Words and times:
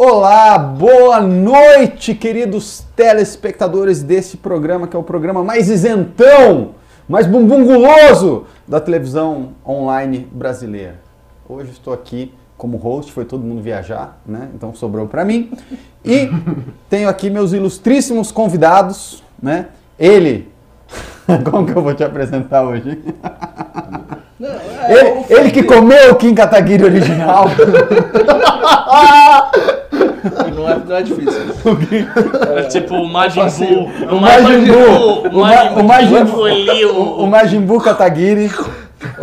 Olá, 0.00 0.56
boa 0.56 1.20
noite, 1.20 2.14
queridos 2.14 2.86
telespectadores 2.94 4.00
desse 4.00 4.36
programa, 4.36 4.86
que 4.86 4.94
é 4.94 4.98
o 4.98 5.02
programa 5.02 5.42
mais 5.42 5.68
isentão, 5.68 6.76
mais 7.08 7.26
bumbum 7.26 7.64
guloso 7.64 8.44
da 8.64 8.78
televisão 8.78 9.54
online 9.66 10.28
brasileira. 10.30 11.00
Hoje 11.48 11.72
estou 11.72 11.92
aqui 11.92 12.32
como 12.56 12.76
host, 12.76 13.10
foi 13.10 13.24
todo 13.24 13.42
mundo 13.42 13.60
viajar, 13.60 14.20
né? 14.24 14.50
Então 14.54 14.72
sobrou 14.72 15.08
para 15.08 15.24
mim. 15.24 15.50
E 16.04 16.30
tenho 16.88 17.08
aqui 17.08 17.28
meus 17.28 17.52
ilustríssimos 17.52 18.30
convidados, 18.30 19.24
né? 19.42 19.66
Ele, 19.98 20.48
como 21.50 21.66
que 21.66 21.76
eu 21.76 21.82
vou 21.82 21.92
te 21.92 22.04
apresentar 22.04 22.62
hoje? 22.62 23.02
Não, 24.38 24.48
é, 24.48 24.92
Ele, 24.92 25.24
ele 25.28 25.50
que 25.50 25.64
comeu 25.64 26.12
o 26.12 26.14
Kim 26.14 26.36
Kataguiri 26.36 26.84
original. 26.84 27.46
não, 30.54 30.68
é, 30.68 30.78
não 30.86 30.96
é 30.96 31.02
difícil. 31.02 31.40
É 32.56 32.62
tipo 32.64 32.94
o 32.94 33.08
Majin 33.08 33.40
Buu. 33.40 33.84
O 34.16 34.20
Majin 34.20 34.64
Buu. 34.64 35.28
O 35.32 35.40
Ma- 35.40 35.70
o 35.72 35.84
Majin 35.84 36.24
Buu. 36.24 37.22
O, 37.24 37.26
Majin 37.26 37.60
Buu 37.60 37.80
Kataguiri. 37.80 38.50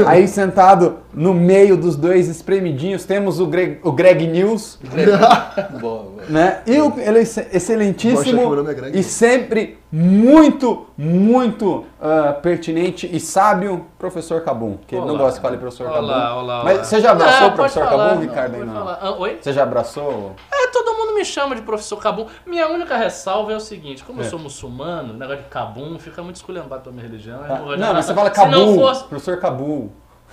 Aí 0.06 0.26
sentado 0.26 1.00
no 1.14 1.34
meio 1.34 1.76
dos 1.76 1.98
dois 1.98 2.30
espremidinhos, 2.30 3.04
temos 3.04 3.42
o 3.42 3.46
Greg, 3.46 3.80
o 3.84 3.92
Greg 3.92 4.26
News, 4.26 4.80
boa, 5.82 6.04
boa. 6.04 6.24
né? 6.30 6.60
E 6.66 6.80
o 6.80 6.94
ele, 6.98 7.26
que 7.26 7.46
excelentíssimo 7.52 8.56
nome 8.56 8.72
é 8.72 8.74
Greg 8.74 8.98
e 8.98 9.04
sempre 9.04 9.78
muito, 9.92 10.86
muito 10.98 11.86
ah, 12.02 12.34
pertinente 12.42 13.10
e 13.12 13.20
sábio, 13.20 13.86
professor 14.00 14.42
Cabum. 14.42 14.78
Que 14.88 14.96
ele 14.96 15.06
não 15.06 15.18
gosta 15.18 15.40
que 15.40 15.46
fale 15.46 15.58
professor 15.58 15.88
Cabum. 15.88 16.00
Olá, 16.06 16.36
olá, 16.36 16.64
Mas 16.64 16.88
você 16.88 17.02
já 17.02 17.12
abraçou 17.12 17.42
Não, 17.42 17.48
o 17.50 17.52
professor 17.54 17.86
falar, 17.86 18.10
Cabum, 18.10 18.16
não, 18.16 18.22
Ricardo? 18.30 18.66
não. 18.66 18.74
falar. 18.74 19.00
Ah, 19.02 19.12
oi? 19.12 19.38
Você 19.42 19.54
já 19.54 19.64
abraçou? 19.64 20.36
É, 20.52 20.68
todo 20.68 20.94
mundo 20.98 21.14
me 21.16 21.26
chama 21.26 21.56
de 21.56 21.62
professor 21.62 21.98
Cabum. 21.98 22.28
Minha 22.46 22.68
única 22.70 22.96
ressalva 22.98 23.52
é 23.52 23.56
o 23.56 23.60
seguinte: 23.60 24.04
como 24.04 24.22
É. 24.22 24.26
eu 24.26 24.30
sou 24.30 24.40
muçulmano, 24.40 25.14
o 25.14 25.18
negócio 25.18 25.44
de 25.44 25.50
Cabum 25.50 25.98
fica 26.00 26.22
muito 26.24 26.38
esculhambado 26.38 26.84
pra 26.84 26.92
minha 26.92 27.04
religião. 27.04 27.40
Ah, 27.44 27.76
Não, 27.78 27.94
mas 27.94 28.06
você 28.06 28.14
fala 28.14 28.30
não 28.30 28.36
Cabum, 28.36 28.76
fosse. 28.80 29.04
professor 29.06 29.38
Cabum. 29.40 29.90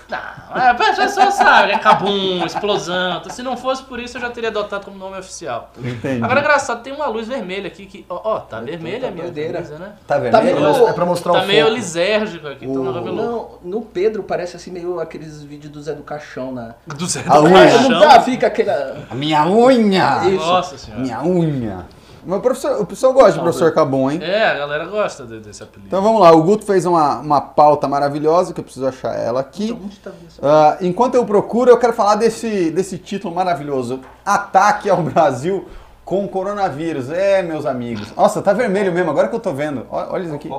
Não, 0.09 0.19
é, 0.63 0.69
a 0.69 0.75
pessoa 0.75 1.31
sabe, 1.31 1.73
é 1.73 1.79
Cabum, 1.79 2.45
explosão. 2.45 3.19
Então, 3.19 3.33
se 3.33 3.43
não 3.43 3.57
fosse 3.57 3.83
por 3.85 3.99
isso, 3.99 4.17
eu 4.17 4.21
já 4.21 4.31
teria 4.31 4.51
adotado 4.51 4.85
como 4.85 4.99
nome 4.99 5.19
oficial. 5.19 5.71
Entendi. 5.79 6.23
Agora, 6.23 6.41
engraçado, 6.41 6.83
tem 6.83 6.93
uma 6.93 7.07
luz 7.07 7.29
vermelha 7.29 7.67
aqui 7.69 7.87
que. 7.87 8.05
Ó, 8.09 8.21
ó, 8.23 8.41
tá 8.41 8.61
vermelha 8.61 9.09
a 9.09 9.11
minha 9.11 9.25
doideira. 9.25 9.55
camisa, 9.55 9.79
né? 9.79 9.93
Tá 10.07 10.15
Tá 10.17 10.21
vermelho? 10.21 10.61
meio- 10.61 10.89
É 10.89 10.93
pra 10.93 11.07
mostrar 11.07 11.33
Tá 11.33 11.43
o 11.43 11.47
meio 11.47 11.65
foco. 11.65 11.77
lisérgico 11.77 12.47
aqui, 12.49 12.67
então 12.67 12.83
O- 12.83 12.85
não 12.85 12.93
vai 12.93 13.03
meio 13.03 13.15
louco. 13.15 13.59
Não, 13.65 13.71
no 13.71 13.83
Pedro 13.83 14.23
parece 14.23 14.57
assim 14.57 14.71
meio 14.71 15.01
aqueles 15.01 15.43
vídeos 15.43 15.73
do 15.73 15.81
Zé 15.83 15.95
do 15.95 16.03
Caixão, 16.03 16.53
né? 16.53 16.75
Do 16.87 17.07
Zé 17.07 17.25
A 17.27 17.39
do 17.39 17.45
unha. 17.45 17.55
Caixão. 17.71 17.89
Não 17.89 18.01
dá, 18.01 18.21
fica 18.21 18.47
aquela... 18.49 18.97
A 19.11 19.15
minha 19.15 19.47
unha! 19.47 20.29
Isso. 20.29 20.45
Nossa 20.47 20.77
senhora. 20.77 21.03
Minha 21.03 21.23
unha. 21.23 21.87
Mas 22.25 22.39
o 22.39 22.41
professor, 22.43 22.73
o 22.81 22.87
professor 22.87 23.13
gosta 23.13 23.33
de 23.33 23.41
professor 23.41 23.73
Cabum, 23.73 24.11
hein? 24.11 24.21
É, 24.23 24.47
a 24.51 24.55
galera 24.55 24.87
gosta 24.87 25.25
de- 25.27 25.41
desse 25.41 25.63
apelido. 25.63 25.87
Então 25.89 26.03
vamos 26.03 26.21
lá, 26.21 26.31
o 26.33 26.43
Guto 26.43 26.65
fez 26.65 26.85
uma, 26.87 27.19
uma 27.19 27.41
pauta 27.41 27.89
maravilhosa, 27.89 28.53
que 28.55 28.61
eu 28.61 28.65
preciso 28.65 28.87
achar 28.87 29.15
ela 29.19 29.41
aqui. 29.41 29.73
Onde 29.73 29.97
tá 29.99 30.11
isso? 30.27 30.41
Ah, 30.43 30.77
enquanto 30.81 31.15
eu 31.17 31.25
procuro, 31.27 31.71
eu 31.71 31.79
quero 31.79 31.93
falar 31.93 32.15
desse, 32.17 32.71
desse 32.71 32.99
título 32.99 33.35
maravilhoso. 33.35 34.01
Ataque 34.25 34.89
ao 34.89 35.03
Brasil 35.03 35.67
com 36.05 36.27
coronavírus. 36.29 37.11
É, 37.11 37.43
meus 37.43 37.67
amigos. 37.67 38.15
Nossa, 38.17 38.41
tá 38.43 38.53
vermelho 38.53 38.93
mesmo, 38.93 39.11
agora 39.11 39.29
que 39.29 39.35
eu 39.37 39.41
tô 39.41 39.53
vendo. 39.53 39.87
Ó- 39.91 40.07
Olha 40.13 40.23
isso 40.25 40.35
aqui. 40.35 40.51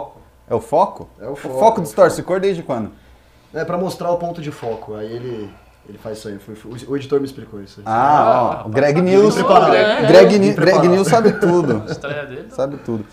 É 0.50 0.53
o 0.56 0.59
foco? 0.59 1.08
É 1.22 1.28
o 1.28 1.31
O 1.31 1.36
foco. 1.36 1.59
foco 1.59 1.81
distorce 1.81 2.22
cor 2.23 2.39
desde 2.39 2.61
quando? 2.64 2.91
É 3.53 3.64
pra 3.64 3.78
mostrar 3.78 4.11
o 4.11 4.17
ponto 4.17 4.41
de 4.41 4.52
foco. 4.52 4.95
Aí 4.95 5.11
ele, 5.11 5.50
ele 5.88 5.98
faz 5.98 6.17
isso 6.17 6.28
aí. 6.28 6.38
Foi- 6.39 6.56
foi- 6.56 6.72
o 6.88 6.95
editor 6.98 7.20
me 7.20 7.26
explicou 7.26 7.62
isso 7.62 7.80
aí. 7.80 7.84
Ah, 7.88 8.62
ó, 8.64 8.67
o 8.67 8.72
Greg 8.72 9.02
News. 9.02 9.36
Me 9.36 9.44
preparado. 9.44 9.73
É, 9.76 10.06
Greg, 10.08 10.36
é. 10.36 10.40
Greg 10.40 10.53
preparado. 10.56 10.90
News 10.90 11.08
sabe 11.08 11.31
tudo. 11.34 11.84
A 11.88 11.90
estreia 11.92 12.25
dele. 12.25 12.48
Sabe 12.52 12.78
tudo. 12.78 13.06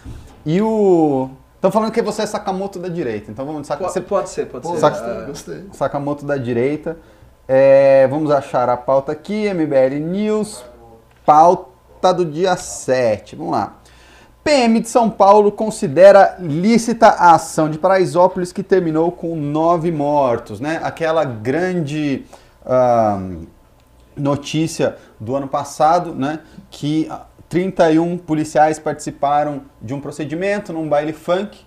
E 0.46 0.60
o. 0.62 1.30
Estão 1.56 1.70
falando 1.70 1.92
que 1.92 2.00
você 2.00 2.22
é 2.22 2.26
Sakamoto 2.26 2.78
da 2.78 2.88
direita, 2.88 3.30
então 3.30 3.44
vamos 3.44 3.62
de 3.62 3.66
Saka- 3.68 3.80
Pode, 3.82 3.92
você- 3.92 4.00
pode 4.00 4.30
ser, 4.30 4.46
pode 4.46 4.66
Pô, 4.66 4.74
ser. 4.74 4.80
Saca- 4.80 4.96
Ah, 5.04 5.24
gostei. 5.26 5.64
Sakamoto 5.72 6.24
da 6.24 6.36
direita. 6.38 6.96
É, 7.46 8.06
vamos 8.08 8.30
achar 8.30 8.68
a 8.70 8.76
pauta 8.76 9.12
aqui, 9.12 9.46
MBL 9.52 9.98
News, 10.00 10.64
pauta 11.26 12.14
do 12.14 12.24
dia 12.24 12.56
7. 12.56 13.36
Vamos 13.36 13.52
lá. 13.52 13.74
PM 14.42 14.80
de 14.80 14.88
São 14.88 15.10
Paulo 15.10 15.52
considera 15.52 16.36
lícita 16.40 17.08
a 17.08 17.34
ação 17.34 17.68
de 17.68 17.78
Paraisópolis 17.78 18.52
que 18.52 18.62
terminou 18.62 19.12
com 19.12 19.36
nove 19.36 19.92
mortos, 19.92 20.60
né? 20.60 20.80
Aquela 20.82 21.24
grande 21.24 22.24
notícia 24.16 24.96
do 25.18 25.34
ano 25.34 25.48
passado, 25.48 26.14
né? 26.14 26.40
Que 26.70 27.06
ah, 27.10 27.26
31 27.48 28.18
policiais 28.18 28.78
participaram 28.78 29.62
de 29.82 29.92
um 29.92 30.00
procedimento 30.00 30.72
num 30.72 30.88
baile 30.88 31.12
funk 31.12 31.58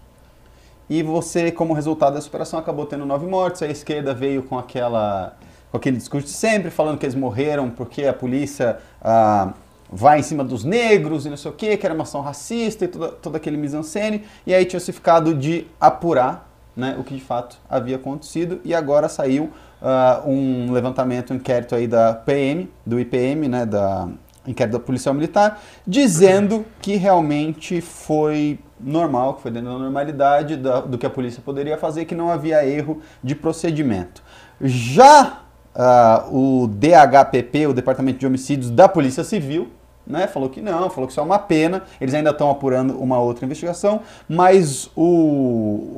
e 0.89 1.01
você, 1.01 1.51
como 1.51 1.73
resultado 1.73 2.13
dessa 2.13 2.27
operação, 2.27 2.59
acabou 2.59 2.85
tendo 2.85 3.05
nove 3.05 3.25
mortes. 3.25 3.61
A 3.61 3.67
esquerda 3.67 4.13
veio 4.13 4.43
com 4.43 4.57
aquela 4.57 5.35
com 5.71 5.77
aquele 5.77 5.97
discurso 5.97 6.27
de 6.27 6.33
sempre, 6.33 6.69
falando 6.69 6.99
que 6.99 7.05
eles 7.05 7.15
morreram 7.15 7.67
porque 7.67 8.05
a 8.05 8.13
polícia 8.13 8.77
ah, 9.01 9.53
vai 9.91 10.19
em 10.19 10.21
cima 10.21 10.43
dos 10.43 10.63
negros 10.63 11.25
e 11.25 11.31
não 11.31 11.37
sei 11.37 11.49
o 11.49 11.53
quê, 11.53 11.75
que 11.75 11.83
era 11.83 11.95
uma 11.95 12.03
ação 12.03 12.21
racista 12.21 12.85
e 12.85 12.87
toda, 12.87 13.07
todo 13.09 13.35
aquele 13.35 13.57
mise-en-scène. 13.57 14.23
E 14.45 14.53
aí 14.53 14.65
tinha 14.65 14.79
se 14.79 14.91
ficado 14.91 15.33
de 15.33 15.65
apurar 15.81 16.47
né, 16.75 16.95
o 16.99 17.03
que 17.03 17.15
de 17.15 17.21
fato 17.21 17.57
havia 17.67 17.95
acontecido. 17.95 18.61
E 18.63 18.73
agora 18.73 19.09
saiu 19.09 19.49
ah, 19.83 20.21
um 20.25 20.71
levantamento, 20.71 21.33
um 21.33 21.35
inquérito 21.35 21.75
aí 21.75 21.85
da 21.87 22.13
PM, 22.13 22.71
do 22.85 22.99
IPM, 22.99 23.47
né, 23.49 23.65
da 23.65 24.07
inquérito 24.47 24.73
da 24.73 24.79
Policial 24.79 25.13
Militar, 25.13 25.61
dizendo 25.85 26.65
que 26.81 26.95
realmente 26.95 27.79
foi 27.81 28.59
normal, 28.79 29.35
que 29.35 29.41
foi 29.43 29.51
dentro 29.51 29.71
da 29.71 29.77
normalidade 29.77 30.57
da- 30.57 30.81
do 30.81 30.97
que 30.97 31.05
a 31.05 31.09
polícia 31.09 31.41
poderia 31.43 31.77
fazer, 31.77 32.05
que 32.05 32.15
não 32.15 32.29
havia 32.29 32.65
erro 32.65 33.01
de 33.23 33.35
procedimento. 33.35 34.23
Já 34.61 35.39
ah, 35.75 36.25
o 36.31 36.67
DHPP, 36.67 37.67
o 37.67 37.73
Departamento 37.73 38.19
de 38.19 38.27
Homicídios 38.27 38.69
da 38.69 38.87
Polícia 38.87 39.23
Civil, 39.23 39.69
né, 40.05 40.27
falou 40.27 40.49
que 40.49 40.61
não, 40.61 40.89
falou 40.89 41.07
que 41.07 41.11
isso 41.13 41.19
é 41.19 41.23
uma 41.23 41.39
pena, 41.39 41.83
eles 41.99 42.13
ainda 42.13 42.29
estão 42.31 42.49
apurando 42.49 42.99
uma 42.99 43.19
outra 43.19 43.45
investigação, 43.45 44.01
mas 44.27 44.89
o, 44.95 45.03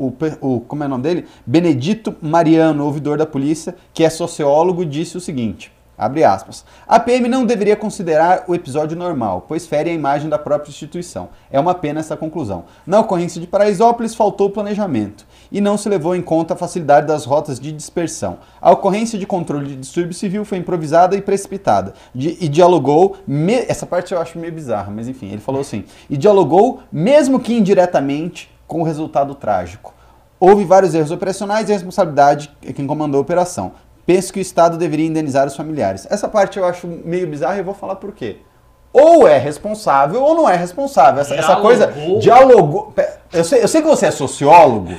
o, 0.10 0.14
o- 0.42 0.60
como 0.62 0.84
é 0.84 0.86
o 0.86 0.90
nome 0.90 1.04
dele? 1.04 1.26
Benedito 1.46 2.16
Mariano, 2.22 2.86
ouvidor 2.86 3.18
da 3.18 3.26
polícia, 3.26 3.76
que 3.94 4.04
é 4.04 4.10
sociólogo, 4.10 4.86
disse 4.86 5.18
o 5.18 5.22
seguinte. 5.22 5.75
A 5.98 7.00
PM 7.00 7.28
não 7.30 7.46
deveria 7.46 7.76
considerar 7.76 8.44
o 8.48 8.54
episódio 8.56 8.98
normal, 8.98 9.46
pois 9.48 9.66
fere 9.66 9.90
a 9.90 9.94
imagem 9.94 10.30
da 10.30 10.38
própria 10.38 10.70
instituição. 10.70 11.30
É 11.50 11.60
uma 11.60 11.74
pena 11.74 12.00
essa 12.02 12.18
conclusão. 12.18 12.66
Na 12.86 13.00
ocorrência 13.00 13.40
de 13.40 13.48
Paraisópolis, 13.48 14.14
faltou 14.14 14.50
planejamento 14.50 15.26
e 15.52 15.62
não 15.62 15.78
se 15.78 15.88
levou 15.88 16.16
em 16.16 16.22
conta 16.22 16.54
a 16.54 16.58
facilidade 16.58 17.08
das 17.08 17.24
rotas 17.26 17.60
de 17.60 17.72
dispersão. 17.72 18.40
A 18.62 18.72
ocorrência 18.72 19.18
de 19.18 19.26
controle 19.26 19.68
de 19.68 19.76
distúrbio 19.78 20.14
civil 20.14 20.44
foi 20.44 20.58
improvisada 20.58 21.16
e 21.16 21.22
precipitada 21.22 21.94
Di- 22.14 22.38
e 22.42 22.48
dialogou. 22.50 23.18
me- 23.26 23.66
Essa 23.68 23.86
parte 23.86 24.14
eu 24.14 24.20
acho 24.20 24.38
meio 24.38 24.52
bizarra, 24.54 24.92
mas 24.94 25.08
enfim, 25.08 25.28
ele 25.28 25.40
falou 25.42 25.62
assim: 25.62 25.86
e 26.10 26.18
dialogou, 26.18 26.80
mesmo 26.92 27.40
que 27.40 27.54
indiretamente, 27.56 28.50
com 28.68 28.82
o 28.82 28.84
resultado 28.84 29.34
trágico. 29.36 29.94
Houve 30.40 30.66
vários 30.66 30.94
erros 30.94 31.12
operacionais 31.12 31.70
e 31.70 31.74
responsabilidade 31.74 32.52
é 32.66 32.74
quem 32.74 32.86
comandou 32.86 33.20
a 33.20 33.22
operação. 33.22 33.72
Penso 34.06 34.32
que 34.32 34.40
o 34.40 34.42
Estado 34.42 34.78
deveria 34.78 35.08
indenizar 35.08 35.48
os 35.48 35.56
familiares. 35.56 36.08
Essa 36.10 36.28
parte 36.28 36.60
eu 36.60 36.66
acho 36.66 36.88
meio 36.88 37.28
bizarra 37.28 37.56
e 37.56 37.60
eu 37.60 37.64
vou 37.64 37.74
falar 37.74 37.96
por 37.96 38.12
quê. 38.12 38.38
Ou 38.94 39.28
é 39.28 39.38
responsável 39.38 40.22
ou 40.22 40.36
não 40.36 40.50
é 40.50 40.56
responsável. 40.56 41.22
Essa, 41.22 41.36
essa 41.36 41.56
coisa 41.58 41.92
Dialogou. 42.20 42.94
Eu 43.34 43.44
sei, 43.44 43.64
eu 43.64 43.68
sei 43.68 43.82
que 43.82 43.88
você 43.88 44.06
é 44.06 44.12
sociólogo, 44.12 44.96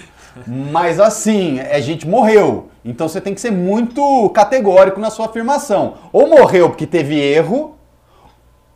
mas 0.46 1.00
assim, 1.00 1.60
a 1.60 1.80
gente 1.80 2.06
morreu. 2.06 2.68
Então 2.84 3.08
você 3.08 3.20
tem 3.20 3.32
que 3.32 3.40
ser 3.40 3.52
muito 3.52 4.28
categórico 4.30 5.00
na 5.00 5.08
sua 5.08 5.26
afirmação. 5.26 5.94
Ou 6.12 6.28
morreu 6.28 6.68
porque 6.68 6.86
teve 6.86 7.18
erro, 7.18 7.76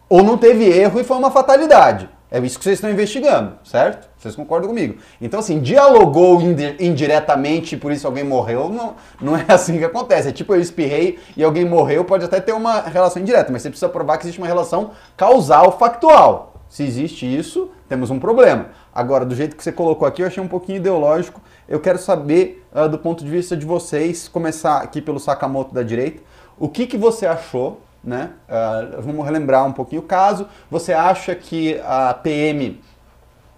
ou 0.09 0.23
não 0.23 0.39
teve 0.39 0.65
erro 0.65 1.00
e 1.00 1.05
foi 1.05 1.17
uma 1.17 1.31
fatalidade. 1.31 2.09
É 2.31 2.38
isso 2.38 2.59
que 2.59 2.65
vocês 2.65 2.77
estão 2.77 2.88
investigando, 2.91 3.55
certo? 3.65 4.09
Vocês 4.17 4.37
concordam 4.37 4.69
comigo? 4.69 4.99
Então, 5.21 5.41
assim, 5.41 5.59
dialogou 5.59 6.41
indi- 6.41 6.77
indiretamente 6.79 7.77
por 7.77 7.91
isso 7.91 8.06
alguém 8.06 8.23
morreu, 8.23 8.69
não, 8.69 8.94
não 9.21 9.37
é 9.37 9.44
assim 9.53 9.79
que 9.79 9.85
acontece. 9.85 10.29
É 10.29 10.32
tipo 10.32 10.55
eu 10.55 10.61
espirrei 10.61 11.19
e 11.37 11.43
alguém 11.43 11.65
morreu, 11.65 12.05
pode 12.05 12.25
até 12.25 12.41
ter 12.41 12.53
uma 12.53 12.82
relação 12.82 13.21
indireta, 13.21 13.50
mas 13.50 13.62
você 13.62 13.69
precisa 13.71 13.88
provar 13.88 14.17
que 14.19 14.25
existe 14.25 14.38
uma 14.38 14.47
relação 14.47 14.93
causal 15.17 15.77
factual. 15.77 16.55
Se 16.69 16.85
existe 16.85 17.27
isso, 17.27 17.69
temos 17.88 18.11
um 18.11 18.21
problema. 18.21 18.67
Agora, 18.94 19.25
do 19.26 19.35
jeito 19.35 19.56
que 19.56 19.65
você 19.65 19.73
colocou 19.73 20.06
aqui, 20.06 20.23
eu 20.23 20.26
achei 20.29 20.41
um 20.41 20.47
pouquinho 20.47 20.76
ideológico. 20.76 21.41
Eu 21.69 21.81
quero 21.81 21.99
saber, 21.99 22.65
ah, 22.73 22.87
do 22.87 22.97
ponto 22.97 23.25
de 23.25 23.31
vista 23.31 23.56
de 23.56 23.67
vocês, 23.67 24.29
começar 24.29 24.76
aqui 24.76 25.03
pelo 25.03 25.19
Sakamoto 25.19 25.75
da 25.75 25.83
direita, 25.83 26.23
o 26.56 26.69
que, 26.69 26.87
que 26.87 26.97
você 26.97 27.26
achou 27.26 27.81
né? 28.02 28.31
Ah, 28.49 28.97
vamos 28.99 29.25
relembrar 29.25 29.67
um 29.67 29.73
pouquinho 29.73 30.02
o 30.02 30.05
caso. 30.05 30.47
Você 30.70 30.93
acha 30.93 31.35
que 31.35 31.79
a 31.85 32.14
PM, 32.14 32.81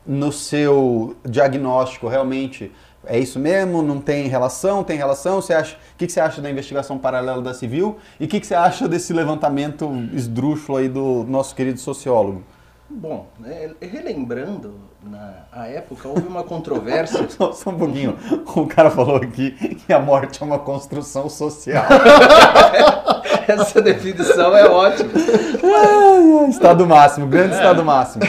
no 0.07 0.33
seu 0.33 1.17
diagnóstico, 1.25 2.09
realmente 2.09 2.73
É 3.05 3.19
isso 3.19 3.39
mesmo? 3.39 3.83
Não 3.83 4.01
tem 4.01 4.29
relação? 4.29 4.85
Tem 4.85 4.97
relação? 4.97 5.43
Você 5.43 5.53
acha, 5.53 5.75
o 5.75 5.97
que, 5.99 6.07
que 6.07 6.13
você 6.13 6.21
acha 6.21 6.41
da 6.41 6.49
investigação 6.49 6.99
paralela 6.99 7.43
da 7.43 7.53
Civil? 7.53 7.99
E 8.21 8.27
o 8.27 8.29
que, 8.29 8.39
que 8.39 8.47
você 8.47 8.55
acha 8.55 8.87
desse 8.89 9.13
levantamento 9.13 9.91
esdrúxulo 10.13 10.79
aí 10.79 10.89
do 10.89 11.25
nosso 11.25 11.55
querido 11.55 11.81
sociólogo? 11.81 12.45
Bom, 12.89 13.27
é, 13.45 13.73
relembrando, 13.81 14.75
na 15.03 15.43
a 15.53 15.67
época 15.67 16.09
houve 16.09 16.27
uma 16.27 16.43
controvérsia. 16.43 17.29
Só, 17.29 17.53
só 17.53 17.71
um 17.71 17.79
pouquinho. 17.79 18.17
O 18.55 18.67
cara 18.67 18.91
falou 18.91 19.17
aqui 19.17 19.51
que 19.51 19.93
a 19.93 19.99
morte 19.99 20.43
é 20.43 20.47
uma 20.47 20.59
construção 20.59 21.29
social. 21.29 21.85
Essa 23.47 23.83
definição 23.83 24.57
é 24.57 24.69
ótima. 24.69 25.11
Ai, 25.15 26.45
ai, 26.45 26.49
estado 26.49 26.87
máximo, 26.87 27.27
grande 27.27 27.55
estado 27.55 27.85
máximo. 27.85 28.23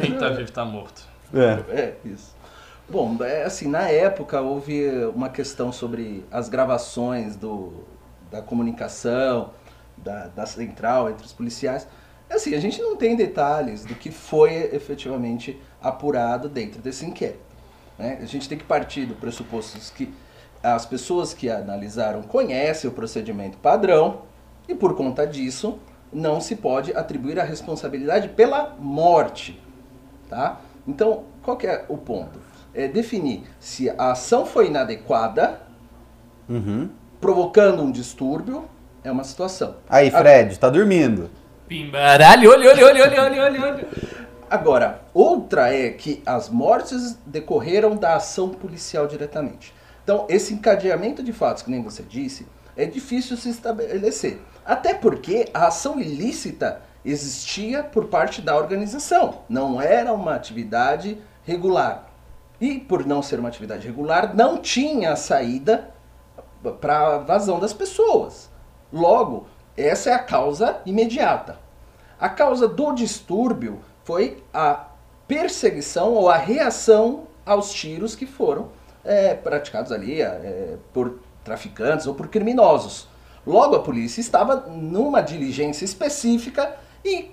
Quem 0.00 0.16
tá 0.16 0.30
vivo 0.30 0.50
tá 0.50 0.64
morto. 0.64 1.02
É. 1.34 1.58
É, 1.70 1.94
isso. 2.04 2.34
Bom, 2.88 3.16
é, 3.20 3.42
assim, 3.44 3.68
na 3.68 3.88
época 3.88 4.40
houve 4.40 4.88
uma 5.14 5.28
questão 5.28 5.72
sobre 5.72 6.24
as 6.30 6.48
gravações 6.48 7.36
do, 7.36 7.84
da 8.30 8.40
comunicação, 8.40 9.50
da, 9.96 10.28
da 10.28 10.46
central 10.46 11.10
entre 11.10 11.26
os 11.26 11.32
policiais. 11.32 11.86
Assim, 12.30 12.54
a 12.54 12.60
gente 12.60 12.80
não 12.80 12.96
tem 12.96 13.16
detalhes 13.16 13.84
do 13.84 13.94
que 13.94 14.10
foi 14.10 14.70
efetivamente 14.72 15.60
apurado 15.82 16.48
dentro 16.48 16.80
desse 16.80 17.04
inquérito. 17.04 17.40
né? 17.98 18.18
A 18.20 18.26
gente 18.26 18.48
tem 18.48 18.56
que 18.58 18.64
partir 18.64 19.06
do 19.06 19.14
pressuposto 19.14 19.78
que 19.94 20.12
as 20.62 20.84
pessoas 20.84 21.32
que 21.32 21.48
analisaram 21.50 22.22
conhecem 22.22 22.88
o 22.90 22.92
procedimento 22.92 23.56
padrão 23.58 24.22
e, 24.68 24.74
por 24.74 24.94
conta 24.96 25.26
disso, 25.26 25.78
não 26.12 26.40
se 26.40 26.56
pode 26.56 26.92
atribuir 26.96 27.38
a 27.38 27.44
responsabilidade 27.44 28.28
pela 28.30 28.74
morte. 28.78 29.60
Tá? 30.28 30.60
Então, 30.88 31.24
qual 31.42 31.56
que 31.56 31.66
é 31.66 31.84
o 31.88 31.96
ponto? 31.96 32.38
É 32.74 32.88
definir 32.88 33.44
se 33.60 33.88
a 33.90 34.10
ação 34.12 34.44
foi 34.44 34.66
inadequada, 34.66 35.60
Uhum. 36.48 36.88
provocando 37.20 37.82
um 37.82 37.90
distúrbio, 37.90 38.64
é 39.02 39.10
uma 39.10 39.24
situação. 39.24 39.76
Aí, 39.88 40.10
Fred, 40.10 40.58
tá 40.58 40.68
dormindo. 40.68 41.30
Pimbaralho, 41.68 42.50
olha, 42.50 42.70
olha, 42.70 42.86
olha, 42.86 43.02
olha, 43.04 43.22
olha, 43.22 43.42
olha, 43.44 43.62
olha. 43.64 43.88
Agora, 44.48 45.02
outra 45.12 45.74
é 45.74 45.90
que 45.90 46.22
as 46.24 46.48
mortes 46.48 47.18
decorreram 47.26 47.96
da 47.96 48.14
ação 48.14 48.50
policial 48.50 49.08
diretamente. 49.08 49.74
Então, 50.04 50.24
esse 50.28 50.54
encadeamento 50.54 51.20
de 51.20 51.32
fatos, 51.32 51.64
que 51.64 51.70
nem 51.70 51.82
você 51.82 52.04
disse, 52.04 52.46
é 52.76 52.86
difícil 52.86 53.36
se 53.36 53.48
estabelecer. 53.48 54.40
Até 54.64 54.94
porque 54.94 55.48
a 55.52 55.66
ação 55.66 55.98
ilícita 55.98 56.80
existia 57.04 57.82
por 57.82 58.06
parte 58.06 58.40
da 58.40 58.56
organização, 58.56 59.42
não 59.48 59.80
era 59.80 60.12
uma 60.12 60.34
atividade 60.34 61.18
regular. 61.44 62.08
E 62.60 62.78
por 62.78 63.04
não 63.04 63.22
ser 63.22 63.40
uma 63.40 63.48
atividade 63.48 63.84
regular, 63.84 64.34
não 64.34 64.58
tinha 64.58 65.16
saída 65.16 65.90
para 66.80 67.16
a 67.16 67.18
vazão 67.18 67.58
das 67.58 67.72
pessoas. 67.72 68.48
Logo, 68.92 69.48
essa 69.76 70.10
é 70.10 70.14
a 70.14 70.20
causa 70.20 70.80
imediata. 70.86 71.58
A 72.18 72.28
causa 72.28 72.66
do 72.66 72.92
distúrbio 72.92 73.80
foi 74.06 74.40
a 74.54 74.86
perseguição 75.26 76.14
ou 76.14 76.30
a 76.30 76.36
reação 76.36 77.24
aos 77.44 77.74
tiros 77.74 78.14
que 78.14 78.24
foram 78.24 78.68
é, 79.04 79.34
praticados 79.34 79.90
ali 79.90 80.22
é, 80.22 80.76
por 80.92 81.18
traficantes 81.42 82.06
ou 82.06 82.14
por 82.14 82.28
criminosos. 82.28 83.08
Logo, 83.44 83.74
a 83.74 83.82
polícia 83.82 84.20
estava 84.20 84.56
numa 84.68 85.20
diligência 85.20 85.84
específica 85.84 86.76
e 87.04 87.32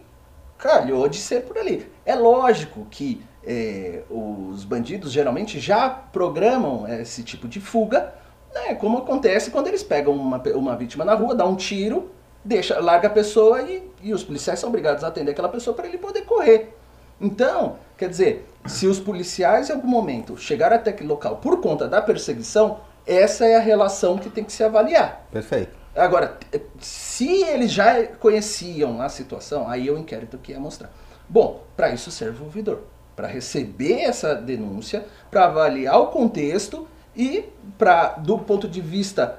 calhou 0.58 1.08
de 1.08 1.18
ser 1.18 1.44
por 1.44 1.60
ali. 1.60 1.88
É 2.04 2.16
lógico 2.16 2.88
que 2.90 3.24
é, 3.46 4.02
os 4.10 4.64
bandidos 4.64 5.12
geralmente 5.12 5.60
já 5.60 5.88
programam 5.90 6.88
esse 6.88 7.24
tipo 7.24 7.48
de 7.48 7.60
fuga, 7.60 8.16
né, 8.52 8.74
como 8.74 8.98
acontece 8.98 9.52
quando 9.52 9.68
eles 9.68 9.84
pegam 9.84 10.14
uma, 10.16 10.42
uma 10.56 10.76
vítima 10.76 11.06
na 11.06 11.14
rua, 11.14 11.36
dá 11.36 11.46
um 11.46 11.56
tiro, 11.56 12.12
deixa, 12.44 12.80
larga 12.80 13.08
a 13.08 13.12
pessoa 13.12 13.62
e, 13.62 13.90
e 14.02 14.14
os 14.14 14.24
policiais 14.24 14.60
são 14.60 14.70
obrigados 14.70 15.04
a 15.04 15.08
atender 15.08 15.32
aquela 15.32 15.50
pessoa 15.50 15.76
para 15.76 15.88
ele 15.88 15.98
poder 15.98 16.22
correr. 16.24 16.76
Então, 17.20 17.78
quer 17.98 18.10
dizer, 18.10 18.46
se 18.66 18.88
os 18.88 19.00
policiais 19.00 19.70
em 19.70 19.74
algum 19.74 19.88
momento 19.88 20.38
chegaram 20.38 20.76
até 20.76 20.90
aquele 20.90 21.10
local 21.10 21.38
por 21.38 21.62
conta 21.62 21.88
da 21.88 22.02
perseguição, 22.02 22.80
essa 23.06 23.46
é 23.46 23.56
a 23.56 23.60
relação 23.60 24.18
que 24.18 24.30
tem 24.30 24.44
que 24.44 24.52
se 24.52 24.64
avaliar. 24.64 25.26
Perfeito. 25.32 25.84
Agora, 25.96 26.38
se 26.80 27.44
eles 27.44 27.72
já 27.72 28.04
conheciam 28.20 29.02
a 29.02 29.10
situação, 29.10 29.70
aí 29.70 29.88
é 29.88 29.92
o 29.92 29.98
inquérito 29.98 30.38
que 30.38 30.52
ia 30.52 30.60
mostrar. 30.60 30.92
Bom, 31.30 31.64
para 31.78 31.92
isso 31.92 32.10
serve 32.10 32.42
o 32.42 32.46
ouvidor. 32.46 32.82
Para 33.16 33.28
receber 33.28 34.02
essa 34.02 34.34
denúncia, 34.34 35.06
para 35.30 35.46
avaliar 35.46 36.00
o 36.00 36.08
contexto 36.08 36.88
e 37.16 37.46
para, 37.78 38.14
do 38.14 38.40
ponto 38.40 38.68
de 38.68 38.82
vista 38.82 39.38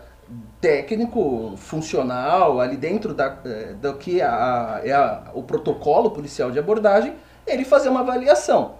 técnico, 0.64 1.52
funcional, 1.58 2.58
ali 2.58 2.75
dentro 2.78 3.12
da, 3.12 3.37
eh, 3.44 3.75
do 3.82 3.93
que 3.94 4.22
a- 4.22 4.81
é 4.82 4.93
a- 4.93 5.25
o 5.34 5.43
protocolo 5.43 6.11
policial 6.11 6.50
de 6.50 6.58
abordagem, 6.58 7.12
ele 7.46 7.66
fazer 7.66 7.90
uma 7.90 8.00
avaliação. 8.00 8.72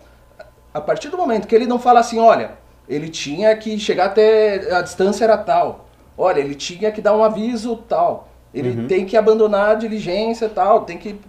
A 0.73 0.81
partir 0.81 1.11
do 1.11 1.19
momento 1.19 1.47
que 1.47 1.55
ele 1.55 1.67
não 1.67 1.79
fala 1.79 2.01
assim, 2.01 2.19
olha, 2.19 2.53
ele 2.89 3.11
tinha 3.11 3.55
que 3.55 3.79
chegar 3.79 4.07
até 4.07 4.75
a 4.75 4.81
distância 4.81 5.25
era 5.25 5.37
tal, 5.37 5.85
olha, 6.17 6.41
ele 6.41 6.55
tinha 6.55 6.91
que 6.91 7.03
dar 7.03 7.15
um 7.15 7.23
aviso 7.23 7.77
tal, 7.77 8.29
ele 8.55 8.87
tem 8.87 9.05
que 9.05 9.15
abandonar 9.15 9.73
a 9.73 9.75
diligência 9.75 10.49
tal, 10.49 10.87
tem 10.87 10.97
que 10.97 11.21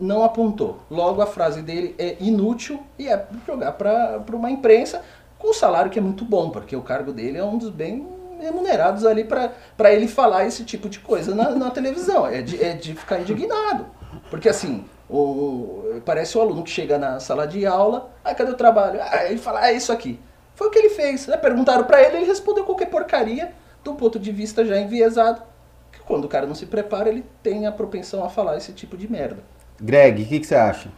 não 0.00 0.24
apontou. 0.24 0.78
Logo 0.90 1.20
a 1.20 1.26
frase 1.26 1.60
dele 1.60 1.94
é 1.98 2.16
inútil 2.20 2.82
e 2.98 3.06
é 3.06 3.26
jogar 3.46 3.72
para 3.72 4.22
uma 4.32 4.50
imprensa 4.50 5.02
com 5.38 5.50
um 5.50 5.54
salário 5.54 5.90
que 5.90 5.98
é 5.98 6.02
muito 6.02 6.24
bom, 6.24 6.48
porque 6.48 6.74
o 6.74 6.80
cargo 6.80 7.12
dele 7.12 7.36
é 7.36 7.44
um 7.44 7.58
dos 7.58 7.68
bem 7.68 8.15
remunerados 8.46 9.04
ali 9.04 9.24
para 9.24 9.92
ele 9.92 10.08
falar 10.08 10.46
esse 10.46 10.64
tipo 10.64 10.88
de 10.88 10.98
coisa 11.00 11.34
na, 11.34 11.50
na 11.50 11.70
televisão. 11.70 12.26
É 12.26 12.40
de, 12.42 12.62
é 12.62 12.72
de 12.72 12.94
ficar 12.94 13.20
indignado. 13.20 13.86
Porque 14.30 14.48
assim, 14.48 14.84
o, 15.08 16.00
parece 16.04 16.36
o 16.36 16.40
aluno 16.40 16.62
que 16.62 16.70
chega 16.70 16.98
na 16.98 17.20
sala 17.20 17.46
de 17.46 17.64
aula, 17.66 18.10
ah, 18.24 18.34
cadê 18.34 18.50
o 18.50 18.56
trabalho? 18.56 18.98
Ah, 19.02 19.26
ele 19.26 19.38
fala, 19.38 19.60
ah, 19.60 19.72
é 19.72 19.76
isso 19.76 19.92
aqui. 19.92 20.18
Foi 20.54 20.68
o 20.68 20.70
que 20.70 20.78
ele 20.78 20.90
fez. 20.90 21.26
né? 21.26 21.36
Perguntaram 21.36 21.84
para 21.84 22.02
ele, 22.02 22.16
ele 22.18 22.26
respondeu 22.26 22.64
qualquer 22.64 22.86
porcaria, 22.86 23.52
do 23.84 23.94
ponto 23.94 24.18
de 24.18 24.32
vista 24.32 24.64
já 24.64 24.78
enviesado. 24.78 25.42
Que 25.92 26.00
quando 26.00 26.24
o 26.24 26.28
cara 26.28 26.46
não 26.46 26.54
se 26.54 26.66
prepara, 26.66 27.08
ele 27.08 27.24
tem 27.42 27.66
a 27.66 27.72
propensão 27.72 28.24
a 28.24 28.28
falar 28.30 28.56
esse 28.56 28.72
tipo 28.72 28.96
de 28.96 29.10
merda. 29.10 29.38
Greg, 29.80 30.22
o 30.22 30.26
que, 30.26 30.40
que 30.40 30.46
você 30.46 30.54
acha? 30.54 30.88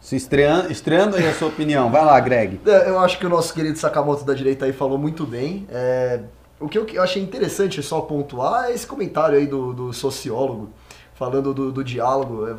Se 0.00 0.14
estreando, 0.14 0.70
estreando 0.70 1.16
aí 1.16 1.26
a 1.26 1.34
sua 1.34 1.48
opinião. 1.48 1.90
Vai 1.90 2.04
lá, 2.04 2.18
Greg. 2.20 2.60
É, 2.64 2.88
Eu 2.88 3.00
acho 3.00 3.18
que 3.18 3.26
o 3.26 3.28
nosso 3.28 3.52
querido 3.52 3.76
Sakamoto 3.76 4.24
da 4.24 4.34
direita 4.34 4.64
aí 4.64 4.72
falou 4.72 4.96
muito 4.96 5.26
bem. 5.26 5.66
É, 5.68 6.20
o 6.60 6.68
que 6.68 6.78
eu, 6.78 6.84
achei 7.02 7.22
interessante 7.22 7.82
só 7.82 8.00
pontuar 8.00 8.66
é 8.66 8.72
esse 8.74 8.86
comentário 8.86 9.36
aí 9.38 9.46
do, 9.46 9.72
do 9.72 9.92
sociólogo, 9.92 10.70
falando 11.14 11.52
do, 11.52 11.70
do 11.70 11.84
diálogo. 11.84 12.46
É, 12.48 12.54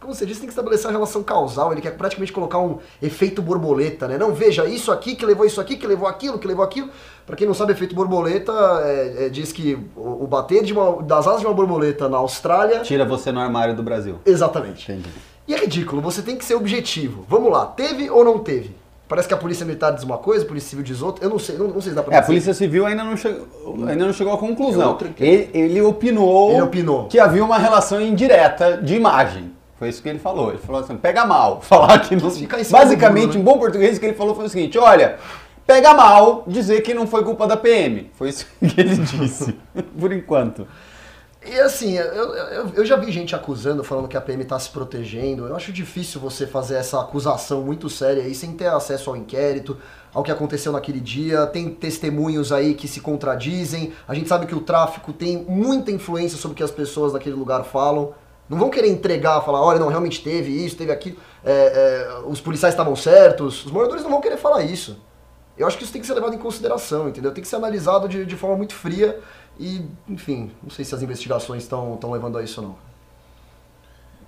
Como 0.00 0.14
você 0.14 0.24
disse, 0.26 0.40
tem 0.40 0.46
que 0.48 0.52
estabelecer 0.52 0.88
a 0.88 0.92
relação 0.92 1.22
causal. 1.22 1.72
Ele 1.72 1.80
quer 1.80 1.96
praticamente 1.96 2.32
colocar 2.32 2.58
um 2.58 2.78
efeito 3.02 3.40
borboleta, 3.42 4.06
né? 4.08 4.16
Não, 4.18 4.32
veja, 4.34 4.66
isso 4.66 4.90
aqui 4.92 5.14
que 5.14 5.24
levou 5.24 5.44
isso 5.46 5.60
aqui, 5.60 5.76
que 5.76 5.86
levou 5.86 6.08
aquilo, 6.08 6.38
que 6.38 6.46
levou 6.46 6.64
aquilo. 6.64 6.90
Pra 7.26 7.36
quem 7.36 7.46
não 7.46 7.54
sabe, 7.54 7.72
efeito 7.72 7.94
borboleta 7.94 8.52
é, 8.84 9.26
é, 9.26 9.28
diz 9.28 9.52
que 9.52 9.78
o, 9.96 10.24
o 10.24 10.26
bater 10.26 10.64
uma- 10.72 11.02
das 11.02 11.26
asas 11.26 11.40
de 11.40 11.46
uma 11.46 11.54
borboleta 11.54 12.08
na 12.08 12.16
Austrália. 12.18 12.80
Tira 12.80 13.04
você 13.04 13.30
no 13.32 13.40
armário 13.40 13.74
do 13.76 13.82
Brasil. 13.82 14.16
Exatamente. 14.26 14.90
Entendi. 14.90 15.08
E 15.48 15.54
é 15.54 15.58
ridículo, 15.58 16.00
você 16.00 16.22
tem 16.22 16.36
que 16.36 16.44
ser 16.44 16.54
objetivo. 16.54 17.24
Vamos 17.28 17.50
lá, 17.50 17.66
teve 17.66 18.08
ou 18.08 18.24
não 18.24 18.38
teve? 18.38 18.74
Parece 19.10 19.26
que 19.26 19.34
a 19.34 19.36
polícia 19.36 19.66
militar 19.66 19.90
diz 19.90 20.04
uma 20.04 20.18
coisa, 20.18 20.44
a 20.44 20.46
polícia 20.46 20.70
civil 20.70 20.84
diz 20.84 21.02
outra. 21.02 21.24
Eu 21.24 21.30
não 21.30 21.38
sei, 21.40 21.58
não, 21.58 21.66
não 21.66 21.80
sei 21.80 21.90
se 21.90 21.96
dá 21.96 22.02
pra 22.04 22.14
É, 22.14 22.18
a. 22.18 22.22
Polícia 22.22 22.54
Civil 22.54 22.86
ainda 22.86 23.02
não 23.02 23.16
chegou, 23.16 23.44
ainda 23.88 24.06
não 24.06 24.12
chegou 24.12 24.32
à 24.32 24.38
conclusão. 24.38 24.96
Ele, 25.18 25.50
ele 25.52 25.82
opinou, 25.82 26.52
Ele 26.52 26.62
opinou. 26.62 27.08
que 27.08 27.18
havia 27.18 27.44
uma 27.44 27.58
relação 27.58 28.00
indireta 28.00 28.76
de 28.76 28.94
imagem. 28.94 29.50
Foi 29.76 29.88
isso 29.88 30.00
que 30.00 30.08
ele 30.08 30.20
falou. 30.20 30.50
Ele 30.50 30.58
falou 30.58 30.80
assim, 30.80 30.96
pega 30.96 31.24
mal. 31.26 31.58
Falar 31.66 31.98
que 31.98 32.14
não... 32.14 32.30
Basicamente, 32.70 33.34
né? 33.34 33.40
em 33.40 33.42
bom 33.42 33.58
português, 33.58 33.96
o 33.96 34.00
que 34.00 34.06
ele 34.06 34.14
falou 34.14 34.32
foi 34.32 34.44
o 34.44 34.48
seguinte, 34.48 34.78
olha, 34.78 35.16
pega 35.66 35.92
mal 35.92 36.44
dizer 36.46 36.80
que 36.82 36.94
não 36.94 37.04
foi 37.08 37.24
culpa 37.24 37.48
da 37.48 37.56
PM. 37.56 38.12
Foi 38.14 38.28
isso 38.28 38.46
que 38.64 38.80
ele 38.80 38.94
disse, 38.94 39.58
por 39.98 40.12
enquanto. 40.12 40.68
E 41.46 41.58
assim, 41.58 41.96
eu, 41.96 42.34
eu, 42.34 42.68
eu 42.74 42.84
já 42.84 42.96
vi 42.96 43.10
gente 43.10 43.34
acusando, 43.34 43.82
falando 43.82 44.06
que 44.06 44.16
a 44.16 44.20
PM 44.20 44.44
tá 44.44 44.58
se 44.58 44.68
protegendo. 44.68 45.46
Eu 45.46 45.56
acho 45.56 45.72
difícil 45.72 46.20
você 46.20 46.46
fazer 46.46 46.74
essa 46.74 47.00
acusação 47.00 47.62
muito 47.62 47.88
séria 47.88 48.22
aí 48.22 48.34
sem 48.34 48.52
ter 48.52 48.66
acesso 48.66 49.08
ao 49.08 49.16
inquérito, 49.16 49.78
ao 50.12 50.22
que 50.22 50.30
aconteceu 50.30 50.70
naquele 50.70 51.00
dia. 51.00 51.46
Tem 51.46 51.70
testemunhos 51.70 52.52
aí 52.52 52.74
que 52.74 52.86
se 52.86 53.00
contradizem. 53.00 53.94
A 54.06 54.14
gente 54.14 54.28
sabe 54.28 54.44
que 54.44 54.54
o 54.54 54.60
tráfico 54.60 55.14
tem 55.14 55.38
muita 55.48 55.90
influência 55.90 56.36
sobre 56.36 56.52
o 56.52 56.56
que 56.56 56.62
as 56.62 56.70
pessoas 56.70 57.14
daquele 57.14 57.36
lugar 57.36 57.64
falam. 57.64 58.12
Não 58.46 58.58
vão 58.58 58.68
querer 58.68 58.88
entregar, 58.88 59.40
falar, 59.40 59.62
olha, 59.62 59.78
não, 59.78 59.88
realmente 59.88 60.22
teve 60.22 60.52
isso, 60.52 60.76
teve 60.76 60.92
aquilo, 60.92 61.16
é, 61.44 61.52
é, 61.52 62.22
os 62.26 62.40
policiais 62.40 62.74
estavam 62.74 62.94
certos. 62.94 63.64
Os 63.64 63.72
moradores 63.72 64.02
não 64.02 64.10
vão 64.10 64.20
querer 64.20 64.36
falar 64.36 64.62
isso. 64.62 65.00
Eu 65.56 65.66
acho 65.66 65.78
que 65.78 65.84
isso 65.84 65.92
tem 65.92 66.00
que 66.00 66.06
ser 66.06 66.14
levado 66.14 66.34
em 66.34 66.38
consideração, 66.38 67.08
entendeu? 67.08 67.32
Tem 67.32 67.42
que 67.42 67.48
ser 67.48 67.56
analisado 67.56 68.08
de, 68.08 68.26
de 68.26 68.36
forma 68.36 68.56
muito 68.56 68.74
fria 68.74 69.20
e, 69.60 69.86
enfim, 70.08 70.50
não 70.62 70.70
sei 70.70 70.84
se 70.84 70.94
as 70.94 71.02
investigações 71.02 71.62
estão 71.62 71.98
levando 72.10 72.38
a 72.38 72.42
isso 72.42 72.60
ou 72.62 72.68
não. 72.68 72.76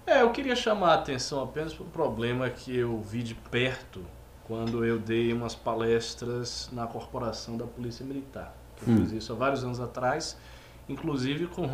É, 0.07 0.23
eu 0.23 0.31
queria 0.31 0.55
chamar 0.55 0.91
a 0.91 0.95
atenção 0.95 1.43
apenas 1.43 1.73
para 1.73 1.85
um 1.85 1.89
problema 1.89 2.51
que 2.51 2.77
eu 2.77 3.01
vi 3.01 3.23
de 3.23 3.35
perto 3.35 4.05
quando 4.45 4.85
eu 4.85 4.99
dei 4.99 5.33
umas 5.33 5.55
palestras 5.55 6.69
na 6.73 6.87
corporação 6.87 7.57
da 7.57 7.65
Polícia 7.65 8.05
Militar. 8.05 8.55
Eu 8.87 8.93
Hum. 8.93 8.99
fiz 8.99 9.13
isso 9.13 9.33
há 9.33 9.37
vários 9.37 9.63
anos 9.63 9.81
atrás, 9.81 10.37
inclusive 10.89 11.47
com 11.47 11.65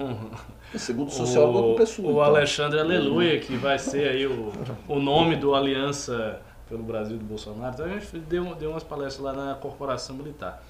Segundo 0.76 1.08
o 1.08 1.10
sociólogo, 1.10 1.72
o, 1.72 1.76
pessoa. 1.76 2.08
o 2.08 2.10
então. 2.12 2.22
Alexandre 2.22 2.78
Aleluia, 2.78 3.40
que 3.40 3.56
vai 3.56 3.78
ser 3.78 4.08
aí 4.08 4.26
o, 4.26 4.52
o 4.86 5.00
nome 5.00 5.36
do 5.36 5.54
Aliança 5.54 6.40
pelo 6.68 6.82
Brasil 6.82 7.16
do 7.16 7.24
Bolsonaro. 7.24 7.72
Então 7.74 7.86
a 7.86 7.98
gente 7.98 8.18
deu, 8.18 8.54
deu 8.54 8.70
umas 8.72 8.84
palestras 8.84 9.24
lá 9.24 9.32
na 9.32 9.54
corporação 9.54 10.14
militar. 10.14 10.62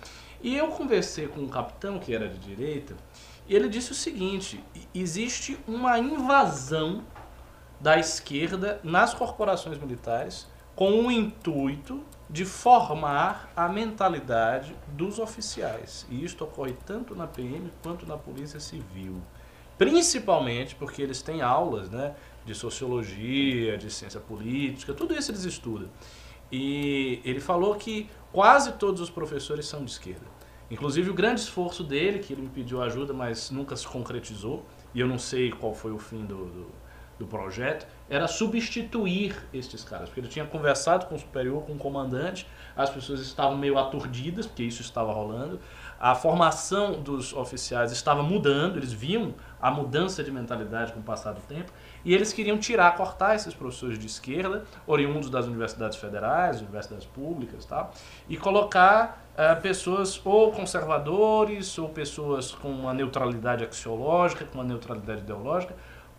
E 0.42 0.57
eu 0.57 0.68
conversei 0.68 1.26
com 1.26 1.40
um 1.40 1.49
capitão 1.49 1.99
que 1.99 2.14
era 2.14 2.28
de 2.28 2.38
direita, 2.38 2.95
e 3.49 3.54
ele 3.54 3.68
disse 3.68 3.92
o 3.92 3.95
seguinte: 3.95 4.62
existe 4.95 5.59
uma 5.66 5.99
invasão 5.99 7.02
da 7.80 7.99
esquerda 7.99 8.80
nas 8.83 9.14
corporações 9.14 9.78
militares 9.78 10.47
com 10.75 11.07
o 11.07 11.11
intuito 11.11 12.04
de 12.30 12.45
formar 12.45 13.50
a 13.57 13.68
mentalidade 13.68 14.76
dos 14.88 15.18
oficiais. 15.18 16.07
E 16.11 16.25
isto 16.25 16.45
ocorre 16.45 16.76
tanto 16.87 17.14
na 17.14 17.26
PM 17.26 17.73
quanto 17.83 18.07
na 18.07 18.16
Polícia 18.16 18.61
Civil. 18.61 19.21
Principalmente 19.78 20.75
porque 20.75 21.00
eles 21.00 21.23
têm 21.23 21.40
aulas 21.40 21.88
né, 21.88 22.14
de 22.45 22.54
sociologia, 22.54 23.78
de 23.78 23.90
ciência 23.90 24.21
política, 24.21 24.92
tudo 24.92 25.14
isso 25.14 25.30
eles 25.30 25.45
estudam. 25.45 25.88
E 26.50 27.21
ele 27.25 27.40
falou 27.40 27.75
que 27.76 28.09
quase 28.32 28.73
todos 28.73 29.00
os 29.00 29.11
professores 29.11 29.66
são 29.66 29.85
de 29.85 29.90
esquerda. 29.90 30.26
Inclusive 30.70 31.11
o 31.11 31.14
grande 31.14 31.40
esforço 31.40 31.82
dele, 31.82 32.18
que 32.18 32.32
ele 32.32 32.42
me 32.42 32.49
pediu 32.49 32.82
ajuda, 32.82 33.12
mas 33.12 33.50
nunca 33.50 33.75
se 33.75 33.87
concretizou, 33.87 34.66
e 34.94 35.00
eu 35.00 35.06
não 35.06 35.18
sei 35.18 35.50
qual 35.50 35.75
foi 35.75 35.92
o 35.92 35.99
fim 35.99 36.26
do, 36.26 36.44
do, 36.44 36.66
do 37.18 37.26
projeto, 37.26 37.87
era 38.08 38.28
substituir 38.28 39.35
estes 39.52 39.82
caras. 39.82 40.08
Porque 40.08 40.20
ele 40.20 40.28
tinha 40.28 40.44
conversado 40.47 41.06
com 41.06 41.14
o 41.14 41.18
superior, 41.18 41.62
com 41.62 41.73
o 41.73 41.78
comandante, 41.78 42.47
as 42.76 42.90
pessoas 42.90 43.20
estavam 43.20 43.56
meio 43.56 43.78
aturdidas, 43.78 44.47
porque 44.47 44.62
isso 44.62 44.82
estava 44.82 45.12
rolando, 45.12 45.58
a 45.99 46.14
formação 46.14 47.00
dos 47.00 47.32
oficiais 47.32 47.90
estava 47.90 48.23
mudando, 48.23 48.76
eles 48.76 48.92
viam 48.92 49.35
a 49.61 49.70
mudança 49.70 50.23
de 50.23 50.30
mentalidade 50.30 50.92
com 50.92 51.00
o 51.00 51.02
passar 51.02 51.32
do 51.32 51.40
tempo, 51.40 51.73
e 52.05 52.14
eles 52.14 52.33
queriam 52.33 52.59
tirar, 52.59 52.97
cortar 52.97 53.35
esses 53.35 53.55
professores 53.55 53.99
de 53.99 54.07
esquerda, 54.07 54.64
oriundos 54.87 55.31
das 55.31 55.47
universidades 55.47 55.99
federais, 55.99 56.61
universidades 56.61 57.07
públicas 57.07 57.64
e 57.64 57.69
tal, 57.69 57.93
e 58.28 58.37
colocar 58.37 59.25
eh, 59.37 59.55
pessoas 59.57 60.21
ou 60.25 60.52
conservadores, 60.52 61.78
ou 61.78 61.88
pessoas 61.88 62.52
com 62.52 62.71
uma 62.71 62.93
neutralidade 62.93 63.64
axiológica, 63.64 64.45
com 64.45 64.59
uma 64.59 64.64
neutralidade 64.64 65.21
ideológica, 65.21 65.75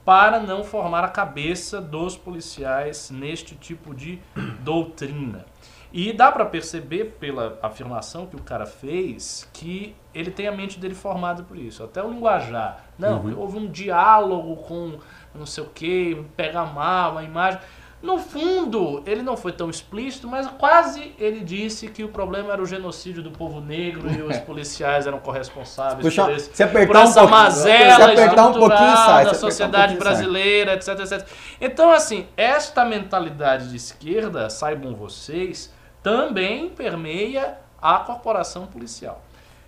para 0.05 0.39
não 0.39 0.63
formar 0.63 1.03
a 1.03 1.09
cabeça 1.09 1.81
dos 1.81 2.17
policiais 2.17 3.11
neste 3.11 3.55
tipo 3.55 3.93
de 3.93 4.19
doutrina. 4.63 5.45
E 5.91 6.13
dá 6.13 6.31
para 6.31 6.45
perceber 6.45 7.15
pela 7.19 7.57
afirmação 7.63 8.27
que 8.27 8.35
o 8.35 8.41
cara 8.41 8.65
fez 8.65 9.49
que 9.51 9.95
ele 10.13 10.29
tem 10.29 10.47
a 10.47 10.51
mente 10.51 10.79
dele 10.79 10.93
formada 10.93 11.41
por 11.41 11.57
isso. 11.57 11.83
Até 11.83 12.03
o 12.03 12.11
linguajar. 12.11 12.85
Não, 12.97 13.37
houve 13.37 13.57
um 13.57 13.67
diálogo 13.67 14.57
com 14.57 14.99
não 15.35 15.45
sei 15.45 15.63
o 15.63 15.67
que, 15.67 16.23
pegar 16.35 16.65
mal, 16.73 17.17
a 17.17 17.23
imagem. 17.23 17.59
No 18.01 18.17
fundo, 18.17 19.03
ele 19.05 19.21
não 19.21 19.35
foi 19.35 19.51
tão 19.51 19.69
explícito, 19.69 20.25
mas 20.25 20.47
quase 20.47 21.13
ele 21.19 21.41
disse 21.41 21.89
que 21.89 22.01
o 22.01 22.07
problema 22.07 22.53
era 22.53 22.61
o 22.61 22.65
genocídio 22.65 23.21
do 23.21 23.29
povo 23.29 23.59
negro 23.59 24.09
e 24.09 24.21
os 24.21 24.37
policiais 24.47 25.05
eram 25.05 25.19
corresponsáveis 25.19 26.01
Puxa, 26.05 26.23
por, 26.23 26.33
esse, 26.33 26.49
se 26.55 26.63
apertar 26.63 26.87
por 26.87 26.95
um 26.95 27.01
essa 27.01 27.19
pouquinho- 27.19 27.41
mazela 27.43 27.95
se 27.95 28.01
apertar 28.21 28.47
um 28.47 28.53
pouquinho, 28.53 28.77
sai, 28.77 28.95
da 29.05 29.13
apertar 29.15 29.31
um 29.31 29.39
sociedade 29.39 29.95
pouquinho, 29.97 30.01
sai. 30.15 30.25
brasileira, 30.29 30.73
etc, 30.75 30.87
etc. 30.99 31.27
Então, 31.59 31.91
assim, 31.91 32.25
esta 32.37 32.85
mentalidade 32.85 33.69
de 33.69 33.75
esquerda, 33.75 34.49
saibam 34.49 34.95
vocês, 34.95 35.73
também 36.01 36.69
permeia 36.69 37.57
a 37.81 37.97
corporação 37.99 38.65
policial. 38.65 39.21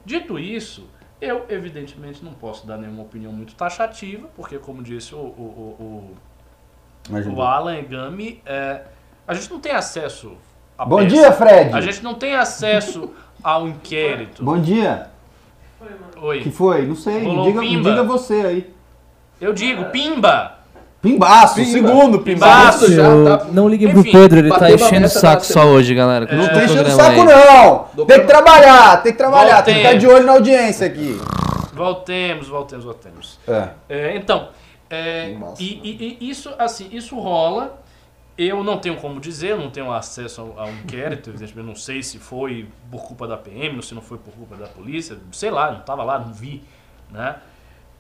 Dito 0.06 0.39
isso, 0.39 0.89
eu 1.22 1.46
evidentemente 1.48 2.25
não 2.25 2.34
posso 2.34 2.66
dar 2.66 2.78
nenhuma 2.78 3.04
opinião 3.04 3.32
muito 3.32 3.54
taxativa, 3.54 4.28
porque 4.36 4.58
como 4.58 4.82
disse 4.82 5.13
o, 5.13 5.20
o, 5.20 6.16
o, 7.10 7.13
o, 7.13 7.36
o 7.36 7.42
Alan 7.42 7.84
Gami, 7.84 8.42
é, 8.46 8.82
a 9.28 9.34
gente 9.34 9.50
não 9.51 9.60
tem 9.60 9.72
acesso 9.72 10.36
a 10.78 10.84
Bom 10.86 10.98
peça. 10.98 11.10
dia, 11.10 11.32
Fred. 11.32 11.75
A 11.75 11.82
gente 11.82 12.04
não 12.04 12.16
tem 12.16 12.36
acesso 12.36 13.12
ao 13.44 13.68
inquérito. 13.68 14.44
Bom 14.44 14.60
dia. 14.60 15.12
Oi. 16.20 16.42
que 16.42 16.50
foi? 16.50 16.86
Não 16.88 16.96
sei. 16.96 17.20
Me 17.22 17.44
diga, 17.44 17.62
me 17.62 17.82
diga 17.82 18.04
você 18.04 18.34
aí. 18.34 18.74
Eu 19.40 19.54
digo, 19.54 19.86
pimba! 19.86 20.61
Pimbaço, 21.01 21.55
Pimba. 21.55 21.70
segundo 21.72 22.20
Pimbaço. 22.20 22.86
pimbaço. 22.86 22.93
já 23.25 23.38
tá- 23.38 23.46
Não 23.51 23.67
liguem 23.67 23.89
Enfim, 23.89 24.01
pro 24.03 24.12
Pedro, 24.12 24.39
ele 24.39 24.50
tá 24.50 24.72
enchendo 24.72 25.08
o 25.08 25.10
saco 25.10 25.43
só 25.46 25.65
hoje, 25.65 25.96
galera. 25.96 26.25
Não 26.25 26.27
Continua 26.38 26.50
tá 26.60 26.63
enchendo 26.65 26.89
o 26.89 26.91
saco, 26.91 27.22
aí. 27.22 27.25
não. 27.25 27.86
Do 27.93 28.05
Tem 28.05 28.20
que 28.20 28.27
trabalhar, 28.27 29.01
tem 29.01 29.12
que 29.12 29.17
trabalhar. 29.17 29.62
Tem 29.63 29.74
que 29.74 29.79
ficar 29.79 29.91
Voltemos. 29.93 30.13
de 30.13 30.20
olho 30.20 30.25
na 30.27 30.31
audiência 30.34 30.86
aqui. 30.88 31.20
Voltemos, 31.74 32.48
voltemos, 32.48 32.86
voltemos. 32.86 33.39
É. 33.48 33.70
É, 33.89 34.15
então, 34.15 34.50
é, 34.89 35.34
Massa. 35.34 35.62
e, 35.63 35.65
e- 35.84 36.17
e 36.22 36.29
isso, 36.29 36.53
assim, 36.60 36.88
isso 36.91 37.17
rola. 37.20 37.79
Eu 38.38 38.63
não 38.63 38.77
tenho 38.77 38.96
como 38.96 39.20
dizer, 39.20 39.55
não 39.58 39.70
tenho 39.70 39.91
acesso 39.91 40.41
ao, 40.41 40.60
ao 40.65 40.70
inquérito, 40.72 41.29
evidentemente, 41.29 41.67
não 41.67 41.75
sei 41.75 42.01
se 42.01 42.17
foi 42.17 42.67
por 42.89 43.01
culpa 43.03 43.27
da 43.27 43.38
PM, 43.38 43.81
se 43.84 43.93
não 43.93 44.01
foi 44.01 44.17
por 44.17 44.34
culpa 44.34 44.55
da 44.55 44.67
polícia, 44.67 45.17
sei 45.31 45.51
lá, 45.51 45.72
não 45.72 45.79
estava 45.79 46.03
lá, 46.03 46.17
não 46.20 46.34
vi, 46.34 46.63
né? 47.12 47.36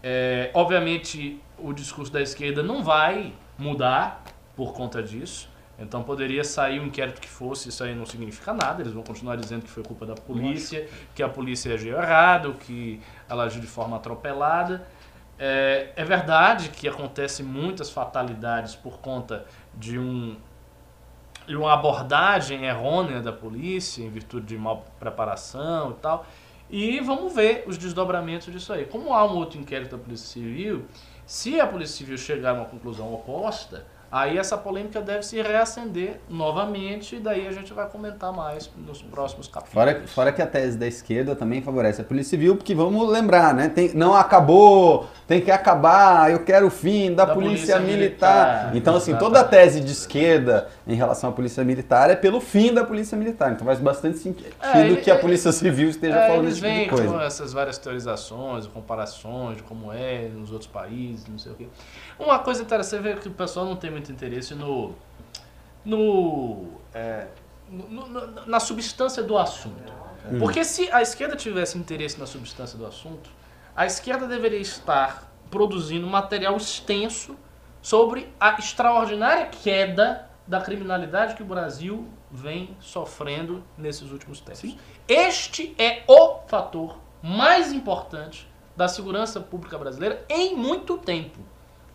É, 0.01 0.49
obviamente, 0.53 1.39
o 1.63 1.73
discurso 1.73 2.11
da 2.11 2.21
esquerda 2.21 2.61
não 2.63 2.83
vai 2.83 3.33
mudar 3.57 4.23
por 4.55 4.73
conta 4.73 5.01
disso. 5.01 5.49
Então 5.79 6.03
poderia 6.03 6.43
sair 6.43 6.79
o 6.79 6.85
inquérito 6.85 7.19
que 7.19 7.27
fosse, 7.27 7.69
isso 7.69 7.83
aí 7.83 7.95
não 7.95 8.05
significa 8.05 8.53
nada, 8.53 8.83
eles 8.83 8.93
vão 8.93 9.01
continuar 9.01 9.35
dizendo 9.35 9.63
que 9.63 9.69
foi 9.69 9.83
culpa 9.83 10.05
da 10.05 10.13
polícia, 10.13 10.87
que 11.15 11.23
a 11.23 11.29
polícia 11.29 11.73
agiu 11.73 11.97
errado, 11.97 12.55
que 12.59 13.01
ela 13.27 13.45
agiu 13.45 13.59
de 13.59 13.67
forma 13.67 13.97
atropelada. 13.97 14.87
É, 15.39 15.91
é 15.95 16.05
verdade 16.05 16.69
que 16.69 16.87
acontecem 16.87 17.43
muitas 17.43 17.89
fatalidades 17.89 18.75
por 18.75 18.99
conta 18.99 19.45
de 19.73 19.97
um 19.97 20.37
de 21.47 21.55
uma 21.55 21.73
abordagem 21.73 22.65
errônea 22.65 23.19
da 23.19 23.33
polícia, 23.33 24.03
em 24.03 24.09
virtude 24.09 24.45
de 24.45 24.57
mal 24.57 24.85
preparação 24.99 25.91
e 25.91 25.93
tal. 25.95 26.25
E 26.69 26.99
vamos 27.01 27.33
ver 27.33 27.65
os 27.67 27.77
desdobramentos 27.77 28.53
disso 28.53 28.71
aí. 28.71 28.85
Como 28.85 29.13
há 29.13 29.25
um 29.25 29.35
outro 29.35 29.59
inquérito 29.59 29.97
da 29.97 30.01
Polícia 30.01 30.27
Civil, 30.27 30.85
se 31.31 31.61
a 31.61 31.65
Polícia 31.65 31.95
Civil 31.95 32.17
chegar 32.17 32.49
a 32.49 32.53
uma 32.55 32.65
conclusão 32.65 33.13
oposta, 33.13 33.85
aí 34.11 34.37
essa 34.37 34.57
polêmica 34.57 34.99
deve 34.99 35.23
se 35.23 35.41
reacender 35.41 36.19
novamente, 36.29 37.15
e 37.15 37.19
daí 37.21 37.47
a 37.47 37.53
gente 37.53 37.71
vai 37.71 37.87
comentar 37.87 38.33
mais 38.33 38.69
nos 38.85 39.01
próximos 39.01 39.47
capítulos. 39.47 39.73
Fora, 39.73 40.07
fora 40.07 40.31
que 40.33 40.41
a 40.41 40.45
tese 40.45 40.77
da 40.77 40.85
esquerda 40.85 41.33
também 41.33 41.61
favorece 41.61 42.01
a 42.01 42.03
Polícia 42.03 42.31
Civil, 42.31 42.57
porque 42.57 42.75
vamos 42.75 43.09
lembrar, 43.09 43.53
né? 43.53 43.69
Tem, 43.69 43.93
não 43.93 44.13
acabou, 44.13 45.07
tem 45.25 45.39
que 45.39 45.49
acabar, 45.49 46.29
eu 46.29 46.43
quero 46.43 46.67
o 46.67 46.69
fim 46.69 47.15
da, 47.15 47.23
Da 47.23 47.33
polícia, 47.33 47.75
polícia 47.75 47.79
militar. 47.79 48.65
militar, 48.65 48.75
Então, 48.75 48.97
assim, 48.97 49.15
toda 49.15 49.39
a 49.39 49.45
tese 49.45 49.79
de 49.79 49.93
esquerda 49.93 50.67
em 50.87 50.95
relação 50.95 51.29
à 51.29 51.33
Polícia 51.33 51.63
Militar 51.63 52.09
é 52.09 52.15
pelo 52.15 52.41
fim 52.41 52.73
da 52.73 52.83
Polícia 52.83 53.15
Militar. 53.17 53.51
Então 53.51 53.65
faz 53.65 53.79
bastante 53.79 54.17
sentido 54.17 54.51
É, 54.61 54.81
ele- 54.81 54.97
que 54.97 55.11
a 55.11 55.17
Polícia 55.19 55.51
Civil 55.51 55.89
esteja 55.89 56.15
É, 56.17 56.27
falando 56.27 56.47
esse 56.47 56.59
tipo 56.61 56.67
de 56.73 56.89
coisa. 56.89 57.07
com 57.07 57.21
essas 57.21 57.53
várias 57.53 57.77
teorizações, 57.77 58.65
comparações 58.67 59.57
de 59.57 59.63
como 59.63 59.93
é 59.93 60.27
nos 60.29 60.51
outros 60.51 60.69
países, 60.69 61.27
não 61.27 61.37
sei 61.37 61.51
o 61.51 61.55
quê. 61.55 61.67
Uma 62.19 62.39
coisa 62.39 62.61
interessante 62.63 63.07
é 63.07 63.13
que 63.15 63.27
o 63.27 63.31
pessoal 63.31 63.65
não 63.65 63.75
tem 63.75 63.91
muito 63.91 64.11
interesse 64.11 64.55
no. 64.55 64.93
no, 65.85 66.65
é, 66.93 67.27
no- 67.69 68.07
no- 68.07 68.45
na 68.45 68.59
substância 68.59 69.23
do 69.23 69.37
assunto. 69.37 69.91
Porque 70.39 70.63
se 70.63 70.91
a 70.91 71.01
esquerda 71.01 71.35
tivesse 71.35 71.77
interesse 71.77 72.19
na 72.19 72.27
substância 72.27 72.77
do 72.77 72.85
assunto, 72.85 73.29
a 73.75 73.85
esquerda 73.87 74.27
deveria 74.27 74.59
estar 74.59 75.31
produzindo 75.49 76.05
material 76.05 76.55
extenso 76.55 77.35
sobre 77.81 78.31
a 78.39 78.57
extraordinária 78.59 79.47
queda 79.47 80.29
da 80.47 80.59
criminalidade 80.59 81.35
que 81.35 81.43
o 81.43 81.45
Brasil 81.45 82.07
vem 82.29 82.75
sofrendo 82.79 83.63
nesses 83.77 84.11
últimos 84.11 84.39
tempos. 84.39 84.75
Este 85.07 85.75
é 85.77 86.03
o 86.07 86.39
fator 86.47 86.97
mais 87.21 87.71
importante 87.71 88.49
da 88.75 88.87
segurança 88.87 89.39
pública 89.39 89.77
brasileira 89.77 90.25
em 90.29 90.55
muito 90.55 90.97
tempo. 90.97 91.39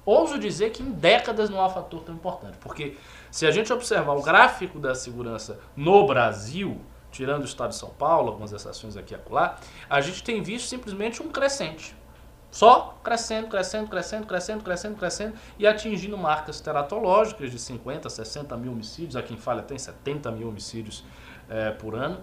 Ouso 0.05 0.39
dizer 0.39 0.71
que 0.71 0.83
em 0.83 0.93
décadas 0.93 1.51
não 1.51 1.61
há 1.61 1.69
fator 1.69 2.03
tão 2.03 2.15
importante, 2.15 2.57
porque 2.59 2.97
se 3.29 3.45
a 3.45 3.51
gente 3.51 3.73
observar 3.73 4.13
o 4.13 4.23
gráfico 4.23 4.79
da 4.79 4.95
segurança 4.95 5.59
no 5.75 6.07
Brasil, 6.07 6.81
tirando 7.11 7.43
o 7.43 7.45
estado 7.45 7.71
de 7.71 7.77
São 7.77 7.91
Paulo, 7.91 8.29
algumas 8.29 8.53
exceções 8.53 8.97
aqui 8.97 9.15
e 9.15 9.17
acolá, 9.17 9.59
a 9.91 10.01
gente 10.01 10.23
tem 10.23 10.41
visto 10.43 10.69
simplesmente 10.69 11.21
um 11.21 11.29
crescente. 11.29 11.97
Só 12.51 12.99
crescendo, 13.03 13.49
crescendo, 13.49 13.89
crescendo, 13.89 14.27
crescendo, 14.27 14.63
crescendo, 14.63 14.97
crescendo 14.97 15.35
e 15.59 15.67
atingindo 15.67 16.17
marcas 16.17 16.61
teratológicas 16.61 17.51
de 17.51 17.59
50, 17.59 18.09
60 18.09 18.57
mil 18.57 18.73
homicídios. 18.73 19.17
Aqui 19.17 19.35
em 19.35 19.37
Falha 19.37 19.63
tem 19.63 19.79
70 19.79 20.31
mil 20.31 20.49
homicídios 20.49 21.05
eh, 21.49 21.73
por 21.73 21.95
ano. 21.95 22.21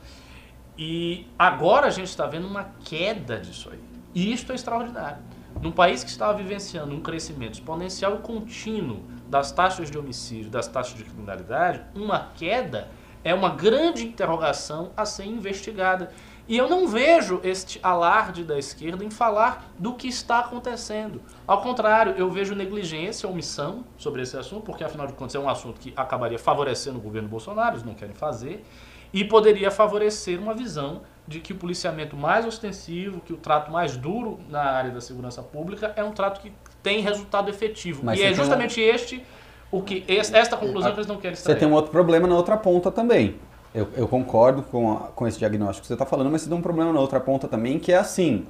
E 0.78 1.28
agora 1.38 1.88
a 1.88 1.92
gente 1.92 2.08
está 2.08 2.26
vendo 2.26 2.48
uma 2.48 2.72
queda 2.84 3.40
disso 3.40 3.70
aí. 3.72 3.80
E 4.16 4.34
isto 4.34 4.52
é 4.52 4.56
extraordinário. 4.56 5.20
Num 5.62 5.72
país 5.72 6.04
que 6.04 6.10
estava 6.10 6.34
vivenciando 6.34 6.94
um 6.94 7.02
crescimento 7.02 7.54
exponencial 7.54 8.16
e 8.16 8.18
contínuo 8.20 9.04
das 9.28 9.52
taxas 9.52 9.90
de 9.90 9.98
homicídio, 9.98 10.50
das 10.50 10.68
taxas 10.68 10.96
de 10.96 11.04
criminalidade, 11.04 11.84
uma 11.96 12.32
queda 12.36 12.90
é 13.24 13.34
uma 13.34 13.50
grande 13.50 14.06
interrogação 14.06 14.92
a 14.98 15.06
ser 15.06 15.26
investigada. 15.26 16.12
E 16.48 16.58
eu 16.58 16.70
não 16.70 16.88
vejo 16.88 17.40
este 17.44 17.80
alarde 17.82 18.44
da 18.44 18.60
esquerda 18.60 19.04
em 19.06 19.10
falar 19.10 19.72
do 19.80 19.94
que 19.94 20.08
está 20.10 20.40
acontecendo. 20.40 21.22
Ao 21.48 21.62
contrário, 21.62 22.16
eu 22.18 22.30
vejo 22.30 22.54
negligência, 22.54 23.30
omissão 23.30 23.86
sobre 23.98 24.22
esse 24.22 24.36
assunto, 24.36 24.62
porque 24.64 24.84
afinal 24.84 25.08
de 25.08 25.14
contas 25.14 25.36
é 25.36 25.40
um 25.40 25.48
assunto 25.48 25.80
que 25.80 25.94
acabaria 25.96 26.38
favorecendo 26.38 26.98
o 26.98 27.02
governo 27.02 27.30
Bolsonaro, 27.30 27.76
eles 27.76 27.84
não 27.86 27.94
querem 27.94 28.14
fazer, 28.14 28.66
e 29.14 29.24
poderia 29.24 29.72
favorecer 29.72 30.38
uma 30.38 30.54
visão 30.54 31.02
de 31.26 31.40
que 31.40 31.54
o 31.54 31.56
policiamento 31.56 32.18
mais 32.18 32.46
ostensivo, 32.46 33.22
que 33.22 33.32
o 33.32 33.38
trato 33.38 33.72
mais 33.72 33.96
duro 33.96 34.40
na 34.50 34.62
área 34.64 34.92
da 34.92 35.00
segurança 35.00 35.42
pública 35.42 35.94
é 35.96 36.04
um 36.04 36.12
trato 36.12 36.42
que 36.42 36.52
tem 36.82 37.00
resultado 37.00 37.50
efetivo. 37.50 38.02
Mas 38.04 38.20
e 38.20 38.24
você 38.24 38.28
é 38.28 38.34
justamente 38.34 38.82
este 38.82 39.24
o 39.72 39.82
que 39.82 40.04
es- 40.10 40.34
esta 40.34 40.58
conclusão 40.58 40.92
que 40.92 40.98
eles 40.98 41.08
não 41.08 41.16
querem 41.18 41.36
Você 41.36 41.42
extrair. 41.42 41.60
tem 41.60 41.68
um 41.70 41.72
outro 41.74 41.90
problema 41.92 42.28
na 42.28 42.36
outra 42.36 42.58
ponta 42.58 42.92
também. 42.92 43.40
Eu, 43.74 43.88
eu 43.96 44.08
concordo 44.08 44.62
com, 44.64 44.92
a- 44.94 45.00
com 45.16 45.28
esse 45.28 45.40
diagnóstico 45.40 45.82
que 45.82 45.88
você 45.88 45.94
está 45.94 46.06
falando, 46.06 46.30
mas 46.32 46.44
você 46.44 46.50
tem 46.50 46.58
um 46.58 46.62
problema 46.62 46.94
na 46.94 47.00
outra 47.00 47.20
ponta 47.20 47.48
também, 47.48 47.80
que 47.80 47.92
é 47.92 47.98
assim: 47.98 48.46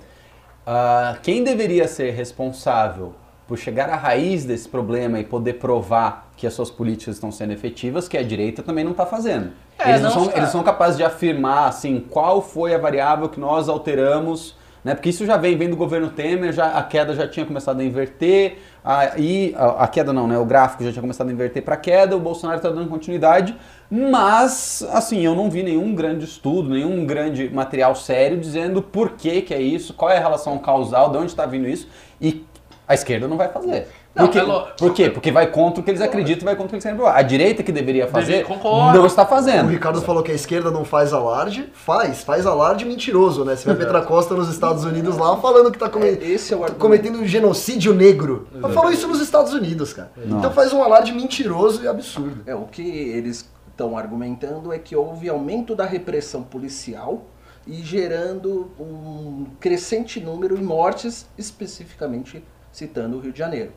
ah, 0.66 1.18
quem 1.24 1.44
deveria 1.44 1.88
ser 1.88 2.12
responsável 2.12 3.14
por 3.48 3.58
chegar 3.58 3.90
à 3.90 3.96
raiz 3.96 4.46
desse 4.46 4.68
problema 4.70 5.20
e 5.20 5.24
poder 5.24 5.54
provar 5.54 6.30
que 6.38 6.48
as 6.48 6.54
suas 6.54 6.72
políticas 6.72 7.16
estão 7.16 7.32
sendo 7.32 7.52
efetivas, 7.54 8.08
que 8.08 8.18
a 8.18 8.24
direita 8.24 8.64
também 8.64 8.84
não 8.84 8.92
está 8.92 9.06
fazendo. 9.06 9.52
É, 9.78 9.90
eles, 9.90 10.02
não 10.02 10.10
não 10.16 10.26
são, 10.26 10.34
eles 10.38 10.50
são 10.50 10.64
capazes 10.64 10.98
de 10.98 11.04
afirmar 11.04 11.68
assim 11.68 12.00
qual 12.00 12.42
foi 12.42 12.74
a 12.74 12.78
variável 12.78 13.28
que 13.30 13.40
nós 13.40 13.68
alteramos. 13.70 14.56
Né? 14.84 14.94
Porque 14.94 15.10
isso 15.10 15.26
já 15.26 15.38
vem, 15.38 15.58
vem 15.58 15.70
do 15.70 15.78
governo 15.78 16.10
Temer, 16.10 16.52
já, 16.52 16.78
a 16.78 16.84
queda 16.84 17.16
já 17.16 17.28
tinha 17.28 17.46
começado 17.46 17.80
a 17.80 17.84
inverter, 17.84 18.58
aí 18.84 19.56
a, 19.58 19.86
a 19.86 19.88
queda 19.88 20.12
não, 20.12 20.28
né? 20.28 20.38
O 20.38 20.46
gráfico 20.46 20.84
já 20.84 20.92
tinha 20.92 21.02
começado 21.02 21.30
a 21.30 21.32
inverter 21.32 21.64
para 21.64 21.78
queda, 21.78 22.18
o 22.18 22.20
Bolsonaro 22.20 22.58
está 22.58 22.70
dando 22.70 22.90
continuidade, 22.90 23.56
mas 23.90 24.86
assim, 24.92 25.22
eu 25.22 25.36
não 25.36 25.50
vi 25.50 25.64
nenhum 25.64 25.96
grande 25.96 26.26
estudo, 26.26 26.70
nenhum 26.70 27.06
grande 27.06 27.50
material 27.50 27.96
sério 27.96 28.38
dizendo 28.38 28.82
por 28.82 29.12
que, 29.12 29.42
que 29.42 29.54
é 29.54 29.62
isso, 29.62 29.94
qual 29.94 30.12
é 30.12 30.18
a 30.18 30.22
relação 30.22 30.58
causal, 30.58 31.10
de 31.12 31.18
onde 31.18 31.28
está 31.28 31.46
vindo 31.46 31.68
isso, 31.68 31.88
e 32.20 32.46
a 32.86 32.94
esquerda 32.94 33.28
não 33.28 33.38
vai 33.38 33.48
fazer. 33.48 33.88
Não, 34.16 34.28
Por, 34.28 34.32
quê? 34.32 34.40
é 34.40 34.44
por 34.78 34.94
quê? 34.94 35.10
Porque 35.10 35.32
vai 35.32 35.48
contra 35.48 35.82
o 35.82 35.84
que 35.84 35.90
eles 35.90 36.00
acreditam 36.02 36.44
e 36.44 36.46
vai 36.46 36.56
contra 36.56 36.68
o 36.68 36.70
que 36.70 36.76
eles 36.76 36.84
querem 36.84 36.96
provar. 36.98 37.18
A 37.18 37.24
direita 37.24 37.64
que 37.64 37.72
deveria 37.72 38.08
fazer 38.08 38.46
concordo. 38.46 39.00
não 39.00 39.08
está 39.08 39.24
O 39.24 39.26
fazendo. 39.28 39.70
Ricardo 39.70 40.02
falou 40.04 40.22
que 40.22 40.32
a 40.32 40.36
esquerda 40.36 40.70
não 40.70 40.86
faz 40.86 41.12
alarde. 41.14 41.72
Faz, 41.74 42.22
faz 42.22 42.46
alarde 42.46 42.86
mentiroso, 42.86 43.44
né? 43.44 43.56
Você 43.56 43.66
vê 43.66 43.72
a 43.72 43.76
Petra 43.76 44.02
Costa 44.04 44.36
nos 44.36 44.50
Estados 44.50 44.84
Unidos 44.84 45.18
lá 45.18 45.36
falando 45.38 45.72
que 45.72 45.80
tá 45.80 45.90
come- 45.90 46.10
É, 46.10 46.36
é 46.36 46.56
o 46.56 46.76
cometendo 46.76 47.18
um 47.20 47.26
genocídio 47.26 47.92
negro. 47.96 48.48
Ela 48.54 48.70
falou 48.70 48.92
isso 48.92 49.08
nos 49.08 49.20
Estados 49.20 49.52
Unidos, 49.52 49.94
cara. 49.94 50.12
Então 50.24 50.52
faz 50.52 50.72
um 50.74 50.84
alarde 50.84 51.12
mentiroso 51.12 51.84
e 51.84 51.88
absurdo. 51.88 52.44
É, 52.46 52.54
o 52.54 52.66
que 52.66 52.84
eles 52.88 53.50
estão 53.72 53.98
argumentando 53.98 54.72
é 54.72 54.78
que 54.78 54.96
houve 54.96 55.28
aumento 55.28 55.76
da 55.76 55.86
repressão 55.86 56.44
policial 56.44 57.26
e 57.66 57.82
gerando 57.82 58.70
um 58.80 59.48
crescente 59.60 60.20
número 60.20 60.56
de 60.56 60.64
mortes, 60.64 61.26
especificamente 61.36 62.44
citando 62.72 63.18
o 63.18 63.20
Rio 63.20 63.32
de 63.32 63.40
Janeiro. 63.40 63.72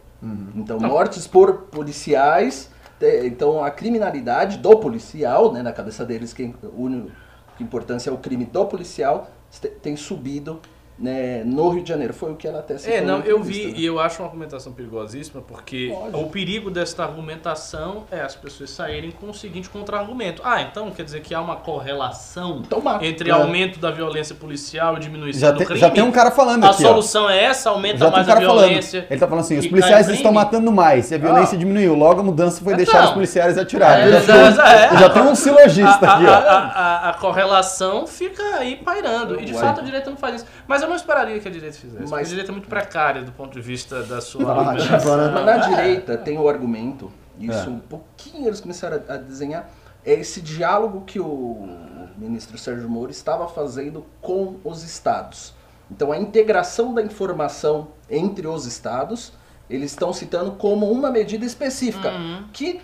Então, 0.54 0.78
mortes 0.80 1.26
por 1.26 1.52
policiais, 1.70 2.70
te- 2.98 3.26
então 3.26 3.62
a 3.64 3.70
criminalidade 3.70 4.58
do 4.58 4.76
policial, 4.78 5.52
né, 5.52 5.62
na 5.62 5.72
cabeça 5.72 6.04
deles, 6.04 6.32
quem 6.32 6.54
une 6.76 7.10
que 7.56 7.62
importância 7.64 8.10
é 8.10 8.12
o 8.12 8.18
crime 8.18 8.44
do 8.44 8.66
policial, 8.66 9.30
te- 9.50 9.68
tem 9.68 9.96
subido 9.96 10.60
né, 10.98 11.42
no 11.44 11.68
Rio 11.68 11.82
de 11.82 11.88
Janeiro. 11.88 12.14
Foi 12.14 12.32
o 12.32 12.36
que 12.36 12.48
ela 12.48 12.60
até 12.60 12.78
citou 12.78 12.94
É, 12.96 13.00
não, 13.00 13.20
eu 13.20 13.42
vi 13.42 13.66
né? 13.66 13.74
e 13.76 13.84
eu 13.84 14.00
acho 14.00 14.20
uma 14.22 14.26
argumentação 14.28 14.72
perigosíssima 14.72 15.42
porque 15.42 15.88
Lógico. 15.92 16.18
o 16.20 16.30
perigo 16.30 16.70
desta 16.70 17.02
argumentação 17.04 18.04
é 18.10 18.20
as 18.20 18.34
pessoas 18.34 18.70
saírem 18.70 19.10
com 19.10 19.28
o 19.30 19.34
seguinte 19.34 19.68
contra-argumento. 19.68 20.40
Ah, 20.44 20.62
então 20.62 20.90
quer 20.90 21.02
dizer 21.04 21.20
que 21.20 21.34
há 21.34 21.40
uma 21.40 21.56
correlação 21.56 22.62
Então 22.66 22.80
mata. 22.80 23.04
entre 23.04 23.28
É. 23.28 23.32
aumento 23.32 23.78
da 23.78 23.90
violência 23.90 24.34
policial 24.34 24.96
e 24.96 25.00
diminuição 25.00 25.40
Já, 25.40 25.50
do 25.50 25.58
tem- 25.58 25.66
crime? 25.66 25.80
já 25.80 25.90
tem 25.90 26.02
um 26.02 26.10
cara 26.12 26.30
falando 26.30 26.64
A 26.64 26.70
aqui, 26.70 26.84
ó. 26.84 26.88
solução 26.88 27.28
é 27.28 27.44
essa, 27.44 27.70
aumenta 27.70 27.98
Já 27.98 28.04
tem 28.06 28.08
um 28.08 28.16
mais 28.16 28.28
a 28.28 28.32
cara 28.34 28.46
falando. 28.46 28.64
violência. 28.66 29.06
Ele 29.10 29.20
tá 29.20 29.26
falando 29.26 29.44
assim, 29.44 29.58
os 29.58 29.66
policiais 29.66 30.08
estão 30.08 30.32
crime? 30.32 30.34
matando 30.44 30.72
mais 30.72 31.10
e 31.10 31.14
a 31.14 31.18
violência 31.18 31.56
Ah. 31.56 31.58
diminuiu. 31.58 31.94
Logo 31.94 32.20
a 32.20 32.24
mudança 32.24 32.62
foi 32.62 32.74
deixar 32.74 32.92
Então. 32.98 33.04
os 33.08 33.10
policiais 33.14 33.58
atirarem. 33.58 34.06
É, 34.14 34.20
já, 34.22 34.34
é, 34.36 34.52
tem, 34.88 34.96
é. 34.96 34.98
já 35.00 35.08
tem 35.10 35.22
um 35.22 35.34
silogista 35.34 36.06
a, 36.06 36.14
aqui, 36.14 36.26
a- 36.26 36.30
ó. 36.30 36.32
a- 36.32 37.06
a- 37.06 37.10
a 37.10 37.14
correlação 37.14 38.06
fica 38.06 38.42
aí 38.56 38.76
pairando. 38.76 39.40
E 39.40 39.44
de 39.44 39.52
Uai. 39.52 39.62
fato 39.62 39.80
a 39.80 39.84
direita 39.84 40.10
não 40.10 40.16
faz 40.16 40.36
isso. 40.36 40.46
Mas 40.66 40.82
eu 40.86 40.90
não 40.90 40.96
esperaria 40.96 41.38
que 41.38 41.46
a 41.48 41.50
direita 41.50 41.76
fizesse. 41.76 41.96
porque 41.98 42.10
Mas- 42.10 42.26
A 42.26 42.30
direita 42.30 42.50
é 42.50 42.54
muito 42.54 42.68
precária 42.68 43.22
do 43.22 43.32
ponto 43.32 43.52
de 43.52 43.60
vista 43.60 44.02
da 44.02 44.20
sua 44.20 44.54
narrativa? 44.54 44.98
Mas 45.32 45.44
na 45.46 45.56
direita 45.58 46.16
tem 46.16 46.38
o 46.38 46.48
argumento, 46.48 47.12
isso 47.38 47.68
É. 47.68 47.70
um 47.70 47.78
pouquinho 47.78 48.46
eles 48.46 48.60
começaram 48.60 49.00
a, 49.08 49.14
a 49.14 49.16
desenhar, 49.16 49.68
é 50.04 50.14
esse 50.14 50.40
diálogo 50.40 51.02
que 51.04 51.18
o 51.20 51.68
ministro 52.16 52.56
Sérgio 52.56 52.88
Moro 52.88 53.10
estava 53.10 53.46
fazendo 53.48 54.06
com 54.22 54.56
os 54.64 54.82
estados. 54.82 55.52
Então 55.90 56.10
a 56.12 56.16
integração 56.18 56.94
da 56.94 57.02
informação 57.02 57.88
entre 58.08 58.46
os 58.46 58.64
estados, 58.66 59.32
eles 59.68 59.90
estão 59.90 60.12
citando 60.12 60.52
como 60.52 60.90
uma 60.90 61.10
medida 61.10 61.44
específica, 61.44 62.10
Uhum. 62.10 62.44
que, 62.52 62.80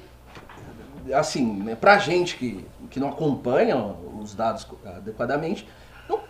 assim, 1.14 1.44
né, 1.62 1.74
pra 1.74 1.98
gente 1.98 2.36
que, 2.36 2.64
que 2.90 3.00
não 3.00 3.08
acompanha 3.08 3.76
os 4.20 4.34
dados 4.34 4.66
adequadamente, 4.84 5.66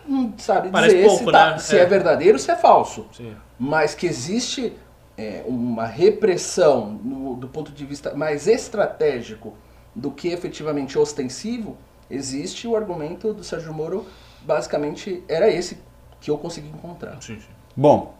não, 0.07 0.19
não 0.21 0.33
sabe 0.37 0.69
Parece 0.69 0.95
dizer 0.95 1.07
pouco, 1.07 1.25
se, 1.25 1.31
tá- 1.31 1.51
né? 1.51 1.57
se 1.57 1.77
É. 1.77 1.81
é 1.81 1.85
verdadeiro 1.85 2.33
ou 2.33 2.39
se 2.39 2.51
é 2.51 2.55
falso 2.55 3.05
Sim. 3.13 3.35
mas 3.59 3.93
que 3.95 4.05
existe 4.07 4.73
é, 5.17 5.43
uma 5.45 5.85
repressão 5.85 6.87
no- 7.03 7.35
do 7.35 7.47
ponto 7.47 7.71
de 7.71 7.85
vista 7.85 8.13
mais 8.15 8.47
estratégico 8.47 9.53
do 9.95 10.09
que 10.09 10.29
efetivamente 10.29 10.97
ostensivo, 10.97 11.77
existe 12.09 12.67
o 12.67 12.75
argumento 12.75 13.31
do 13.33 13.43
Sérgio 13.43 13.71
Moro, 13.73 14.05
basicamente 14.41 15.23
era 15.27 15.47
esse 15.49 15.77
que 16.19 16.31
eu 16.31 16.37
consegui 16.37 16.69
encontrar. 16.69 17.21
Sim, 17.21 17.39
sim. 17.39 17.47
Bom, 17.75 18.13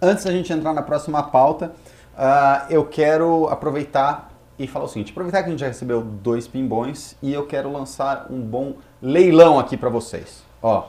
antes 0.00 0.24
da 0.24 0.30
gente 0.30 0.52
entrar 0.52 0.72
na 0.72 0.82
próxima 0.82 1.22
pauta, 1.24 1.72
ah, 2.16 2.66
eu 2.70 2.84
quero 2.84 3.48
aproveitar 3.48 4.30
e 4.58 4.66
falar 4.68 4.84
o 4.84 4.88
seguinte: 4.88 5.10
aproveitar 5.10 5.42
que 5.42 5.48
a 5.48 5.50
gente 5.50 5.60
já 5.60 5.66
recebeu 5.66 6.02
dois 6.02 6.46
pimbões 6.46 7.16
e 7.22 7.32
eu 7.32 7.46
quero 7.46 7.72
lançar 7.72 8.26
um 8.30 8.40
bom 8.40 8.74
leilão 9.00 9.58
aqui 9.58 9.76
para 9.76 9.88
vocês. 9.88 10.44
Ó, 10.62 10.84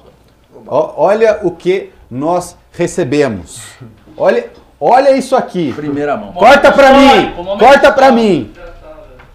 ó, 0.67 0.93
olha 0.97 1.39
o 1.43 1.51
que 1.51 1.91
nós 2.09 2.55
recebemos. 2.71 3.62
Olha, 4.15 4.51
olha 4.79 5.15
isso 5.17 5.36
aqui. 5.36 5.73
Primeira 5.73 6.15
mão. 6.15 6.33
Corta 6.33 6.71
pra 6.71 6.91
histórico, 6.91 7.43
mim! 7.43 7.57
Corta 7.57 7.91
pra 7.91 8.09
histórico. 8.09 8.13
mim! 8.15 8.53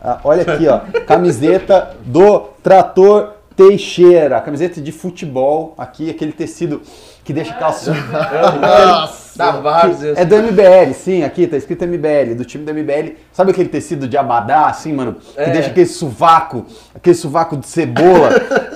Ah, 0.01 0.21
olha 0.23 0.43
aqui, 0.43 0.69
ó. 0.69 0.79
Camiseta 1.07 1.97
do 2.05 2.41
Trator 2.63 3.33
Teixeira. 3.57 4.41
Camiseta 4.41 4.81
de 4.81 4.93
futebol. 4.93 5.75
Aqui, 5.77 6.09
aquele 6.09 6.33
tecido 6.33 6.81
que 7.29 7.33
deixa 7.35 7.53
calça. 7.53 7.93
Da 9.37 9.53
Várzea. 9.53 10.15
É 10.17 10.25
do 10.25 10.35
MBL, 10.35 10.93
sim, 10.95 11.23
aqui 11.23 11.47
tá 11.47 11.57
escrito 11.57 11.87
MBL, 11.87 12.35
do 12.35 12.45
time 12.45 12.65
do 12.65 12.75
MBL. 12.75 13.17
Sabe 13.33 13.53
aquele 13.53 13.69
tecido 13.69 14.09
de 14.09 14.17
abadá, 14.17 14.67
assim, 14.67 14.93
mano? 14.93 15.15
Que 15.35 15.41
É. 15.43 15.51
deixa 15.51 15.69
aquele 15.71 15.87
sovaco, 15.87 16.67
aquele 16.93 17.15
sovaco 17.15 17.57
de 17.57 17.65
cebola, 17.69 18.31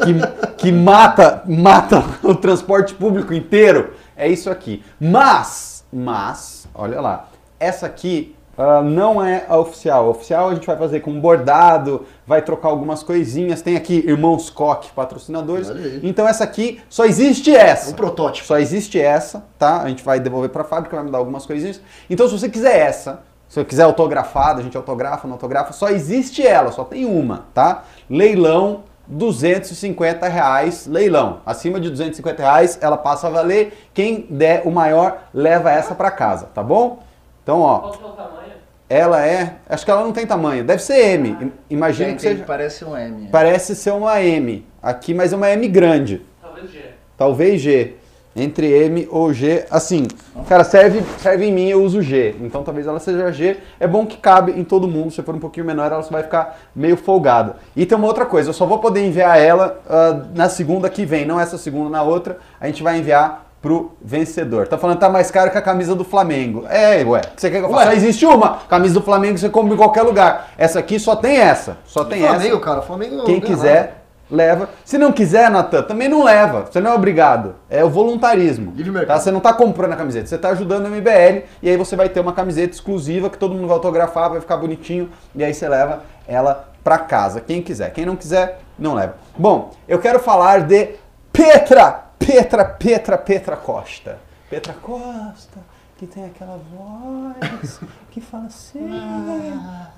que, 0.04 0.56
que 0.58 0.70
mata, 0.70 1.42
mata 1.46 2.04
o 2.22 2.32
transporte 2.32 2.94
público 2.94 3.34
inteiro. 3.34 3.94
É 4.16 4.28
isso 4.28 4.48
aqui. 4.50 4.84
Mas, 5.00 5.84
mas, 5.92 6.68
olha 6.72 7.00
lá, 7.00 7.28
essa 7.58 7.86
aqui 7.86 8.36
ah, 8.56 8.82
não 8.82 9.24
é 9.24 9.44
a 9.48 9.56
oficial. 9.58 10.06
A 10.06 10.10
oficial 10.10 10.48
a 10.50 10.54
gente 10.54 10.66
vai 10.66 10.76
fazer 10.76 11.00
com 11.00 11.18
bordado, 11.18 12.04
vai 12.26 12.42
trocar 12.42 12.68
algumas 12.68 13.02
coisinhas. 13.02 13.62
Tem 13.62 13.76
aqui 13.76 14.04
Irmãos 14.06 14.50
Koch, 14.50 14.90
patrocinadores. 14.94 15.70
Então 16.02 16.28
essa 16.28 16.44
aqui, 16.44 16.80
só 16.88 17.04
existe 17.04 17.54
essa. 17.54 17.90
Um 17.90 17.94
protótipo. 17.94 18.46
Só 18.46 18.58
existe 18.58 19.00
essa, 19.00 19.44
tá? 19.58 19.80
A 19.82 19.88
gente 19.88 20.04
vai 20.04 20.20
devolver 20.20 20.50
para 20.50 20.62
a 20.62 20.66
fábrica, 20.66 20.96
vai 20.96 21.04
mudar 21.04 21.18
algumas 21.18 21.46
coisinhas. 21.46 21.80
Então, 22.10 22.28
se 22.28 22.38
você 22.38 22.48
quiser 22.48 22.76
essa, 22.78 23.22
se 23.48 23.60
você 23.60 23.64
quiser 23.64 23.82
autografada, 23.82 24.60
a 24.60 24.62
gente 24.62 24.76
autografa, 24.76 25.26
não 25.26 25.34
autografa, 25.34 25.72
só 25.72 25.88
existe 25.88 26.46
ela, 26.46 26.72
só 26.72 26.84
tem 26.84 27.04
uma, 27.04 27.46
tá? 27.52 27.84
Leilão, 28.08 28.84
250 29.06 30.28
reais, 30.28 30.86
leilão. 30.86 31.40
Acima 31.44 31.80
de 31.80 31.90
250 31.90 32.42
reais, 32.42 32.78
ela 32.80 32.96
passa 32.96 33.26
a 33.26 33.30
valer. 33.30 33.88
Quem 33.92 34.26
der 34.30 34.62
o 34.66 34.70
maior, 34.70 35.24
leva 35.34 35.70
essa 35.70 35.94
para 35.94 36.10
casa, 36.10 36.46
tá 36.54 36.62
bom? 36.62 37.02
Então, 37.42 37.60
ó, 37.60 37.78
Qual 37.80 37.92
que 37.92 38.04
é 38.04 38.06
o 38.06 38.10
tamanho? 38.12 38.41
Ela 38.88 39.24
é, 39.26 39.56
acho 39.68 39.84
que 39.84 39.90
ela 39.90 40.02
não 40.02 40.12
tem 40.12 40.26
tamanho, 40.26 40.64
deve 40.64 40.82
ser 40.82 41.14
M. 41.14 41.52
Imagino 41.70 42.08
Tem, 42.08 42.16
que 42.16 42.22
seja, 42.22 42.44
parece 42.44 42.84
um 42.84 42.96
M. 42.96 43.28
parece 43.30 43.74
ser 43.74 43.90
uma 43.90 44.20
M. 44.20 44.66
Aqui, 44.82 45.14
mas 45.14 45.32
é 45.32 45.36
uma 45.36 45.50
M 45.50 45.66
grande. 45.68 46.20
Talvez 46.40 46.70
G. 46.70 46.80
Talvez 47.16 47.60
G. 47.60 47.94
Entre 48.34 48.66
M 48.66 49.06
ou 49.10 49.30
G, 49.30 49.66
assim, 49.70 50.06
cara, 50.48 50.64
serve, 50.64 51.02
serve 51.18 51.44
em 51.44 51.52
mim, 51.52 51.68
eu 51.68 51.82
uso 51.82 52.00
G. 52.00 52.34
Então 52.40 52.62
talvez 52.62 52.86
ela 52.86 52.98
seja 52.98 53.30
G. 53.30 53.58
É 53.78 53.86
bom 53.86 54.06
que 54.06 54.16
cabe 54.16 54.52
em 54.52 54.64
todo 54.64 54.88
mundo. 54.88 55.10
Se 55.10 55.22
for 55.22 55.34
um 55.34 55.38
pouquinho 55.38 55.66
menor, 55.66 55.92
ela 55.92 56.02
só 56.02 56.10
vai 56.10 56.22
ficar 56.22 56.58
meio 56.74 56.96
folgada. 56.96 57.56
E 57.76 57.84
tem 57.84 57.96
uma 57.96 58.06
outra 58.06 58.24
coisa, 58.24 58.48
eu 58.48 58.54
só 58.54 58.64
vou 58.64 58.78
poder 58.78 59.06
enviar 59.06 59.38
ela 59.38 59.78
ah, 59.86 60.24
na 60.34 60.48
segunda 60.48 60.88
que 60.88 61.04
vem, 61.04 61.26
não 61.26 61.38
essa 61.38 61.58
segunda, 61.58 61.90
na 61.90 62.02
outra. 62.02 62.38
A 62.58 62.66
gente 62.66 62.82
vai 62.82 62.98
enviar 62.98 63.51
pro 63.62 63.92
vencedor. 64.02 64.66
Tá 64.66 64.76
falando 64.76 64.96
que 64.96 65.00
tá 65.00 65.08
mais 65.08 65.30
caro 65.30 65.50
que 65.50 65.56
a 65.56 65.62
camisa 65.62 65.94
do 65.94 66.04
Flamengo. 66.04 66.66
É, 66.68 67.04
ué. 67.04 67.22
Você 67.36 67.48
quer 67.48 67.60
que 67.60 67.64
eu 67.64 67.70
faça? 67.70 67.86
Só 67.86 67.92
existe 67.92 68.26
uma. 68.26 68.58
Camisa 68.68 68.94
do 68.94 69.02
Flamengo 69.02 69.38
você 69.38 69.48
compra 69.48 69.72
em 69.72 69.76
qualquer 69.76 70.02
lugar. 70.02 70.50
Essa 70.58 70.80
aqui 70.80 70.98
só 70.98 71.14
tem 71.14 71.36
essa. 71.36 71.78
Só 71.86 72.04
tem 72.04 72.22
Flamengo, 72.22 72.56
essa. 72.56 72.64
cara, 72.64 72.82
Flamengo. 72.82 73.22
Quem 73.24 73.40
quiser, 73.40 74.02
leva. 74.28 74.68
Se 74.84 74.98
não 74.98 75.12
quiser, 75.12 75.48
Natan, 75.48 75.82
também 75.82 76.08
não 76.08 76.24
leva. 76.24 76.66
Você 76.68 76.80
não 76.80 76.90
é 76.90 76.94
obrigado. 76.94 77.54
É 77.70 77.84
o 77.84 77.88
voluntarismo. 77.88 78.74
Tá? 79.06 79.20
Você 79.20 79.30
não 79.30 79.38
tá 79.38 79.52
comprando 79.52 79.92
a 79.92 79.96
camiseta, 79.96 80.26
você 80.26 80.36
tá 80.36 80.48
ajudando 80.48 80.86
o 80.86 80.90
MBL 80.90 81.44
e 81.62 81.70
aí 81.70 81.76
você 81.76 81.94
vai 81.94 82.08
ter 82.08 82.18
uma 82.18 82.32
camiseta 82.32 82.74
exclusiva 82.74 83.30
que 83.30 83.38
todo 83.38 83.54
mundo 83.54 83.68
vai 83.68 83.76
autografar, 83.76 84.28
vai 84.28 84.40
ficar 84.40 84.56
bonitinho 84.56 85.08
e 85.36 85.44
aí 85.44 85.54
você 85.54 85.68
leva 85.68 86.02
ela 86.26 86.68
pra 86.82 86.98
casa. 86.98 87.40
Quem 87.40 87.62
quiser. 87.62 87.92
Quem 87.92 88.04
não 88.04 88.16
quiser, 88.16 88.58
não 88.76 88.94
leva. 88.94 89.14
Bom, 89.38 89.70
eu 89.86 90.00
quero 90.00 90.18
falar 90.18 90.62
de 90.62 90.96
Petra, 91.32 92.06
Petra, 92.26 92.64
Petra, 92.64 93.18
Petra 93.18 93.56
Costa. 93.56 94.18
Petra 94.48 94.74
Costa, 94.74 95.58
que 95.96 96.06
tem 96.06 96.24
aquela 96.24 96.60
voz 96.72 97.80
que 98.10 98.20
fala 98.20 98.46
assim, 98.46 98.88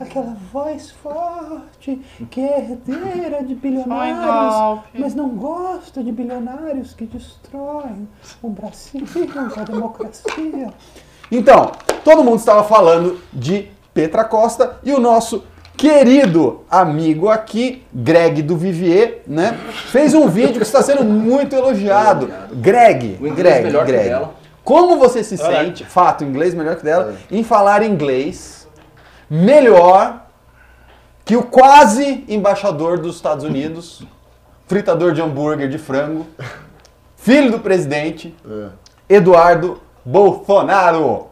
aquela 0.00 0.36
voz 0.52 0.90
forte, 0.90 2.00
que 2.30 2.40
é 2.40 2.60
herdeira 2.60 3.42
de 3.42 3.54
bilionários, 3.54 4.82
mas 4.94 5.14
não 5.14 5.30
gosta 5.30 6.02
de 6.02 6.12
bilionários 6.12 6.94
que 6.94 7.04
destroem 7.04 8.08
o 8.42 8.48
Brasil, 8.48 9.04
a 9.56 9.64
democracia. 9.64 10.72
Então, 11.30 11.72
todo 12.04 12.24
mundo 12.24 12.38
estava 12.38 12.64
falando 12.64 13.20
de 13.32 13.70
Petra 13.92 14.24
Costa 14.24 14.78
e 14.82 14.92
o 14.92 15.00
nosso 15.00 15.44
querido 15.76 16.62
amigo 16.70 17.28
aqui, 17.28 17.84
Greg 17.92 18.42
do 18.42 18.56
Vivier, 18.56 19.22
né? 19.26 19.58
Fez 19.90 20.14
um 20.14 20.28
vídeo 20.28 20.56
que 20.56 20.62
está 20.66 20.82
sendo 20.82 21.04
muito 21.04 21.54
elogiado. 21.54 22.30
Greg, 22.52 23.18
O 23.20 23.34
Greg, 23.34 23.64
melhor 23.64 23.84
que 23.84 23.92
Greg. 23.92 24.08
dela. 24.08 24.34
Como 24.62 24.96
você 24.98 25.22
se 25.22 25.40
Olha. 25.42 25.64
sente, 25.64 25.84
fato, 25.84 26.24
inglês 26.24 26.54
melhor 26.54 26.76
que 26.76 26.84
dela, 26.84 27.14
em 27.30 27.44
falar 27.44 27.82
inglês 27.82 28.66
melhor 29.28 30.22
que 31.24 31.36
o 31.36 31.42
quase 31.42 32.24
embaixador 32.28 32.98
dos 32.98 33.16
Estados 33.16 33.44
Unidos, 33.44 34.02
fritador 34.66 35.12
de 35.12 35.20
hambúrguer 35.20 35.68
de 35.68 35.76
frango, 35.78 36.26
filho 37.16 37.50
do 37.50 37.58
presidente, 37.60 38.34
É. 38.48 38.68
Eduardo 39.16 39.80
Bolsonaro. 40.04 41.26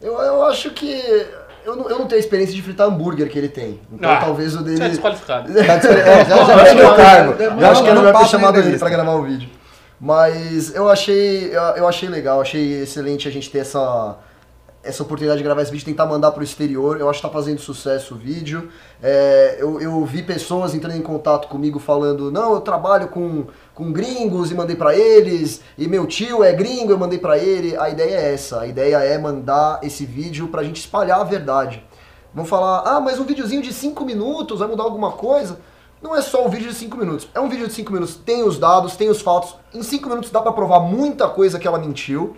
Eu, 0.00 0.14
eu 0.18 0.42
acho 0.44 0.70
que. 0.70 1.26
Eu 1.64 1.76
não, 1.76 1.88
eu 1.90 1.98
não 1.98 2.06
tenho 2.06 2.20
a 2.20 2.24
experiência 2.24 2.54
de 2.54 2.62
fritar 2.62 2.86
hambúrguer 2.86 3.28
que 3.28 3.38
ele 3.38 3.48
tem. 3.48 3.80
Então 3.92 4.10
Ah, 4.10 4.16
talvez 4.16 4.54
o 4.54 4.58
Você 4.58 4.70
é 4.70 4.76
dele. 4.76 4.88
desqualificado. 4.90 5.52
Tá 5.52 5.60
é, 5.74 6.24
já, 6.24 6.64
perdeu 6.64 6.90
o 6.90 6.96
cargo. 6.96 7.42
Eu 7.42 7.66
acho 7.70 7.82
que 7.82 7.88
eu 7.88 7.94
não 7.94 8.02
no 8.02 8.08
ia 8.08 8.14
ter 8.14 8.26
chamado 8.26 8.58
ele 8.58 8.78
pra 8.78 8.88
gravar 8.88 9.12
o 9.14 9.22
vídeo. 9.22 9.48
Mas 10.00 10.74
eu 10.74 10.88
achei, 10.88 11.54
eu, 11.54 11.62
eu 11.76 11.86
achei 11.88 12.08
legal, 12.08 12.40
achei 12.40 12.82
excelente 12.82 13.28
a 13.28 13.30
gente 13.30 13.50
ter 13.50 13.58
essa, 13.58 14.16
essa 14.82 15.02
oportunidade 15.02 15.38
de 15.38 15.44
gravar 15.44 15.62
esse 15.62 15.70
vídeo, 15.70 15.84
tentar 15.84 16.06
mandar 16.06 16.30
pro 16.32 16.42
exterior. 16.42 16.98
Eu 16.98 17.08
acho 17.10 17.20
que 17.20 17.26
tá 17.26 17.32
fazendo 17.32 17.60
sucesso 17.60 18.14
o 18.14 18.16
vídeo. 18.16 18.70
É, 19.02 19.56
eu, 19.58 19.80
eu 19.80 20.04
vi 20.04 20.22
pessoas 20.22 20.74
entrando 20.74 20.96
em 20.96 21.02
contato 21.02 21.48
comigo 21.48 21.78
falando: 21.78 22.30
não, 22.30 22.54
eu 22.54 22.60
trabalho 22.60 23.08
com, 23.08 23.46
com 23.74 23.92
gringos 23.92 24.50
e 24.50 24.54
mandei 24.54 24.76
pra 24.76 24.96
eles, 24.96 25.60
e 25.76 25.86
meu 25.86 26.06
tio 26.06 26.42
é 26.42 26.52
gringo, 26.52 26.92
eu 26.92 26.98
mandei 26.98 27.18
pra 27.18 27.38
ele. 27.38 27.76
A 27.76 27.90
ideia 27.90 28.16
é 28.16 28.32
essa: 28.32 28.60
a 28.60 28.66
ideia 28.66 28.96
é 28.98 29.18
mandar 29.18 29.80
esse 29.82 30.06
vídeo 30.06 30.48
pra 30.48 30.64
gente 30.64 30.80
espalhar 30.80 31.20
a 31.20 31.24
verdade. 31.24 31.84
Vão 32.32 32.44
falar: 32.44 32.82
ah, 32.86 33.00
mas 33.00 33.18
um 33.18 33.24
videozinho 33.24 33.62
de 33.62 33.72
5 33.72 34.04
minutos 34.04 34.60
vai 34.60 34.68
mudar 34.68 34.84
alguma 34.84 35.12
coisa? 35.12 35.58
Não 36.00 36.16
é 36.16 36.22
só 36.22 36.46
um 36.46 36.48
vídeo 36.48 36.68
de 36.68 36.74
5 36.74 36.96
minutos. 36.96 37.28
É 37.34 37.40
um 37.40 37.48
vídeo 37.50 37.66
de 37.66 37.74
5 37.74 37.92
minutos, 37.92 38.14
tem 38.14 38.42
os 38.42 38.58
dados, 38.58 38.96
tem 38.96 39.10
os 39.10 39.20
fatos. 39.20 39.54
Em 39.74 39.82
5 39.82 40.08
minutos 40.08 40.30
dá 40.30 40.40
pra 40.40 40.52
provar 40.52 40.80
muita 40.80 41.28
coisa 41.28 41.58
que 41.58 41.68
ela 41.68 41.78
mentiu. 41.78 42.36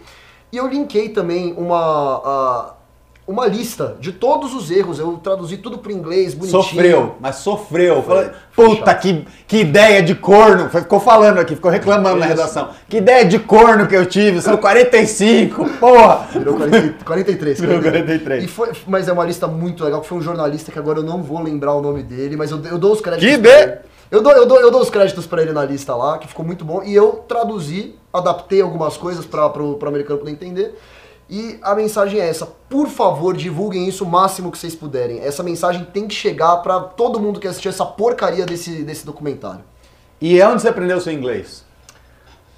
E 0.52 0.56
eu 0.56 0.66
linkei 0.68 1.08
também 1.08 1.54
uma, 1.56 2.20
ah, 2.24 2.74
uma 3.26 3.46
lista 3.46 3.96
de 3.98 4.12
todos 4.12 4.52
os 4.54 4.70
erros. 4.70 4.98
Eu 4.98 5.12
traduzi 5.16 5.56
tudo 5.56 5.78
pro 5.78 5.90
inglês, 5.90 6.34
bonitinho. 6.34 6.62
Sofreu, 6.62 7.14
mas 7.18 7.36
sofreu. 7.36 8.02
Foi- 8.02 8.30
foi 8.50 8.68
Puta, 8.76 8.90
chato. 8.90 9.00
que, 9.00 9.26
que 9.46 9.56
ideia 9.58 10.02
de 10.02 10.14
corno. 10.14 10.68
Ficou 10.68 11.00
falando 11.00 11.38
aqui, 11.38 11.54
ficou 11.54 11.70
reclamando 11.70 12.16
na 12.18 12.26
Isso. 12.26 12.36
redação. 12.36 12.68
Que 12.86 12.98
ideia 12.98 13.24
de 13.24 13.38
corno 13.38 13.86
que 13.86 13.96
eu 13.96 14.04
tive, 14.04 14.42
são 14.42 14.58
45, 14.58 15.70
porra. 15.80 16.26
Virou 16.32 16.54
40, 16.56 17.04
43. 17.04 17.56
Virou 17.60 17.80
43. 17.80 18.44
E 18.44 18.46
foi, 18.48 18.72
mas 18.86 19.08
é 19.08 19.12
uma 19.12 19.24
lista 19.24 19.46
muito 19.46 19.82
legal, 19.82 20.02
que 20.02 20.08
foi 20.08 20.18
um 20.18 20.22
jornalista 20.22 20.70
que 20.70 20.78
agora 20.78 20.98
eu 20.98 21.02
não 21.04 21.22
vou 21.22 21.40
lembrar 21.42 21.72
o 21.74 21.80
nome 21.80 22.02
dele, 22.02 22.36
mas 22.36 22.50
eu, 22.50 22.62
eu 22.64 22.76
dou 22.78 22.92
os 22.92 23.00
créditos 23.00 23.26
Que 23.26 23.38
de-. 23.38 23.78
Eu 24.10 24.22
dou, 24.22 24.32
eu, 24.32 24.44
dou, 24.44 24.60
eu 24.60 24.70
dou 24.70 24.82
os 24.82 24.90
créditos 24.90 25.26
pra 25.26 25.40
ele 25.40 25.52
na 25.52 25.64
lista 25.64 25.94
lá, 25.94 26.18
que 26.18 26.28
ficou 26.28 26.44
muito 26.44 26.62
bom. 26.66 26.82
E 26.84 26.94
eu 26.94 27.24
traduzi, 27.26 27.94
adaptei 28.12 28.60
algumas 28.60 28.96
coisas 28.96 29.24
para 29.24 29.48
pro 29.48 29.78
americano 29.86 30.18
poder 30.18 30.32
entender. 30.32 30.78
E 31.30 31.58
a 31.62 31.74
mensagem 31.74 32.20
é 32.20 32.28
essa: 32.28 32.46
por 32.68 32.88
favor, 32.88 33.36
divulguem 33.36 33.88
isso 33.88 34.04
o 34.04 34.08
máximo 34.08 34.52
que 34.52 34.58
vocês 34.58 34.74
puderem. 34.74 35.20
Essa 35.20 35.42
mensagem 35.42 35.84
tem 35.84 36.06
que 36.06 36.14
chegar 36.14 36.58
pra 36.58 36.80
todo 36.80 37.18
mundo 37.18 37.40
que 37.40 37.48
assistiu 37.48 37.70
essa 37.70 37.86
porcaria 37.86 38.44
desse, 38.44 38.82
desse 38.82 39.06
documentário. 39.06 39.64
E 40.20 40.40
é 40.40 40.46
onde 40.46 40.62
você 40.62 40.68
aprendeu 40.68 40.98
o 40.98 41.00
seu 41.00 41.12
inglês? 41.12 41.64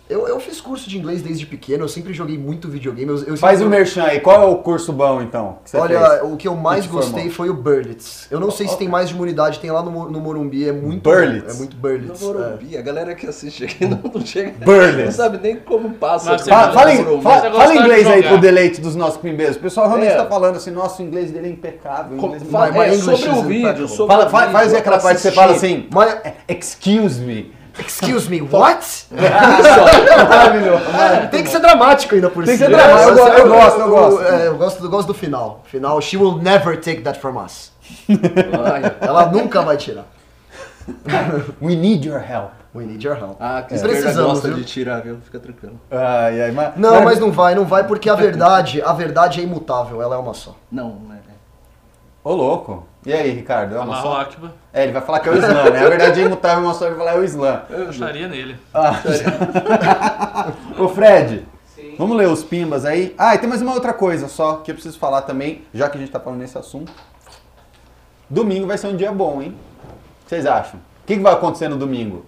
Eu, 0.06 0.28
eu 0.28 0.38
fiz 0.38 0.60
curso 0.60 0.86
de 0.90 0.98
inglês 0.98 1.22
desde 1.22 1.46
pequeno, 1.46 1.84
eu 1.84 1.88
sempre 1.88 2.12
joguei 2.12 2.36
muito 2.36 2.68
videogame. 2.68 3.10
Eu, 3.10 3.24
eu 3.24 3.36
Faz 3.38 3.58
o 3.58 3.62
sempre- 3.64 3.78
merchan 3.78 4.02
aí. 4.04 4.20
Qual 4.20 4.42
é 4.42 4.44
o 4.44 4.56
curso 4.56 4.92
bom, 4.92 5.22
então? 5.22 5.56
que 5.64 5.70
você 5.70 5.78
Olha, 5.78 5.98
fez? 6.20 6.22
o 6.30 6.36
que 6.36 6.46
eu 6.46 6.54
mais 6.54 6.84
te 6.84 6.90
gostei 6.90 7.30
formou? 7.30 7.30
foi 7.30 7.48
o 7.48 7.54
Burlitz. 7.54 8.26
Eu 8.30 8.38
não 8.38 8.50
sei 8.50 8.68
se 8.68 8.76
tem 8.76 8.86
mais 8.86 9.08
de 9.08 9.14
uma 9.14 9.22
unidade, 9.22 9.58
tem 9.60 9.70
lá 9.70 9.82
no, 9.82 10.10
no 10.10 10.20
Morumbi, 10.20 10.68
é 10.68 10.72
muito 10.72 11.02
Burlitz? 11.08 11.44
bom, 11.46 11.50
É 11.50 11.54
muito 11.54 11.74
No 11.76 11.80
Burlitz. 11.80 12.20
é. 12.20 12.24
Morumbi, 12.26 12.76
a 12.76 12.82
galera 12.82 13.14
que 13.14 13.26
assiste 13.26 13.64
aqui 13.64 13.86
não, 13.86 13.98
não 14.14 14.20
chega. 14.26 14.52
Burless. 14.62 15.04
Não 15.06 15.12
sabe 15.12 15.38
nem 15.42 15.56
como 15.56 15.88
passa. 15.94 16.38
Fala, 16.38 16.72
fala, 16.74 17.20
fala- 17.22 17.50
fala 17.52 17.74
inglês 17.74 18.06
aí 18.06 18.22
pro 18.24 18.36
deleite 18.38 18.82
dos 18.82 18.94
nossos 18.94 19.16
pimbeiros. 19.16 19.56
O 19.56 19.60
pessoal 19.60 19.86
realmente 19.88 20.12
É. 20.12 20.16
tá 20.16 20.26
falando 20.26 20.56
assim, 20.56 20.70
nossa, 20.70 21.02
o 21.02 21.06
inglês 21.06 21.30
dele 21.30 21.46
é 21.48 21.50
impecável. 21.50 22.18
o 22.18 22.20
Com- 22.20 22.26
inglês 22.26 22.42
é 22.42 22.46
fala- 22.46 22.84
é, 22.86 22.92
sobre 22.98 23.28
o 23.30 23.36
is 23.40 23.42
vídeo, 23.46 23.88
sobre 23.88 24.12
Fala, 24.14 24.26
o 24.26 24.30
fala, 24.30 24.50
faz 24.52 24.56
aí 24.56 24.64
vídeo, 24.66 24.78
aquela 24.80 24.98
parte 24.98 25.16
que 25.16 25.22
você 25.22 25.32
fala 25.32 25.52
assim, 25.52 25.88
My, 25.90 26.32
excuse 26.46 27.22
me. 27.22 27.63
Excuse 27.78 28.28
me, 28.30 28.40
what? 28.42 29.06
Maravilhoso. 29.10 30.84
tem 31.30 31.42
que 31.42 31.48
ser 31.50 31.60
dramático 31.60 32.14
ainda 32.14 32.30
por 32.30 32.44
Tem 32.44 32.56
que 32.58 32.64
cima. 32.64 32.78
ser 32.78 32.84
dramático, 32.86 33.18
eu 33.18 33.26
É, 33.28 33.40
eu 33.40 33.48
gosto, 33.48 33.80
eu 33.80 33.88
gosto. 33.90 34.22
é, 34.22 34.46
eu 34.48 34.56
gosto, 34.56 34.84
eu 34.84 34.90
gosto 34.90 35.06
do 35.08 35.14
final. 35.14 35.62
Final, 35.64 36.00
she 36.00 36.16
will 36.16 36.36
never 36.38 36.76
take 36.80 37.02
that 37.02 37.18
from 37.18 37.36
us. 37.42 37.72
Ela 39.00 39.26
nunca 39.26 39.62
vai 39.62 39.76
tirar. 39.76 40.04
We 41.60 41.74
need 41.76 42.06
your 42.06 42.20
help. 42.20 42.50
We 42.74 42.84
need 42.84 43.04
your 43.06 43.16
help. 43.16 43.36
Ah, 43.40 43.62
que 43.66 43.74
É. 43.74 43.78
Precisamos, 43.78 44.32
gosta 44.32 44.48
viu? 44.48 44.56
de 44.56 44.64
tirar, 44.64 45.00
viu? 45.00 45.18
Fica 45.24 45.38
tranquilo. 45.38 45.78
Ai, 45.90 46.42
ai, 46.42 46.50
mas, 46.50 46.72
Não, 46.76 47.02
mas 47.04 47.20
não 47.20 47.30
vai, 47.30 47.54
não 47.54 47.64
vai, 47.64 47.84
porque 47.86 48.10
a 48.10 48.14
verdade, 48.16 48.82
a 48.82 48.92
verdade 48.92 49.40
é 49.40 49.44
imutável, 49.44 50.02
ela 50.02 50.16
é 50.16 50.18
uma 50.18 50.34
só. 50.34 50.56
Não, 50.70 50.96
né? 51.08 51.18
Ô, 52.24 52.32
louco. 52.34 52.86
E 53.06 53.12
aí, 53.12 53.30
Ricardo? 53.32 53.76
É 53.76 53.80
uma 53.80 54.00
só? 54.00 54.20
Akbar. 54.22 54.50
É, 54.72 54.84
ele 54.84 54.92
vai 54.92 55.02
falar 55.02 55.20
que 55.20 55.28
é 55.28 55.32
o 55.32 55.36
Islã, 55.36 55.70
né? 55.70 55.84
A 55.84 55.88
verdade 55.88 56.20
é 56.20 56.24
imutável, 56.24 56.64
uma 56.64 56.72
só 56.74 56.86
ele 56.86 56.94
vai 56.94 57.04
falar 57.06 57.18
é 57.18 57.20
o 57.20 57.24
Islã. 57.24 57.62
Eu 57.68 57.90
estaria 57.90 58.26
nele. 58.28 58.56
Ô, 60.78 60.88
Fred, 60.88 61.46
vamos 61.98 62.16
ler 62.16 62.28
os 62.28 62.42
pimbas 62.42 62.84
aí. 62.84 63.14
Ah, 63.18 63.34
e 63.34 63.38
tem 63.38 63.48
mais 63.48 63.60
uma 63.60 63.74
outra 63.74 63.92
coisa 63.92 64.26
só 64.28 64.56
que 64.56 64.70
eu 64.70 64.74
preciso 64.74 64.98
falar 64.98 65.22
também, 65.22 65.62
já 65.72 65.88
que 65.90 65.96
a 65.98 66.00
gente 66.00 66.10
tá 66.10 66.18
falando 66.18 66.40
nesse 66.40 66.56
assunto. 66.56 66.90
Domingo 68.28 68.66
vai 68.66 68.78
ser 68.78 68.86
um 68.88 68.96
dia 68.96 69.12
bom, 69.12 69.42
hein? 69.42 69.54
O 69.82 70.24
que 70.24 70.30
vocês 70.30 70.46
acham? 70.46 70.80
O 70.80 71.06
que, 71.06 71.16
que 71.16 71.22
vai 71.22 71.34
acontecer 71.34 71.68
no 71.68 71.76
domingo? 71.76 72.24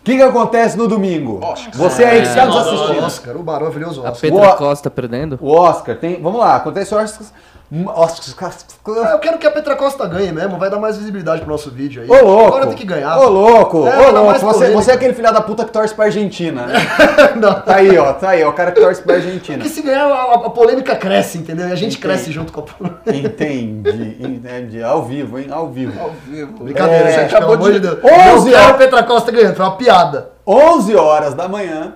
O 0.00 0.04
que, 0.04 0.16
que 0.16 0.22
acontece 0.22 0.78
no 0.78 0.86
domingo? 0.86 1.44
Oscar. 1.44 1.72
Você 1.74 2.04
aí 2.04 2.22
que 2.22 2.28
está 2.28 2.46
nos 2.46 2.54
É, 2.56 2.58
O 2.58 2.62
assistindo. 2.62 3.04
Oscar, 3.04 3.36
o 3.36 3.42
maravilhoso 3.44 4.06
A 4.06 4.10
Oscar. 4.12 4.20
Petra 4.30 4.46
Boa. 4.46 4.56
Costa 4.56 4.88
perdendo? 4.88 5.36
O 5.42 5.50
Oscar, 5.52 5.96
tem. 5.96 6.22
Vamos 6.22 6.38
lá, 6.38 6.54
acontece 6.56 6.94
o 6.94 6.98
Oscar. 6.98 7.26
Ah, 7.70 9.10
eu 9.12 9.18
quero 9.18 9.36
que 9.36 9.46
a 9.46 9.50
Petra 9.50 9.76
Costa 9.76 10.06
ganhe 10.06 10.32
mesmo, 10.32 10.56
vai 10.58 10.70
dar 10.70 10.78
mais 10.78 10.96
visibilidade 10.96 11.42
pro 11.42 11.50
nosso 11.50 11.70
vídeo 11.70 12.00
aí. 12.02 12.08
Ô 12.08 12.24
louco! 12.24 12.46
Agora 12.48 12.66
tem 12.68 12.76
que 12.76 12.84
ganhar. 12.84 13.18
Ô 13.18 13.28
louco! 13.28 13.86
É, 13.86 14.08
ô 14.08 14.10
louco! 14.10 14.38
Você, 14.40 14.70
você 14.70 14.90
é 14.90 14.94
aquele 14.94 15.12
filho 15.12 15.30
da 15.30 15.42
puta 15.42 15.66
que 15.66 15.70
torce 15.70 15.94
pra 15.94 16.06
Argentina, 16.06 16.66
né? 16.66 16.74
Não. 17.36 17.60
Tá 17.60 17.76
aí, 17.76 17.98
ó, 17.98 18.12
tá 18.14 18.30
aí, 18.30 18.42
ó, 18.42 18.48
o 18.48 18.52
cara 18.54 18.72
que 18.72 18.80
torce 18.80 19.02
pra 19.02 19.16
Argentina. 19.16 19.58
Porque 19.58 19.68
se 19.70 19.82
ganhar, 19.82 20.06
a, 20.06 20.34
a 20.46 20.50
polêmica 20.50 20.96
cresce, 20.96 21.36
entendeu? 21.36 21.68
E 21.68 21.72
a 21.72 21.74
gente 21.74 21.98
Entendi. 21.98 21.98
cresce 21.98 22.32
junto 22.32 22.52
com 22.54 22.60
a 22.60 22.62
polêmica. 22.62 23.10
Entendi, 23.14 24.16
entendi. 24.18 24.82
Ao 24.82 25.02
vivo, 25.04 25.38
hein? 25.38 25.48
Ao 25.50 25.68
vivo. 25.68 26.00
Ao 26.00 26.10
vivo. 26.26 26.64
Brincadeira, 26.64 27.10
É, 27.10 27.20
gente, 27.20 27.34
pelo 27.38 27.52
amor 27.52 27.72
de 27.72 27.80
de- 27.80 27.86
Deus. 27.86 27.98
11 28.02 28.48
Eu 28.48 28.52
quero 28.52 28.56
horas. 28.56 28.70
a 28.70 28.74
Petra 28.78 29.02
Costa 29.02 29.30
ganhando, 29.30 29.54
foi 29.56 29.64
uma 29.66 29.76
piada. 29.76 30.30
11 30.46 30.96
horas 30.96 31.34
da 31.34 31.46
manhã 31.46 31.94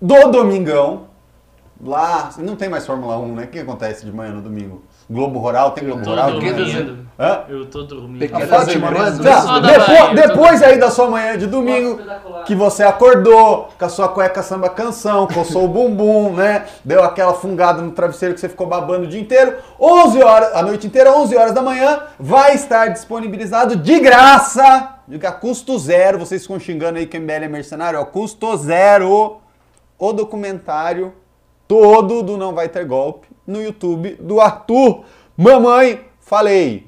do 0.00 0.28
domingão. 0.30 1.11
Lá, 1.84 2.30
não 2.38 2.54
tem 2.54 2.68
mais 2.68 2.86
Fórmula 2.86 3.18
1, 3.18 3.34
né? 3.34 3.42
O 3.42 3.46
que 3.48 3.58
acontece 3.58 4.04
de 4.04 4.12
manhã 4.12 4.30
no 4.30 4.40
domingo? 4.40 4.84
Globo 5.10 5.40
Rural, 5.40 5.72
tem 5.72 5.84
Globo 5.84 6.04
Rural? 6.04 6.30
dormindo. 6.30 7.08
Hã? 7.18 7.40
Eu 7.48 7.66
tô 7.66 7.82
dormindo. 7.82 8.20
Pequenas 8.20 8.52
A 8.52 8.58
Fátima, 8.60 8.90
da 8.92 9.58
depois, 9.58 10.14
depois 10.14 10.62
aí 10.62 10.78
da 10.78 10.92
sua 10.92 11.10
manhã 11.10 11.36
de 11.36 11.48
domingo, 11.48 11.98
que 12.46 12.54
você 12.54 12.84
acordou 12.84 13.68
com 13.76 13.84
a 13.84 13.88
sua 13.88 14.08
cueca 14.08 14.44
samba 14.44 14.68
canção, 14.68 15.26
coçou 15.26 15.64
o 15.64 15.68
bumbum, 15.68 16.32
né? 16.34 16.66
Deu 16.84 17.02
aquela 17.02 17.34
fungada 17.34 17.82
no 17.82 17.90
travesseiro 17.90 18.32
que 18.32 18.40
você 18.40 18.48
ficou 18.48 18.68
babando 18.68 19.06
o 19.06 19.08
dia 19.08 19.20
inteiro. 19.20 19.56
11 19.80 20.22
horas, 20.22 20.54
a 20.54 20.62
noite 20.62 20.86
inteira, 20.86 21.12
11 21.12 21.36
horas 21.36 21.52
da 21.52 21.62
manhã, 21.62 22.02
vai 22.16 22.54
estar 22.54 22.90
disponibilizado 22.90 23.74
de 23.74 23.98
graça, 23.98 24.98
diga 25.08 25.32
custo 25.32 25.76
zero. 25.80 26.20
Vocês 26.20 26.42
ficam 26.42 26.60
xingando 26.60 27.00
aí 27.00 27.06
que 27.06 27.18
o 27.18 27.20
MBL 27.20 27.44
é 27.44 27.48
mercenário, 27.48 27.98
ó, 27.98 28.04
custo 28.04 28.56
zero. 28.56 29.38
o 29.98 30.12
documentário 30.12 31.12
todo 31.72 32.22
do 32.22 32.36
Não 32.36 32.54
Vai 32.54 32.68
Ter 32.68 32.84
Golpe 32.84 33.26
no 33.46 33.62
YouTube 33.62 34.18
do 34.20 34.42
Arthur 34.42 35.04
Mamãe 35.34 36.04
Falei. 36.20 36.86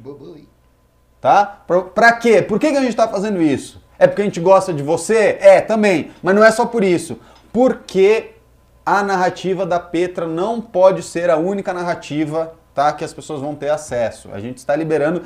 Tá? 1.22 1.62
Pra, 1.66 1.80
pra 1.80 2.12
quê? 2.12 2.42
Por 2.42 2.60
que, 2.60 2.70
que 2.70 2.76
a 2.76 2.82
gente 2.82 2.94
tá 2.94 3.08
fazendo 3.08 3.40
isso? 3.40 3.82
É 3.98 4.06
porque 4.06 4.20
a 4.20 4.26
gente 4.26 4.40
gosta 4.40 4.74
de 4.74 4.82
você? 4.82 5.38
É, 5.40 5.62
também. 5.62 6.10
Mas 6.22 6.34
não 6.34 6.44
é 6.44 6.50
só 6.50 6.66
por 6.66 6.84
isso. 6.84 7.18
Porque 7.50 8.32
a 8.84 9.02
narrativa 9.02 9.64
da 9.64 9.80
Petra 9.80 10.26
não 10.26 10.60
pode 10.60 11.02
ser 11.02 11.30
a 11.30 11.38
única 11.38 11.72
narrativa 11.72 12.52
tá, 12.74 12.92
que 12.92 13.04
as 13.04 13.12
pessoas 13.12 13.40
vão 13.40 13.54
ter 13.54 13.70
acesso. 13.70 14.30
A 14.32 14.40
gente 14.40 14.58
está 14.58 14.74
liberando. 14.74 15.22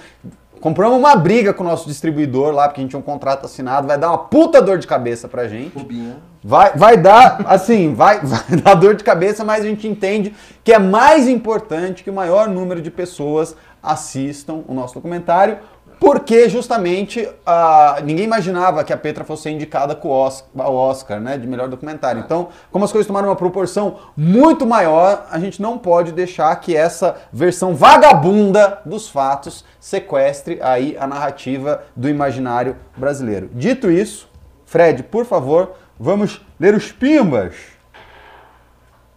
Compramos 0.60 0.98
uma 0.98 1.14
briga 1.14 1.54
com 1.54 1.62
o 1.62 1.66
nosso 1.66 1.88
distribuidor 1.88 2.52
lá, 2.52 2.68
porque 2.68 2.80
a 2.80 2.82
gente 2.82 2.90
tinha 2.90 3.00
um 3.00 3.02
contrato 3.02 3.46
assinado, 3.46 3.86
vai 3.86 3.96
dar 3.96 4.08
uma 4.08 4.18
puta 4.18 4.60
dor 4.60 4.78
de 4.78 4.86
cabeça 4.86 5.28
pra 5.28 5.46
gente. 5.46 5.78
Rubinho. 5.78 6.16
Vai, 6.42 6.76
vai 6.76 6.96
dar, 6.96 7.44
assim, 7.46 7.94
vai, 7.94 8.20
vai 8.26 8.60
dar 8.62 8.74
dor 8.74 8.94
de 8.94 9.04
cabeça, 9.04 9.44
mas 9.44 9.64
a 9.64 9.68
gente 9.68 9.86
entende 9.86 10.34
que 10.64 10.72
é 10.72 10.78
mais 10.78 11.28
importante 11.28 12.02
que 12.02 12.10
o 12.10 12.12
maior 12.12 12.48
número 12.48 12.82
de 12.82 12.90
pessoas 12.90 13.56
assistam 13.82 14.64
o 14.66 14.74
nosso 14.74 14.94
documentário, 14.94 15.58
porque 16.00 16.48
justamente 16.48 17.28
ah, 17.44 18.00
ninguém 18.04 18.24
imaginava 18.24 18.84
que 18.84 18.92
a 18.92 18.96
Petra 18.96 19.24
fosse 19.24 19.50
indicada 19.50 19.94
com 19.94 20.08
o 20.08 20.10
Oscar, 20.10 20.48
ao 20.58 20.74
Oscar, 20.74 21.20
né, 21.20 21.36
de 21.36 21.46
melhor 21.46 21.68
documentário. 21.68 22.22
Então, 22.24 22.48
como 22.70 22.84
as 22.84 22.92
coisas 22.92 23.06
tomaram 23.06 23.28
uma 23.28 23.36
proporção 23.36 23.98
muito 24.16 24.64
maior, 24.66 25.26
a 25.30 25.38
gente 25.38 25.60
não 25.60 25.76
pode 25.76 26.12
deixar 26.12 26.54
que 26.56 26.76
essa 26.76 27.16
versão 27.32 27.74
vagabunda 27.74 28.80
dos 28.84 29.08
fatos 29.08 29.64
sequestre 29.80 30.58
aí 30.62 30.96
a 30.98 31.06
narrativa 31.06 31.82
do 31.96 32.08
imaginário 32.08 32.76
brasileiro. 32.96 33.50
Dito 33.52 33.90
isso, 33.90 34.28
Fred, 34.64 35.02
por 35.02 35.24
favor, 35.24 35.72
vamos 35.98 36.40
ler 36.60 36.74
os 36.74 36.92
pimbas. 36.92 37.54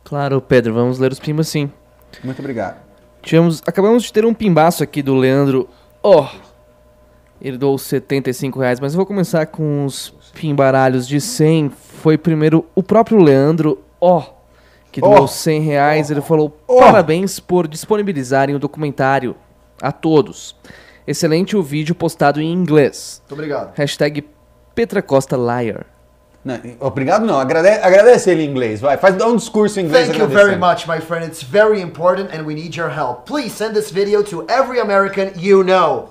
Claro, 0.04 0.42
Pedro, 0.42 0.74
vamos 0.74 0.98
ler 0.98 1.12
os 1.12 1.20
pimbas 1.20 1.48
sim. 1.48 1.72
Muito 2.24 2.40
obrigado. 2.40 2.78
Tivemos, 3.22 3.62
acabamos 3.66 4.04
de 4.04 4.12
ter 4.12 4.26
um 4.26 4.34
pimbaço 4.34 4.84
aqui 4.84 5.02
do 5.02 5.16
Leandro. 5.16 5.70
Ó, 6.02 6.28
ele 7.42 7.58
doou 7.58 7.78
75 7.78 8.60
reais, 8.60 8.80
mas 8.80 8.94
eu 8.94 8.98
vou 8.98 9.06
começar 9.06 9.46
com 9.48 9.86
os 9.86 10.14
pimbaralhos 10.34 11.08
de 11.08 11.20
100. 11.20 11.70
Foi 11.70 12.18
primeiro 12.18 12.66
o 12.76 12.84
próprio 12.84 13.20
Leandro, 13.20 13.80
ó, 14.00 14.24
que 14.92 15.02
doou 15.02 15.24
Ó. 15.24 15.28
100 15.28 15.62
reais. 15.62 16.12
Ele 16.12 16.22
falou: 16.22 16.56
Ó. 16.68 16.80
parabéns 16.80 17.40
por 17.40 17.68
disponibilizarem 17.68 18.56
o 18.56 18.60
documentário 18.60 19.36
a 19.82 19.92
todos. 19.92 20.56
Excelente 21.08 21.58
o 21.58 21.64
vídeo 21.64 21.96
postado 21.96 22.40
em 22.40 22.52
inglês. 22.52 23.22
Muito 23.24 23.34
obrigado. 23.34 23.74
Hashtag 23.76 24.24
Petra 24.76 25.02
Costa 25.02 25.36
Liar. 25.36 25.86
Não, 26.44 26.60
obrigado 26.80 27.24
não, 27.24 27.40
agradece, 27.40 27.86
agradece 27.86 28.32
ele 28.32 28.44
em 28.44 28.50
inglês, 28.50 28.82
vai, 28.82 28.98
faz 28.98 29.16
dá 29.16 29.28
um 29.28 29.36
discurso 29.36 29.80
em 29.80 29.84
inglês 29.84 30.08
Thank 30.08 30.20
you 30.20 30.28
very 30.28 30.56
much, 30.56 30.88
my 30.88 31.00
friend. 31.00 31.24
It's 31.28 31.44
very 31.44 31.80
important 31.80 32.36
and 32.36 32.48
we 32.48 32.56
need 32.56 32.76
your 32.76 32.90
help. 32.90 33.28
Please 33.28 33.52
send 33.52 33.76
this 33.76 33.92
video 33.92 34.24
to 34.24 34.48
every 34.50 34.80
American 34.80 35.34
you 35.36 35.64
know. 35.64 36.10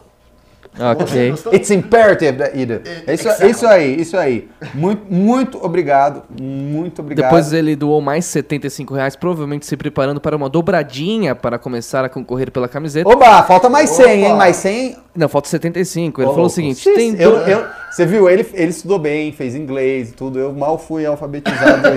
Ok. 0.79 1.35
It's 1.53 1.71
imperative 1.71 2.39
that 2.39 2.57
you 2.59 2.67
do. 2.67 2.75
É 3.07 3.15
isso, 3.15 3.29
Exactly. 3.29 3.51
isso 3.51 3.67
aí, 3.67 4.01
isso 4.01 4.17
aí. 4.17 4.49
Muito, 4.75 5.13
muito 5.13 5.65
obrigado, 5.65 6.23
muito 6.41 7.01
obrigado. 7.03 7.25
Depois 7.25 7.53
ele 7.53 7.75
doou 7.75 8.01
mais 8.01 8.25
75 8.27 8.95
reais, 8.95 9.17
provavelmente 9.17 9.67
se 9.67 9.77
preparando 9.77 10.21
para 10.21 10.37
uma 10.37 10.49
dobradinha 10.49 11.35
para 11.35 11.59
começar 11.59 12.05
a 12.05 12.09
concorrer 12.09 12.51
pela 12.51 12.69
camiseta. 12.69 13.09
Oba, 13.09 13.43
falta 13.43 13.69
mais 13.69 13.91
100, 13.91 14.11
hein? 14.11 14.27
Opa. 14.27 14.37
Mais 14.37 14.57
100. 14.57 14.97
Não, 15.15 15.29
falta 15.29 15.49
75. 15.49 16.21
Ele 16.21 16.29
Ô, 16.29 16.33
falou 16.33 16.47
o 16.47 16.51
seguinte: 16.51 16.85
tem 16.95 17.17
eu, 17.21 17.37
eu- 17.39 17.67
Você 17.91 18.07
viu, 18.07 18.29
ele, 18.31 18.47
ele 18.55 18.71
estudou 18.71 18.97
bem, 18.99 19.33
fez 19.33 19.57
inglês 19.57 20.11
e 20.11 20.13
tudo. 20.13 20.39
Eu 20.39 20.53
mal 20.53 20.79
fui 20.79 21.05
alfabetizado 21.05 21.89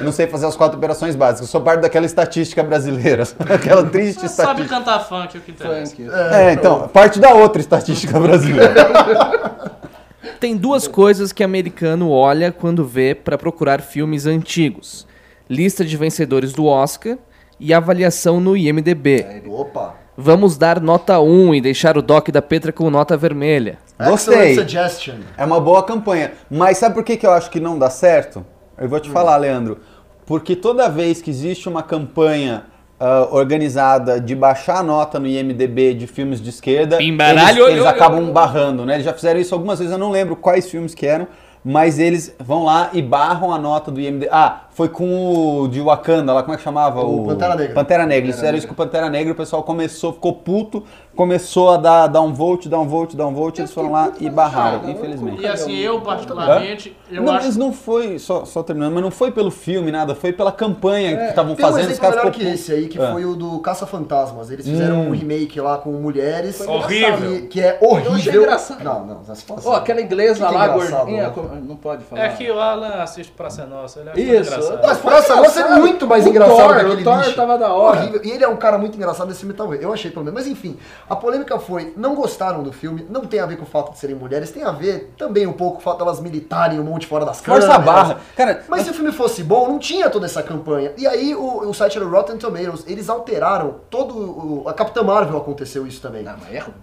e 0.00 0.02
não 0.04 0.10
sei 0.10 0.26
fazer 0.26 0.46
as 0.46 0.56
quatro 0.56 0.76
operações 0.76 1.14
básicas. 1.14 1.42
Eu 1.42 1.46
sou 1.46 1.60
parte 1.60 1.80
daquela 1.82 2.04
estatística 2.06 2.62
brasileira, 2.64 3.22
aquela 3.48 3.84
triste 3.84 4.20
Você 4.22 4.28
sabe 4.28 4.62
estatística. 4.62 4.76
cantar 4.78 4.98
funk, 5.00 5.36
é 5.36 5.38
o 5.38 5.42
que 5.42 5.50
interessa. 5.52 5.94
Funk. 5.94 6.08
É, 6.34 6.52
então, 6.54 6.88
parte 6.88 7.20
da 7.20 7.32
outra 7.34 7.60
estatística 7.60 8.18
brasileira. 8.18 8.74
Tem 10.40 10.56
duas 10.56 10.88
coisas 10.88 11.32
que 11.32 11.44
americano 11.44 12.10
olha 12.10 12.50
quando 12.50 12.84
vê 12.84 13.14
para 13.14 13.38
procurar 13.38 13.80
filmes 13.80 14.26
antigos: 14.26 15.06
lista 15.48 15.84
de 15.84 15.96
vencedores 15.96 16.52
do 16.52 16.66
Oscar 16.66 17.16
e 17.60 17.72
avaliação 17.72 18.40
no 18.40 18.56
IMDb. 18.56 19.24
Opa. 19.46 19.94
Vamos 20.16 20.56
dar 20.56 20.80
nota 20.80 21.20
1 21.20 21.54
e 21.56 21.60
deixar 21.60 21.98
o 21.98 22.02
doc 22.02 22.30
da 22.30 22.40
Petra 22.40 22.72
com 22.72 22.88
nota 22.88 23.16
vermelha. 23.16 23.78
Gostei. 23.98 24.52
Excellent 24.52 24.54
suggestion. 24.56 25.14
É 25.36 25.44
uma 25.44 25.60
boa 25.60 25.82
campanha. 25.82 26.32
Mas 26.50 26.78
sabe 26.78 26.94
por 26.94 27.04
que, 27.04 27.16
que 27.16 27.26
eu 27.26 27.32
acho 27.32 27.50
que 27.50 27.60
não 27.60 27.78
dá 27.78 27.90
certo? 27.90 28.44
Eu 28.78 28.88
vou 28.88 29.00
te 29.00 29.10
falar, 29.10 29.36
Leandro. 29.36 29.78
Porque 30.24 30.56
toda 30.56 30.88
vez 30.88 31.22
que 31.22 31.30
existe 31.30 31.68
uma 31.68 31.82
campanha 31.82 32.64
ah, 32.98 33.28
organizada 33.30 34.18
de 34.18 34.34
baixar 34.34 34.78
a 34.78 34.82
nota 34.82 35.18
no 35.18 35.26
IMDB 35.26 35.92
de 35.92 36.06
filmes 36.06 36.40
de 36.40 36.48
esquerda, 36.48 36.96
Pimbaralho, 36.96 37.64
eles, 37.64 37.72
eles 37.72 37.82
olha, 37.82 37.90
acabam 37.90 38.24
olha. 38.24 38.32
barrando, 38.32 38.86
né? 38.86 38.94
Eles 38.94 39.04
já 39.04 39.12
fizeram 39.12 39.38
isso 39.38 39.54
algumas 39.54 39.78
vezes, 39.78 39.92
eu 39.92 39.98
não 39.98 40.10
lembro 40.10 40.34
quais 40.34 40.70
filmes 40.70 40.94
que 40.94 41.06
eram, 41.06 41.28
mas 41.62 41.98
eles 41.98 42.34
vão 42.38 42.64
lá 42.64 42.90
e 42.94 43.02
barram 43.02 43.52
a 43.52 43.58
nota 43.58 43.90
do 43.90 44.00
IMDB. 44.00 44.28
Ah, 44.32 44.65
foi 44.76 44.90
com 44.90 45.62
o 45.62 45.68
de 45.68 45.80
Wakanda, 45.80 46.34
lá 46.34 46.42
como 46.42 46.52
é 46.52 46.58
que 46.58 46.62
chamava? 46.62 47.00
O 47.00 47.24
Pantera 47.24 47.54
Negra. 47.56 47.74
Pantera 47.74 48.04
Negra. 48.06 48.26
Eles 48.26 48.34
fizeram 48.36 48.58
isso 48.58 48.66
com 48.66 48.74
o 48.74 48.76
Pantera 48.76 49.08
Negra, 49.08 49.32
o 49.32 49.36
pessoal 49.36 49.62
começou, 49.62 50.12
ficou 50.12 50.34
puto, 50.34 50.84
começou 51.16 51.70
a 51.70 51.78
dar, 51.78 52.06
dar 52.08 52.20
um 52.20 52.34
vote, 52.34 52.68
dar 52.68 52.78
um 52.78 52.86
vote, 52.86 53.16
dar 53.16 53.26
um 53.26 53.32
vote, 53.32 53.62
eles 53.62 53.72
foram 53.72 53.90
lá 53.90 54.12
e 54.20 54.28
barraram, 54.28 54.90
infelizmente. 54.90 55.40
E 55.40 55.46
assim, 55.46 55.74
eu 55.78 56.02
particularmente, 56.02 56.94
eu 57.10 57.22
não, 57.22 57.32
acho 57.32 57.46
mas 57.46 57.56
não 57.56 57.72
foi, 57.72 58.18
só, 58.18 58.44
só 58.44 58.62
terminando, 58.62 58.92
mas 58.92 59.02
não 59.02 59.10
foi 59.10 59.30
pelo 59.30 59.50
filme, 59.50 59.90
nada, 59.90 60.14
foi 60.14 60.30
pela 60.30 60.52
campanha 60.52 61.16
que 61.16 61.24
estavam 61.30 61.54
Tem 61.54 61.64
um 61.64 61.68
fazendo, 61.68 61.86
os 61.86 61.92
exemplo 61.92 62.10
melhor 62.10 62.30
que 62.32 62.42
esse 62.46 62.70
aí, 62.72 62.86
que 62.88 63.00
Ah. 63.00 63.12
foi 63.12 63.24
o 63.24 63.34
do 63.34 63.58
Caça-Fantasmas. 63.60 64.50
Eles 64.50 64.66
fizeram 64.66 64.96
Hum. 64.96 65.08
um 65.08 65.10
remake 65.12 65.58
lá 65.58 65.78
com 65.78 65.90
mulheres. 65.92 66.60
Horrível. 66.60 67.34
E- 67.36 67.46
Que 67.46 67.62
é 67.62 67.78
horrível. 67.80 68.10
Eu 68.12 68.16
achei 68.18 68.36
engraçado. 68.36 68.84
Não, 68.84 69.06
não, 69.06 69.22
você 69.24 69.42
fala 69.42 69.60
assim. 69.60 69.68
Ó, 69.70 69.74
aquela 69.74 70.02
inglesa 70.02 70.44
Que 70.44 70.50
que 70.50 70.54
é 70.54 70.58
lá, 70.58 70.68
gordinha, 70.68 71.28
né? 71.28 71.62
não 71.66 71.76
pode 71.76 72.04
falar. 72.04 72.22
É 72.24 72.28
que 72.28 72.50
o 72.50 72.60
Alan 72.60 73.02
assiste 73.02 73.32
Praça 73.32 73.62
é 73.62 73.66
Nossa, 73.66 74.00
ele 74.00 74.10
acha 74.10 74.20
Isso. 74.20 74.65
Engraçado. 74.74 75.04
Mas 75.04 75.28
Nossa 75.28 75.60
é 75.60 75.78
muito 75.78 76.06
mais 76.06 76.24
O 76.26 76.28
engraçado 76.28 76.56
Thor, 76.56 76.74
que 76.74 76.80
aquele 76.80 77.00
o 77.00 77.04
Thor 77.04 77.18
lixo. 77.18 77.34
tava 77.36 77.58
da 77.58 77.72
hora. 77.72 78.00
Horrível. 78.00 78.20
E 78.24 78.30
ele 78.30 78.44
é 78.44 78.48
um 78.48 78.56
cara 78.56 78.78
muito 78.78 78.96
engraçado 78.96 79.28
nesse 79.28 79.40
filme, 79.40 79.54
talvez. 79.54 79.82
Eu 79.82 79.92
achei 79.92 80.10
pelo 80.10 80.24
menos. 80.24 80.40
Mas 80.40 80.46
enfim, 80.50 80.78
a 81.08 81.16
polêmica 81.16 81.58
foi, 81.58 81.92
não 81.96 82.14
gostaram 82.14 82.62
do 82.62 82.72
filme, 82.72 83.06
não 83.08 83.22
tem 83.26 83.40
a 83.40 83.46
ver 83.46 83.56
com 83.56 83.64
o 83.64 83.66
fato 83.66 83.92
de 83.92 83.98
serem 83.98 84.16
mulheres, 84.16 84.50
tem 84.50 84.62
a 84.64 84.70
ver 84.72 85.14
também 85.16 85.46
um 85.46 85.52
pouco 85.52 85.74
com 85.74 85.80
o 85.80 85.82
fato 85.82 85.96
de 85.98 86.02
elas 86.02 86.20
militarem 86.20 86.78
um 86.80 86.84
monte 86.84 87.06
fora 87.06 87.24
das 87.24 87.40
câmeras. 87.40 87.66
Força 87.66 87.80
a 87.80 87.84
barra. 87.84 88.20
Cara, 88.36 88.64
Mas 88.68 88.82
se 88.82 88.90
o 88.90 88.94
filme 88.94 89.12
fosse 89.12 89.42
bom, 89.42 89.68
não 89.68 89.78
tinha 89.78 90.10
toda 90.10 90.26
essa 90.26 90.42
campanha. 90.42 90.92
E 90.96 91.06
aí 91.06 91.34
o, 91.34 91.68
o 91.68 91.74
site 91.74 91.98
do 91.98 92.08
Rotten 92.08 92.36
Tomatoes, 92.36 92.84
eles 92.86 93.08
alteraram 93.08 93.76
todo 93.90 94.14
o... 94.16 94.68
A 94.68 94.72
Capitã 94.72 95.02
Marvel 95.02 95.36
aconteceu 95.38 95.86
isso 95.86 96.00
também. 96.00 96.22
Não, 96.22 96.34
mas 96.38 96.54
é 96.54 96.58
ruim. 96.58 96.74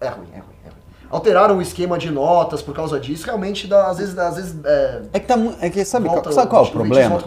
É 0.00 0.08
ruim, 0.08 0.28
é 0.32 0.38
ruim, 0.38 0.56
é 0.64 0.68
ruim. 0.68 0.81
Alteraram 1.12 1.58
o 1.58 1.62
esquema 1.62 1.98
de 1.98 2.10
notas 2.10 2.62
por 2.62 2.74
causa 2.74 2.98
disso. 2.98 3.26
Realmente, 3.26 3.66
dá, 3.68 3.86
às 3.88 3.98
vezes, 3.98 4.18
às 4.18 4.36
vezes 4.36 4.56
é, 4.64 5.02
é 5.12 5.20
que 5.20 5.26
tá 5.26 5.34
é 5.60 5.68
que 5.68 5.84
sabe, 5.84 6.06
volta, 6.08 6.22
qual, 6.22 6.32
sabe 6.34 6.48
qual 6.48 6.64
é 6.64 6.68
o 6.68 6.70
problema? 6.70 7.20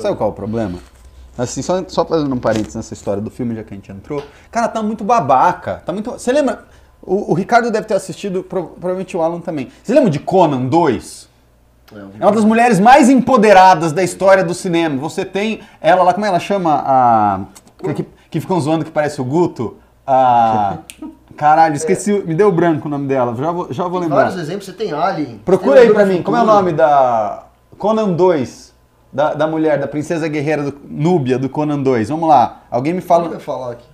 Sabe 0.00 0.16
qual 0.16 0.28
é 0.28 0.32
o 0.32 0.34
problema? 0.34 0.78
Assim, 1.38 1.62
só, 1.62 1.84
só 1.86 2.04
fazendo 2.04 2.34
um 2.34 2.38
parênteses 2.38 2.74
nessa 2.74 2.92
história 2.92 3.22
do 3.22 3.30
filme, 3.30 3.54
já 3.54 3.62
que 3.62 3.72
a 3.72 3.76
gente 3.76 3.92
entrou. 3.92 4.20
Cara, 4.50 4.66
tá 4.66 4.82
muito 4.82 5.04
babaca. 5.04 5.80
Tá 5.86 5.92
muito. 5.92 6.10
Você 6.10 6.32
lembra? 6.32 6.64
O, 7.00 7.30
o 7.30 7.34
Ricardo 7.34 7.70
deve 7.70 7.86
ter 7.86 7.94
assistido, 7.94 8.42
pro- 8.42 8.70
provavelmente 8.70 9.16
o 9.16 9.22
Alan 9.22 9.40
também. 9.40 9.70
Você 9.84 9.94
lembra 9.94 10.10
de 10.10 10.18
Conan 10.18 10.66
2? 10.66 11.28
É. 11.94 11.98
É 12.20 12.24
uma 12.26 12.32
das 12.32 12.44
mulheres 12.44 12.80
mais 12.80 13.08
empoderadas 13.08 13.92
da 13.92 14.02
história 14.02 14.42
do 14.42 14.52
cinema. 14.52 14.96
Você 14.96 15.24
tem 15.24 15.60
ela 15.80 16.02
lá, 16.02 16.12
como 16.12 16.26
ela 16.26 16.40
chama? 16.40 16.82
A. 16.84 17.40
Que, 17.94 18.04
que 18.32 18.40
ficam 18.40 18.60
zoando 18.60 18.84
que 18.84 18.90
parece 18.90 19.20
o 19.20 19.24
Guto. 19.24 19.76
A. 20.04 20.78
Caralho, 21.38 21.74
esqueci. 21.76 22.12
o- 22.12 22.26
Me 22.26 22.34
deu 22.34 22.50
branco 22.52 22.88
o 22.88 22.90
nome 22.90 23.06
dela. 23.06 23.34
Já 23.34 23.52
vou, 23.52 23.72
já 23.72 23.84
vou 23.84 23.92
Tem 24.00 24.08
lembrar. 24.08 24.24
vários 24.24 24.38
exemplos, 24.40 24.66
você 24.66 24.72
tem 24.72 24.92
Alien. 24.92 25.40
Procura 25.44 25.80
aí 25.80 25.90
pra 25.92 26.04
mim. 26.04 26.22
Como 26.22 26.36
é 26.36 26.42
o 26.42 26.44
nome 26.44 26.72
da. 26.72 27.44
Conan 27.78 28.10
2. 28.12 28.74
Da, 29.10 29.32
da 29.32 29.46
mulher, 29.46 29.78
da 29.78 29.88
princesa 29.88 30.28
guerreira 30.28 30.64
do, 30.64 30.74
Núbia 30.86 31.38
do 31.38 31.48
Conan 31.48 31.78
2. 31.82 32.10
Vamos 32.10 32.28
lá. 32.28 32.62
Alguém 32.70 32.92
me 32.92 33.00
fala. 33.00 33.22
que 33.24 33.30
eu 33.30 33.34
ia 33.34 33.40
falar 33.40 33.72
aqui? 33.72 33.86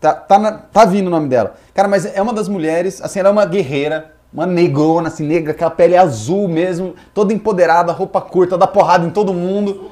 Tá, 0.00 0.12
tá, 0.12 0.38
na- 0.38 0.52
tá 0.52 0.84
vindo 0.84 1.06
o 1.06 1.10
nome 1.10 1.28
dela. 1.28 1.54
Cara, 1.72 1.86
mas 1.86 2.04
é 2.04 2.20
uma 2.20 2.32
das 2.32 2.48
mulheres, 2.48 3.00
assim, 3.02 3.20
ela 3.20 3.28
é 3.28 3.32
uma 3.32 3.44
guerreira, 3.46 4.12
uma 4.32 4.44
negrona, 4.44 5.08
assim, 5.08 5.24
negra, 5.26 5.52
aquela 5.52 5.70
pele 5.70 5.96
azul 5.96 6.48
mesmo, 6.48 6.94
toda 7.14 7.32
empoderada, 7.32 7.92
roupa 7.92 8.20
curta, 8.20 8.58
dá 8.58 8.66
porrada 8.66 9.06
em 9.06 9.10
todo 9.10 9.32
mundo. 9.32 9.88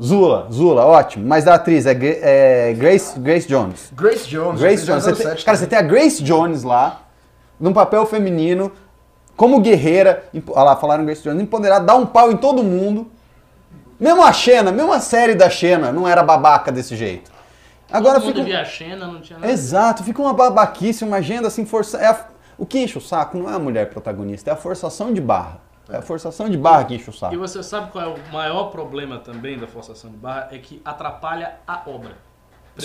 Zula, 0.00 0.46
Zula, 0.50 0.84
ótimo. 0.84 1.26
Mas 1.26 1.46
a 1.48 1.54
atriz 1.54 1.84
é, 1.86 1.92
é 2.70 2.72
Grace, 2.74 3.18
Grace 3.18 3.48
Jones. 3.48 3.90
Grace 3.92 4.28
Jones. 4.28 4.60
Grace 4.60 4.84
Jones. 4.86 5.04
Você 5.04 5.12
tem- 5.14 5.26
007 5.26 5.44
cara, 5.44 5.56
você 5.56 5.66
tem 5.66 5.78
a 5.78 5.82
Grace 5.82 6.22
Jones 6.22 6.62
lá, 6.62 7.02
num 7.58 7.72
papel 7.72 8.06
feminino, 8.06 8.70
como 9.36 9.60
guerreira. 9.60 10.24
Olha 10.50 10.62
lá, 10.64 10.76
falaram 10.76 11.04
Grace 11.04 11.22
Jones, 11.22 11.42
empoderada, 11.42 11.84
dá 11.84 11.96
um 11.96 12.06
pau 12.06 12.30
em 12.30 12.36
todo 12.36 12.62
mundo. 12.62 13.08
Mesmo 13.98 14.22
a 14.22 14.32
Xena, 14.32 14.70
mesmo 14.70 14.92
a 14.92 15.00
série 15.00 15.34
da 15.34 15.50
Xena, 15.50 15.90
não 15.90 16.06
era 16.06 16.22
babaca 16.22 16.70
desse 16.70 16.94
jeito. 16.94 17.32
Agora 17.90 18.20
Todo 18.20 18.28
fica. 18.34 18.44
via 18.44 18.60
a 18.60 18.64
Xena, 18.64 19.06
não 19.08 19.20
tinha 19.20 19.38
nada. 19.38 19.50
Exato, 19.52 20.04
fica 20.04 20.22
uma 20.22 20.32
babaquice, 20.34 21.02
uma 21.04 21.16
agenda 21.16 21.48
assim, 21.48 21.64
força. 21.64 21.98
É 21.98 22.06
a- 22.06 22.26
O 22.56 22.66
que 22.66 22.78
enche 22.78 22.98
o 22.98 23.00
saco 23.00 23.38
não 23.38 23.48
é 23.50 23.54
a 23.54 23.58
mulher 23.58 23.88
protagonista, 23.88 24.50
é 24.50 24.52
a 24.52 24.56
forçação 24.56 25.12
de 25.12 25.20
barra. 25.20 25.60
É 25.88 25.96
a 25.96 26.02
forçação 26.02 26.48
de 26.50 26.56
barra 26.58 26.84
que 26.84 26.94
enche 26.94 27.08
o 27.08 27.12
E 27.12 27.16
saco. 27.16 27.38
você 27.38 27.62
sabe 27.62 27.90
qual 27.90 28.04
é 28.04 28.08
o 28.08 28.32
maior 28.32 28.64
problema 28.64 29.18
também 29.18 29.58
da 29.58 29.66
forçação 29.66 30.10
de 30.10 30.16
barra? 30.16 30.48
É 30.50 30.58
que 30.58 30.80
atrapalha 30.84 31.60
a 31.66 31.82
obra. 31.88 32.16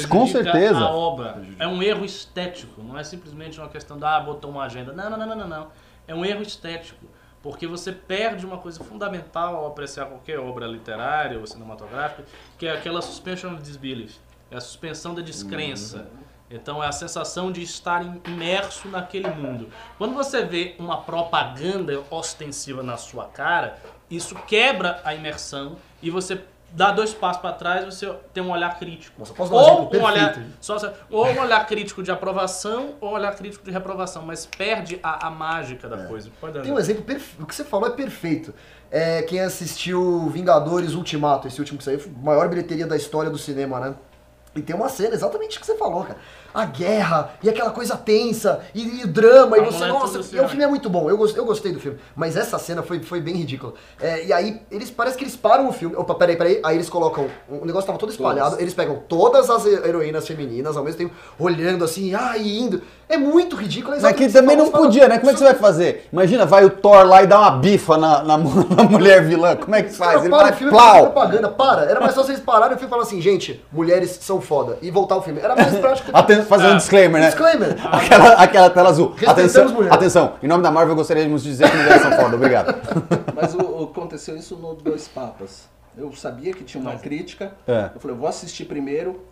Com 0.09 0.25
Prejudica 0.25 0.43
certeza. 0.43 0.79
A 0.79 0.89
obra. 0.89 1.43
É 1.59 1.67
um 1.67 1.83
erro 1.83 2.03
estético, 2.03 2.81
não 2.81 2.97
é 2.97 3.03
simplesmente 3.03 3.59
uma 3.59 3.69
questão 3.69 3.97
de, 3.97 4.05
ah, 4.05 4.19
botou 4.19 4.49
uma 4.49 4.63
agenda. 4.63 4.91
Não, 4.91 5.09
não, 5.09 5.17
não, 5.17 5.27
não, 5.27 5.35
não, 5.35 5.47
não. 5.47 5.67
É 6.07 6.15
um 6.15 6.25
erro 6.25 6.41
estético. 6.41 7.05
Porque 7.43 7.67
você 7.67 7.91
perde 7.91 8.45
uma 8.45 8.57
coisa 8.57 8.81
fundamental 8.83 9.57
ao 9.57 9.67
apreciar 9.67 10.05
qualquer 10.05 10.39
obra 10.39 10.65
literária 10.65 11.37
ou 11.37 11.45
cinematográfica, 11.45 12.23
que 12.57 12.65
é 12.65 12.71
aquela 12.71 13.01
suspension 13.01 13.53
of 13.53 13.61
disbelief. 13.61 14.15
É 14.49 14.55
a 14.55 14.61
suspensão 14.61 15.13
da 15.13 15.21
descrença. 15.21 16.07
Então 16.49 16.83
é 16.83 16.87
a 16.87 16.91
sensação 16.91 17.51
de 17.51 17.61
estar 17.61 18.03
imerso 18.27 18.87
naquele 18.87 19.29
mundo. 19.29 19.69
Quando 19.97 20.13
você 20.13 20.43
vê 20.43 20.75
uma 20.77 21.01
propaganda 21.01 22.03
ostensiva 22.11 22.83
na 22.83 22.97
sua 22.97 23.25
cara, 23.25 23.79
isso 24.09 24.35
quebra 24.47 25.01
a 25.03 25.15
imersão 25.15 25.77
e 26.01 26.09
você 26.09 26.39
dá 26.73 26.91
dois 26.91 27.13
passos 27.13 27.41
para 27.41 27.53
trás, 27.53 27.85
você 27.85 28.11
tem 28.33 28.43
um 28.43 28.51
olhar 28.51 28.77
crítico. 28.77 29.19
Nossa, 29.19 29.33
posso 29.33 29.51
dar 29.51 29.57
um 29.57 29.61
exemplo 29.61 29.89
ou 29.93 29.99
um 29.99 30.03
olhar, 30.03 30.43
só, 30.59 30.93
ou 31.09 31.27
um 31.27 31.39
olhar 31.39 31.65
crítico 31.67 32.01
de 32.01 32.11
aprovação 32.11 32.95
ou 32.99 33.11
um 33.11 33.13
olhar 33.13 33.35
crítico 33.35 33.63
de 33.63 33.71
reprovação, 33.71 34.23
mas 34.23 34.45
perde 34.45 34.99
a, 35.03 35.27
a 35.27 35.29
mágica 35.29 35.87
da 35.87 36.05
coisa. 36.07 36.29
Pode. 36.41 36.61
Tem 36.61 36.71
um 36.71 36.79
exemplo 36.79 37.03
perfeito. 37.03 37.43
O 37.43 37.45
que 37.45 37.55
você 37.55 37.63
falou 37.63 37.87
é 37.87 37.91
perfeito. 37.91 38.53
É, 38.89 39.21
quem 39.23 39.39
assistiu 39.39 40.29
Vingadores 40.29 40.93
Ultimato, 40.93 41.47
esse 41.47 41.59
último 41.59 41.77
que 41.77 41.83
saiu, 41.83 42.01
maior 42.21 42.47
bilheteria 42.47 42.87
da 42.87 42.95
história 42.95 43.29
do 43.29 43.37
cinema, 43.37 43.79
né? 43.79 43.95
E 44.55 44.61
tem 44.61 44.75
uma 44.75 44.89
cena 44.89 45.15
exatamente 45.15 45.57
o 45.57 45.61
que 45.61 45.65
você 45.65 45.75
falou, 45.75 46.03
cara. 46.03 46.19
A 46.53 46.65
guerra, 46.65 47.31
e 47.41 47.49
aquela 47.49 47.71
coisa 47.71 47.95
tensa, 47.97 48.59
e, 48.75 49.01
e 49.01 49.03
o 49.03 49.07
drama, 49.07 49.57
e 49.57 49.61
A 49.61 49.63
você, 49.65 49.77
mulher 49.79 49.89
nossa, 49.93 50.19
assim, 50.19 50.35
e 50.35 50.39
o 50.39 50.43
ó. 50.43 50.47
filme 50.47 50.63
é 50.63 50.67
muito 50.67 50.89
bom, 50.89 51.09
eu, 51.09 51.17
eu 51.35 51.45
gostei 51.45 51.71
do 51.71 51.79
filme. 51.79 51.97
Mas 52.15 52.35
essa 52.37 52.59
cena 52.59 52.83
foi, 52.83 52.99
foi 53.01 53.19
bem 53.21 53.35
ridícula. 53.35 53.73
É, 53.99 54.25
e 54.25 54.31
aí, 54.33 54.61
eles 54.69 54.91
parece 54.91 55.17
que 55.17 55.23
eles 55.23 55.35
param 55.35 55.67
o 55.67 55.73
filme. 55.73 55.95
Opa, 55.95 56.13
peraí, 56.15 56.35
peraí. 56.35 56.59
Aí 56.63 56.75
eles 56.77 56.89
colocam. 56.89 57.27
O 57.49 57.65
negócio 57.65 57.87
tava 57.87 57.97
todo 57.97 58.11
espalhado, 58.11 58.57
eles 58.59 58.73
pegam 58.73 59.01
todas 59.07 59.49
as 59.49 59.65
he- 59.65 59.81
heroínas 59.87 60.27
femininas 60.27 60.77
ao 60.77 60.83
mesmo 60.83 60.97
tempo, 60.99 61.13
olhando 61.39 61.83
assim, 61.83 62.13
ah, 62.13 62.37
e 62.37 62.59
indo. 62.59 62.81
É 63.09 63.17
muito 63.17 63.55
ridículo. 63.55 63.95
é 63.95 63.99
Mas 63.99 64.15
que 64.15 64.29
também 64.29 64.55
não 64.55 64.65
você 64.65 64.71
podia, 64.71 65.07
né? 65.07 65.17
Como 65.19 65.29
é 65.29 65.33
que 65.33 65.39
você 65.39 65.45
vai 65.45 65.53
fazer? 65.55 66.07
Imagina, 66.11 66.45
vai 66.45 66.63
o 66.65 66.69
Thor 66.69 67.05
lá 67.05 67.21
e 67.21 67.27
dá 67.27 67.37
uma 67.39 67.51
bifa 67.51 67.97
na, 67.97 68.23
na, 68.23 68.37
na 68.75 68.83
mulher 68.89 69.23
vilã. 69.23 69.55
Como 69.55 69.75
é 69.75 69.83
que 69.83 69.91
faz? 69.93 70.13
Cara, 70.13 70.21
Ele 70.21 70.29
para, 70.29 70.43
vai 70.43 70.51
o 70.51 70.55
filme 70.55 70.71
plau. 70.73 71.01
propaganda, 71.11 71.49
para. 71.49 71.81
Era 71.83 71.99
mais 71.99 72.13
só 72.15 72.23
vocês 72.23 72.39
pararem 72.39 72.75
o 72.75 72.79
filme 72.79 72.87
e 72.87 72.89
falar 72.89 73.03
assim, 73.03 73.21
gente, 73.21 73.63
mulheres 73.71 74.17
são 74.21 74.39
foda. 74.41 74.77
E 74.81 74.89
voltar 74.89 75.17
o 75.17 75.21
filme. 75.21 75.39
Era 75.41 75.55
mais 75.55 75.75
prático. 75.77 76.09
Aten- 76.13 76.42
fazer 76.43 76.67
um 76.67 76.77
disclaimer, 76.77 77.21
né? 77.21 77.27
Disclaimer. 77.27 77.75
Aquela, 77.93 78.33
aquela 78.33 78.69
tela 78.69 78.89
azul. 78.89 79.15
Atenção, 79.25 79.69
mulheres. 79.69 79.91
atenção. 79.93 80.33
Em 80.41 80.47
nome 80.47 80.63
da 80.63 80.71
Marvel, 80.71 80.95
gostaríamos 80.95 81.43
de 81.43 81.49
dizer 81.49 81.69
que 81.69 81.77
mulheres 81.77 82.01
são 82.01 82.11
foda. 82.13 82.35
Obrigado. 82.35 82.75
Mas 83.35 83.53
o, 83.55 83.59
o- 83.61 83.83
aconteceu 83.85 84.35
isso 84.35 84.55
no 84.55 84.73
Dois 84.75 85.07
Papas. 85.07 85.63
Eu 85.97 86.11
sabia 86.13 86.53
que 86.53 86.63
tinha 86.63 86.81
uma 86.81 86.95
crítica. 86.95 87.53
É. 87.67 87.89
Eu 87.93 87.99
falei, 87.99 88.15
eu 88.15 88.19
vou 88.19 88.27
assistir 88.27 88.65
primeiro. 88.65 89.23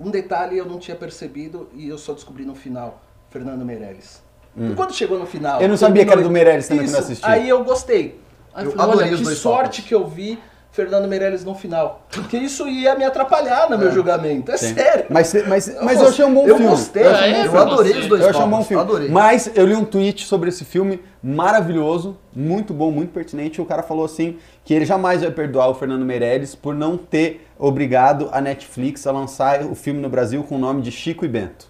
Um 0.00 0.10
detalhe 0.10 0.56
eu 0.56 0.64
não 0.64 0.78
tinha 0.78 0.96
percebido 0.96 1.68
e 1.74 1.88
eu 1.88 1.98
só 1.98 2.12
descobri 2.12 2.44
no 2.44 2.54
final. 2.54 3.00
Fernando 3.30 3.64
Meirelles. 3.64 4.22
E 4.56 4.74
quando 4.74 4.92
chegou 4.94 5.18
no 5.18 5.26
final... 5.26 5.58
Hum. 5.58 5.62
Eu 5.62 5.68
não 5.68 5.76
sabia 5.76 6.04
que 6.04 6.10
era 6.10 6.22
do 6.22 6.30
Meirelles 6.30 6.66
também, 6.66 6.84
que 6.84 6.90
eu 6.90 6.92
não 6.94 7.00
assisti. 7.00 7.24
Aí 7.26 7.48
eu 7.48 7.62
gostei. 7.62 8.18
Aí 8.54 8.64
Eu 8.64 8.70
eu 8.72 8.76
falei, 8.76 9.06
olha, 9.08 9.16
que 9.18 9.24
sorte 9.34 9.82
Papas. 9.82 9.88
que 9.88 9.94
eu 9.94 10.06
vi 10.06 10.38
Fernando 10.78 11.08
Meirelles 11.08 11.44
no 11.44 11.56
final. 11.56 12.06
Porque 12.08 12.36
isso 12.36 12.68
ia 12.68 12.94
me 12.94 13.04
atrapalhar 13.04 13.68
no 13.68 13.76
meu 13.76 13.90
julgamento. 13.90 14.52
É 14.52 14.56
Sim. 14.56 14.74
sério. 14.74 15.06
Mas, 15.10 15.34
mas, 15.48 15.76
mas 15.82 16.00
eu 16.00 16.06
achei 16.08 16.24
um 16.24 16.32
bom 16.32 16.46
eu 16.46 16.56
filme. 16.56 16.70
Gostei, 16.70 17.02
Eu 17.04 17.10
um 17.10 17.14
É, 17.16 17.46
Eu 17.46 17.58
adorei 17.58 17.92
você. 17.94 17.98
os 17.98 18.06
dois 18.06 18.22
Eu 18.22 18.30
achei 18.30 18.42
um 18.42 18.48
bom 18.48 18.62
filme. 18.62 18.80
Adorei. 18.80 19.08
Mas 19.08 19.50
eu 19.56 19.66
li 19.66 19.74
um 19.74 19.84
tweet 19.84 20.24
sobre 20.24 20.50
esse 20.50 20.64
filme 20.64 21.02
maravilhoso, 21.20 22.16
muito 22.32 22.72
bom, 22.72 22.92
muito 22.92 23.12
pertinente. 23.12 23.58
E 23.58 23.60
o 23.60 23.66
cara 23.66 23.82
falou 23.82 24.04
assim 24.04 24.36
que 24.64 24.72
ele 24.72 24.84
jamais 24.84 25.20
vai 25.22 25.32
perdoar 25.32 25.68
o 25.68 25.74
Fernando 25.74 26.04
Meirelles 26.04 26.54
por 26.54 26.76
não 26.76 26.96
ter 26.96 27.44
obrigado 27.58 28.28
a 28.30 28.40
Netflix 28.40 29.04
a 29.04 29.10
lançar 29.10 29.62
o 29.64 29.74
filme 29.74 30.00
no 30.00 30.08
Brasil 30.08 30.44
com 30.44 30.54
o 30.54 30.58
nome 30.58 30.80
de 30.80 30.92
Chico 30.92 31.24
e 31.24 31.28
Bento. 31.28 31.66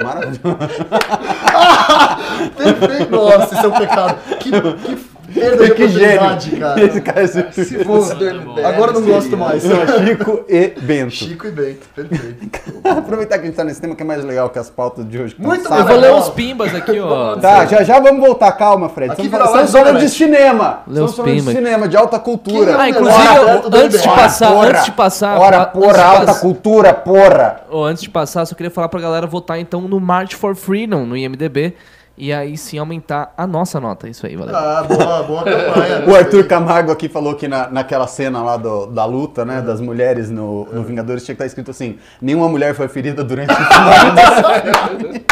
Maravilhoso. 0.00 0.40
Perfeito. 2.56 3.10
Nossa, 3.10 3.54
isso 3.54 3.66
é 3.66 3.68
um 3.68 3.72
pecado. 3.72 4.18
Que, 4.38 4.50
que 4.50 5.15
perda 5.40 5.64
de 5.64 5.74
que 5.74 5.82
oportunidade, 5.84 6.50
gênio. 6.50 6.60
cara. 6.66 6.84
Esse 6.84 7.00
cara 7.00 7.26
Se 7.28 7.84
fosse 7.84 8.14
do 8.14 8.24
Muito 8.24 8.40
bom. 8.44 8.52
MBL, 8.52 8.66
Agora 8.66 8.90
eu 8.90 8.94
não 8.94 9.00
seria. 9.00 9.14
gosto 9.14 9.36
mais. 9.36 9.62
Chico 9.62 10.44
e 10.48 10.68
Bento. 10.80 11.10
Chico 11.12 11.46
e 11.46 11.50
Bento. 11.50 11.86
Perfeito. 11.94 12.60
Aproveitar 12.84 13.38
que 13.38 13.44
a 13.44 13.46
gente 13.46 13.56
tá 13.56 13.64
nesse 13.64 13.80
tema 13.80 13.94
que 13.94 14.02
é 14.02 14.06
mais 14.06 14.24
legal 14.24 14.48
que 14.50 14.58
as 14.58 14.70
pautas 14.70 15.08
de 15.08 15.18
hoje. 15.20 15.34
que 15.34 15.42
Muito 15.42 15.68
bom. 15.68 15.74
Eu 15.76 15.84
vou 15.86 15.96
ler 15.96 16.12
uns 16.14 16.28
pimbas 16.30 16.74
aqui, 16.74 16.98
ó. 17.00 17.36
Tá, 17.46 17.66
já 17.66 17.82
já 17.82 18.00
vamos 18.00 18.20
voltar, 18.20 18.50
calma, 18.52 18.88
Fred. 18.88 19.12
Aqui 19.12 19.22
Estamos 19.22 19.30
vira 19.32 19.44
falando, 19.44 19.54
live 19.56 19.66
estamos 19.68 19.88
falando 19.88 20.02
de 20.02 20.10
cinema. 20.14 20.80
Lê 20.86 20.92
Estamos 20.92 21.10
os 21.10 21.16
falando 21.16 21.34
de 21.34 21.42
cinema, 21.52 21.88
de 21.88 21.96
alta 21.96 22.18
cultura. 22.18 22.76
Ah, 22.80 22.88
inclusive, 22.88 23.28
Ora, 23.28 23.52
eu- 23.52 23.60
tudo 23.62 23.76
antes 23.76 24.00
de 24.02 24.08
bem. 24.08 24.16
passar, 24.16 24.52
antes 24.52 24.84
de 24.84 24.92
passar, 24.92 25.38
Ora, 25.38 25.56
pra- 25.58 25.66
porra, 25.66 25.92
de 25.94 26.00
alta 26.00 26.26
pass- 26.26 26.40
cultura, 26.40 26.94
porra. 26.94 27.60
Antes 27.72 28.02
de 28.02 28.10
passar, 28.10 28.46
só 28.46 28.54
queria 28.54 28.70
falar 28.70 28.88
pra 28.88 29.00
galera 29.00 29.26
votar 29.26 29.58
então 29.60 29.82
no 29.82 30.00
March 30.00 30.34
for 30.34 30.54
Freedom 30.54 31.04
no 31.04 31.16
IMDb 31.16 31.74
e 32.18 32.32
aí 32.32 32.56
sim 32.56 32.78
aumentar 32.78 33.32
a 33.36 33.46
nossa 33.46 33.78
nota. 33.80 34.08
Isso 34.08 34.26
aí, 34.26 34.36
valeu. 34.36 34.54
Ah, 34.56 34.82
boa, 34.82 35.22
boa 35.22 35.44
campanha. 35.44 36.04
O 36.08 36.14
Arthur 36.14 36.46
Camargo 36.46 36.90
aqui 36.90 37.08
falou 37.08 37.34
que 37.34 37.46
na, 37.46 37.68
naquela 37.70 38.06
cena 38.06 38.42
lá 38.42 38.56
do- 38.56 38.86
da 38.86 39.04
luta, 39.04 39.44
né, 39.44 39.60
das 39.60 39.80
mulheres 39.80 40.30
no, 40.30 40.64
no 40.72 40.82
Vingadores, 40.82 41.24
tinha 41.24 41.34
que 41.34 41.42
estar 41.42 41.46
escrito 41.46 41.70
assim: 41.70 41.98
nenhuma 42.20 42.48
mulher 42.48 42.74
foi 42.74 42.88
ferida 42.88 43.22
durante 43.22 43.52
o 43.52 43.56
filme. 44.98 45.24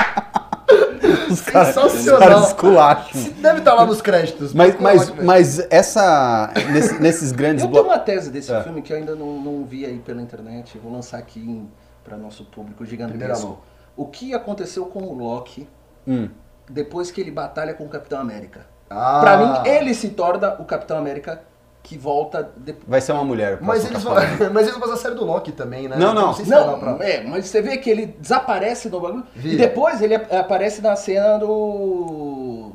os 1.30 1.40
caras 1.42 1.76
os 1.76 1.92
Sensacional. 1.92 3.04
Deve 3.40 3.58
estar 3.58 3.74
lá 3.74 3.86
nos 3.86 4.00
créditos. 4.02 4.52
Mas, 4.54 4.78
mas, 4.80 5.08
velho. 5.08 5.24
mas 5.26 5.66
essa. 5.70 6.50
nesse- 6.70 7.00
nesses 7.00 7.32
grandes 7.32 7.64
Eu 7.64 7.70
tenho 7.70 7.84
uma 7.84 7.98
tese 7.98 8.30
desse 8.30 8.52
É. 8.52 8.62
filme 8.62 8.82
que 8.82 8.92
eu 8.92 8.96
ainda 8.96 9.14
não, 9.14 9.40
não 9.40 9.64
vi 9.64 9.84
aí 9.84 9.98
pela 9.98 10.20
internet. 10.22 10.78
Vou 10.82 10.92
lançar 10.92 11.18
aqui 11.18 11.62
para 12.04 12.16
nosso 12.16 12.44
público 12.44 12.84
gigantesco. 12.84 13.58
O 13.96 14.06
que 14.06 14.34
aconteceu 14.34 14.86
com 14.86 15.00
o 15.04 15.14
Loki 15.16 15.66
Hum. 16.06 16.28
Depois 16.68 17.10
que 17.10 17.20
ele 17.20 17.30
batalha 17.30 17.74
com 17.74 17.84
o 17.84 17.88
Capitão 17.88 18.20
América? 18.20 18.66
Ah. 18.90 19.20
Pra 19.20 19.36
mim, 19.36 19.68
ele 19.68 19.94
se 19.94 20.10
torna 20.10 20.54
o 20.60 20.64
Capitão 20.64 20.96
América 20.98 21.40
que 21.82 21.98
volta 21.98 22.50
depois. 22.56 22.84
Vai 22.88 23.00
ser 23.00 23.12
uma 23.12 23.24
mulher. 23.24 23.58
Mas 23.60 23.84
eles, 23.84 24.02
vão, 24.02 24.14
mas 24.52 24.62
eles 24.62 24.70
vão 24.70 24.80
fazer 24.80 24.92
a 24.92 24.96
série 24.96 25.14
do 25.14 25.24
Loki 25.24 25.52
também, 25.52 25.86
né? 25.88 25.96
Não, 25.98 26.12
Então, 26.12 26.26
não. 26.26 26.32
sei 26.34 26.44
se 26.46 26.50
Não, 26.50 26.78
pra- 26.78 26.96
é, 27.06 27.22
mas 27.22 27.46
você 27.46 27.60
vê 27.60 27.76
que 27.76 27.90
ele 27.90 28.06
desaparece 28.18 28.88
no 28.88 29.00
bagulho. 29.00 29.24
Vira. 29.34 29.54
E 29.54 29.58
depois 29.58 30.00
ele 30.00 30.14
ap- 30.14 30.32
aparece 30.32 30.80
na 30.80 30.96
cena 30.96 31.38
do. 31.38 32.72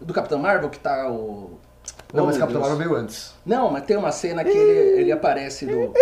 Do 0.00 0.12
Capitão 0.14 0.38
Marvel, 0.38 0.68
que 0.70 0.78
tá 0.78 1.08
o. 1.10 1.58
Não, 2.12 2.24
Oh, 2.24 2.26
mas 2.26 2.36
meu 2.36 2.40
Capitão. 2.46 2.60
Marvel 2.60 2.78
veio 2.78 2.94
antes. 2.96 3.34
Não, 3.46 3.70
mas 3.70 3.84
tem 3.84 3.96
uma 3.96 4.10
cena 4.12 4.42
que 4.44 4.50
ele, 4.50 5.00
ele 5.00 5.12
aparece 5.12 5.64
no. 5.64 5.92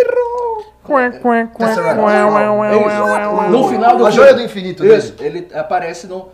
Tesseract. 1.57 1.99
No 3.51 3.67
final 3.69 3.97
do 3.97 4.05
A 4.05 4.11
joia 4.11 4.33
do 4.33 4.41
infinito 4.41 4.83
dele. 4.83 4.95
Isso, 4.97 5.15
ele 5.19 5.47
aparece 5.53 6.07
no. 6.07 6.29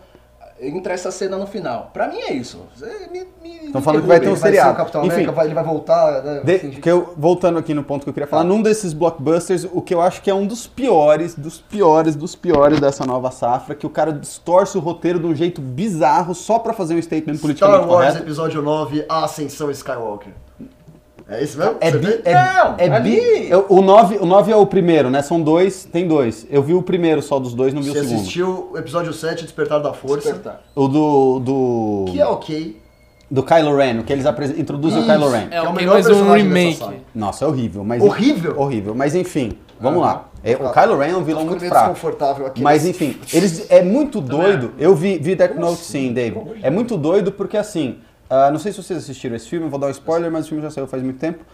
Entra 0.58 0.94
essa 0.94 1.10
cena 1.10 1.36
no 1.36 1.46
final. 1.46 1.90
Pra 1.92 2.08
mim 2.08 2.18
é 2.18 2.32
isso. 2.32 2.64
Você 2.74 2.86
me- 3.12 3.26
me- 3.42 3.70
Tão 3.70 3.80
me 3.80 3.84
falando 3.84 4.02
que 4.02 4.08
vai 4.08 4.18
ter 4.18 4.28
um 4.30 4.36
seriado. 4.36 4.72
o 4.72 4.76
Capitão 4.76 5.02
Enfim. 5.02 5.10
América, 5.12 5.32
vai- 5.32 5.44
ele 5.46 5.54
vai 5.54 5.64
voltar, 5.64 6.22
né? 6.22 6.40
De- 6.44 6.58
fingir- 6.58 6.80
que 6.80 6.90
eu, 6.90 7.12
voltando 7.16 7.58
aqui 7.58 7.74
no 7.74 7.84
ponto 7.84 8.04
que 8.04 8.08
eu 8.08 8.14
queria 8.14 8.26
falar, 8.26 8.42
num 8.44 8.62
desses 8.62 8.94
blockbusters, 8.94 9.64
o 9.70 9.82
que 9.82 9.92
eu 9.94 10.00
acho 10.00 10.22
que 10.22 10.30
é 10.30 10.34
um 10.34 10.46
dos 10.46 10.66
piores, 10.66 11.34
dos 11.34 11.60
piores, 11.60 12.16
dos 12.16 12.34
piores 12.34 12.80
dessa 12.80 13.04
nova 13.04 13.30
safra, 13.30 13.74
que 13.74 13.86
o 13.86 13.90
cara 13.90 14.12
distorce 14.12 14.78
o 14.78 14.80
roteiro 14.80 15.18
de 15.20 15.26
um 15.26 15.34
jeito 15.34 15.60
bizarro 15.60 16.34
só 16.34 16.58
pra 16.58 16.72
fazer 16.72 16.94
um 16.94 17.02
statement 17.02 17.36
politicamente 17.36 17.82
Star 17.84 17.90
Wars 17.92 18.06
correto. 18.08 18.24
Episódio 18.24 18.62
9, 18.62 19.04
A 19.08 19.24
Ascensão 19.24 19.70
Skywalker. 19.70 20.32
É 21.28 21.42
isso 21.42 21.58
mesmo? 21.58 21.76
É 21.80 21.90
Você 21.90 21.98
bi, 21.98 22.20
é, 22.24 22.34
Não, 22.34 22.74
é 22.78 22.88
ali- 22.88 23.10
bi, 23.20 23.50
eu- 23.50 23.66
o 23.68 23.82
9 23.82 24.16
o 24.20 24.24
nove 24.26 24.52
é 24.52 24.56
o 24.56 24.64
primeiro, 24.64 25.10
né? 25.10 25.22
São 25.22 25.40
dois, 25.40 25.84
tem 25.84 26.06
dois. 26.06 26.46
Eu 26.48 26.62
vi 26.62 26.72
o 26.72 26.82
primeiro 26.82 27.20
só 27.20 27.40
dos 27.40 27.52
dois, 27.52 27.74
não 27.74 27.82
vi 27.82 27.90
Você 27.90 27.98
o 27.98 28.02
segundo. 28.02 28.20
assistiu 28.20 28.68
o 28.72 28.78
episódio 28.78 29.12
7, 29.12 29.42
Despertar 29.42 29.80
da 29.82 29.92
Força, 29.92 30.28
Despertar. 30.28 30.62
O 30.74 30.86
do. 30.86 31.40
do. 31.40 32.04
que 32.12 32.20
é 32.20 32.26
ok. 32.26 32.80
Do 33.28 33.42
Kylo 33.42 33.76
Ren, 33.76 33.98
o 33.98 34.04
que 34.04 34.12
eles 34.12 34.24
introduzem 34.56 35.02
o 35.02 35.04
Kylo 35.04 35.28
Ren. 35.28 35.48
É, 35.50 35.56
é 35.56 35.62
o 35.62 35.72
melhor 35.72 35.94
mas 35.94 36.06
um 36.06 36.30
remake. 36.32 36.80
Nossa, 37.12 37.44
é 37.44 37.48
horrível. 37.48 37.82
Mas, 37.82 38.00
Horrível? 38.00 38.54
Horrível. 38.56 38.94
Mas 38.94 39.16
enfim, 39.16 39.58
vamos 39.80 40.00
Ah, 40.04 40.06
lá. 40.06 40.28
É, 40.44 40.54
o 40.54 40.58
tá. 40.60 40.70
Kylo 40.80 40.96
Ren 40.96 41.08
é 41.10 41.16
um 41.16 41.24
vilão 41.24 41.44
muito 41.44 41.66
fraco. 41.66 41.88
desconfortável 41.90 42.46
aqui. 42.46 42.62
Mas 42.62 42.86
enfim, 42.86 43.16
eles 43.34 43.66
é 43.68 43.82
muito 43.82 44.20
doido. 44.20 44.70
Eu 44.78 44.94
vi, 44.94 45.18
vi 45.18 45.34
Death 45.34 45.56
Note 45.56 45.80
sim, 45.80 46.12
David. 46.12 46.40
É 46.62 46.70
muito 46.70 46.96
doido 46.96 47.32
porque 47.32 47.56
assim, 47.56 47.98
ah, 48.28 48.50
não 48.50 48.58
sei 48.58 48.72
se 48.72 48.82
vocês 48.82 48.98
assistiram 48.98 49.36
esse 49.36 49.48
filme, 49.48 49.68
vou 49.68 49.78
dar 49.78 49.86
um 49.86 49.90
spoiler, 49.90 50.30
mas 50.30 50.46
o 50.46 50.48
filme 50.48 50.62
já 50.62 50.70
saiu 50.70 50.86
faz 50.86 51.02
muito 51.02 51.18
tempo. 51.18 51.44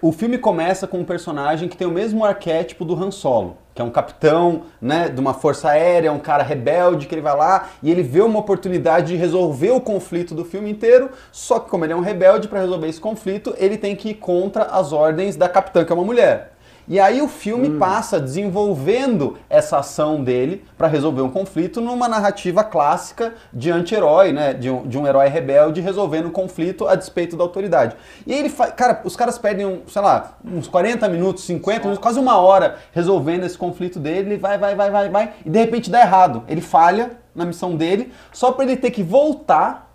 O 0.00 0.12
filme 0.12 0.38
começa 0.38 0.86
com 0.86 0.98
um 0.98 1.04
personagem 1.04 1.68
que 1.68 1.76
tem 1.76 1.86
o 1.86 1.90
mesmo 1.90 2.24
arquétipo 2.24 2.86
do 2.86 2.94
Han 2.94 3.10
Solo, 3.10 3.58
que 3.74 3.82
é 3.82 3.84
um 3.84 3.90
capitão, 3.90 4.62
né, 4.80 5.10
de 5.10 5.20
uma 5.20 5.34
força 5.34 5.68
aérea, 5.68 6.10
um 6.10 6.18
cara 6.18 6.42
rebelde 6.42 7.06
que 7.06 7.14
ele 7.14 7.20
vai 7.20 7.36
lá 7.36 7.68
e 7.82 7.90
ele 7.90 8.02
vê 8.02 8.22
uma 8.22 8.38
oportunidade 8.38 9.08
de 9.08 9.16
resolver 9.16 9.72
o 9.72 9.80
conflito 9.80 10.34
do 10.34 10.44
filme 10.44 10.70
inteiro, 10.70 11.10
só 11.30 11.60
que 11.60 11.68
como 11.68 11.84
ele 11.84 11.92
é 11.92 11.96
um 11.96 12.00
rebelde 12.00 12.48
para 12.48 12.60
resolver 12.60 12.88
esse 12.88 13.00
conflito, 13.00 13.54
ele 13.58 13.76
tem 13.76 13.94
que 13.94 14.10
ir 14.10 14.14
contra 14.14 14.64
as 14.64 14.92
ordens 14.92 15.36
da 15.36 15.48
capitã, 15.50 15.84
que 15.84 15.92
é 15.92 15.94
uma 15.94 16.04
mulher. 16.04 16.53
E 16.86 17.00
aí 17.00 17.22
o 17.22 17.28
filme 17.28 17.78
passa 17.78 18.20
desenvolvendo 18.20 19.38
essa 19.48 19.78
ação 19.78 20.22
dele 20.22 20.64
para 20.76 20.86
resolver 20.86 21.22
um 21.22 21.30
conflito 21.30 21.80
numa 21.80 22.06
narrativa 22.06 22.62
clássica 22.62 23.34
de 23.52 23.70
anti-herói, 23.70 24.32
né? 24.32 24.52
De 24.52 24.68
um, 24.68 24.86
de 24.86 24.98
um 24.98 25.06
herói 25.06 25.28
rebelde 25.28 25.80
resolvendo 25.80 26.26
um 26.26 26.30
conflito 26.30 26.86
a 26.86 26.94
despeito 26.94 27.36
da 27.36 27.42
autoridade. 27.42 27.96
E 28.26 28.32
aí 28.32 28.38
ele 28.38 28.50
faz. 28.50 28.74
Cara, 28.74 29.00
os 29.02 29.16
caras 29.16 29.38
perdem, 29.38 29.64
um, 29.64 29.82
sei 29.86 30.02
lá, 30.02 30.36
uns 30.44 30.68
40 30.68 31.08
minutos, 31.08 31.44
50 31.44 31.80
minutos, 31.80 32.02
quase 32.02 32.18
uma 32.18 32.36
hora 32.36 32.76
resolvendo 32.92 33.44
esse 33.44 33.56
conflito 33.56 33.98
dele. 33.98 34.32
Ele 34.32 34.36
vai, 34.36 34.58
vai, 34.58 34.74
vai, 34.74 34.90
vai, 34.90 35.08
vai. 35.08 35.32
E 35.44 35.48
de 35.48 35.58
repente 35.58 35.90
dá 35.90 36.00
errado. 36.00 36.42
Ele 36.46 36.60
falha 36.60 37.12
na 37.34 37.46
missão 37.46 37.76
dele, 37.76 38.12
só 38.30 38.52
para 38.52 38.64
ele 38.64 38.76
ter 38.76 38.90
que 38.90 39.02
voltar, 39.02 39.90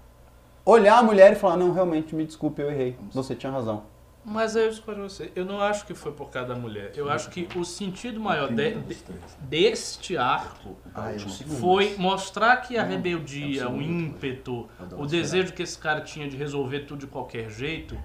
olhar 0.66 0.98
a 0.98 1.04
mulher 1.04 1.34
e 1.34 1.36
falar: 1.36 1.56
Não, 1.56 1.72
realmente, 1.72 2.16
me 2.16 2.26
desculpe, 2.26 2.62
eu 2.62 2.72
errei. 2.72 2.98
Você 3.12 3.36
tinha 3.36 3.52
razão. 3.52 3.84
Mas 4.24 4.56
aí 4.56 4.66
eu 4.66 4.70
escolho 4.70 5.04
você. 5.04 5.32
Eu 5.36 5.46
não 5.46 5.62
acho 5.62 5.86
que 5.86 5.94
foi 5.96 6.12
por 6.12 6.30
causa 6.30 6.50
da 6.50 6.56
mulher. 6.56 6.92
Eu 6.96 7.10
acho 7.10 7.30
que 7.30 7.48
o 7.58 7.64
sentido 7.64 8.20
maior 8.20 8.50
de- 8.50 8.56
de- 8.76 9.04
deste 9.42 10.18
arco 10.18 10.78
Ah, 10.94 11.12
é 11.14 11.18
foi 11.60 11.96
mostrar 11.98 12.58
que 12.58 12.78
a 12.78 12.84
rebeldia, 12.84 13.70
o 13.70 13.82
ímpeto, 13.82 14.70
o 14.98 15.06
desejo 15.06 15.54
que 15.54 15.64
esse 15.64 15.78
cara 15.78 16.02
tinha 16.02 16.28
de 16.30 16.36
resolver 16.36 16.82
tudo 16.82 17.00
de 17.00 17.08
qualquer 17.08 17.50
jeito 17.50 17.98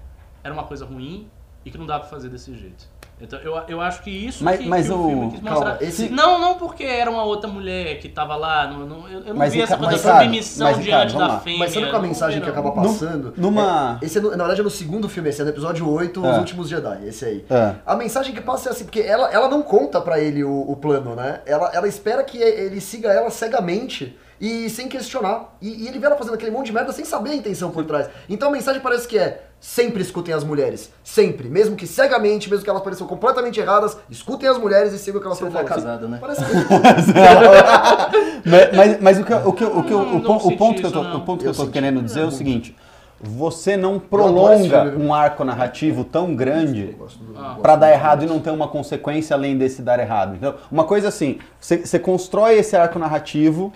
era 0.43 0.55
uma 0.55 0.65
coisa 0.65 0.85
ruim 0.87 1.29
e 1.65 1.71
que 1.71 1.77
não 1.79 1.87
dá 1.87 1.99
pra 1.99 2.09
fazer 2.09 2.29
desse 2.29 2.55
jeito. 2.57 2.89
Então 3.25 3.39
eu, 3.41 3.55
eu 3.69 3.81
acho 3.81 4.03
que 4.03 4.11
isso 4.11 4.45
Mas- 4.45 4.61
que, 4.61 4.67
mas 4.69 4.87
que 4.87 4.93
o, 4.93 5.01
o- 5.05 5.09
filme 5.09 5.31
quis 5.33 5.41
calma, 5.43 5.67
mostrar. 5.67 5.83
esse- 5.87 6.09
Não, 6.09 6.39
não 6.39 6.55
porque 6.57 6.85
era 6.85 7.11
uma 7.11 7.25
outra 7.25 7.49
mulher 7.51 7.99
que 7.99 8.09
tava 8.09 8.37
lá. 8.37 8.67
Não, 8.67 8.87
não- 8.87 9.09
eu, 9.09 9.19
eu 9.21 9.27
não 9.29 9.37
Mas, 9.37 9.53
vi 9.53 9.63
essa 9.63 9.77
coisa 9.77 9.93
da 10.03 10.19
submissão 10.21 10.67
mas, 10.69 10.83
diante 10.85 11.13
vamos 11.15 11.29
da 11.29 11.35
lá. 11.35 11.41
fêmea. 11.41 11.59
Mas 11.61 11.73
sabe 11.73 11.87
qual 11.87 11.97
a 11.97 11.99
não 12.03 12.09
mensagem 12.09 12.41
que 12.41 12.49
acaba 12.51 12.73
passando? 12.73 13.35
numa- 13.37 13.99
É, 14.01 14.07
esse 14.07 14.19
é 14.19 14.21
no- 14.21 14.31
na 14.31 14.37
verdade 14.37 14.61
é 14.61 14.65
no 14.65 14.71
segundo 14.71 15.09
filme, 15.09 15.29
esse 15.31 15.41
é 15.41 15.45
no 15.45 15.51
episódio 15.51 15.89
8, 15.91 16.21
Os 16.21 16.27
É. 16.37 16.39
Últimos 16.39 16.69
Jedi, 16.69 17.07
esse 17.07 17.25
aí. 17.25 17.45
É. 17.51 17.75
A 17.85 17.97
mensagem 17.97 18.35
que 18.35 18.41
passa 18.41 18.69
é 18.69 18.73
assim, 18.73 18.85
porque 18.85 19.01
ela, 19.01 19.31
ela 19.33 19.49
não 19.49 19.63
conta 19.63 20.01
pra 20.01 20.19
ele 20.21 20.45
o, 20.45 20.71
o 20.71 20.77
plano, 20.77 21.15
né? 21.17 21.41
Ela, 21.47 21.71
ela 21.75 21.89
espera 21.89 22.23
que 22.23 22.39
ele 22.39 22.81
siga 22.81 23.09
ela 23.13 23.31
cegamente 23.31 24.17
e 24.41 24.69
sem 24.71 24.89
questionar. 24.89 25.57
E, 25.61 25.85
e 25.85 25.89
ele 25.89 25.99
vê 25.99 26.07
ela 26.07 26.17
fazendo 26.17 26.35
aquele 26.35 26.51
monte 26.51 26.67
de 26.67 26.73
merda 26.73 26.93
sem 26.93 27.05
saber 27.05 27.31
a 27.31 27.35
intenção 27.35 27.71
por 27.71 27.85
trás. 27.85 28.09
Então 28.29 28.49
a 28.49 28.53
mensagem 28.53 28.81
parece 28.81 29.07
que 29.09 29.19
é: 29.19 29.43
sempre 29.61 30.03
escutem 30.03 30.35
as 30.35 30.45
mulheres. 30.45 30.91
Sempre. 31.03 31.49
Mesmo 31.49 31.77
que 31.77 31.87
cegamente, 31.87 32.49
mesmo 32.51 32.65
que 32.65 32.71
elas 32.71 32.83
pareçam 32.83 33.07
completamente 33.07 33.61
erradas, 33.61 33.97
escutem 34.11 34.49
as 34.49 34.59
mulheres 34.59 34.93
e 34.93 34.99
sigam 34.99 35.19
o 35.19 35.21
que 35.21 35.27
elas 35.27 35.39
estão 35.39 35.49
é 35.49 35.53
falando. 35.53 35.69
casado, 35.69 36.09
né? 36.09 36.19
Parece 36.21 36.45
que. 36.45 36.51
mas, 38.49 38.77
mas, 38.77 39.01
mas 39.01 39.19
o 39.21 39.25
que, 39.25 39.35
o 39.35 39.53
que, 39.53 39.65
o 39.65 39.83
que, 39.83 39.91
Não, 39.93 40.17
o, 40.17 40.21
não 40.21 40.57
ponto 40.57 40.81
que 40.81 40.87
eu 40.87 40.93
tô, 40.93 41.03
não. 41.03 41.17
o 41.17 41.21
ponto 41.23 41.41
que 41.41 41.47
Eu 41.47 41.51
eu 41.51 41.55
tô 41.57 41.63
senti. 41.63 41.73
querendo 41.73 42.03
dizer 42.03 42.21
é 42.21 42.25
o 42.25 42.31
seguinte: 42.31 42.77
você 43.21 43.77
não 43.77 43.99
prolonga 43.99 44.95
um 44.99 45.15
arco 45.15 45.45
narrativo 45.45 46.05
tão 46.05 46.35
grande 46.35 46.97
Ah. 47.37 47.57
pra 47.63 47.77
dar 47.77 47.91
errado 47.91 48.25
e 48.25 48.27
não 48.27 48.39
ter 48.41 48.51
uma 48.51 48.69
consequência 48.69 49.35
além 49.35 49.57
desse 49.57 49.81
dar 49.83 49.99
errado. 49.99 50.35
Então, 50.37 50.55
uma 50.71 50.85
coisa 50.85 51.09
assim, 51.09 51.39
você, 51.59 51.79
você 51.79 51.99
constrói 51.99 52.59
esse 52.59 52.77
arco 52.77 52.99
narrativo, 52.99 53.73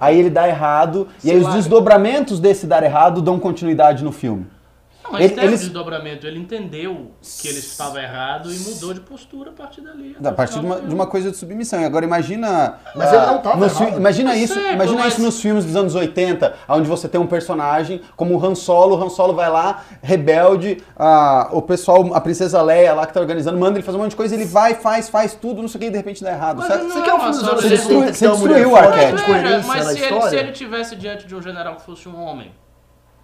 aí 0.00 0.18
ele 0.18 0.30
dá 0.30 0.48
errado, 0.48 1.08
e 1.22 1.30
aí 1.30 1.38
os 1.38 1.52
desdobramentos 1.54 2.40
desse 2.40 2.66
dar 2.66 2.82
errado 2.82 3.22
dão 3.22 3.38
continuidade 3.38 4.04
no 4.04 4.12
filme. 4.12 4.46
Não, 5.08 5.12
mas 5.12 5.24
Ele- 5.24 5.34
teve 5.34 5.46
eles- 5.46 5.60
desdobramento. 5.60 6.26
Ele 6.26 6.38
entendeu 6.38 7.12
que 7.40 7.48
ele 7.48 7.58
estava 7.60 7.98
errado 8.00 8.52
e 8.52 8.58
mudou 8.58 8.92
de 8.92 9.00
postura 9.00 9.50
a 9.50 9.52
partir 9.54 9.80
dali. 9.80 10.14
A 10.22 10.32
partir 10.32 10.60
de 10.60 10.66
uma, 10.66 10.80
de 10.80 10.94
uma 10.94 11.06
coisa 11.06 11.30
de 11.30 11.36
submissão. 11.38 11.80
E 11.80 11.84
agora 11.84 12.04
imagina. 12.04 12.74
Mas 12.94 13.08
ah, 13.12 13.16
ele 13.16 13.26
não 13.26 13.38
tava 13.38 13.68
fi- 13.70 13.82
errado. 13.84 13.96
Imagina 13.98 14.36
isso, 14.36 14.52
sei, 14.54 14.72
imagina 14.72 14.98
mas- 15.00 15.12
isso 15.14 15.22
nos 15.22 15.40
filmes 15.40 15.64
dos 15.64 15.74
anos 15.76 15.94
80, 15.94 16.54
onde 16.68 16.86
você 16.86 17.08
tem 17.08 17.18
um 17.20 17.26
personagem 17.26 18.02
como 18.16 18.36
o 18.38 18.44
Han 18.44 18.54
Solo, 18.54 18.96
o 18.98 19.02
Han 19.02 19.08
Solo 19.08 19.32
vai 19.34 19.48
lá, 19.50 19.82
rebelde, 20.02 20.82
ah, 20.96 21.48
o 21.52 21.62
pessoal, 21.62 22.14
a 22.14 22.20
princesa 22.20 22.60
Leia 22.60 22.92
lá 22.92 23.06
que 23.06 23.14
tá 23.14 23.20
organizando, 23.20 23.58
manda 23.58 23.78
ele 23.78 23.82
fazer 23.84 23.96
um 23.96 24.02
monte 24.02 24.10
de 24.10 24.16
coisa, 24.16 24.34
ele 24.34 24.44
vai, 24.44 24.74
faz, 24.74 25.08
faz 25.08 25.34
tudo, 25.34 25.62
não 25.62 25.68
sei 25.68 25.78
o 25.78 25.80
que, 25.80 25.86
e 25.86 25.90
de 25.90 25.96
repente 25.96 26.22
dá 26.22 26.30
errado. 26.32 26.58
Mas 26.58 26.66
certo? 26.66 26.82
não 26.84 26.90
Você 26.90 26.98
é 26.98 27.02
quer 27.02 27.14
um 27.14 27.18
filme 27.18 27.32
dos 27.32 27.48
anos 27.48 27.62
de- 27.62 27.68
60 27.70 28.06
que 28.12 28.18
Você 28.18 28.28
destruiu 28.28 28.70
o 28.72 28.76
arquétipo. 28.76 29.30
mas 29.66 29.86
na 29.86 29.92
se 29.92 30.00
ele, 30.04 30.22
se 30.22 30.36
ele 30.36 30.52
tivesse 30.52 30.96
diante 30.96 31.26
de 31.26 31.34
um 31.34 31.40
general 31.40 31.76
que 31.76 31.82
fosse 31.82 32.08
um 32.08 32.20
homem, 32.20 32.52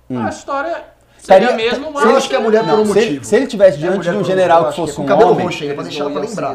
Hum. 0.09 0.22
a 0.24 0.28
história 0.28 0.85
seria 1.27 1.53
mesmo 1.53 1.89
uma 1.89 2.01
Eu 2.03 2.16
acho 2.16 2.29
que 2.29 2.35
é 2.35 2.39
a 2.39 2.41
mulher 2.41 2.64
por 2.64 2.72
um 2.75 2.77
Não, 2.79 2.87
se, 2.87 2.99
ele, 2.99 3.07
motivo. 3.09 3.25
se 3.25 3.37
ele 3.37 3.47
tivesse 3.47 3.77
É 3.79 3.81
diante 3.81 4.11
de 4.11 4.16
um 4.16 4.25
general 4.25 4.68
que 4.70 4.77
fosse 4.77 5.01
um 5.01 5.05
homem, 5.05 5.47
não. 5.47 5.51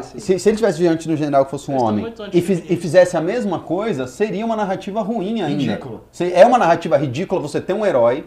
Se, 0.02 0.38
se 0.38 0.48
ele 0.48 0.56
tivesse 0.56 0.78
diante 0.78 1.06
de 1.08 1.14
um 1.14 1.16
general 1.16 1.44
que 1.44 1.50
fosse 1.50 1.70
um 1.70 1.80
homem 1.82 2.12
e, 2.32 2.40
fiz- 2.40 2.62
e 2.68 2.76
fizesse 2.76 3.16
a 3.16 3.20
mesma 3.20 3.58
coisa, 3.60 4.06
seria 4.06 4.44
uma 4.44 4.56
narrativa 4.56 5.00
ruim 5.02 5.42
ainda. 5.42 5.62
Ridículo. 5.62 6.04
Se- 6.12 6.32
É 6.32 6.44
uma 6.46 6.58
narrativa 6.58 6.96
ridícula 6.96 7.40
você 7.40 7.60
ter 7.60 7.72
um 7.72 7.84
herói 7.84 8.26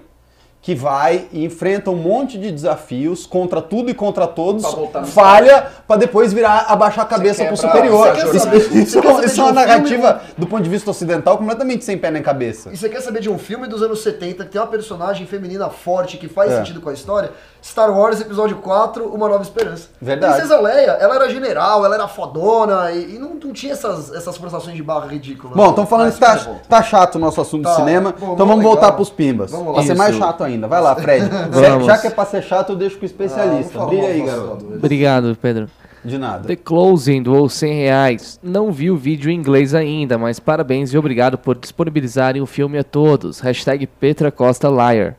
que 0.64 0.74
vai 0.74 1.26
e 1.34 1.43
enfrenta 1.43 1.91
um 1.91 1.95
monte 1.97 2.38
de 2.38 2.49
desafios 2.49 3.26
contra 3.26 3.61
tudo 3.61 3.91
e 3.91 3.93
contra 3.93 4.26
todos, 4.26 4.64
falha 5.07 5.68
pra 5.86 5.97
depois 5.97 6.32
virar 6.32 6.68
abaixar 6.70 7.03
a 7.03 7.07
cabeça 7.07 7.43
pro 7.43 7.57
superior. 7.57 8.16
Isso, 8.18 8.78
isso 8.78 8.97
é 8.97 9.01
uma- 9.01 9.26
isso 9.26 9.39
é 9.41 9.43
uma 9.43 9.51
um 9.51 9.55
narrativa 9.55 10.22
do 10.38 10.47
ponto 10.47 10.64
de 10.64 10.70
vista 10.70 10.89
ocidental 10.89 11.38
completamente 11.38 11.84
sem 11.84 11.97
pé 11.97 12.09
nem 12.09 12.24
cabeça. 12.24 12.70
E 12.72 12.78
você 12.78 12.88
quer 12.88 13.01
saber 13.01 13.20
de 13.20 13.30
um 13.30 13.38
filme 13.38 13.68
dos 13.68 13.84
anos 13.84 14.01
70 14.01 14.45
que 14.45 14.51
tem 14.51 14.61
uma 14.61 14.68
personagem 14.68 15.28
feminina 15.28 15.70
forte 15.70 16.16
que 16.18 16.30
faz 16.30 16.49
É. 16.49 16.57
sentido 16.59 16.80
com 16.80 16.88
a 16.89 16.93
história? 16.93 17.32
Star 17.64 17.97
Wars 17.97 18.20
Episódio 18.20 18.57
4, 18.57 19.05
Uma 19.07 19.30
Nova 19.30 19.41
Esperança. 19.41 19.88
Verdade. 20.01 20.34
Princesa 20.34 20.59
Leia, 20.59 20.91
ela 20.99 21.16
era 21.16 21.30
general, 21.30 21.86
ela 21.86 21.95
era 21.95 22.07
fodona 22.09 22.91
e, 22.91 23.16
e 23.16 23.18
não, 23.20 23.36
não 23.36 23.53
tinha 23.53 23.72
essas, 23.72 24.11
essas 24.14 24.36
forçações 24.36 24.76
de 24.76 24.84
barra 24.84 25.07
ridículas. 25.07 25.55
Bom, 25.55 25.70
estão 25.70 25.86
falando 25.86 26.07
Mas 26.07 26.16
que 26.16 26.20
tá, 26.20 26.36
bom. 26.51 26.59
tá 26.68 26.84
chato 26.84 27.16
o 27.16 27.20
nosso 27.20 27.39
assunto 27.39 27.64
Tá. 27.64 27.70
de 27.70 27.76
cinema, 27.78 28.11
Bom, 28.11 28.34
então 28.34 28.45
vamos 28.45 28.57
legal. 28.57 28.74
voltar 28.74 28.91
pros 28.91 29.09
pimbas. 29.09 29.49
Vamos 29.51 29.68
lá. 29.68 29.74
Pra 29.76 29.84
ser 29.84 29.95
mais 29.95 30.14
chato 30.16 30.43
ainda. 30.43 30.68
Vai 30.68 30.82
lá, 30.82 30.93
Fred. 30.95 31.26
Já 31.86 31.97
que 31.97 32.07
é 32.07 32.09
pra 32.09 32.26
ser 32.26 32.43
chato, 32.43 32.74
eu 32.74 32.76
deixo 32.76 32.97
com 32.97 33.03
o 33.03 33.05
Ah, 33.05 33.07
especialista. 33.07 33.74
vamos 33.80 33.89
Brilha 33.91 34.07
aí, 34.09 34.22
garoto. 34.22 34.66
Obrigado, 34.66 35.38
Pedro. 35.41 35.70
De 36.03 36.18
nada. 36.18 36.45
The 36.45 36.57
Closing 36.57 37.24
doou 37.24 37.47
100 37.47 37.74
reais. 37.76 38.39
Não 38.43 38.74
vi 38.74 38.91
o 38.91 38.97
vídeo 38.97 39.32
em 39.32 39.36
inglês 39.36 39.74
ainda, 39.74 40.18
mas 40.18 40.38
parabéns 40.38 40.93
e 40.93 40.97
obrigado 40.97 41.38
por 41.38 41.55
disponibilizarem 41.57 42.41
o 42.41 42.45
filme 42.45 42.78
a 42.78 42.84
todos. 42.84 43.39
Hashtag 43.39 43.88
Petra 43.88 44.30
Costa 44.30 44.68
Liar. 44.68 45.16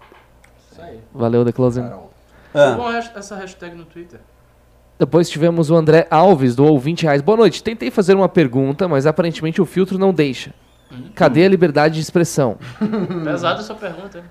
Isso 0.70 0.82
aí. 0.82 0.98
Valeu, 1.14 1.42
The 1.42 1.52
Closing. 1.52 1.82
Carol. 1.84 2.10
Ah. 2.54 2.74
Bom, 2.76 2.90
essa 2.90 3.36
hashtag 3.36 3.74
no 3.74 3.84
Twitter. 3.84 4.20
Depois 4.98 5.28
tivemos 5.28 5.70
o 5.70 5.74
André 5.74 6.06
Alves, 6.08 6.54
doou 6.54 6.78
20 6.78 7.02
reais. 7.02 7.20
Boa 7.20 7.36
noite. 7.36 7.62
Tentei 7.62 7.90
fazer 7.90 8.14
uma 8.14 8.28
pergunta, 8.28 8.86
mas 8.86 9.06
aparentemente 9.06 9.60
o 9.60 9.66
filtro 9.66 9.98
não 9.98 10.14
deixa. 10.14 10.54
Cadê 11.16 11.44
a 11.44 11.48
liberdade 11.48 11.94
de 11.94 12.00
expressão? 12.00 12.56
Pesada 13.24 13.60
essa 13.60 13.74
pergunta, 13.74 14.18
hein? 14.18 14.24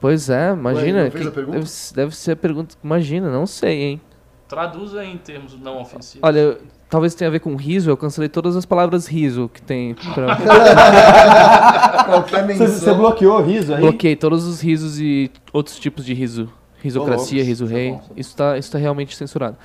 Pois 0.00 0.30
é, 0.30 0.52
imagina. 0.52 1.10
fez 1.10 1.28
que-? 1.28 1.40
Deve, 1.42 1.66
deve 1.94 2.16
ser 2.16 2.32
a 2.32 2.36
pergunta. 2.36 2.76
Imagina, 2.84 3.28
não 3.28 3.46
sei, 3.46 3.82
hein? 3.82 4.00
Traduza 4.46 5.04
em 5.04 5.16
termos 5.16 5.58
não 5.58 5.80
ofensivos. 5.80 6.20
Olha, 6.22 6.38
eu- 6.38 6.58
talvez 6.88 7.14
tenha 7.14 7.26
a 7.28 7.32
ver 7.32 7.40
com 7.40 7.56
riso. 7.56 7.90
Eu 7.90 7.96
cancelei 7.96 8.28
todas 8.28 8.54
as 8.54 8.64
palavras 8.64 9.08
riso 9.08 9.50
que 9.52 9.60
tem. 9.62 9.94
Pra... 9.94 10.36
Qualquer 12.06 12.42
Você, 12.42 12.46
menção. 12.46 12.66
você 12.68 12.94
bloqueou 12.94 13.38
o 13.38 13.42
riso 13.42 13.74
aí? 13.74 13.80
Bloqueei 13.80 14.14
todos 14.14 14.44
os 14.46 14.60
risos 14.60 15.00
e 15.00 15.30
outros 15.52 15.78
tipos 15.78 16.04
de 16.04 16.14
riso. 16.14 16.48
Risocracia, 16.84 17.38
louco, 17.38 17.48
riso 17.48 17.64
é 17.64 17.68
rei. 17.68 17.90
bom, 17.92 17.96
isso 18.14 18.36
bom. 18.36 18.54
Isso 18.56 18.70
tá, 18.70 18.72
tá 18.72 18.78
realmente 18.78 19.16
censurado. 19.16 19.56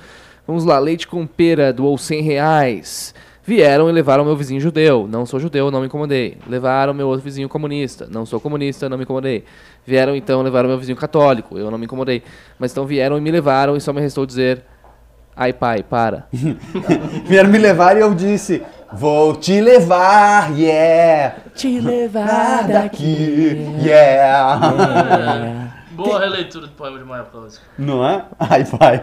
Vamos 0.46 0.64
lá, 0.64 0.78
leite 0.78 1.06
com 1.06 1.26
pera 1.26 1.70
doou 1.70 1.98
100 1.98 2.22
reais. 2.22 3.14
Vieram 3.44 3.90
e 3.90 3.92
levaram 3.92 4.24
meu 4.24 4.34
vizinho 4.34 4.58
judeu. 4.58 5.06
Não 5.06 5.26
sou 5.26 5.38
judeu, 5.38 5.70
não 5.70 5.80
me 5.80 5.86
incomodei. 5.86 6.38
Levaram 6.48 6.94
meu 6.94 7.08
outro 7.08 7.22
vizinho 7.22 7.46
comunista. 7.46 8.08
Não 8.10 8.24
sou 8.24 8.40
comunista, 8.40 8.88
não 8.88 8.96
me 8.96 9.04
incomodei. 9.04 9.44
Vieram 9.86 10.16
então, 10.16 10.40
levaram 10.40 10.66
meu 10.70 10.78
vizinho 10.78 10.96
católico. 10.96 11.58
Eu 11.58 11.70
não 11.70 11.76
me 11.76 11.84
incomodei. 11.84 12.22
Mas 12.58 12.72
então 12.72 12.86
vieram 12.86 13.18
e 13.18 13.20
me 13.20 13.30
levaram 13.30 13.76
e 13.76 13.82
só 13.82 13.92
me 13.92 14.00
restou 14.00 14.24
dizer: 14.24 14.64
Ai 15.36 15.52
pai, 15.52 15.82
para. 15.82 16.26
Vieram 17.26 17.50
me 17.50 17.58
levar 17.58 17.98
e 17.98 18.00
eu 18.00 18.14
disse: 18.14 18.62
Vou 18.92 19.36
te 19.36 19.60
levar, 19.60 20.58
yeah! 20.58 21.36
Te 21.54 21.80
levar 21.80 22.66
Daqui, 22.66 23.58
yeah! 23.82 25.69
Boa 26.04 26.18
releitura 26.20 26.66
do 26.66 26.72
poema 26.72 26.98
de 26.98 27.04
Maia 27.04 27.24
Cláudio. 27.24 27.58
Não 27.78 28.06
é? 28.06 28.24
Ai, 28.38 28.64
pai. 28.64 29.02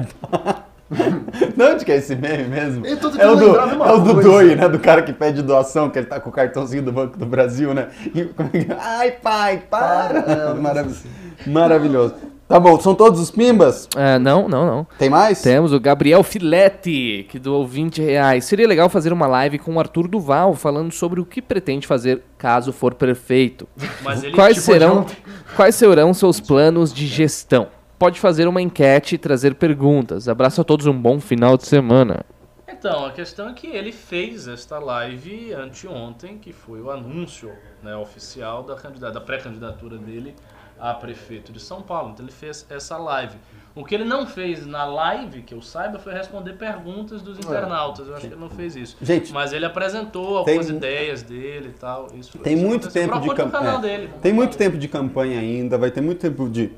De 1.55 1.63
onde 1.63 1.83
que 1.85 1.91
é 1.91 1.97
esse 1.97 2.15
meme 2.15 2.45
mesmo? 2.45 2.85
Eu 2.85 2.97
tô 2.97 3.09
É 3.19 3.27
o 3.29 3.35
do, 3.35 3.55
é 3.57 3.91
o 3.91 3.99
do. 3.99 4.21
Doi, 4.21 4.55
né? 4.55 4.69
Do 4.69 4.79
cara 4.79 5.01
que 5.01 5.11
pede 5.11 5.41
doação, 5.41 5.89
que 5.89 5.99
ele 5.99 6.07
tá 6.07 6.19
com 6.19 6.29
o 6.29 6.33
cartãozinho 6.33 6.81
do 6.83 6.91
Banco 6.93 7.17
do 7.17 7.25
Brasil, 7.25 7.73
né? 7.73 7.89
E, 8.15 8.23
como 8.25 8.49
é 8.53 8.59
que- 8.63 8.71
ai, 8.79 9.11
pai, 9.11 9.63
para! 9.69 10.21
Para, 10.23 10.31
é, 10.31 10.53
Marav- 10.53 11.05
Maravilhoso. 11.45 12.15
Tá 12.47 12.61
bom, 12.61 12.79
são 12.79 12.95
todos 12.95 13.19
os 13.19 13.29
pimbas? 13.29 13.89
Ah, 13.93 14.17
não, 14.17 14.47
não, 14.47 14.65
não. 14.65 14.87
Tem 14.97 15.09
mais? 15.09 15.41
Temos 15.41 15.73
o 15.73 15.79
Gabriel 15.81 16.23
Filete, 16.23 17.25
que 17.27 17.37
doou 17.37 17.67
20 17.67 18.01
reais. 18.01 18.45
Seria 18.45 18.65
legal 18.65 18.87
fazer 18.87 19.11
uma 19.11 19.27
live 19.27 19.59
com 19.59 19.75
o 19.75 19.79
Arthur 19.79 20.07
Duval, 20.07 20.53
falando 20.53 20.93
sobre 20.93 21.19
o 21.19 21.25
que 21.25 21.41
pretende 21.41 21.85
fazer 21.85 22.23
caso 22.37 22.71
for 22.71 22.93
perfeito. 22.93 23.67
Mas 24.01 24.23
ele 24.23 24.33
Quais 24.33 24.55
tipo 24.55 24.65
serão, 24.65 25.03
de 25.03 25.17
quais 25.57 25.75
serão 25.75 26.13
seus 26.13 26.39
planos 26.39 26.93
de 26.93 27.05
gestão? 27.05 27.67
Pode 27.99 28.17
fazer 28.17 28.47
uma 28.47 28.61
enquete 28.61 29.15
e 29.15 29.17
trazer 29.17 29.55
perguntas. 29.55 30.29
Abraço 30.29 30.61
a 30.61 30.63
todos, 30.63 30.85
um 30.85 30.97
bom 30.97 31.19
final 31.19 31.57
de 31.57 31.67
semana. 31.67 32.25
Então, 32.65 33.05
a 33.05 33.11
questão 33.11 33.49
é 33.49 33.53
que 33.53 33.67
ele 33.67 33.91
fez 33.91 34.47
esta 34.47 34.79
live 34.79 35.53
anteontem, 35.53 36.37
que 36.37 36.53
foi 36.53 36.79
o 36.79 36.91
anúncio 36.91 37.51
né, 37.83 37.95
oficial 37.97 38.63
da, 38.63 38.75
da 39.09 39.19
pré-candidatura 39.19 39.97
dele 39.97 40.33
a 40.79 40.93
prefeito 40.93 41.51
de 41.51 41.59
São 41.59 41.81
Paulo. 41.81 42.11
Então 42.13 42.25
ele 42.25 42.31
fez 42.33 42.65
essa 42.69 42.97
live. 42.97 43.35
O 43.75 43.85
que 43.85 43.93
ele 43.93 44.05
não 44.05 44.25
fez 44.25 44.65
na 44.65 44.85
live, 44.85 45.43
que 45.43 45.53
eu 45.53 45.61
saiba, 45.61 45.99
foi 45.99 46.11
responder 46.11 46.53
perguntas 46.53 47.21
dos 47.21 47.37
internautas. 47.37 48.07
Eu 48.07 48.15
acho 48.15 48.27
que 48.27 48.33
ele 48.33 48.41
não 48.41 48.49
fez 48.49 48.75
isso. 48.75 48.97
Gente, 48.99 49.31
Mas 49.31 49.53
ele 49.53 49.65
apresentou 49.65 50.37
algumas 50.39 50.65
tem- 50.65 50.75
ideias 50.75 51.21
dele 51.21 51.69
e 51.69 51.79
tal. 51.79 52.07
Isso, 52.15 52.37
Tem 52.39 52.55
isso 52.55 52.65
muito 52.65 52.87
aconteceu. 52.87 53.07
tempo 53.07 53.21
de 53.21 53.29
o 53.29 53.35
canal 53.35 53.51
campanha. 53.51 53.77
dele. 53.79 54.09
Tem 54.21 54.33
muito 54.33 54.57
tempo 54.57 54.77
de 54.77 54.87
campanha 54.87 55.39
ainda, 55.39 55.77
vai 55.77 55.91
ter 55.91 56.01
muito 56.01 56.19
tempo 56.19 56.49
de 56.49 56.71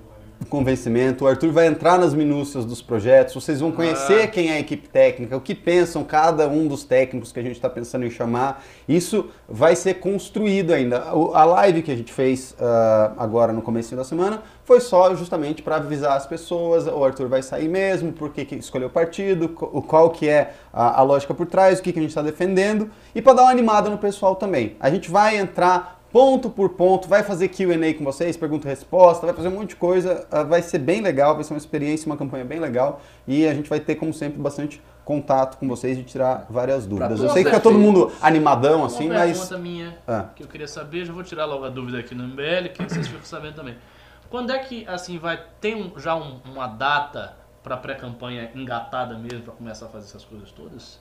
convencimento. 0.48 1.26
O 1.26 1.28
Arthur 1.28 1.52
vai 1.52 1.68
entrar 1.68 1.98
nas 1.98 2.14
minúcias 2.14 2.66
dos 2.66 2.82
projetos, 2.82 3.34
vocês 3.34 3.60
vão 3.60 3.72
conhecer 3.72 4.24
Ah. 4.24 4.28
quem 4.28 4.50
é 4.50 4.54
a 4.54 4.60
equipe 4.60 4.88
técnica, 4.88 5.36
o 5.36 5.42
que 5.42 5.54
pensam 5.54 6.04
cada 6.04 6.48
um 6.48 6.68
dos 6.68 6.84
técnicos 6.84 7.32
que 7.32 7.40
a 7.40 7.44
gente 7.44 7.56
está 7.56 7.70
pensando 7.70 8.06
em 8.06 8.10
chamar. 8.10 8.64
Isso 8.88 9.30
vai 9.48 9.76
ser 9.76 9.96
construído 9.96 10.74
ainda. 10.74 11.04
A 11.34 11.44
live 11.46 11.82
que 11.82 11.92
a 11.92 11.96
gente 11.96 12.14
fez 12.14 12.56
ah, 12.60 13.14
agora 13.18 13.52
no 13.52 13.62
começo 13.62 13.96
da 13.96 14.04
semana 14.04 14.42
foi 14.64 14.80
só 14.80 15.16
justamente 15.16 15.64
para 15.64 15.78
avisar 15.78 16.16
as 16.16 16.28
pessoas, 16.28 16.86
o 16.86 17.04
Arthur 17.04 17.28
vai 17.28 17.42
sair 17.42 17.68
mesmo, 17.68 18.14
por 18.14 18.30
que 18.30 18.56
escolheu 18.56 18.88
o 18.88 18.92
partido, 18.92 19.50
qual 19.50 20.12
que 20.12 20.30
é 20.30 20.54
a, 20.72 21.00
a 21.00 21.04
lógica 21.04 21.34
por 21.34 21.48
trás, 21.48 21.80
o 21.80 21.82
que, 21.82 21.92
que 21.92 21.98
a 22.00 22.02
gente 22.02 22.12
está 22.12 22.22
defendendo, 22.22 22.90
e 23.16 23.22
para 23.22 23.34
dar 23.34 23.42
uma 23.44 23.52
animada 23.52 23.90
no 23.90 23.98
pessoal 23.98 24.36
também. 24.36 24.76
A 24.80 24.90
gente 24.90 25.10
vai 25.10 25.38
entrar 25.38 25.99
ponto 26.12 26.50
por 26.50 26.70
ponto, 26.70 27.08
vai 27.08 27.24
fazer 27.24 27.48
Q&A 27.50 27.94
com 27.94 28.04
vocês, 28.04 28.36
pergunta 28.36 28.68
e 28.68 28.70
resposta, 28.70 29.26
vai 29.26 29.36
fazer 29.36 29.48
um 29.48 29.52
monte 29.52 29.70
de 29.70 29.76
coisa, 29.76 30.28
ah, 30.32 30.44
vai 30.44 30.62
ser 30.62 30.80
bem 30.80 31.02
legal, 31.02 31.36
vai 31.36 31.44
ser 31.44 31.54
uma 31.54 31.58
experiência, 31.60 32.06
uma 32.08 32.18
campanha 32.18 32.44
bem 32.46 32.60
legal, 32.60 33.02
e 33.28 33.48
a 33.48 33.54
gente 33.54 33.70
vai 33.70 33.80
ter, 33.80 33.96
como 33.96 34.14
sempre, 34.14 34.40
bastante 34.42 34.82
contato 35.06 35.58
com 35.58 35.68
vocês 35.68 35.98
e 35.98 36.04
tirar 36.04 36.46
várias 36.50 36.86
dúvidas. 36.86 37.20
Eu 37.20 37.30
sei 37.30 37.44
que 37.44 37.50
fica 37.50 37.58
os 37.58 37.64
todo 37.64 37.78
mundo 37.80 38.12
animadão 38.22 38.80
Uma 38.80 38.88
assim, 38.88 39.10
pergunta 39.10 39.28
mas... 39.28 39.52
minha 39.62 39.98
Ah. 40.08 40.26
que 40.36 40.44
eu 40.44 40.48
queria 40.48 40.68
saber, 40.68 41.06
já 41.06 41.14
vou 41.14 41.24
tirar 41.24 41.46
logo 41.46 41.66
a 41.66 41.70
dúvida 41.70 42.00
aqui 42.00 42.14
no 42.14 42.24
MBL, 42.24 42.70
que 42.74 42.84
vocês 42.84 43.08
ficam 43.08 43.24
sabendo 43.24 43.56
também. 43.56 43.76
Quando 44.30 44.52
é 44.52 44.60
que 44.60 44.88
assim 44.88 45.18
vai 45.18 45.40
ter 45.60 45.76
um- 45.76 45.98
já 45.98 46.16
um- 46.16 46.40
uma 46.46 46.68
data 46.68 47.36
para 47.64 47.76
pré-campanha 47.76 48.52
engatada 48.54 49.18
mesmo 49.18 49.42
para 49.42 49.54
começar 49.54 49.88
a 49.88 49.90
fazer 49.90 50.06
essas 50.06 50.24
coisas 50.24 50.52
todas? 50.52 51.00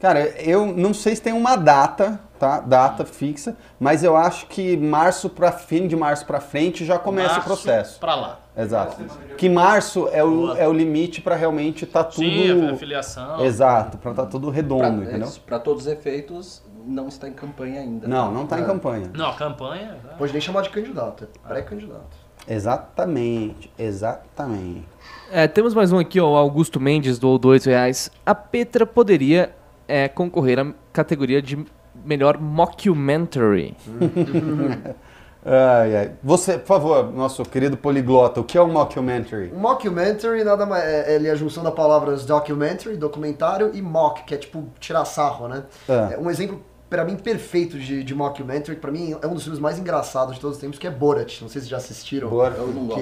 Cara, 0.00 0.30
eu 0.40 0.64
não 0.64 0.94
sei 0.94 1.14
se 1.14 1.20
tem 1.20 1.34
uma 1.34 1.56
data, 1.56 2.18
tá? 2.38 2.60
Data 2.60 3.04
fixa, 3.04 3.54
mas 3.78 4.02
eu 4.02 4.16
acho 4.16 4.46
que 4.46 4.74
março 4.74 5.28
para 5.28 5.52
fim 5.52 5.86
de 5.86 5.94
março 5.94 6.24
para 6.24 6.40
frente 6.40 6.86
já 6.86 6.98
começa 6.98 7.38
o 7.38 7.44
processo. 7.44 8.00
Para 8.00 8.14
lá. 8.14 8.40
Exato. 8.56 8.96
Que 9.36 9.46
março 9.46 10.08
é 10.10 10.24
o, 10.24 10.56
é 10.56 10.66
o 10.66 10.72
limite 10.72 11.20
para 11.20 11.36
realmente 11.36 11.84
estar 11.84 12.04
tudo 12.04 12.24
Sim, 12.24 12.70
a 12.70 12.76
filiação. 12.76 13.44
Exato, 13.44 13.98
para 13.98 14.12
estar 14.12 14.26
tudo 14.26 14.48
redondo, 14.48 15.02
entendeu? 15.02 15.28
Para 15.46 15.58
todos 15.58 15.86
os 15.86 15.92
efeitos, 15.92 16.62
não 16.86 17.08
está 17.08 17.28
em 17.28 17.34
campanha 17.34 17.80
ainda. 17.82 18.08
Não, 18.08 18.32
não 18.32 18.46
tá 18.46 18.58
em 18.58 18.64
campanha. 18.64 19.10
Não, 19.14 19.28
a 19.28 19.34
campanha. 19.34 19.98
tá? 20.02 20.14
Pode 20.16 20.32
nem 20.32 20.40
chamar 20.40 20.62
de 20.62 20.70
candidato, 20.70 21.24
é 21.24 21.48
pré-candidato. 21.48 22.16
Exatamente, 22.48 23.70
exatamente. 23.78 24.88
É, 25.30 25.46
temos 25.46 25.74
mais 25.74 25.92
um 25.92 25.98
aqui, 25.98 26.18
ó, 26.18 26.32
o 26.32 26.36
Augusto 26.36 26.80
Mendes 26.80 27.18
doou 27.18 27.38
dois 27.38 27.66
reais. 27.66 28.10
A 28.24 28.34
Petra 28.34 28.86
poderia 28.86 29.54
é, 29.90 30.08
concorrer 30.08 30.58
à 30.58 30.72
categoria 30.92 31.42
de 31.42 31.58
melhor 32.04 32.38
mockumentary. 32.38 33.76
Ai, 35.42 35.96
ai. 35.96 36.12
Você, 36.22 36.58
por 36.58 36.66
favor, 36.66 37.10
nosso 37.14 37.42
querido 37.44 37.74
poliglota, 37.74 38.40
o 38.40 38.44
que 38.44 38.58
é 38.58 38.62
um 38.62 38.70
mockumentary? 38.70 39.50
Um 39.50 39.58
mockumentary 39.58 40.44
nada 40.44 40.66
mais 40.66 40.84
é, 40.84 41.14
ele 41.14 41.28
é 41.28 41.30
a 41.30 41.34
junção 41.34 41.64
das 41.64 41.72
palavras 41.72 42.26
documentary, 42.26 42.94
documentário, 42.94 43.70
e 43.72 43.80
mock, 43.80 44.24
que 44.24 44.34
é 44.34 44.36
tipo 44.36 44.68
tirar 44.78 45.06
sarro, 45.06 45.48
né? 45.48 45.64
Ah. 45.88 46.10
É 46.12 46.18
um 46.18 46.30
exemplo, 46.30 46.62
pra 46.90 47.06
mim, 47.06 47.16
perfeito 47.16 47.78
de, 47.78 48.04
de 48.04 48.14
mockumentary, 48.14 48.74
que 48.74 48.82
pra 48.82 48.92
mim 48.92 49.16
é 49.22 49.26
um 49.26 49.32
dos 49.32 49.44
filmes 49.44 49.58
mais 49.58 49.78
engraçados 49.78 50.34
de 50.34 50.40
todos 50.42 50.58
os 50.58 50.60
tempos, 50.60 50.78
que 50.78 50.86
é 50.86 50.90
Borat. 50.90 51.40
Não 51.40 51.48
sei 51.48 51.62
se 51.62 51.68
já 51.68 51.78
assistiram. 51.78 52.28
Borat. 52.28 52.58
Eu 52.58 52.66
não 52.66 52.84
gosto. 52.84 53.00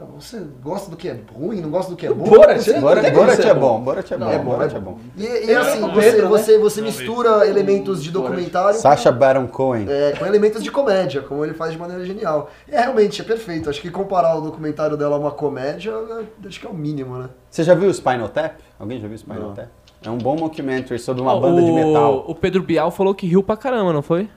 Então, 0.00 0.12
você 0.16 0.40
gosta 0.62 0.88
do 0.92 0.96
que 0.96 1.08
é 1.08 1.18
ruim, 1.34 1.60
não 1.60 1.70
gosta 1.70 1.90
do 1.90 1.96
que 1.96 2.06
é 2.06 2.12
bom? 2.12 2.22
Borat, 2.22 2.58
Você- 2.58 2.78
Borat 2.78 3.02
ser 3.34 3.48
é 3.48 3.54
bom. 3.54 3.80
Borat 3.80 4.08
é 4.12 4.16
bom, 4.16 4.24
Não, 4.24 4.30
é 4.30 4.38
bom, 4.38 4.50
Borat 4.52 4.72
é 4.72 4.78
bom. 4.78 4.98
E, 5.16 5.24
e 5.24 5.50
É 5.50 5.56
assim, 5.56 5.80
você, 5.80 6.00
Pedro, 6.00 6.22
né? 6.22 6.28
você, 6.28 6.56
você 6.58 6.80
Não 6.80 6.86
mistura 6.86 7.44
elementos 7.48 8.00
de 8.00 8.12
Borat. 8.12 8.28
documentário 8.30 8.78
Sacha 8.78 9.10
Baron 9.10 9.48
Cohen. 9.48 9.86
é, 9.88 10.12
com 10.16 10.24
elementos 10.24 10.62
de 10.62 10.70
comédia, 10.70 11.20
como 11.22 11.44
ele 11.44 11.52
faz 11.52 11.72
de 11.72 11.78
maneira 11.78 12.04
genial. 12.04 12.48
E 12.68 12.76
é, 12.76 12.80
realmente, 12.82 13.20
é 13.20 13.24
perfeito. 13.24 13.68
Acho 13.68 13.80
que 13.82 13.90
comparar 13.90 14.36
o 14.36 14.40
documentário 14.40 14.96
dela 14.96 15.16
a 15.16 15.18
uma 15.18 15.32
comédia, 15.32 15.90
é, 15.90 16.46
acho 16.46 16.60
que 16.60 16.66
é 16.68 16.70
o 16.70 16.74
mínimo, 16.74 17.18
né? 17.18 17.28
Você 17.50 17.64
já 17.64 17.74
viu 17.74 17.88
o 17.90 17.92
Spinal 17.92 18.28
Tap? 18.28 18.52
Alguém 18.78 19.00
já 19.00 19.08
viu 19.08 19.16
o 19.16 19.18
Spinal 19.18 19.40
Não. 19.48 19.54
Tap? 19.54 19.66
É 20.06 20.10
um 20.10 20.18
bom 20.18 20.36
mockumentary 20.36 21.00
sobre 21.00 21.22
uma 21.22 21.34
Ó, 21.34 21.40
banda 21.40 21.60
de 21.60 21.72
metal. 21.72 22.24
O 22.28 22.36
Pedro 22.36 22.62
Bial 22.62 22.92
falou 22.92 23.12
que 23.16 23.26
riu 23.26 23.42
pra 23.42 23.56
caramba, 23.56 23.92
não 23.92 24.02
foi? 24.02 24.28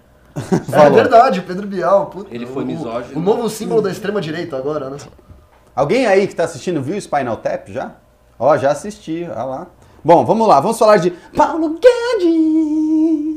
É 0.73 0.89
verdade, 0.89 1.39
o 1.39 1.43
Pedro 1.43 1.67
Bial. 1.67 2.07
puta, 2.07 2.33
Ele 2.33 2.47
foi 2.47 2.65
misógino. 2.65 3.19
O 3.19 3.21
novo 3.21 3.47
símbolo 3.47 3.79
da 3.79 3.91
extrema-direita 3.91 4.57
agora, 4.57 4.89
né? 4.89 4.97
Alguém 5.75 6.05
aí 6.05 6.27
que 6.27 6.35
tá 6.35 6.43
assistindo 6.43 6.81
viu 6.81 6.95
o 6.95 7.01
Spinal 7.01 7.37
Tap 7.37 7.69
já? 7.69 7.91
Ó, 8.37 8.57
já 8.57 8.71
assisti, 8.71 9.27
olha 9.29 9.43
lá. 9.43 9.67
Bom, 10.03 10.25
vamos 10.25 10.47
lá, 10.47 10.59
vamos 10.59 10.79
falar 10.79 10.97
de 10.97 11.11
Paulo 11.35 11.79
Guedes 11.79 13.31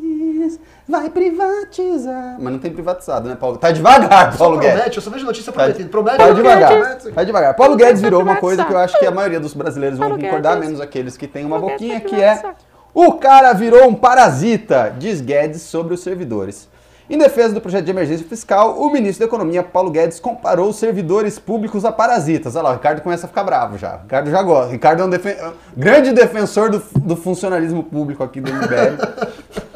vai 0.89 1.09
privatizar. 1.09 2.37
Mas 2.39 2.53
não 2.53 2.59
tem 2.59 2.71
privatizado, 2.73 3.29
né, 3.29 3.35
Paulo? 3.35 3.57
Tá 3.57 3.71
devagar, 3.71 4.37
Paulo 4.37 4.59
Guedes. 4.59 4.75
promete, 4.75 4.97
eu 4.97 5.03
só 5.03 5.11
vejo 5.11 5.25
notícia 5.25 5.53
prometendo. 5.53 5.89
Promete, 5.89 6.19
vai 6.19 6.27
promete, 6.35 6.55
devagar, 6.55 6.81
promete. 6.81 7.11
vai 7.11 7.27
devagar. 7.27 7.55
Paulo 7.55 7.77
Guedes 7.77 8.03
virou 8.03 8.23
uma 8.23 8.37
coisa 8.37 8.65
que 8.65 8.73
eu 8.73 8.79
acho 8.79 8.99
que 8.99 9.07
a 9.07 9.11
maioria 9.11 9.41
dos 9.41 9.55
brasileiros 9.55 9.99
vão 9.99 10.11
concordar, 10.11 10.59
menos 10.59 10.81
aqueles 10.81 11.17
que 11.17 11.27
têm 11.27 11.45
uma 11.45 11.59
boquinha, 11.59 12.01
que 12.01 12.21
é 12.23 12.55
o 12.93 13.13
cara 13.15 13.53
virou 13.53 13.89
um 13.89 13.95
parasita, 13.95 14.95
diz 14.97 15.21
Guedes 15.21 15.63
sobre 15.63 15.95
os 15.95 16.01
servidores. 16.01 16.69
Em 17.09 17.19
defesa 17.19 17.53
do 17.53 17.61
projeto 17.61 17.85
de 17.85 17.91
emergência 17.91 18.27
fiscal, 18.27 18.81
o 18.81 18.91
ministro 18.91 19.21
da 19.21 19.27
Economia, 19.27 19.63
Paulo 19.63 19.91
Guedes, 19.91 20.19
comparou 20.19 20.71
os 20.71 20.77
servidores 20.77 21.39
públicos 21.39 21.85
a 21.85 21.93
parasitas. 21.93 22.57
Olha 22.57 22.63
lá, 22.65 22.71
o 22.71 22.75
Ricardo 22.75 23.03
começa 23.03 23.27
a 23.27 23.29
ficar 23.29 23.45
bravo 23.45 23.77
já. 23.77 23.97
O 23.97 24.03
Ricardo 24.03 24.31
já 24.31 24.43
gosta. 24.43 24.69
O 24.69 24.73
Ricardo 24.73 25.03
é 25.03 25.05
um 25.05 25.11
defen- 25.11 25.37
grande 25.77 26.13
defensor 26.13 26.71
do, 26.71 26.83
do 27.01 27.15
funcionalismo 27.15 27.83
público 27.83 28.25
aqui 28.25 28.41
do 28.41 28.51
MBL. 28.51 28.97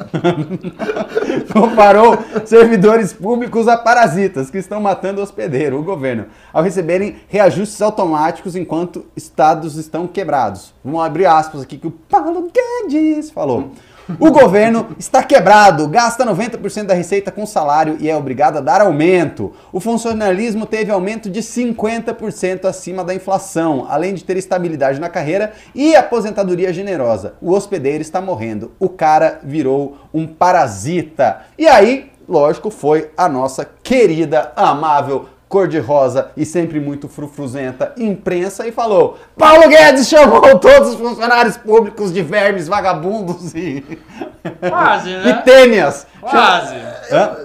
comparou 1.53 2.19
servidores 2.47 3.13
públicos 3.13 3.69
a 3.69 3.77
parasitas 3.77 4.51
que 4.51 4.59
estão 4.59 4.81
matando 4.81 5.21
o 5.21 5.23
hospedeiro, 5.25 5.79
o 5.79 5.83
governo, 5.83 6.27
ao 6.53 6.63
receberem 6.63 7.17
reajustes 7.29 7.81
automáticos 7.83 8.57
enquanto 8.57 9.05
estados 9.17 9.77
estão 9.77 10.07
quebrados. 10.07 10.73
Vamos 10.85 11.05
abrir 11.05 11.27
aspas 11.27 11.61
aqui 11.63 11.77
que 11.79 11.87
o 11.87 11.91
Paulo 11.91 12.51
Guedes 12.51 13.31
falou. 13.31 13.73
O 14.19 14.31
governo 14.31 14.97
está 14.99 15.23
quebrado, 15.23 15.87
gasta 15.87 16.25
90% 16.25 16.85
da 16.85 16.95
receita 16.95 17.31
com 17.31 17.45
salário 17.45 17.99
e 18.01 18.09
é 18.09 18.17
obrigado 18.17 18.57
a 18.57 18.61
dar 18.61 18.81
aumento. 18.81 19.53
O 19.71 19.81
funcionalismo 19.81 20.65
teve 20.65 20.91
aumento 20.91 21.29
de 21.29 21.41
50% 21.41 22.65
acima 22.65 23.05
da 23.05 23.15
inflação, 23.15 23.87
além 23.87 24.15
de 24.15 24.25
ter 24.25 24.39
estabilidade 24.39 24.99
na 24.99 25.11
carreira 25.11 25.53
e 25.75 25.95
aposentadoria 25.95 26.73
generosa. 26.73 27.35
O 27.39 27.53
hospedeiro 27.53 28.01
está 28.01 28.19
morrendo. 28.19 28.73
O 28.81 28.89
cara 28.89 29.41
virou 29.43 29.99
um 30.15 30.27
parasita. 30.27 31.43
E 31.59 31.67
aí, 31.67 32.11
lógico, 32.27 32.71
foi 32.71 33.11
a 33.15 33.29
nossa 33.29 33.69
querida, 33.83 34.53
amável 34.57 35.27
cor-de-rosa 35.49 36.31
e 36.37 36.45
sempre 36.45 36.79
muito 36.79 37.09
frufruzenta 37.09 37.93
imprensa 37.97 38.67
e 38.67 38.73
falou: 38.73 39.19
Paulo 39.37 39.69
Guedes 39.69 40.09
chamou 40.09 40.41
todos 40.59 40.91
os 40.91 40.95
funcionários 40.97 41.57
públicos 41.57 42.13
de 42.13 42.23
vermes, 42.23 42.69
vagabundos 42.69 43.55
e, 43.55 43.85
Quase, 44.69 45.11
e 45.11 45.17
né? 45.17 45.43
tênias. 45.45 46.07
Quase. 46.21 46.75
Hã? 47.11 47.37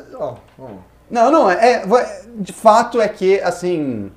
Não, 1.10 1.32
não, 1.32 1.50
é, 1.52 1.84
é- 1.84 2.22
de 2.36 2.52
fato 2.52 3.00
é 3.00 3.08
que, 3.08 3.40
assim, 3.42 4.12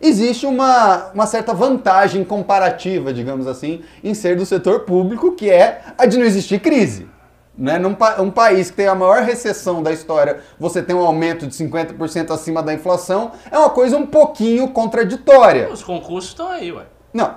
existe 0.00 0.44
uma, 0.44 1.10
uma 1.14 1.26
certa 1.26 1.54
vantagem 1.54 2.22
comparativa, 2.22 3.12
digamos 3.14 3.46
assim, 3.46 3.82
em 4.02 4.12
ser 4.12 4.36
do 4.36 4.44
setor 4.44 4.80
público, 4.80 5.32
que 5.32 5.50
é 5.50 5.80
a 5.96 6.04
de 6.04 6.18
não 6.18 6.26
existir 6.26 6.60
crise. 6.60 7.08
Né? 7.56 7.78
Num 7.78 7.94
pa- 7.94 8.16
um 8.20 8.30
país 8.32 8.70
que 8.70 8.76
tem 8.78 8.88
a 8.88 8.94
maior 8.96 9.22
recessão 9.22 9.80
da 9.82 9.92
história, 9.92 10.40
você 10.58 10.82
tem 10.82 10.94
um 10.96 11.04
aumento 11.06 11.46
de 11.46 11.54
50% 11.54 12.32
acima 12.32 12.60
da 12.62 12.74
inflação, 12.74 13.30
é 13.50 13.56
uma 13.56 13.70
coisa 13.70 13.96
um 13.96 14.06
pouquinho 14.06 14.68
contraditória. 14.70 15.68
Os 15.70 15.82
concursos 15.82 16.30
estão 16.30 16.48
aí, 16.50 16.72
ué. 16.72 16.82
Não, 17.12 17.36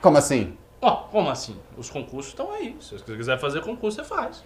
como 0.00 0.16
assim? 0.16 0.56
Ó, 0.80 0.92
como 1.10 1.28
assim? 1.28 1.56
Os 1.76 1.90
concursos 1.90 2.30
estão 2.32 2.52
aí. 2.52 2.76
Se 2.80 2.96
você 2.96 3.16
quiser 3.16 3.36
fazer 3.40 3.60
concurso, 3.62 3.96
você 4.00 4.04
faz. 4.08 4.44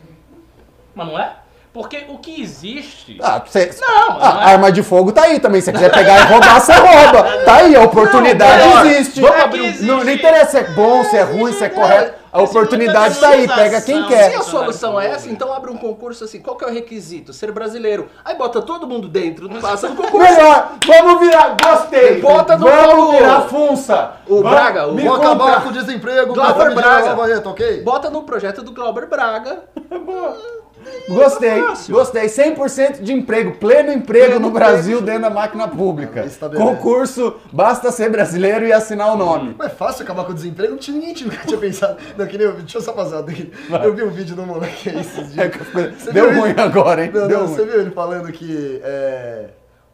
Mas 0.94 1.06
não 1.06 1.18
é? 1.18 1.36
Porque 1.74 2.04
o 2.08 2.18
que 2.18 2.40
existe. 2.42 3.18
Ah, 3.22 3.42
você, 3.44 3.70
Não, 3.80 4.10
a 4.18 4.32
não 4.34 4.40
é. 4.42 4.44
arma 4.52 4.72
de 4.72 4.82
fogo 4.82 5.10
tá 5.12 5.22
aí 5.24 5.40
também. 5.40 5.60
Se 5.60 5.66
você 5.66 5.72
quiser 5.72 5.90
pegar 5.92 6.20
e 6.20 6.24
roubar, 6.32 6.60
você 6.60 6.72
rouba. 6.74 7.44
Tá 7.44 7.56
aí, 7.56 7.74
a 7.76 7.82
oportunidade 7.82 8.66
Não, 8.66 8.84
existe. 8.86 9.20
vamos 9.22 9.40
abrir 9.42 9.60
um- 9.62 9.86
Não, 9.86 10.04
não 10.04 10.10
interessa 10.12 10.50
se 10.50 10.58
é 10.58 10.64
bom, 10.74 11.02
se 11.04 11.16
é 11.16 11.22
ruim, 11.22 11.52
se 11.52 11.64
é 11.64 11.68
correto. 11.70 12.21
A 12.32 12.40
oportunidade 12.42 13.20
tá 13.20 13.28
aí, 13.28 13.46
pega 13.46 13.80
quem 13.82 14.02
Se 14.02 14.08
quer. 14.08 14.34
a 14.34 14.40
solução 14.42 14.98
é 14.98 15.08
essa, 15.10 15.28
então 15.28 15.52
abre 15.52 15.70
um 15.70 15.76
concurso 15.76 16.24
assim. 16.24 16.40
Qual 16.40 16.56
que 16.56 16.64
é 16.64 16.68
o 16.68 16.72
requisito? 16.72 17.32
Ser 17.32 17.52
brasileiro. 17.52 18.08
Aí 18.24 18.34
bota 18.36 18.62
todo 18.62 18.86
mundo 18.86 19.06
dentro, 19.06 19.50
passa 19.60 19.90
no 19.90 19.96
concurso. 19.96 20.18
Melhor, 20.18 20.72
vamos 20.86 21.20
virar, 21.20 21.56
gostei. 21.62 22.20
Bota 22.22 22.56
no 22.56 22.64
vamos 22.66 22.86
Paulo. 22.86 23.12
virar 23.12 23.40
funça. 23.42 24.12
O 24.26 24.36
Vamos- 24.36 24.50
Braga, 24.50 24.86
o 24.88 24.96
compra. 24.96 25.14
acabar 25.16 25.62
com 25.62 25.68
o 25.68 25.72
desemprego, 25.72 26.32
Glauber 26.32 26.74
Braga. 26.74 27.48
Ok? 27.50 27.82
Bota 27.82 28.08
no 28.08 28.22
projeto 28.22 28.62
do 28.62 28.72
Glauber 28.72 29.06
Braga. 29.08 29.64
Gostei, 31.08 31.60
gostei. 31.90 32.26
100% 32.26 33.02
de 33.02 33.12
emprego, 33.12 33.52
pleno 33.56 33.92
emprego 33.92 34.38
no 34.38 34.50
Brasil 34.50 35.00
dentro 35.00 35.22
da 35.22 35.30
máquina 35.30 35.68
pública. 35.68 36.24
Estabelece. 36.24 36.68
Concurso, 36.70 37.36
basta 37.52 37.90
ser 37.90 38.10
brasileiro 38.10 38.66
e 38.66 38.72
assinar 38.72 39.12
o 39.12 39.16
nome. 39.16 39.54
Mas 39.58 39.68
é 39.68 39.74
fácil 39.74 40.04
acabar 40.04 40.24
com 40.24 40.32
o 40.32 40.34
desemprego, 40.34 40.72
não 40.72 40.78
tinha 40.78 40.96
ninguém 40.96 41.14
tinha- 41.14 41.30
nunca 41.30 41.44
tinha 41.46 41.58
pensado. 41.58 41.96
Não, 42.16 42.26
que 42.26 42.38
nem 42.38 42.46
eu, 42.46 42.54
deixa 42.54 42.78
eu 42.78 42.82
só 42.82 42.92
passar 42.92 43.20
aqui. 43.20 43.52
Eu 43.82 43.94
vi 43.94 44.02
um 44.02 44.10
vídeo 44.10 44.34
do 44.36 44.42
moleque 44.46 44.88
aí 44.90 45.00
esses 45.00 45.32
dias. 45.32 45.50
Você 45.98 46.12
Deu 46.12 46.32
ruim 46.34 46.50
isso? 46.52 46.60
agora, 46.60 47.04
hein? 47.04 47.10
Não, 47.12 47.26
Deu 47.28 47.38
não, 47.40 47.46
ruim. 47.46 47.54
você 47.56 47.64
viu 47.64 47.80
ele 47.80 47.90
falando 47.90 48.30
que. 48.32 48.80
É... 48.84 49.48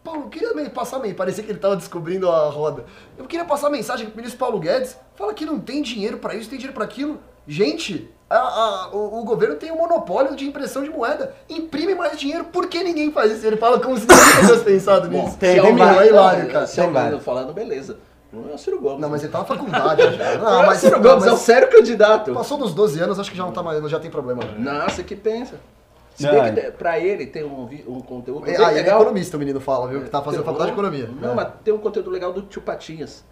Paulo, 0.05 0.23
eu 0.25 0.29
queria 0.29 0.71
passar 0.71 0.99
meio. 1.01 1.15
Parecia 1.15 1.43
que 1.45 1.51
ele 1.51 1.59
tava 1.59 1.77
descobrindo 1.77 2.31
a 2.31 2.49
roda. 2.49 2.85
Eu 3.19 3.25
queria 3.27 3.45
passar 3.45 3.69
mensagem 3.69 4.07
pro 4.07 4.17
ministro 4.17 4.39
Paulo 4.39 4.59
Guedes. 4.59 4.97
Fala 5.17 5.35
que 5.35 5.45
não 5.45 5.59
tem 5.59 5.83
dinheiro 5.83 6.19
pra 6.19 6.35
isso, 6.35 6.49
tem 6.49 6.59
dinheiro 6.59 6.75
pra 6.75 6.85
aquilo. 6.85 7.19
Gente, 7.49 8.09
a- 8.29 8.37
a- 8.37 8.91
o, 8.93 9.21
o 9.21 9.25
governo 9.25 9.57
tem 9.57 9.73
um 9.73 9.77
monopólio 9.79 10.37
de 10.37 10.47
impressão 10.47 10.83
de 10.85 10.91
moeda. 10.91 11.35
Imprime 11.49 11.95
mais 11.95 12.19
dinheiro. 12.19 12.45
Por 12.45 12.69
que 12.69 12.85
ninguém 12.85 13.11
faz 13.11 13.33
isso? 13.33 13.47
Ele 13.47 13.57
fala 13.57 13.81
como 13.81 13.97
se 13.97 14.07
ninguém 14.07 14.25
tivesse 14.47 14.65
pensado 14.65 15.09
nisso. 15.09 15.37
tem- 15.39 15.53
Se 15.55 15.59
é 15.59 15.63
tem 15.63 15.73
o 15.73 15.77
mais- 15.79 15.91
Lula- 15.93 16.05
é 16.05 16.09
hilário, 16.09 16.53
cara. 16.53 16.67
Se 16.67 16.79
é 16.81 16.85
o 16.87 16.93
Tem 16.93 17.21
falando, 17.21 17.53
beleza. 17.55 17.97
Não 18.31 18.51
é 18.51 18.55
o 18.55 18.59
Ciro 18.59 18.79
Gomes. 18.79 19.01
Não, 19.01 19.09
mas 19.09 19.23
ele 19.23 19.33
tá 19.33 19.39
na 19.39 19.45
faculdade 19.47 20.03
já. 20.15 20.35
Não, 20.37 20.45
Não, 20.45 20.61
é 20.61 20.65
o 20.65 20.67
mas, 20.67 20.79
Ciro 20.81 20.97
não, 20.97 21.03
Gomes, 21.03 21.25
é 21.25 21.29
o 21.29 21.33
mas 21.33 21.41
sério 21.41 21.71
candidato. 21.71 22.35
passou 22.35 22.59
dos 22.59 22.75
12 22.75 23.01
anos, 23.01 23.19
acho 23.19 23.31
que 23.31 23.37
já 23.39 23.43
não, 23.43 23.53
tá 23.53 23.63
mais, 23.63 23.83
já 23.91 23.99
tem 23.99 24.11
problema. 24.11 24.45
né? 24.45 24.55
Nossa, 24.59 25.03
que 25.03 25.17
pensa. 25.17 25.55
Se 26.15 26.25
Não, 26.25 26.33
bem 26.43 26.55
que 26.55 26.71
pra 26.73 26.99
ele 26.99 27.25
tem 27.27 27.43
um, 27.45 27.65
vi- 27.65 27.85
um 27.89 28.01
conteúdo 28.01 28.45
Ah, 28.45 28.51
ele 28.53 28.63
é 28.63 28.69
legal. 28.69 29.01
economista, 29.01 29.37
o 29.37 29.41
menino 29.41 29.61
fala, 29.61 29.89
viu? 29.89 30.03
Que 30.03 30.11
tá 30.11 30.21
fazendo 30.21 30.41
Tem- 30.41 30.45
faculdade 30.47 30.73
de 30.73 30.79
economia. 30.79 31.09
Não, 31.23 31.31
É. 31.31 31.35
mas 31.35 31.49
tem 31.65 31.73
um 31.73 31.79
conteúdo 31.79 32.11
legal 32.11 32.31
do 32.33 32.43
Tio 32.43 32.61
Patinhas. 32.61 33.25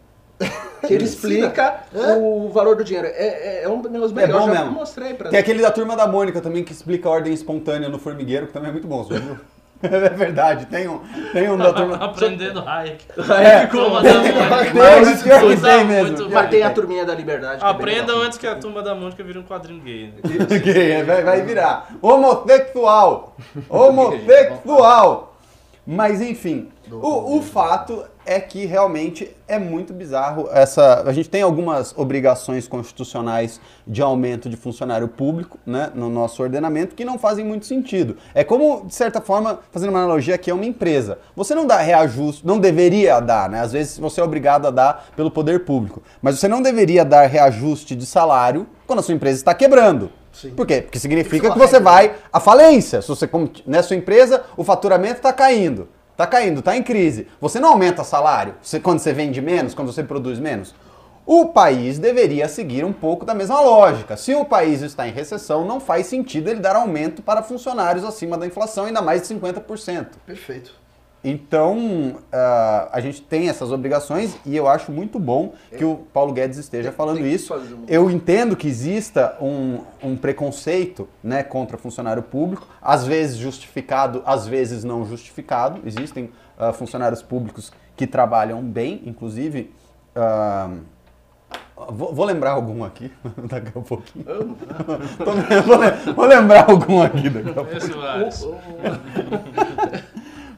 Que 0.87 0.95
ele 0.95 1.05
explica 1.05 1.81
É? 1.95 2.15
o 2.17 2.49
valor 2.51 2.77
do 2.77 2.85
dinheiro. 2.85 3.09
É, 3.09 3.61
é, 3.61 3.63
é 3.65 3.69
um 3.69 3.81
dos 3.81 4.13
É 4.13 4.15
melhores. 4.15 4.47
bom 4.47 4.53
já 4.55 4.61
mesmo. 4.61 4.71
mostrei 4.73 5.15
pra 5.15 5.31
Tem 5.31 5.41
aquele 5.41 5.63
da 5.63 5.71
turma 5.71 5.97
da 5.97 6.07
Mônica 6.07 6.41
também 6.41 6.63
que 6.63 6.73
explica 6.73 7.09
a 7.09 7.13
ordem 7.13 7.33
espontânea 7.33 7.89
no 7.89 7.99
formigueiro, 7.99 8.47
que 8.47 8.53
também 8.53 8.69
é 8.69 8.73
muito 8.73 8.87
bom, 8.87 9.03
você 9.03 9.19
viu? 9.19 9.37
É 9.83 10.09
verdade, 10.09 10.65
tem 10.67 10.89
um, 10.89 11.01
tem 11.35 11.51
um 11.51 11.57
da 11.59 11.71
turma. 11.71 11.97
Aprendendo 12.03 12.61
Hayek. 12.67 13.05
É, 13.39 13.67
Turma 13.69 14.03
da 14.03 14.15
Mônica. 14.15 14.73
Tem, 14.73 15.17
pior 15.23 15.39
que 15.41 15.45
Coisa 15.47 15.69
tem 15.69 15.85
mesmo. 15.85 16.17
muito- 16.17 16.31
Mas 16.31 16.49
tem 16.51 16.63
a 16.63 16.71
turminha 16.71 17.05
da 17.05 17.15
liberdade. 17.15 17.59
que 17.61 17.65
é 17.67 17.69
bem 17.69 17.77
Aprendam 17.77 18.07
legal. 18.15 18.23
antes 18.23 18.39
que 18.39 18.47
a 18.47 18.55
turma 18.55 18.83
da 18.83 18.95
Mônica 18.95 19.23
vire 19.23 19.39
um 19.39 19.43
quadrinho 19.43 19.83
gay. 19.83 20.07
né? 20.07 20.47
Ok, 20.57 21.03
vai, 21.03 21.23
vai 21.23 21.43
virar. 21.43 21.89
Homossexual. 22.01 23.37
Homossexual. 23.69 25.36
Mas 25.87 26.21
enfim, 26.21 26.69
o, 26.91 27.37
o 27.37 27.43
fato 27.43 28.05
é 28.27 28.41
que 28.41 28.67
realmente 28.67 29.31
é 29.47 29.57
muito 29.57 29.93
bizarro 29.93 30.49
essa. 30.51 31.03
A 31.07 31.13
gente 31.13 31.31
tem 31.31 31.43
algumas 31.43 31.97
obrigações 31.97 32.67
constitucionais 32.67 33.61
de 33.87 34.03
aumento 34.03 34.51
de 34.51 34.57
funcionário 34.57 35.07
público, 35.07 35.59
né, 35.65 35.93
no 35.95 36.11
nosso 36.11 36.43
ordenamento 36.43 36.97
que 36.97 37.05
não 37.05 37.19
fazem 37.19 37.45
muito 37.45 37.67
sentido. 37.67 38.17
É 38.35 38.43
como, 38.43 38.85
de 38.85 38.95
certa 38.95 39.21
forma, 39.21 39.61
fazendo 39.71 39.91
uma 39.91 40.01
analogia 40.01 40.35
aqui, 40.35 40.51
é 40.51 40.55
uma 40.55 40.65
empresa. 40.65 41.19
Você 41.37 41.55
não 41.55 41.65
dá 41.65 41.77
reajuste, 41.77 42.45
não 42.45 42.59
deveria 42.59 43.21
dar, 43.21 43.49
né? 43.49 43.61
Às 43.61 43.71
vezes 43.71 43.97
você 43.97 44.21
é 44.21 44.25
obrigado 44.25 44.67
a 44.67 44.71
dar 44.73 45.07
pelo 45.15 45.31
poder 45.31 45.65
público, 45.65 46.03
mas 46.21 46.37
você 46.37 46.49
não 46.49 46.61
deveria 46.61 47.05
dar 47.05 47.27
reajuste 47.27 47.95
de 47.95 48.05
salário 48.05 48.67
quando 48.89 48.99
a 48.99 49.03
sua 49.03 49.15
empresa 49.15 49.39
está 49.39 49.55
quebrando. 49.55 50.11
Sim. 50.41 50.51
Por 50.51 50.67
quê? 50.67 50.83
Porque 50.83 50.99
significa 50.99 51.51
que 51.51 51.59
você 51.59 51.77
uma 51.77 51.85
vai 51.85 52.15
à 52.33 52.39
falência. 52.39 53.01
Se 53.01 53.09
você, 53.09 53.29
na 53.67 53.83
sua 53.83 53.97
empresa, 53.97 54.45
o 54.57 54.63
faturamento 54.63 55.17
está 55.17 55.33
caindo. 55.33 55.89
Está 56.13 56.27
caindo, 56.27 56.61
está 56.61 56.77
em 56.77 56.83
crise. 56.83 57.27
Você 57.41 57.59
não 57.61 57.71
aumenta 57.71 58.03
salário 58.05 58.55
você- 58.63 58.81
quando 58.81 58.99
você 59.01 59.13
vende 59.13 59.41
menos, 59.41 59.75
quando 59.75 59.93
você 59.93 60.03
produz 60.03 60.39
menos? 60.39 60.75
O 61.27 61.47
país 61.47 61.99
deveria 61.99 62.49
seguir 62.49 62.85
um 62.85 62.93
pouco 62.93 63.25
da 63.27 63.35
mesma 63.35 63.61
lógica. 63.61 64.17
Se 64.17 64.35
o 64.35 64.45
país 64.45 64.81
está 64.83 65.09
em 65.09 65.11
recessão, 65.13 65.65
não 65.67 65.81
faz 65.81 66.07
sentido 66.07 66.49
ele 66.49 66.61
dar 66.61 66.77
aumento 66.77 67.21
para 67.21 67.43
funcionários 67.43 68.05
acima 68.05 68.39
da 68.39 68.47
inflação, 68.47 68.85
ainda 68.85 69.03
mais 69.03 69.23
de 69.23 69.27
50%. 69.29 70.19
Perfeito. 70.25 70.73
Então, 71.29 72.19
ah, 72.33 72.89
a 72.93 73.01
gente 73.01 73.21
tem 73.21 73.49
essas 73.49 73.73
obrigações 73.73 74.37
e 74.47 74.57
eu 74.57 74.69
acho 74.69 74.93
muito 74.93 75.19
bom 75.19 75.55
que 75.77 75.85
o 75.85 75.97
Paulo 76.13 76.33
Guedes 76.33 76.57
esteja 76.57 76.93
falando 76.93 77.27
isso. 77.27 77.53
Eu 77.89 78.09
entendo 78.09 78.55
que 78.55 78.69
exista 78.69 79.37
um, 79.41 79.81
um 80.01 80.17
preconceito 80.17 81.09
né, 81.25 81.43
contra 81.43 81.77
funcionário 81.77 82.23
público, 82.23 82.69
às 82.81 83.05
vezes 83.05 83.39
justificado, 83.39 84.23
às 84.25 84.47
vezes 84.47 84.85
não 84.85 85.05
justificado. 85.05 85.81
Existem 85.85 86.31
ah, 86.57 86.73
funcionários 86.73 87.25
públicos 87.25 87.73
que 87.97 88.07
trabalham 88.07 88.63
bem, 88.63 89.03
inclusive. 89.05 89.75
ah, 90.15 90.71
Vou, 91.91 92.15
vou 92.15 92.25
lembrar 92.25 92.53
algum 92.53 92.83
aqui 92.83 93.13
daqui 93.45 93.69
a 93.77 93.81
pouquinho. 93.83 94.25
Vou 96.17 96.25
lembrar 96.25 96.71
algum 96.71 97.03
aqui 97.03 97.29
daqui 97.29 97.51
a 97.51 97.53
pouco. 97.53 97.71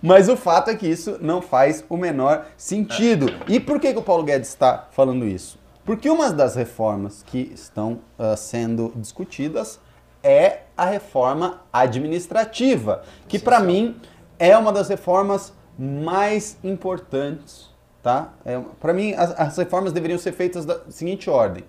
Mas 0.09 0.27
o 0.31 0.39
fato 0.39 0.71
é 0.71 0.75
que 0.75 0.87
isso 0.87 1.19
não 1.21 1.43
faz 1.43 1.85
o 1.87 1.95
menor 1.95 2.47
sentido. 2.57 3.27
E 3.47 3.61
por 3.61 3.79
que, 3.79 3.93
que 3.93 3.99
o 3.99 4.03
Paulo 4.03 4.25
Guedes 4.25 4.49
está 4.49 4.89
falando 4.91 5.27
isso? 5.27 5.59
Porque 5.85 6.09
uma 6.09 6.31
das 6.33 6.55
reformas 6.55 7.23
que 7.23 7.53
estão 7.55 7.99
ah, 8.19 8.35
sendo 8.35 8.91
discutidas 8.97 9.79
é 10.23 10.61
a 10.75 10.87
reforma 10.87 11.61
administrativa, 11.71 13.03
que 13.29 13.39
para 13.39 13.61
mim 13.61 13.97
é 14.39 14.57
uma 14.57 14.73
das 14.73 14.89
reformas 14.89 15.53
mais 15.79 16.57
importantes, 16.65 17.69
tá? 18.03 18.33
É, 18.47 18.59
para 18.81 18.95
mim 18.95 19.13
as, 19.13 19.39
as 19.39 19.59
reformas 19.59 19.93
deveriam 19.93 20.19
ser 20.19 20.33
feitas 20.33 20.65
da 20.65 20.81
seguinte 20.89 21.29
ordem: 21.29 21.65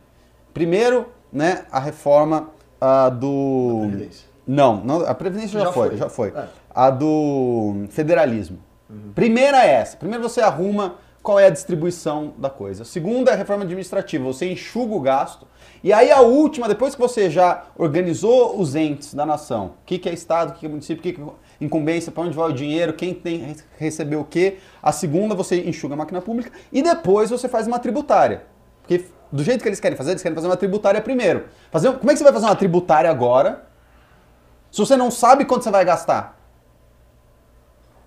primeiro, 0.53 1.07
né, 1.29 1.65
a 1.69 1.79
reforma 1.81 2.51
ah, 2.79 3.09
do 3.09 3.79
Previdência. 3.89 4.29
não, 4.47 4.77
não, 4.77 5.05
a 5.05 5.13
previdência 5.13 5.59
já, 5.59 5.65
Já 5.65 5.71
foi, 5.73 5.89
foi. 5.89 5.97
já 5.97 6.09
foi. 6.09 6.29
É. 6.29 6.47
A 6.73 6.89
do 6.89 7.85
federalismo. 7.89 8.59
Primeira 9.13 9.65
é 9.65 9.71
essa. 9.71 9.97
Primeiro 9.97 10.23
você 10.23 10.41
arruma 10.41 10.95
qual 11.21 11.39
é 11.39 11.45
a 11.45 11.49
distribuição 11.49 12.33
da 12.37 12.49
coisa. 12.49 12.83
Segunda 12.83 13.31
é 13.31 13.33
a 13.33 13.37
reforma 13.37 13.63
administrativa. 13.63 14.23
Você 14.25 14.51
enxuga 14.51 14.95
o 14.95 14.99
gasto. 14.99 15.45
E 15.83 15.93
aí 15.93 16.11
a 16.11 16.21
última, 16.21 16.67
depois 16.67 16.95
que 16.95 17.01
você 17.01 17.29
já 17.29 17.65
organizou 17.77 18.59
os 18.59 18.75
entes 18.75 19.13
da 19.13 19.25
nação, 19.25 19.67
o 19.67 19.85
que, 19.85 19.99
que 19.99 20.09
é 20.09 20.13
Estado, 20.13 20.49
o 20.49 20.53
que, 20.53 20.61
que 20.61 20.65
é 20.65 20.69
município, 20.69 20.99
o 20.99 21.03
que, 21.03 21.13
que 21.13 21.21
é 21.21 21.25
incumbência, 21.61 22.11
para 22.11 22.23
onde 22.23 22.35
vai 22.35 22.49
o 22.49 22.53
dinheiro, 22.53 22.93
quem 22.93 23.13
tem 23.13 23.55
receber 23.77 24.15
o 24.15 24.23
quê. 24.23 24.57
A 24.81 24.91
segunda 24.91 25.35
você 25.35 25.61
enxuga 25.61 25.93
a 25.93 25.97
máquina 25.97 26.21
pública. 26.21 26.51
E 26.71 26.81
depois 26.81 27.29
você 27.29 27.47
faz 27.47 27.67
uma 27.67 27.79
tributária. 27.79 28.43
Porque 28.81 29.05
do 29.31 29.43
jeito 29.43 29.61
que 29.61 29.69
eles 29.69 29.79
querem 29.79 29.97
fazer, 29.97 30.11
eles 30.11 30.23
querem 30.23 30.35
fazer 30.35 30.47
uma 30.47 30.57
tributária 30.57 30.99
primeiro. 31.01 31.45
Fazer, 31.69 31.91
como 31.93 32.09
é 32.09 32.13
que 32.13 32.17
você 32.17 32.23
vai 32.23 32.33
fazer 32.33 32.45
uma 32.45 32.55
tributária 32.55 33.09
agora 33.09 33.65
se 34.71 34.79
você 34.79 34.95
não 34.95 35.11
sabe 35.11 35.45
quanto 35.45 35.63
você 35.63 35.71
vai 35.71 35.85
gastar? 35.85 36.38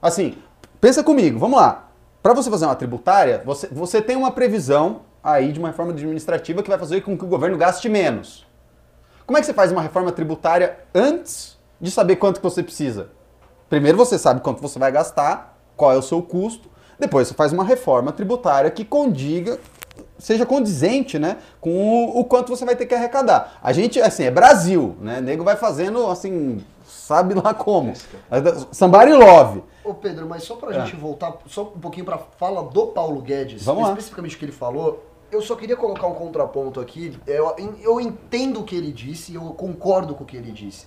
Assim, 0.02 0.36
pensa 0.80 1.04
comigo, 1.04 1.38
vamos 1.38 1.60
lá. 1.60 1.88
Para 2.20 2.34
você 2.34 2.50
fazer 2.50 2.66
uma 2.66 2.74
tributária, 2.74 3.40
você, 3.44 3.68
você 3.68 4.02
tem 4.02 4.16
uma 4.16 4.32
previsão 4.32 5.02
aí 5.22 5.52
de 5.52 5.60
uma 5.60 5.68
reforma 5.68 5.92
administrativa 5.92 6.60
que 6.60 6.68
vai 6.68 6.78
fazer 6.78 7.02
com 7.02 7.16
que 7.16 7.24
o 7.24 7.28
governo 7.28 7.56
gaste 7.56 7.88
menos. 7.88 8.44
Como 9.24 9.38
é 9.38 9.40
que 9.40 9.46
você 9.46 9.54
faz 9.54 9.70
uma 9.70 9.80
reforma 9.80 10.10
tributária 10.10 10.76
antes 10.92 11.56
de 11.80 11.88
saber 11.88 12.16
quanto 12.16 12.40
que 12.40 12.42
você 12.42 12.64
precisa? 12.64 13.10
Primeiro 13.70 13.96
você 13.96 14.18
sabe 14.18 14.40
quanto 14.40 14.60
você 14.60 14.76
vai 14.76 14.90
gastar, 14.90 15.56
qual 15.76 15.92
é 15.92 15.96
o 15.96 16.02
seu 16.02 16.20
custo, 16.20 16.68
depois 16.98 17.28
você 17.28 17.34
faz 17.34 17.52
uma 17.52 17.64
reforma 17.64 18.10
tributária 18.10 18.70
que 18.70 18.84
condiga, 18.84 19.60
seja 20.18 20.44
condizente, 20.44 21.16
né, 21.18 21.36
com 21.60 21.70
o, 21.70 22.20
o 22.20 22.24
quanto 22.24 22.48
você 22.48 22.64
vai 22.64 22.74
ter 22.74 22.86
que 22.86 22.94
arrecadar. 22.94 23.58
A 23.62 23.72
gente, 23.72 24.00
assim, 24.00 24.24
é 24.24 24.30
Brasil, 24.30 24.96
né, 25.00 25.18
o 25.18 25.22
nego 25.22 25.44
vai 25.44 25.56
fazendo, 25.56 26.06
assim, 26.08 26.62
sabe 26.84 27.34
lá 27.34 27.54
como. 27.54 27.92
Somebody 28.72 29.12
love. 29.12 29.62
Ô 29.84 29.94
Pedro, 29.94 30.26
mas 30.28 30.44
só 30.44 30.56
pra 30.56 30.70
É. 30.70 30.80
gente 30.80 30.96
voltar 30.96 31.36
só 31.46 31.62
um 31.62 31.80
pouquinho 31.80 32.04
pra 32.04 32.18
fala 32.18 32.62
do 32.62 32.88
Paulo 32.88 33.20
Guedes, 33.20 33.64
Vamos 33.64 33.88
especificamente 33.88 34.36
o 34.36 34.38
que 34.38 34.44
ele 34.44 34.52
falou, 34.52 35.04
eu 35.30 35.40
só 35.40 35.56
queria 35.56 35.76
colocar 35.76 36.06
um 36.06 36.14
contraponto 36.14 36.78
aqui. 36.78 37.18
Eu, 37.26 37.56
eu 37.80 38.00
entendo 38.00 38.60
o 38.60 38.64
que 38.64 38.76
ele 38.76 38.92
disse, 38.92 39.34
eu 39.34 39.42
concordo 39.54 40.14
com 40.14 40.24
o 40.24 40.26
que 40.26 40.36
ele 40.36 40.52
disse. 40.52 40.86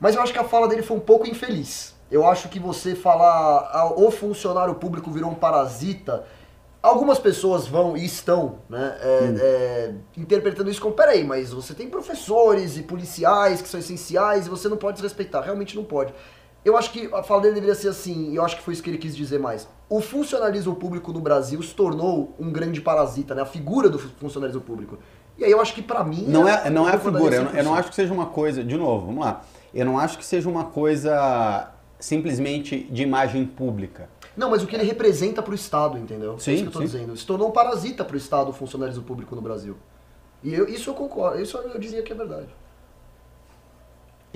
Mas 0.00 0.14
eu 0.14 0.20
acho 0.22 0.32
que 0.32 0.38
a 0.38 0.44
fala 0.44 0.66
dele 0.68 0.82
foi 0.82 0.96
um 0.96 1.00
pouco 1.00 1.26
infeliz. 1.26 1.94
Eu 2.10 2.26
acho 2.26 2.48
que 2.48 2.58
você 2.58 2.94
falar 2.94 3.70
ah, 3.72 3.92
o 3.96 4.10
funcionário 4.10 4.74
público 4.74 5.10
virou 5.10 5.30
um 5.30 5.34
parasita, 5.34 6.24
algumas 6.82 7.18
pessoas 7.18 7.66
vão 7.66 7.96
e 7.96 8.04
estão 8.04 8.58
né, 8.68 8.96
é, 9.00 9.34
é, 9.38 9.94
interpretando 10.16 10.70
isso 10.70 10.80
como, 10.80 10.94
peraí, 10.94 11.24
mas 11.24 11.52
você 11.52 11.74
tem 11.74 11.88
professores 11.88 12.76
e 12.76 12.82
policiais 12.82 13.62
que 13.62 13.68
são 13.68 13.80
essenciais 13.80 14.46
e 14.46 14.50
você 14.50 14.68
não 14.68 14.76
pode 14.76 14.96
desrespeitar. 14.96 15.42
Realmente 15.42 15.74
não 15.74 15.84
pode. 15.84 16.12
Eu 16.66 16.76
acho 16.76 16.90
que 16.90 17.08
a 17.14 17.22
fala 17.22 17.42
dele 17.42 17.54
deveria 17.54 17.76
ser 17.76 17.86
assim, 17.90 18.32
e 18.32 18.34
eu 18.34 18.44
acho 18.44 18.56
que 18.56 18.62
foi 18.62 18.74
isso 18.74 18.82
que 18.82 18.90
ele 18.90 18.98
quis 18.98 19.14
dizer 19.16 19.38
mais. 19.38 19.68
O 19.88 20.00
funcionalismo 20.00 20.74
público 20.74 21.12
no 21.12 21.20
Brasil 21.20 21.62
se 21.62 21.72
tornou 21.72 22.34
um 22.40 22.50
grande 22.50 22.80
parasita, 22.80 23.36
né? 23.36 23.42
A 23.42 23.46
figura 23.46 23.88
do 23.88 24.00
funcionalismo 24.00 24.60
público. 24.60 24.98
E 25.38 25.44
aí 25.44 25.50
eu 25.52 25.60
acho 25.60 25.72
que 25.72 25.80
pra 25.80 26.02
mim... 26.02 26.24
Não 26.26 26.48
é, 26.48 26.68
não 26.68 26.88
é 26.88 26.94
a 26.96 26.98
figura, 26.98 27.36
eu 27.36 27.44
não, 27.44 27.52
eu 27.52 27.62
não 27.62 27.72
100%. 27.74 27.78
acho 27.78 27.88
que 27.90 27.94
seja 27.94 28.12
uma 28.12 28.26
coisa, 28.26 28.64
de 28.64 28.76
novo, 28.76 29.06
vamos 29.06 29.24
lá. 29.24 29.44
Eu 29.72 29.86
não 29.86 29.96
acho 29.96 30.18
que 30.18 30.24
seja 30.26 30.48
uma 30.48 30.64
coisa 30.64 31.70
simplesmente 32.00 32.80
de 32.90 33.04
imagem 33.04 33.46
pública. 33.46 34.08
Não, 34.36 34.50
mas 34.50 34.64
o 34.64 34.66
que 34.66 34.74
ele 34.74 34.82
representa 34.82 35.40
pro 35.40 35.54
Estado, 35.54 35.96
entendeu? 35.96 36.36
Sim, 36.36 36.50
é 36.50 36.54
isso 36.54 36.62
que 36.64 36.68
eu 36.68 36.72
tô 36.72 36.78
sim. 36.80 36.86
dizendo. 36.86 37.16
Se 37.16 37.24
tornou 37.24 37.46
um 37.46 37.52
parasita 37.52 38.04
pro 38.04 38.16
Estado 38.16 38.50
o 38.50 38.52
funcionalismo 38.52 39.04
público 39.04 39.36
no 39.36 39.40
Brasil. 39.40 39.76
E 40.42 40.52
eu- 40.52 40.68
isso 40.68 40.90
eu 40.90 40.94
concordo, 40.94 41.40
isso 41.40 41.56
eu 41.56 41.78
diria 41.78 42.02
que 42.02 42.12
é 42.12 42.16
verdade. 42.16 42.48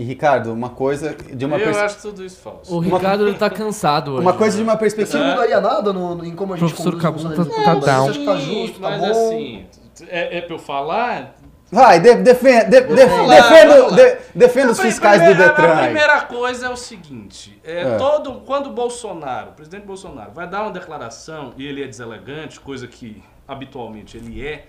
E 0.00 0.02
Ricardo, 0.02 0.50
uma 0.54 0.70
coisa 0.70 1.14
de 1.14 1.44
uma 1.44 1.58
eu 1.58 1.78
acho 1.78 2.00
tudo 2.00 2.24
isso 2.24 2.40
falso. 2.40 2.74
O 2.74 2.78
Ricardo 2.80 3.28
ele 3.28 3.36
tá 3.36 3.50
cansado 3.50 4.12
hoje. 4.12 4.22
uma 4.22 4.32
coisa 4.32 4.56
de 4.56 4.62
né? 4.62 4.70
uma 4.70 4.72
Você 4.72 4.80
perspectiva. 4.80 5.18
não 5.22 5.30
mudaria 5.32 5.60
nada 5.60 5.92
no, 5.92 6.14
no- 6.14 6.24
em 6.24 6.34
como 6.34 6.54
a 6.54 6.56
gente 6.56 6.68
Professor 6.72 6.92
conduz 6.92 7.02
o 7.04 7.06
Cabu 7.06 7.18
funcionalismo 7.18 7.54
tá- 7.54 7.60
tá 7.62 7.70
público? 7.72 7.86
down. 7.86 8.04
Você 8.06 8.10
acha 8.10 8.18
que 8.18 8.24
tá 8.24 8.36
justo, 8.36 8.80
tá 8.80 8.90
mas 8.90 9.00
bom? 9.02 9.26
assim, 9.26 9.66
é, 10.08 10.38
é 10.38 10.40
pra 10.40 10.54
eu 10.54 10.58
falar? 10.58 11.34
Vai, 11.70 12.00
de, 12.00 12.14
defenda, 12.14 12.64
de, 12.64 12.80
de, 12.80 13.04
Vamos 13.06 13.28
lá, 13.28 13.34
defenda, 13.34 13.74
vamos 13.76 13.90
lá. 13.92 13.96
de- 13.98 14.16
defenda 14.34 14.72
os 14.72 14.80
fiscais 14.80 15.20
do 15.20 15.26
primeira- 15.26 15.48
Detran. 15.50 15.68
A 15.68 15.76
aí. 15.80 15.84
primeira 15.84 16.20
coisa 16.22 16.66
é 16.66 16.70
o 16.70 16.76
seguinte: 16.76 17.60
é, 17.62 17.80
É. 17.82 17.96
todo, 17.96 18.32
quando 18.46 18.68
o 18.68 18.72
Bolsonaro, 18.72 19.50
o 19.50 19.52
presidente 19.52 19.84
Bolsonaro, 19.84 20.30
vai 20.32 20.48
dar 20.48 20.62
uma 20.62 20.70
declaração 20.72 21.52
e 21.58 21.66
ele 21.66 21.84
é 21.84 21.86
deselegante, 21.86 22.58
coisa 22.58 22.86
que 22.88 23.22
habitualmente 23.46 24.16
ele 24.16 24.42
é, 24.46 24.64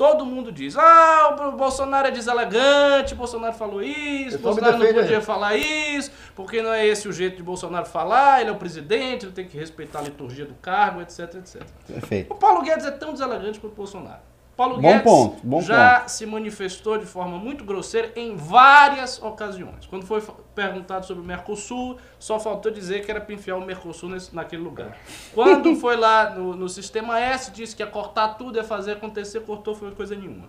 todo 0.00 0.24
mundo 0.24 0.50
diz: 0.50 0.78
ah, 0.78 1.36
o 1.46 1.52
Bolsonaro 1.52 2.08
é 2.08 2.10
deselegante, 2.10 3.14
Bolsonaro 3.14 3.52
falou 3.52 3.82
isso, 3.82 4.38
me 4.38 4.42
Bolsonaro 4.42 4.78
não 4.78 4.94
podia 4.94 5.18
aí. 5.18 5.22
falar 5.22 5.56
isso, 5.58 6.10
porque 6.34 6.62
não 6.62 6.72
é 6.72 6.86
esse 6.86 7.06
o 7.06 7.12
jeito 7.12 7.36
de 7.36 7.42
Bolsonaro 7.42 7.84
falar, 7.84 8.40
ele 8.40 8.48
é 8.48 8.52
o 8.52 8.56
presidente, 8.56 9.26
ele 9.26 9.32
tem 9.32 9.46
que 9.46 9.58
respeitar 9.58 9.98
a 9.98 10.02
liturgia 10.02 10.46
do 10.46 10.54
cargo, 10.54 11.02
etc, 11.02 11.34
etc. 11.34 11.62
Perfeito. 11.86 12.32
O 12.32 12.36
Paulo 12.36 12.62
Guedes 12.62 12.86
é 12.86 12.90
tão 12.90 13.12
deselegante 13.12 13.60
quanto 13.60 13.74
o 13.74 13.76
Bolsonaro. 13.76 14.29
Paulo 14.60 14.76
Bom 14.76 14.82
Guedes 14.82 15.02
ponto, 15.02 15.40
bom 15.42 15.62
já 15.62 16.06
se 16.06 16.26
manifestou 16.26 16.98
de 16.98 17.06
forma 17.06 17.38
muito 17.38 17.64
grosseira 17.64 18.12
em 18.14 18.36
várias 18.36 19.18
ocasiões. 19.22 19.86
Quando 19.86 20.04
foi 20.04 20.22
perguntado 20.54 21.06
sobre 21.06 21.22
o 21.22 21.26
Mercosul, 21.26 21.96
só 22.18 22.38
faltou 22.38 22.70
dizer 22.70 23.02
que 23.02 23.10
era 23.10 23.22
para 23.22 23.34
enfiar 23.34 23.56
o 23.56 23.64
Mercosul 23.64 24.10
nesse, 24.10 24.36
naquele 24.36 24.60
lugar. 24.60 24.98
Quando 25.32 25.74
foi 25.80 25.96
lá 25.96 26.28
no, 26.28 26.54
no 26.54 26.68
Sistema 26.68 27.18
S, 27.18 27.50
disse 27.50 27.74
que 27.74 27.82
ia 27.82 27.86
cortar 27.86 28.34
tudo, 28.34 28.58
ia 28.58 28.62
fazer 28.62 28.92
acontecer, 28.92 29.40
cortou, 29.40 29.74
foi 29.74 29.92
coisa 29.92 30.14
nenhuma. 30.14 30.46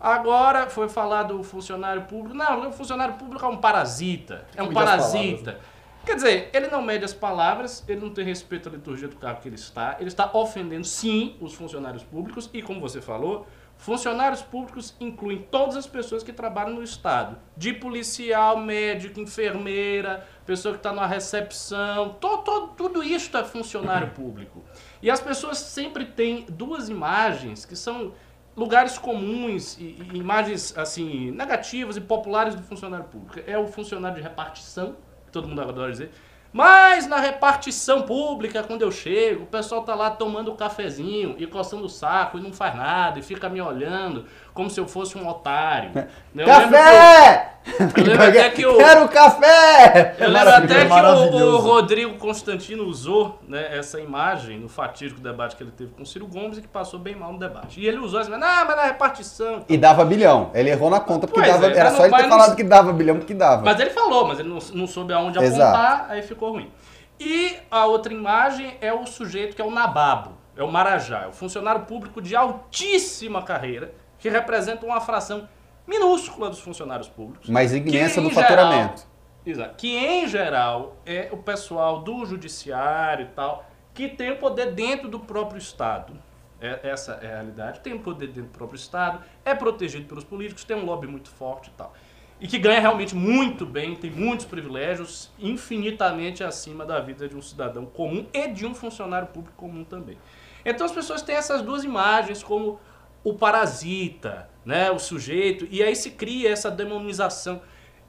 Agora 0.00 0.70
foi 0.70 0.88
falar 0.88 1.24
do 1.24 1.42
funcionário 1.42 2.04
público. 2.04 2.34
Não, 2.34 2.70
o 2.70 2.72
funcionário 2.72 3.16
público 3.16 3.44
é 3.44 3.48
um 3.48 3.58
parasita. 3.58 4.46
É 4.56 4.62
um 4.62 4.72
parasita. 4.72 5.60
Quer 6.04 6.14
dizer, 6.16 6.50
ele 6.52 6.68
não 6.68 6.82
mede 6.82 7.04
as 7.04 7.12
palavras, 7.12 7.84
ele 7.86 8.00
não 8.00 8.10
tem 8.10 8.24
respeito 8.24 8.68
à 8.68 8.72
liturgia 8.72 9.06
do 9.06 9.16
cargo 9.16 9.40
que 9.42 9.48
ele 9.48 9.56
está, 9.56 9.96
ele 10.00 10.08
está 10.08 10.30
ofendendo 10.32 10.84
sim 10.86 11.36
os 11.40 11.54
funcionários 11.54 12.02
públicos 12.02 12.48
e, 12.54 12.62
como 12.62 12.80
você 12.80 13.00
falou, 13.02 13.46
funcionários 13.76 14.42
públicos 14.42 14.94
incluem 14.98 15.38
todas 15.50 15.76
as 15.76 15.86
pessoas 15.86 16.22
que 16.22 16.32
trabalham 16.32 16.74
no 16.74 16.82
Estado, 16.82 17.38
de 17.56 17.72
policial, 17.74 18.56
médico, 18.56 19.20
enfermeira, 19.20 20.26
pessoa 20.46 20.72
que 20.72 20.78
está 20.80 20.92
na 20.92 21.06
recepção, 21.06 22.10
to, 22.20 22.38
to- 22.38 22.68
tudo 22.76 23.02
isso 23.04 23.36
é 23.36 23.44
funcionário 23.44 24.10
público. 24.16 24.64
E 25.02 25.10
as 25.10 25.20
pessoas 25.20 25.58
sempre 25.58 26.06
têm 26.06 26.46
duas 26.48 26.88
imagens 26.88 27.64
que 27.64 27.76
são 27.76 28.12
lugares 28.56 28.98
comuns 28.98 29.78
e, 29.78 29.96
e 30.12 30.16
imagens 30.18 30.76
assim 30.76 31.30
negativas 31.30 31.96
e 31.96 32.00
populares 32.00 32.54
do 32.54 32.62
funcionário 32.62 33.06
público. 33.06 33.38
É 33.46 33.56
o 33.58 33.66
funcionário 33.66 34.16
de 34.16 34.22
repartição, 34.22 34.96
todo 35.30 35.48
mundo 35.48 35.62
adora 35.62 35.90
dizer. 35.90 36.10
Mas 36.52 37.06
na 37.06 37.18
repartição 37.18 38.02
pública, 38.02 38.64
quando 38.64 38.82
eu 38.82 38.90
chego, 38.90 39.44
o 39.44 39.46
pessoal 39.46 39.84
tá 39.84 39.94
lá 39.94 40.10
tomando 40.10 40.50
um 40.50 40.56
cafezinho 40.56 41.36
e 41.38 41.46
coçando 41.46 41.84
o 41.84 41.88
saco 41.88 42.38
e 42.38 42.40
não 42.40 42.52
faz 42.52 42.74
nada 42.74 43.20
e 43.20 43.22
fica 43.22 43.48
me 43.48 43.60
olhando 43.60 44.26
como 44.60 44.68
se 44.68 44.78
eu 44.78 44.86
fosse 44.86 45.16
um 45.16 45.26
otário. 45.26 45.90
Eu 45.94 46.46
lembro 46.46 46.68
que 46.68 46.74
Café! 46.74 47.46
eu 47.96 48.04
lembro 48.04 48.22
até 48.28 48.50
que 48.50 48.66
o- 48.66 48.76
Quero 48.76 49.08
café! 49.08 50.16
eu 50.18 50.28
lembro 50.28 50.50
até 50.50 50.84
que 50.84 50.92
o, 50.92 51.54
o. 51.54 51.56
Rodrigo 51.60 52.18
Constantino 52.18 52.84
usou 52.84 53.38
né, 53.48 53.78
essa 53.78 53.98
imagem 53.98 54.58
no 54.58 54.68
fatídico 54.68 55.18
debate 55.18 55.56
que 55.56 55.62
ele 55.62 55.70
teve 55.70 55.92
com 55.92 56.02
o 56.02 56.06
Ciro 56.06 56.26
Gomes 56.26 56.58
e 56.58 56.60
que 56.60 56.68
passou 56.68 57.00
bem 57.00 57.16
mal 57.16 57.32
no 57.32 57.38
debate. 57.38 57.80
E 57.80 57.86
ele 57.86 57.96
usou 57.96 58.20
essa 58.20 58.28
imagem, 58.28 58.46
ah, 58.46 58.64
mas 58.66 58.76
na 58.76 58.82
repartição. 58.84 59.64
E 59.66 59.78
dava 59.78 60.04
bilhão. 60.04 60.50
Ele 60.52 60.68
errou 60.68 60.90
na 60.90 61.00
conta 61.00 61.26
porque 61.26 61.40
Pois 61.40 61.52
dava. 61.52 61.72
é, 61.72 61.78
era 61.78 61.90
só 61.92 62.02
ele 62.04 62.10
ter 62.10 62.10
mas 62.10 62.22
não- 62.22 62.30
falado 62.38 62.54
que 62.56 62.62
dava 62.64 62.92
bilhão 62.92 63.16
porque 63.16 63.32
dava. 63.32 63.62
Mas 63.64 63.80
ele 63.80 63.90
falou, 63.90 64.28
mas 64.28 64.38
ele 64.40 64.48
não, 64.50 64.58
não 64.74 64.86
soube 64.86 65.14
aonde 65.14 65.38
Exato. 65.38 65.62
apontar, 65.62 66.06
aí 66.10 66.20
ficou 66.20 66.52
ruim. 66.52 66.70
E 67.18 67.56
a 67.70 67.86
outra 67.86 68.12
imagem 68.12 68.76
é 68.82 68.92
o 68.92 69.06
sujeito 69.06 69.56
que 69.56 69.62
é 69.62 69.64
o 69.64 69.70
Nababo, 69.70 70.32
é 70.54 70.62
o 70.62 70.70
Marajá, 70.70 71.22
é 71.24 71.28
o 71.28 71.32
funcionário 71.32 71.82
público 71.82 72.20
de 72.20 72.36
altíssima 72.36 73.42
carreira, 73.42 73.92
que 74.20 74.28
representa 74.28 74.86
uma 74.86 75.00
fração 75.00 75.48
minúscula 75.86 76.48
dos 76.48 76.60
funcionários 76.60 77.08
públicos. 77.08 77.48
Mas 77.48 77.74
imensa 77.74 78.20
do 78.20 78.30
faturamento. 78.30 79.08
Exato. 79.44 79.74
Que 79.76 79.96
em 79.96 80.28
geral 80.28 80.96
é 81.04 81.30
o 81.32 81.38
pessoal 81.38 82.02
do 82.02 82.24
judiciário 82.26 83.24
e 83.24 83.28
tal, 83.30 83.64
que 83.94 84.08
tem 84.08 84.30
o 84.30 84.36
poder 84.36 84.72
dentro 84.72 85.08
do 85.08 85.18
próprio 85.18 85.58
Estado. 85.58 86.12
É- 86.60 86.80
essa 86.90 87.12
é 87.22 87.26
a 87.26 87.36
realidade. 87.36 87.80
Tem 87.80 87.94
o 87.94 88.00
poder 88.00 88.26
dentro 88.26 88.42
do 88.44 88.56
próprio 88.58 88.76
Estado, 88.76 89.24
é 89.44 89.54
protegido 89.54 90.06
pelos 90.06 90.24
políticos, 90.24 90.62
tem 90.62 90.76
um 90.76 90.84
lobby 90.84 91.06
muito 91.06 91.30
forte 91.30 91.68
e 91.68 91.72
tal. 91.72 91.92
E 92.38 92.46
que 92.46 92.58
ganha 92.58 92.80
realmente 92.80 93.14
muito 93.14 93.66
bem, 93.66 93.94
tem 93.94 94.10
muitos 94.10 94.46
privilégios, 94.46 95.30
infinitamente 95.38 96.44
acima 96.44 96.84
da 96.84 97.00
vida 97.00 97.28
de 97.28 97.36
um 97.36 97.42
cidadão 97.42 97.84
comum 97.86 98.26
e 98.32 98.48
de 98.48 98.66
um 98.66 98.74
funcionário 98.74 99.28
público 99.28 99.56
comum 99.56 99.84
também. 99.84 100.18
Então 100.64 100.86
as 100.86 100.92
pessoas 100.92 101.22
têm 101.22 101.34
essas 101.36 101.62
duas 101.62 101.84
imagens 101.84 102.42
como 102.42 102.78
o 103.22 103.34
parasita, 103.34 104.48
né, 104.64 104.90
o 104.90 104.98
sujeito, 104.98 105.66
e 105.70 105.82
aí 105.82 105.94
se 105.96 106.10
cria 106.12 106.50
essa 106.50 106.70
demonização. 106.70 107.60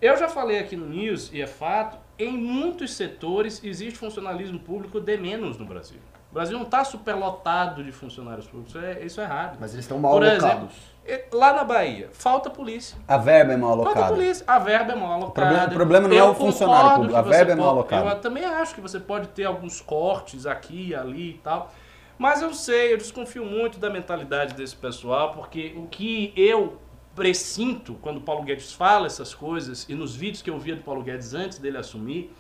Eu 0.02 0.18
já 0.18 0.28
falei 0.28 0.60
aqui 0.60 0.76
no 0.76 0.88
News, 0.88 1.30
e 1.34 1.42
é 1.42 1.48
fato, 1.48 1.98
em 2.18 2.32
muitos 2.38 2.94
setores 2.96 3.62
existe 3.64 3.98
funcionalismo 4.00 4.60
público 4.60 5.00
de 5.00 5.18
menos 5.18 5.58
no 5.58 5.66
Brasil. 5.66 6.00
O 6.32 6.34
Brasil 6.34 6.58
não 6.58 6.64
está 6.66 6.84
superlotado 6.86 7.84
de 7.84 7.92
funcionários 7.92 8.48
públicos, 8.48 8.74
isso 8.74 8.86
é, 8.86 9.06
isso 9.06 9.20
é 9.22 9.26
errado. 9.26 9.58
Mas 9.60 9.74
eles 9.74 9.84
estão 9.84 10.00
mal 10.00 10.14
Por 10.14 10.24
alocados. 10.24 10.70
exemplo, 11.06 11.38
lá 11.38 11.52
na 11.54 11.64
Bahia, 11.66 12.10
falta 12.14 12.50
polícia. 12.50 12.98
A 13.06 13.18
verba 13.18 13.52
é 13.52 13.58
mal 13.58 13.76
Falta 13.76 13.90
alocada. 13.90 14.16
polícia. 14.16 14.44
A 14.48 14.58
verba 14.58 14.94
é 14.94 14.96
mal 14.96 15.12
alocada. 15.12 15.34
problema- 15.34 15.66
o 15.68 15.74
problema 15.74 16.08
não 16.08 16.16
é 16.16 16.20
Eu 16.22 16.30
o 16.30 16.34
funcionário 16.36 16.96
público, 16.96 17.18
a 17.18 17.22
verba 17.22 17.52
é 17.52 17.56
mal 17.56 17.70
alocada. 17.70 18.10
Eu 18.12 18.22
também 18.22 18.46
acho 18.46 18.74
que 18.74 18.80
você 18.80 18.98
pode 18.98 19.28
ter 19.28 19.44
alguns 19.44 19.82
cortes 19.82 20.46
aqui 20.46 20.90
e 20.90 20.96
ali 20.96 21.32
e 21.32 21.38
tal. 21.44 21.70
Mas 22.22 22.40
eu 22.40 22.54
sei, 22.54 22.94
eu 22.94 22.98
desconfio 23.00 23.44
muito 23.44 23.80
da 23.80 23.90
mentalidade 23.90 24.54
desse 24.54 24.76
pessoal, 24.76 25.32
porque 25.32 25.74
o 25.76 25.88
que 25.88 26.32
eu 26.36 26.78
presinto 27.16 27.96
quando 27.96 28.18
o 28.18 28.22
Paulo 28.22 28.44
Guedes 28.44 28.72
fala 28.72 29.08
essas 29.08 29.34
coisas, 29.34 29.90
e 29.90 29.96
nos 29.96 30.16
vídeos 30.16 30.44
que 30.44 30.50
eu 30.52 30.60
via 30.60 30.76
do 30.76 30.84
Paulo 30.84 31.02
Guedes 31.02 31.34
antes 31.34 31.58
dele 31.58 31.80
assumir, 31.80 32.32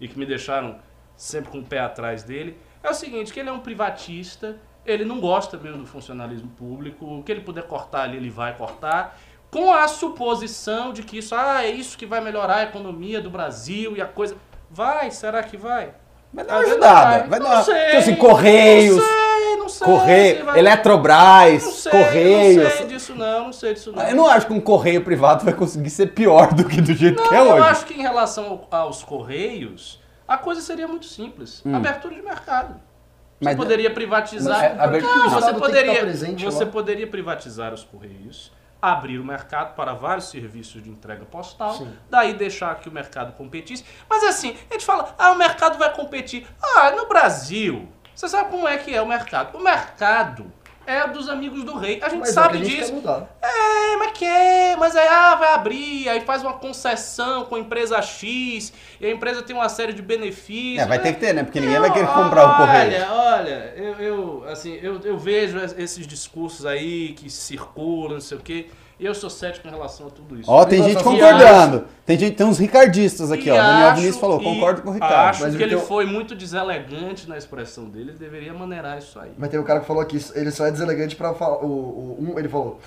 e 0.00 0.08
que 0.08 0.18
me 0.18 0.24
deixaram 0.24 0.78
sempre 1.18 1.50
com 1.50 1.58
o 1.58 1.62
pé 1.62 1.80
atrás 1.80 2.22
dele, 2.22 2.56
é 2.82 2.88
o 2.88 2.94
seguinte, 2.94 3.30
que 3.30 3.38
ele 3.38 3.50
é 3.50 3.52
um 3.52 3.60
privatista, 3.60 4.56
ele 4.86 5.04
não 5.04 5.20
gosta 5.20 5.58
mesmo 5.58 5.80
do 5.80 5.86
funcionalismo 5.86 6.48
público, 6.56 7.04
o 7.04 7.22
que 7.22 7.30
ele 7.30 7.42
puder 7.42 7.64
cortar 7.64 8.04
ali, 8.04 8.16
ele 8.16 8.30
vai 8.30 8.56
cortar, 8.56 9.20
com 9.50 9.70
a 9.70 9.86
suposição 9.86 10.94
de 10.94 11.02
que 11.02 11.18
isso 11.18 11.34
ah, 11.34 11.62
é 11.62 11.70
isso 11.70 11.98
que 11.98 12.06
vai 12.06 12.22
melhorar 12.22 12.56
a 12.56 12.62
economia 12.62 13.20
do 13.20 13.28
Brasil 13.28 13.98
e 13.98 14.00
a 14.00 14.06
coisa... 14.06 14.34
Vai, 14.70 15.10
será 15.10 15.42
que 15.42 15.58
vai? 15.58 15.92
Vai 16.32 16.44
dar 16.44 16.54
uma 16.54 16.62
ajudada. 16.62 17.28
Vai 17.28 17.38
Não 17.38 17.50
dar 17.50 17.62
sei, 17.62 17.84
Tipo 17.84 17.96
assim, 17.98 18.16
Correios. 18.16 19.25
Não 19.66 19.68
sei, 19.68 19.86
não. 19.86 19.98
Correio, 19.98 20.44
vai- 20.44 20.58
Eletrobras, 20.58 21.64
não 21.64 21.72
sei, 21.72 21.92
Correios. 21.92 22.64
Não 22.64 22.70
sei 22.70 22.86
disso 22.86 23.14
não, 23.14 23.44
não 23.46 23.52
sei 23.52 23.74
disso 23.74 23.92
não. 23.92 24.02
Eu 24.02 24.16
não 24.16 24.26
acho 24.26 24.46
que 24.46 24.52
um 24.52 24.60
correio 24.60 25.02
privado 25.02 25.44
vai 25.44 25.52
conseguir 25.54 25.90
ser 25.90 26.08
pior 26.08 26.54
do 26.54 26.64
que 26.64 26.80
do 26.80 26.94
jeito 26.94 27.22
que 27.22 27.34
é 27.34 27.38
Não, 27.38 27.46
eu 27.46 27.54
hoje. 27.56 27.68
acho 27.68 27.86
que 27.86 27.94
em 27.94 28.02
relação 28.02 28.66
ao- 28.70 28.80
aos 28.80 29.02
Correios, 29.02 30.00
a 30.26 30.38
coisa 30.38 30.60
seria 30.60 30.86
muito 30.86 31.06
simples. 31.06 31.62
Abertura 31.72 32.14
de 32.14 32.22
mercado. 32.22 32.68
Você 32.74 32.78
Hum. 32.78 33.44
Mas- 33.44 33.56
poderia 33.56 33.90
privatizar. 33.90 34.60
Mas 34.60 34.78
é, 34.78 34.82
abertura- 34.82 35.14
Não, 35.14 35.30
você 35.30 35.54
poderia, 35.54 36.00
presente 36.00 36.44
você 36.44 36.64
poderia 36.64 37.06
privatizar 37.06 37.74
os 37.74 37.84
Correios, 37.84 38.50
abrir 38.80 39.18
o 39.18 39.24
mercado 39.24 39.74
para 39.74 39.92
vários 39.94 40.28
serviços 40.30 40.82
de 40.82 40.88
entrega 40.90 41.24
postal, 41.24 41.72
Sim. 41.74 41.88
daí 42.08 42.34
deixar 42.34 42.74
que 42.76 42.88
o 42.88 42.92
mercado 42.92 43.32
competisse. 43.32 43.84
Mas 44.08 44.22
assim, 44.24 44.54
a 44.70 44.74
gente 44.74 44.84
fala, 44.86 45.14
ah, 45.18 45.32
o 45.32 45.34
mercado 45.34 45.76
vai 45.78 45.92
competir. 45.92 46.46
Ah, 46.62 46.92
no 46.92 47.06
Brasil, 47.08 47.88
você 48.16 48.28
sabe 48.28 48.50
como 48.50 48.66
é 48.66 48.76
que 48.78 48.94
é 48.94 49.00
o 49.02 49.06
mercado? 49.06 49.56
O 49.56 49.62
mercado 49.62 50.50
é 50.86 51.06
dos 51.08 51.28
amigos 51.28 51.64
do 51.64 51.76
rei. 51.76 52.00
A 52.02 52.08
gente 52.08 52.20
Mas 52.20 52.28
é 52.28 52.30
o 52.30 52.34
sabe 52.34 52.58
que 52.58 52.62
a 52.62 52.66
gente 52.66 52.76
disso. 52.78 52.90
quer 52.92 52.96
mudar. 52.96 53.36
É, 53.42 53.96
mas 53.96 54.12
quer, 54.18 54.76
mas 54.78 54.94
aí 54.96 55.08
ah, 55.08 55.34
vai 55.34 55.52
abrir, 55.52 56.08
aí 56.08 56.20
faz 56.20 56.42
uma 56.42 56.52
concessão 56.54 57.44
com 57.44 57.56
a 57.56 57.58
empresa 57.58 58.00
X, 58.00 58.72
e 59.00 59.06
a 59.06 59.10
empresa 59.10 59.42
tem 59.42 59.54
uma 59.54 59.68
série 59.68 59.92
de 59.92 60.00
benefícios. 60.00 60.82
É, 60.82 60.86
vai 60.86 60.98
ter 61.00 61.12
que 61.14 61.20
ter, 61.20 61.32
né? 61.34 61.42
Porque 61.42 61.60
ninguém 61.60 61.78
vai 61.80 61.88
Não, 61.88 61.94
querer 61.94 62.06
comprar 62.08 62.46
o 62.46 62.56
correio. 62.56 62.94
Olha, 62.94 63.12
olha, 63.12 63.74
eu, 63.76 63.94
eu, 64.00 64.44
assim, 64.48 64.78
eu, 64.80 65.00
eu 65.02 65.18
vejo 65.18 65.58
es- 65.58 65.74
esses 65.76 66.06
discursos 66.06 66.64
aí 66.64 67.14
que 67.14 67.28
circulam, 67.28 68.14
não 68.14 68.20
sei 68.20 68.38
o 68.38 68.40
quê, 68.40 68.66
eu 69.04 69.14
sou 69.14 69.28
cético 69.28 69.68
em 69.68 69.70
relação 69.70 70.06
a 70.06 70.10
tudo 70.10 70.38
isso. 70.40 70.50
Ó, 70.50 70.64
tem 70.64 70.82
gente 70.82 71.02
concordando. 71.04 71.84
Tem, 72.06 72.18
gente, 72.18 72.34
tem 72.36 72.46
uns 72.46 72.58
ricardistas 72.58 73.30
aqui, 73.30 73.50
ó. 73.50 73.54
Daniel 73.56 73.86
acho- 73.88 73.96
Vinícius 73.96 74.20
falou, 74.20 74.40
concordo 74.40 74.80
com 74.82 74.90
o 74.90 74.92
Ricardo. 74.92 75.14
Acho 75.30 75.42
Mas 75.42 75.56
que 75.56 75.62
ele 75.62 75.76
foi 75.78 76.06
muito 76.06 76.34
deselegante 76.34 77.28
na 77.28 77.36
expressão 77.36 77.84
dele, 77.84 78.10
ele 78.12 78.18
deveria 78.18 78.54
maneirar 78.54 78.96
isso 78.98 79.18
aí. 79.18 79.32
Mas 79.36 79.50
tem 79.50 79.60
um 79.60 79.64
cara 79.64 79.80
que 79.80 79.86
falou 79.86 80.04
que 80.04 80.16
isso- 80.16 80.32
ele 80.34 80.50
só 80.50 80.66
é 80.66 80.70
deselegante 80.70 81.14
pra 81.16 81.34
falar. 81.34 81.58
O, 81.58 81.66
o- 81.66 82.16
um, 82.34 82.38
ele 82.38 82.48
falou. 82.48 82.80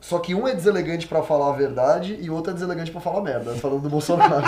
Só 0.00 0.18
que 0.18 0.34
um 0.34 0.46
é 0.46 0.54
deselegante 0.54 1.06
pra 1.06 1.22
falar 1.22 1.48
a 1.48 1.52
verdade 1.52 2.18
e 2.20 2.28
o 2.28 2.34
outro 2.34 2.50
é 2.50 2.54
deselegante 2.54 2.90
pra 2.90 3.00
falar 3.00 3.22
merda. 3.22 3.52
Falando 3.54 3.80
do 3.80 3.88
Bolsonaro. 3.88 4.34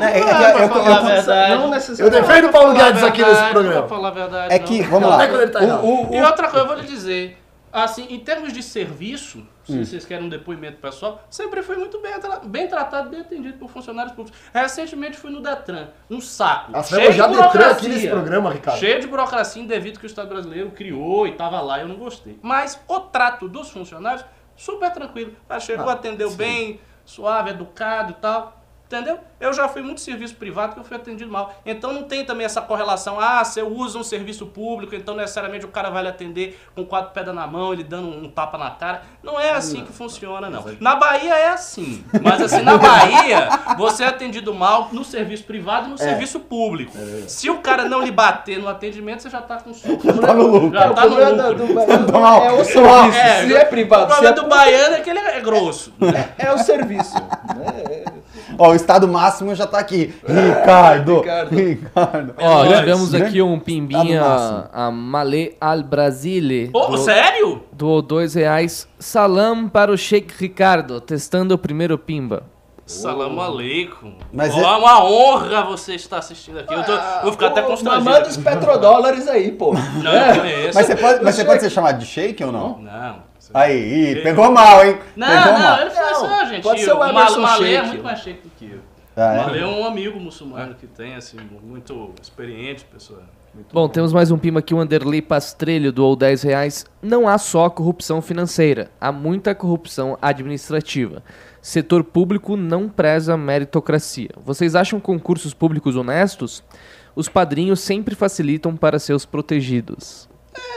É, 0.00 0.20
é 0.20 0.20
Não, 0.20 0.28
eu- 0.30 0.58
eu- 0.60 0.68
falar 0.68 0.86
eu- 0.86 0.94
a 0.94 1.00
verdade. 1.00 1.54
Não 1.56 1.70
necessariamente. 1.70 2.02
Eu 2.02 2.10
defendo 2.28 2.48
o 2.48 2.52
Paulo 2.52 2.72
Guedes 2.74 3.02
aqui 3.02 3.18
nesse 3.20 3.32
verdade, 3.34 3.52
programa. 3.52 3.88
Falar 3.88 4.08
a 4.08 4.10
verdade, 4.12 4.54
É 4.54 4.58
não. 4.60 4.66
que, 4.66 4.82
vamos 4.82 5.08
lá. 5.08 5.24
Ele 5.24 5.48
tá 5.48 5.62
errado. 5.62 5.84
O- 5.84 6.10
o- 6.10 6.14
E 6.14 6.22
outra 6.22 6.48
coisa, 6.48 6.64
eu 6.64 6.68
vou 6.68 6.76
lhe 6.76 6.86
dizer. 6.86 7.36
Assim, 7.72 8.06
em 8.10 8.18
termos 8.20 8.52
de 8.52 8.62
serviço, 8.62 9.46
se 9.64 9.84
vocês 9.84 10.04
querem 10.06 10.24
um 10.26 10.28
depoimento 10.28 10.78
pessoal, 10.78 11.22
sempre 11.28 11.62
foi 11.62 11.76
muito 11.76 12.00
bem, 12.00 12.12
bem 12.44 12.66
tratado, 12.68 13.10
bem 13.10 13.20
atendido 13.20 13.58
por 13.58 13.68
funcionários 13.70 14.14
públicos. 14.14 14.38
Recentemente 14.52 15.16
fui 15.16 15.30
no 15.30 15.42
Detran, 15.42 15.88
um 16.10 16.20
saco. 16.20 16.72
Nós 16.72 16.88
cheio 16.88 17.00
temos 17.00 17.14
de 17.14 17.18
já 17.18 17.26
Detran 17.26 17.70
aqui 17.70 17.88
nesse 17.88 18.08
programa, 18.08 18.50
Ricardo. 18.50 18.78
Cheio 18.78 19.00
de 19.00 19.06
burocracia 19.06 19.62
indevido 19.62 19.98
que 19.98 20.06
o 20.06 20.08
Estado 20.08 20.28
brasileiro 20.28 20.70
criou 20.70 21.26
e 21.26 21.32
tava 21.32 21.60
lá, 21.60 21.80
eu 21.80 21.88
não 21.88 21.96
gostei. 21.96 22.38
Mas 22.42 22.80
o 22.88 23.00
trato 23.00 23.48
dos 23.48 23.70
funcionários, 23.70 24.24
super 24.56 24.90
tranquilo. 24.92 25.34
Ah, 25.48 25.60
chegou, 25.60 25.88
Ah, 25.88 25.92
atendeu 25.92 26.30
bem, 26.32 26.80
suave, 27.04 27.50
educado 27.50 28.12
e 28.12 28.14
tal. 28.14 28.57
Entendeu? 28.88 29.18
Eu 29.38 29.52
já 29.52 29.68
fui 29.68 29.82
muito 29.82 30.00
serviço 30.00 30.34
privado 30.36 30.72
que 30.72 30.80
eu 30.80 30.84
fui 30.84 30.96
atendido 30.96 31.30
mal. 31.30 31.54
Então 31.66 31.92
não 31.92 32.04
tem 32.04 32.24
também 32.24 32.46
essa 32.46 32.62
correlação, 32.62 33.20
ah, 33.20 33.44
você 33.44 33.62
usa 33.62 33.98
um 33.98 34.02
serviço 34.02 34.46
público, 34.46 34.94
então 34.94 35.14
necessariamente 35.14 35.66
o 35.66 35.68
cara 35.68 35.90
vai 35.90 36.02
lhe 36.02 36.08
atender 36.08 36.58
com 36.74 36.86
quatro 36.86 37.12
pedras 37.12 37.34
na 37.34 37.46
mão, 37.46 37.74
ele 37.74 37.84
dando 37.84 38.08
um 38.08 38.30
tapa 38.30 38.56
na 38.56 38.70
cara. 38.70 39.02
Não 39.22 39.38
é 39.38 39.50
assim 39.50 39.84
que 39.84 39.92
funciona, 39.92 40.48
não. 40.48 40.64
Na 40.80 40.96
Bahia 40.96 41.34
é 41.36 41.48
assim. 41.48 42.02
Mas 42.22 42.40
assim, 42.40 42.62
na 42.62 42.78
Bahia, 42.78 43.48
você 43.76 44.04
é 44.04 44.06
atendido 44.06 44.54
mal 44.54 44.88
no 44.90 45.04
serviço 45.04 45.44
privado 45.44 45.88
e 45.88 45.90
no 45.90 45.98
serviço 45.98 46.40
público. 46.40 46.96
Se 47.26 47.50
o 47.50 47.58
cara 47.58 47.84
não 47.84 48.00
lhe 48.02 48.10
bater 48.10 48.58
no 48.58 48.68
atendimento, 48.68 49.22
você 49.22 49.28
já 49.28 49.42
tá 49.42 49.58
com 49.58 49.74
suco. 49.74 50.12
tá 50.18 50.32
no 50.32 50.46
lucro. 50.46 50.72
Já 50.78 50.94
tá 50.94 51.04
no 51.04 51.14
lucro. 51.14 51.66
do 51.66 52.06
Tá 52.10 52.18
mal. 52.18 52.42
é 52.42 52.52
o 52.52 52.64
serviço. 52.64 53.18
É, 53.18 53.46
se 53.46 53.54
é 53.54 53.64
privado, 53.66 54.04
O 54.10 54.14
se 54.14 54.22
problema 54.22 54.38
é 54.38 54.42
do 54.42 54.48
baiano 54.48 54.94
é 54.96 55.00
que 55.00 55.10
ele 55.10 55.18
é 55.18 55.40
grosso. 55.40 55.92
é 56.38 56.50
o 56.52 56.58
serviço. 56.58 57.14
né? 57.14 58.17
Ó, 58.58 58.70
o 58.70 58.74
estado 58.74 59.06
máximo 59.06 59.54
já 59.54 59.66
tá 59.66 59.78
aqui. 59.78 60.12
Ricardo. 60.26 61.20
Ricardo. 61.20 61.54
Ricardo. 61.56 62.34
Ó, 62.38 62.66
tivemos 62.66 63.10
Grande- 63.10 63.26
aqui 63.26 63.42
um 63.42 63.58
pimbinha, 63.58 64.68
a 64.72 64.90
Malê 64.90 65.54
Al 65.60 65.82
Brasile. 65.82 66.68
Pô, 66.68 66.86
do- 66.86 66.98
sério? 66.98 67.62
Doou 67.72 68.02
dois 68.02 68.34
reais. 68.34 68.88
Salam 68.98 69.68
para 69.68 69.92
o 69.92 69.96
Sheik 69.96 70.34
Ricardo, 70.38 71.00
testando 71.00 71.54
o 71.54 71.58
primeiro 71.58 71.96
pimba. 71.96 72.42
Salam 72.84 73.38
aleikum. 73.38 74.14
Mas 74.32 74.54
Ó, 74.54 74.60
é- 74.60 74.76
uma 74.78 75.04
honra 75.04 75.62
você 75.64 75.94
estar 75.94 76.16
assistindo 76.18 76.58
aqui. 76.60 76.72
Eu 76.72 76.82
tô, 76.84 76.92
vou 77.22 77.32
ficar 77.32 77.48
até 77.48 77.60
constrangido. 77.60 78.04
Manda 78.10 78.26
os 78.28 78.36
petrodólares 78.38 79.28
aí, 79.28 79.52
pô. 79.52 79.74
Não, 79.74 80.10
eu 80.12 80.40
conheço. 80.40 80.74
Mas 80.74 80.86
você 80.86 80.96
pode, 80.96 81.22
mas 81.22 81.34
você 81.34 81.44
pode 81.44 81.60
ser 81.60 81.68
chamado 81.70 81.98
de 81.98 82.06
shake 82.06 82.42
ou 82.42 82.50
não? 82.50 82.78
Não. 82.78 83.27
Aí, 83.54 84.20
pegou 84.22 84.50
mal, 84.50 84.84
hein? 84.84 84.98
Não, 85.16 85.26
pegou 85.26 85.52
não, 85.52 85.58
mal. 85.58 85.80
ele 85.80 85.90
foi 85.90 86.02
Não, 86.04 86.14
só, 86.14 86.44
gente. 86.46 86.62
pode 86.62 86.80
ser 86.80 86.92
o 86.92 87.04
Emerson 87.04 87.40
Malê 87.40 87.74
é 87.74 87.82
muito 87.82 88.04
mais 88.04 88.18
shake 88.20 88.42
do 88.42 88.50
que 88.50 88.72
eu. 88.72 88.80
Ah, 89.16 89.34
é? 89.34 89.36
Malê 89.38 89.60
é 89.60 89.66
um 89.66 89.86
amigo 89.86 90.20
muçulmano 90.20 90.74
que 90.74 90.86
tem, 90.86 91.14
assim, 91.14 91.38
muito 91.62 92.12
experiente, 92.22 92.84
pessoa. 92.84 93.22
Muito 93.54 93.72
Bom, 93.72 93.88
temos 93.88 94.12
mais 94.12 94.30
um 94.30 94.38
pimba 94.38 94.60
aqui, 94.60 94.74
o 94.74 94.78
Anderley 94.78 95.22
Pastrelho 95.22 95.90
doou 95.90 96.14
10 96.14 96.42
reais. 96.42 96.86
Não 97.02 97.26
há 97.26 97.38
só 97.38 97.68
corrupção 97.70 98.20
financeira, 98.20 98.90
há 99.00 99.10
muita 99.10 99.54
corrupção 99.54 100.18
administrativa. 100.20 101.22
Setor 101.60 102.04
público 102.04 102.56
não 102.56 102.88
preza 102.88 103.36
meritocracia. 103.36 104.30
Vocês 104.44 104.74
acham 104.74 105.00
concursos 105.00 105.54
públicos 105.54 105.96
honestos? 105.96 106.62
Os 107.16 107.28
padrinhos 107.28 107.80
sempre 107.80 108.14
facilitam 108.14 108.76
para 108.76 108.98
seus 108.98 109.26
protegidos. 109.26 110.27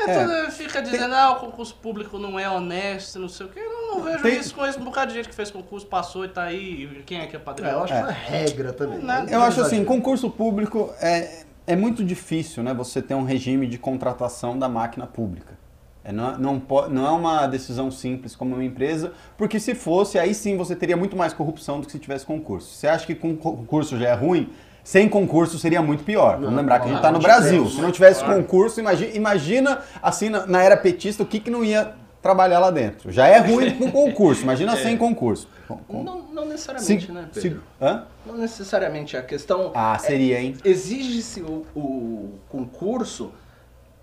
É, 0.07 0.25
tudo 0.25 0.51
fica 0.51 0.81
dizendo, 0.81 1.13
ah, 1.13 1.31
o 1.31 1.35
concurso 1.39 1.75
público 1.75 2.17
não 2.17 2.39
é 2.39 2.49
honesto, 2.49 3.19
não 3.19 3.29
sei 3.29 3.45
o 3.45 3.49
quê. 3.49 3.59
Eu 3.59 3.95
não 3.95 4.03
vejo 4.03 4.23
Tem- 4.23 4.39
isso 4.39 4.53
com 4.55 4.65
esse 4.65 4.79
um 4.79 4.83
bocado 4.83 5.11
de 5.11 5.17
gente 5.17 5.29
que 5.29 5.35
fez 5.35 5.51
concurso, 5.51 5.85
passou 5.85 6.25
e 6.25 6.29
tá 6.29 6.43
aí. 6.43 6.83
e 6.83 7.03
Quem 7.03 7.19
é 7.21 7.27
que 7.27 7.35
é 7.35 7.39
É, 7.39 7.41
padrinho? 7.41 7.69
eu 7.71 7.83
acho 7.83 7.93
que 7.93 7.99
é 7.99 8.03
uma 8.03 8.11
regra 8.11 8.73
também. 8.73 8.99
Né? 8.99 9.25
Eu 9.29 9.41
acho 9.41 9.61
assim, 9.61 9.83
concurso 9.85 10.29
público 10.29 10.89
é, 11.01 11.43
é 11.67 11.75
muito 11.75 12.03
difícil, 12.03 12.63
né? 12.63 12.73
Você 12.73 13.01
ter 13.01 13.13
um 13.13 13.23
regime 13.23 13.67
de 13.67 13.77
contratação 13.77 14.57
da 14.57 14.67
máquina 14.69 15.05
pública. 15.05 15.59
É, 16.03 16.11
não, 16.11 16.35
não, 16.37 16.63
não 16.89 17.05
é 17.05 17.11
uma 17.11 17.45
decisão 17.47 17.91
simples 17.91 18.35
como 18.35 18.55
uma 18.55 18.63
empresa, 18.63 19.13
porque 19.37 19.59
se 19.59 19.75
fosse, 19.75 20.17
aí 20.17 20.33
sim 20.33 20.57
você 20.57 20.75
teria 20.75 20.97
muito 20.97 21.15
mais 21.15 21.31
corrupção 21.31 21.79
do 21.79 21.85
que 21.85 21.91
se 21.91 21.99
tivesse 21.99 22.25
concurso. 22.25 22.73
Você 22.73 22.87
acha 22.87 23.05
que 23.05 23.13
concurso 23.13 23.97
já 23.99 24.09
é 24.09 24.13
ruim? 24.13 24.49
Sem 24.83 25.07
concurso 25.07 25.57
seria 25.59 25.81
muito 25.81 26.03
pior. 26.03 26.39
Vamos 26.39 26.55
lembrar 26.55 26.79
que 26.79 26.85
a 26.85 26.87
gente 26.89 26.97
está 26.97 27.11
no 27.11 27.19
Brasil. 27.19 27.67
Se 27.69 27.81
não 27.81 27.91
tivesse 27.91 28.23
concurso, 28.23 28.79
imagina, 28.79 29.11
imagina 29.15 29.79
assim, 30.01 30.29
na, 30.29 30.45
na 30.47 30.63
era 30.63 30.75
petista, 30.75 31.21
o 31.23 31.25
que, 31.25 31.39
que 31.39 31.49
não 31.51 31.63
ia 31.63 31.93
trabalhar 32.21 32.59
lá 32.59 32.69
dentro. 32.71 33.11
Já 33.11 33.27
é 33.27 33.39
ruim 33.39 33.71
com 33.77 33.91
concurso, 33.91 34.43
imagina 34.43 34.75
sem 34.77 34.97
concurso. 34.97 35.47
Não, 35.89 36.21
não 36.33 36.45
necessariamente, 36.45 37.05
se- 37.05 37.11
né, 37.11 37.25
se- 37.31 37.41
Pedro? 37.41 37.63
hã? 37.81 38.03
Não 38.25 38.37
necessariamente. 38.37 39.15
A 39.17 39.21
questão 39.23 39.71
Ah, 39.73 39.97
seria, 39.99 40.39
hein? 40.39 40.55
exige-se 40.65 41.41
o, 41.41 41.65
o 41.75 42.39
concurso 42.49 43.31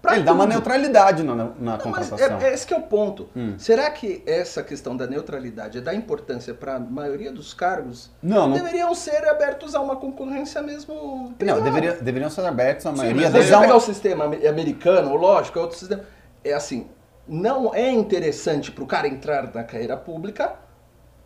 pra 0.02 0.14
Ele 0.14 0.22
dá 0.24 0.32
uma 0.32 0.44
tudo. 0.44 0.52
neutralidade 0.52 1.22
na, 1.22 1.34
na 1.34 1.44
Não, 1.44 1.54
mas 1.66 1.82
contratação. 1.82 2.38
é, 2.40 2.44
é 2.50 2.54
esse 2.54 2.66
que 2.66 2.72
é 2.72 2.76
o 2.76 2.82
ponto. 2.82 3.28
Hum. 3.36 3.54
Será 3.58 3.90
que 3.90 4.22
essa 4.26 4.62
questão 4.62 4.96
da 4.96 5.06
neutralidade 5.06 5.78
é 5.78 5.80
da 5.80 5.94
importância 5.94 6.54
para 6.54 6.76
a 6.76 6.78
maioria 6.78 7.32
dos 7.32 7.52
cargos? 7.52 8.10
Não, 8.22 8.48
não- 8.48 8.56
Deveriam 8.56 8.94
ser 8.94 9.26
abertos 9.28 9.74
a 9.74 9.80
uma 9.80 9.96
concorrência 9.96 10.62
mesmo. 10.62 10.94
Não, 10.94 11.32
privada. 11.34 11.60
deveria, 11.62 11.92
deveriam 11.94 12.30
ser 12.30 12.44
abertos 12.46 12.86
a 12.86 12.90
Sim, 12.90 12.96
maioria 12.96 13.30
mas 13.30 13.50
um- 13.52 13.60
pegar 13.60 13.76
o 13.76 13.80
sistema 13.80 14.24
ame- 14.26 14.46
americano, 14.46 15.14
lógico, 15.16 15.58
é 15.58 15.62
outro 15.62 15.76
sistema. 15.78 16.02
É 16.44 16.52
assim, 16.52 16.86
não 17.26 17.74
é 17.74 17.90
interessante 17.90 18.70
para 18.70 18.84
o 18.84 18.86
cara 18.86 19.08
entrar 19.08 19.52
na 19.54 19.64
carreira 19.64 19.96
pública, 19.96 20.54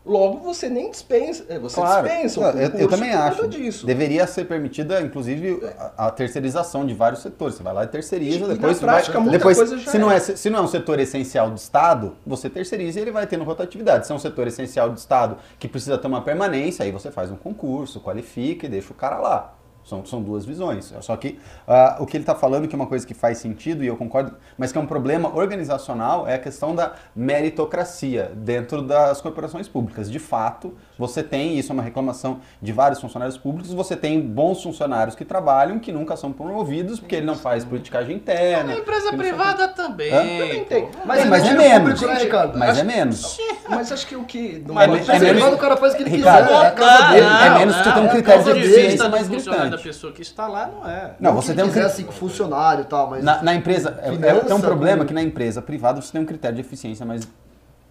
logo 0.05 0.39
você 0.39 0.69
nem 0.69 0.91
dispensa, 0.91 1.45
é, 1.49 1.59
você 1.59 1.77
Claro, 1.77 2.07
dispensa 2.07 2.41
o 2.41 2.43
Não, 2.43 2.51
eu, 2.61 2.71
eu 2.71 2.89
também 2.89 3.13
acho. 3.13 3.49
disso. 3.49 3.87
Deveria 3.87 4.27
ser 4.27 4.45
permitida, 4.45 5.01
inclusive, 5.01 5.61
a, 5.97 6.07
a 6.07 6.11
terceirização 6.11 6.85
de 6.85 6.95
vários 6.95 7.23
setores. 7.23 7.57
Você 7.57 7.63
vai 7.63 7.73
lá 7.73 7.85
e 7.85 7.87
terceiriza, 7.87 8.45
E 8.45 8.49
depois 8.49 8.77
você 8.77 8.85
prática, 8.85 9.21
vai. 9.21 9.31
Depois, 9.31 9.59
se 9.59 9.99
não, 9.99 10.11
é. 10.11 10.17
é, 10.17 10.21
se 10.21 10.51
não 10.51 10.59
é 10.59 10.63
um 10.63 10.69
setor 10.69 10.99
essencial 10.99 11.51
do 11.51 11.57
Estado, 11.57 12.17
você 12.27 12.51
terceiriza 12.51 12.99
e 12.99 13.03
ele 13.03 13.11
vai 13.13 13.27
tendo 13.27 13.45
rotatividade. 13.45 14.07
Se 14.07 14.13
é 14.13 14.15
um 14.15 14.19
setor 14.19 14.47
essencial 14.47 14.91
do 14.91 14.97
Estado 14.97 15.37
que 15.59 15.69
precisa 15.69 15.97
ter 15.97 16.07
uma 16.07 16.23
permanência, 16.23 16.85
aí 16.85 16.91
você 16.91 17.11
faz 17.11 17.31
um 17.31 17.37
concurso, 17.37 18.01
qualifica 18.01 18.67
e 18.67 18.69
deixa 18.69 18.93
o 18.93 18.95
cara 18.95 19.19
lá. 19.19 19.55
São, 19.85 20.05
são 20.07 20.23
duas 20.23 20.45
visões. 20.45 20.95
Só 21.01 21.17
que 21.17 21.39
ah, 21.67 21.97
o 22.01 22.07
que 22.07 22.17
ele 22.17 22.23
está 22.23 22.35
falando, 22.35 22.69
que 22.69 22.75
é 22.75 22.77
uma 22.79 22.87
coisa 22.87 23.07
que 23.07 23.15
faz 23.15 23.39
sentido, 23.39 23.83
e 23.83 23.87
eu 23.89 23.97
concordo, 23.97 24.35
mas 24.57 24.71
que 24.71 24.79
é 24.79 24.81
um 24.81 24.87
problema 24.87 25.35
organizacional, 25.35 26.27
é 26.27 26.35
a 26.35 26.39
questão 26.39 26.75
da 26.75 26.93
meritocracia 27.17 28.31
dentro 28.35 28.83
das 28.83 29.21
corporações 29.21 29.69
públicas. 29.69 30.11
De 30.11 30.19
fato, 30.19 30.75
você 30.99 31.23
tem, 31.23 31.59
isso 31.59 31.73
é 31.73 31.75
uma 31.75 31.83
reclamação 31.83 32.41
de 32.61 32.73
vários 32.73 33.01
funcionários 33.01 33.37
públicos, 33.37 33.73
você 33.73 33.97
tem 33.97 34.21
bons 34.21 34.63
funcionários 34.63 35.17
que 35.17 35.25
trabalham, 35.25 35.79
que 35.79 35.91
nunca 35.91 36.17
são 36.17 36.33
promovidos, 36.33 37.01
porque 37.01 37.17
ele 37.17 37.27
não 37.27 37.35
faz 37.35 37.65
politicagem 37.65 38.17
interna. 38.17 38.73
A 38.73 38.77
empresa 38.77 39.11
que 39.11 39.17
não 39.17 39.25
sei 39.25 39.33
o 39.33 39.37
privada 39.37 39.69
também. 39.69 40.13
Hã? 40.13 40.19
Também 40.19 40.65
tem. 40.65 40.89
Mas, 41.05 41.27
mas 41.27 41.45
é 41.45 41.55
menos. 41.55 42.01
público, 42.01 42.07
né, 42.15 42.23
Ricardo? 42.23 42.59
Mas 42.59 42.79
é 42.79 42.85
menos. 42.85 43.39
Mas 43.69 43.93
acho 43.93 44.07
que 44.07 44.17
o 44.17 44.25
que. 44.25 44.65
Mas- 44.69 45.09
é 45.09 45.19
menos- 45.19 45.53
o 45.53 45.57
cara 45.59 45.77
faz 45.77 45.95
o 45.95 45.97
que 45.97 46.03
ele 46.03 46.11
Ricardo, 46.11 46.49
quiser, 46.49 47.19
é 47.19 47.47
é 47.47 47.59
menos 47.59 47.77
que 47.77 47.85
você 47.85 47.93
tem 47.93 48.01
um 48.01 48.05
não, 48.05 48.13
critério 48.13 48.55
de 48.55 48.61
vista 48.61 49.09
mais 49.09 49.29
do 49.29 49.35
funcionário 49.35 49.71
gritante. 49.71 49.72
Da 49.77 49.83
pessoa 49.83 50.13
que 50.13 50.23
está 50.23 50.47
lá, 50.47 50.67
não 50.67 50.89
é. 50.89 51.15
Não, 51.21 51.35
você 51.35 51.55
tem 51.55 51.65
um 51.65 51.69
quiser, 51.69 51.81
cri- 51.81 51.91
assim, 51.91 52.05
funcionário 52.13 52.83
e 52.83 52.87
tal, 52.87 53.11
mas 53.11 53.25
Na, 53.25 53.43
na 53.43 53.55
empresa, 53.55 53.99
é- 54.03 54.09
é, 54.09 54.13
Finança, 54.13 54.45
tem 54.47 54.55
um 54.57 54.61
problema 54.61 54.99
com- 55.03 55.09
que 55.09 55.15
na 55.15 55.23
empresa 55.23 55.61
privada 55.61 56.01
você 56.01 56.13
tem 56.13 56.21
um 56.21 56.27
critério 56.27 56.55
de 56.57 56.61
eficiência 56.61 57.05
mais 57.05 57.27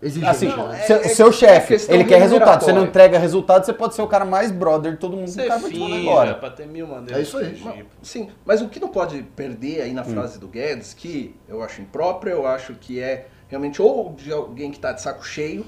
exigente. 0.01 0.29
Assim, 0.31 0.47
Não, 0.47 0.71
é- 0.71 0.77
seu, 0.79 0.95
é- 0.97 1.03
seu 1.09 1.29
é 1.29 1.31
chefe, 1.31 1.77
ele 1.89 2.03
quer 2.05 2.19
resultado. 2.19 2.63
Você 2.63 2.73
não 2.73 2.85
entrega 2.85 3.19
resultado, 3.19 3.65
você 3.65 3.73
pode 3.73 3.93
ser 3.93 4.01
o 4.01 4.07
cara 4.07 4.25
mais 4.25 4.51
brother 4.51 4.93
de 4.93 4.97
todo 4.97 5.15
mundo. 5.15 5.27
Você 5.27 5.49
finge, 5.69 5.79
embora. 6.01 6.33
pra 6.35 6.49
ter 6.49 6.65
mil 6.67 6.87
maneiras. 6.87 7.17
É 7.17 7.21
isso 7.21 7.37
aí. 7.37 7.53
pô. 7.53 7.69
Sim, 8.01 8.29
mas 8.45 8.61
o 8.61 8.67
que 8.69 8.79
não 8.79 8.87
pode 8.89 9.21
perder 9.35 9.81
Hum. 9.81 9.83
aí 9.83 9.93
na 9.93 10.03
frase 10.03 10.39
do 10.39 10.47
Guedes, 10.47 10.93
que 10.93 11.35
eu 11.47 11.61
acho 11.61 11.81
impróprio, 11.81 12.31
eu 12.33 12.47
acho 12.47 12.73
que 12.73 12.99
é 12.99 13.27
realmente 13.47 13.81
ou 13.81 14.13
de 14.13 14.31
alguém 14.31 14.71
que 14.71 14.79
tá 14.79 14.91
de 14.91 15.01
saco 15.01 15.23
cheio, 15.25 15.65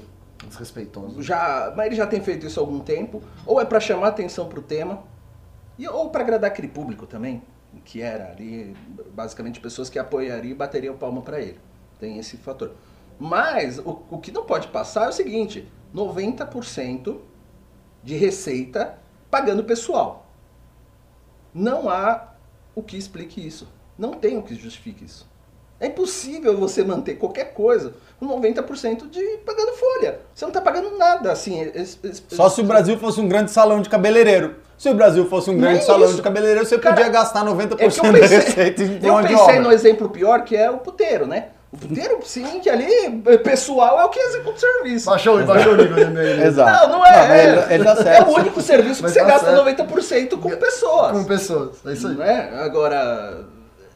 Desrespeitoso. 0.48 1.22
já, 1.22 1.72
mas 1.76 1.86
ele 1.86 1.94
já 1.96 2.06
tem 2.06 2.20
feito 2.20 2.46
isso 2.46 2.58
há 2.58 2.62
algum 2.62 2.80
tempo, 2.80 3.22
ou 3.46 3.60
é 3.60 3.64
para 3.64 3.78
chamar 3.80 4.08
atenção 4.08 4.46
pro 4.46 4.60
tema, 4.62 4.98
e, 5.78 5.88
ou 5.88 6.10
para 6.10 6.22
agradar 6.22 6.50
aquele 6.50 6.68
público 6.68 7.06
também, 7.06 7.42
que 7.84 8.00
era 8.00 8.30
ali 8.30 8.76
basicamente 9.12 9.60
pessoas 9.60 9.90
que 9.90 9.98
apoiariam 9.98 10.52
e 10.52 10.54
bateriam 10.54 10.96
palma 10.96 11.22
para 11.22 11.40
ele. 11.40 11.58
Tem 11.98 12.18
esse 12.18 12.36
fator. 12.36 12.72
Mas 13.18 13.78
o, 13.78 14.02
o 14.10 14.18
que 14.18 14.32
não 14.32 14.44
pode 14.44 14.68
passar 14.68 15.06
é 15.06 15.08
o 15.08 15.12
seguinte: 15.12 15.68
90% 15.94 17.18
de 18.02 18.16
receita 18.16 18.98
pagando 19.30 19.64
pessoal. 19.64 20.26
Não 21.52 21.88
há 21.88 22.34
o 22.74 22.82
que 22.82 22.96
explique 22.96 23.44
isso. 23.44 23.68
Não 23.98 24.14
tem 24.14 24.36
o 24.36 24.42
que 24.42 24.54
justifique 24.54 25.04
isso. 25.04 25.28
É 25.78 25.86
impossível 25.86 26.56
você 26.56 26.84
manter 26.84 27.16
qualquer 27.16 27.52
coisa 27.52 27.94
com 28.18 28.26
90% 28.26 29.08
de 29.08 29.20
pagando 29.38 29.72
folha. 29.72 30.20
Você 30.34 30.44
não 30.44 30.50
está 30.50 30.60
pagando 30.60 30.96
nada, 30.96 31.32
assim. 31.32 31.60
Só 32.28 32.48
se 32.48 32.60
o 32.60 32.64
Brasil 32.64 32.98
fosse 32.98 33.20
um 33.20 33.28
grande 33.28 33.50
salão 33.50 33.82
de 33.82 33.88
cabeleireiro. 33.88 34.56
Se 34.76 34.88
o 34.88 34.94
Brasil 34.94 35.24
fosse 35.28 35.50
um 35.50 35.56
grande 35.56 35.78
Nem 35.78 35.82
salão 35.86 36.06
isso. 36.06 36.16
de 36.16 36.22
cabeleireiro, 36.22 36.66
você 36.66 36.78
Cara, 36.78 36.96
podia 36.96 37.10
gastar 37.10 37.44
90% 37.44 37.74
É 37.78 37.88
que 37.88 38.00
eu 38.00 38.12
da 38.12 38.18
pensei, 38.18 38.38
receita 38.38 38.82
em 38.82 38.98
eu 39.02 39.12
mão 39.12 39.22
de 39.22 39.28
pensei 39.28 39.58
no 39.60 39.72
exemplo 39.72 40.08
pior, 40.08 40.42
que 40.44 40.56
é 40.56 40.70
o 40.70 40.78
puteiro, 40.78 41.26
né? 41.26 41.48
O 41.72 41.76
puteiro, 41.76 42.20
sim, 42.24 42.60
que 42.60 42.70
ali, 42.70 42.86
eh, 43.26 43.36
pessoal, 43.38 44.00
é 44.00 44.04
o 44.04 44.08
que 44.08 44.20
executa 44.20 44.56
o 44.56 44.60
serviço. 44.60 45.10
Baixou, 45.10 45.44
baixou 45.44 45.72
o 45.72 45.76
nível 45.76 45.96
do 45.96 46.02
e-mail. 46.02 46.44
Exato. 46.44 46.88
Não, 46.88 46.98
não 46.98 47.06
é. 47.06 47.10
mas 47.10 47.30
é, 47.30 47.48
ele, 47.48 47.74
ele 47.74 47.88
é 47.88 47.96
certo. 47.96 48.30
o 48.30 48.34
único 48.34 48.60
serviço 48.60 48.96
que 48.96 49.02
Mas 49.02 49.12
você 49.12 49.20
tá 49.20 49.26
gasta 49.26 49.46
certo. 49.50 49.92
90% 49.92 50.38
com 50.40 50.50
pessoas. 50.50 51.12
Com 51.12 51.24
pessoas. 51.24 51.86
É 51.86 51.92
isso 51.92 52.06
aí. 52.06 52.14
Não 52.14 52.24
é? 52.24 52.62
Agora, 52.62 53.44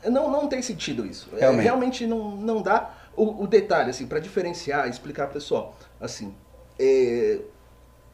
não, 0.06 0.28
não 0.28 0.48
tem 0.48 0.60
sentido 0.60 1.06
isso. 1.06 1.28
É, 1.36 1.40
Realmente. 1.40 1.62
Realmente, 1.64 2.06
não, 2.06 2.30
não 2.32 2.62
dá. 2.62 2.90
O, 3.16 3.44
o 3.44 3.46
detalhe, 3.46 3.90
assim, 3.90 4.06
para 4.06 4.18
diferenciar, 4.18 4.88
explicar 4.88 5.26
pro 5.26 5.34
pessoal, 5.34 5.76
assim, 6.00 6.34
é, 6.78 7.38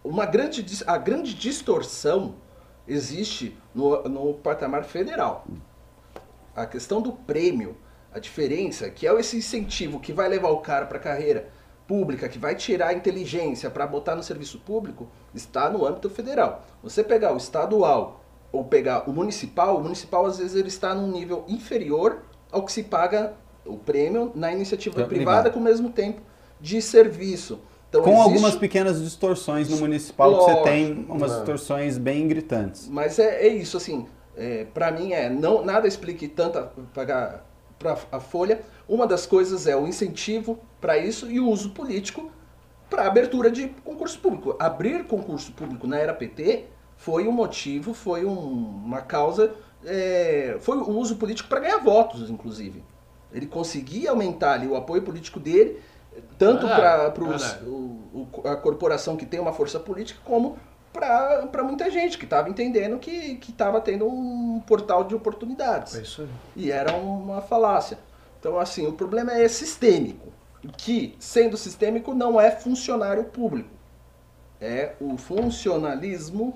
uma 0.03 0.27
grande, 0.27 0.65
a 0.87 0.99
grande 0.99 1.35
distorção 1.35 2.35
existe 2.87 3.57
no, 3.75 4.03
no 4.05 4.35
patamar 4.35 4.85
federal. 4.85 5.47
A 6.55 6.67
questão 6.67 7.01
do 7.01 7.13
prêmio, 7.13 7.77
a 8.13 8.19
diferença, 8.19 8.89
que 8.91 9.07
é 9.07 9.21
esse 9.21 9.37
incentivo 9.37 9.99
que 9.99 10.13
vai 10.13 10.29
levar 10.29 10.51
o 10.51 10.59
cara 10.59 10.87
para 10.87 10.99
a 10.99 11.01
carreira 11.01 11.49
pública, 11.87 12.29
que 12.29 12.39
vai 12.39 12.55
tirar 12.55 12.89
a 12.89 12.95
inteligência 12.95 13.71
para 13.71 13.87
botar 13.87 14.15
no 14.15 14.23
serviço 14.23 14.59
público, 14.61 15.09
está 15.35 15.69
no 15.69 15.85
âmbito 15.85 16.09
federal. 16.09 16.65
Você 16.83 17.03
pegar 17.03 17.33
o 17.33 17.37
estadual 17.37 18.25
ou 18.53 18.65
pegar 18.65 19.09
o 19.09 19.13
municipal, 19.13 19.77
o 19.77 19.83
municipal 19.83 20.27
às 20.27 20.39
vezes 20.39 20.55
ele 20.55 20.69
está 20.69 20.95
num 20.95 21.11
nível 21.11 21.45
inferior 21.49 22.23
ao 22.53 22.65
que 22.65 22.73
se 22.73 22.85
paga 22.85 23.35
o 23.67 23.77
prêmio 23.77 24.31
na 24.35 24.53
iniciativa 24.53 24.95
privada 24.95 25.15
privada. 25.15 25.51
com 25.51 25.59
o 25.59 25.63
mesmo 25.63 25.91
tempo 25.91 26.21
de 26.61 26.81
serviço. 26.81 27.61
Então, 27.95 28.03
Com 28.03 28.11
existe- 28.11 28.25
algumas 28.29 28.57
pequenas 28.57 29.01
distorções 29.01 29.69
no 29.69 29.77
municipal, 29.77 30.31
que 30.31 30.37
você 30.45 30.51
Lógico. 30.51 30.65
tem 30.65 31.07
umas 31.09 31.31
É. 31.31 31.37
distorções 31.37 31.97
bem 31.97 32.27
gritantes. 32.27 32.89
Mas 32.89 33.21
é, 33.21 33.47
é 33.47 33.49
isso, 33.49 33.77
assim, 33.77 34.07
é, 34.37 34.65
para 34.75 34.91
mim 34.91 35.13
é, 35.13 35.31
não, 35.31 35.65
nada 35.65 35.87
explique 35.87 36.27
tanto 36.27 36.59
a, 36.59 36.63
pagar 36.93 37.47
para 37.79 37.97
a 38.11 38.19
folha. 38.19 38.63
Uma 38.89 39.07
das 39.07 39.27
coisas 39.27 39.69
é 39.69 39.77
o 39.77 39.87
incentivo 39.87 40.59
para 40.81 40.99
isso 40.99 41.31
e 41.31 41.39
o 41.39 41.49
uso 41.49 41.71
político 41.71 42.33
para 42.91 43.07
abertura 43.07 43.49
de 43.49 43.69
concurso 43.85 44.19
público. 44.19 44.57
Abrir 44.59 45.05
concurso 45.05 45.53
público 45.53 45.87
na 45.87 45.97
era 45.97 46.13
PT 46.13 46.65
foi 46.97 47.29
um 47.29 47.33
motivo, 47.33 47.95
foi 47.95 48.25
um- 48.25 48.83
uma 48.85 49.03
causa, 49.03 49.55
é, 49.85 50.57
foi 50.59 50.79
o 50.79 50.91
uso 50.99 51.15
político 51.15 51.49
para 51.49 51.61
ganhar 51.61 51.79
votos, 51.79 52.29
inclusive. 52.29 52.83
Ele 53.33 53.47
conseguia 53.47 54.11
aumentar 54.11 54.55
ali 54.55 54.67
o 54.67 54.75
apoio 54.75 55.03
político 55.03 55.39
dele, 55.39 55.79
tanto 56.39 56.67
Verdade, 56.67 57.13
para 57.13 57.27
verdade. 57.29 57.59
a 58.45 58.57
corporação 58.57 59.17
que 59.17 59.27
tem 59.27 59.41
uma 59.41 59.53
força 59.53 59.79
política, 59.81 60.21
como 60.25 60.57
para 60.93 61.63
muita 61.65 61.91
gente 61.91 62.17
que 62.17 62.25
estava 62.25 62.49
entendendo 62.49 62.99
que 62.99 63.39
estava 63.49 63.81
tendo 63.81 64.07
um 64.07 64.61
portal 64.67 65.03
de 65.05 65.15
oportunidades. 65.15 65.97
É 65.97 66.03
isso 66.03 66.23
aí. 66.23 66.29
E 66.57 66.71
era 66.71 66.95
uma 66.95 67.41
falácia. 67.41 67.99
Então, 68.39 68.59
assim, 68.59 68.87
o 68.87 68.93
problema 68.93 69.33
é 69.33 69.49
sistêmico. 69.49 70.33
Que, 70.79 71.15
sendo 71.19 71.57
sistêmico, 71.57 72.15
não 72.15 72.41
é 72.41 72.51
funcionário 72.51 73.25
público. 73.25 73.69
É 74.61 74.93
o 75.01 75.17
funcionalismo 75.19 76.55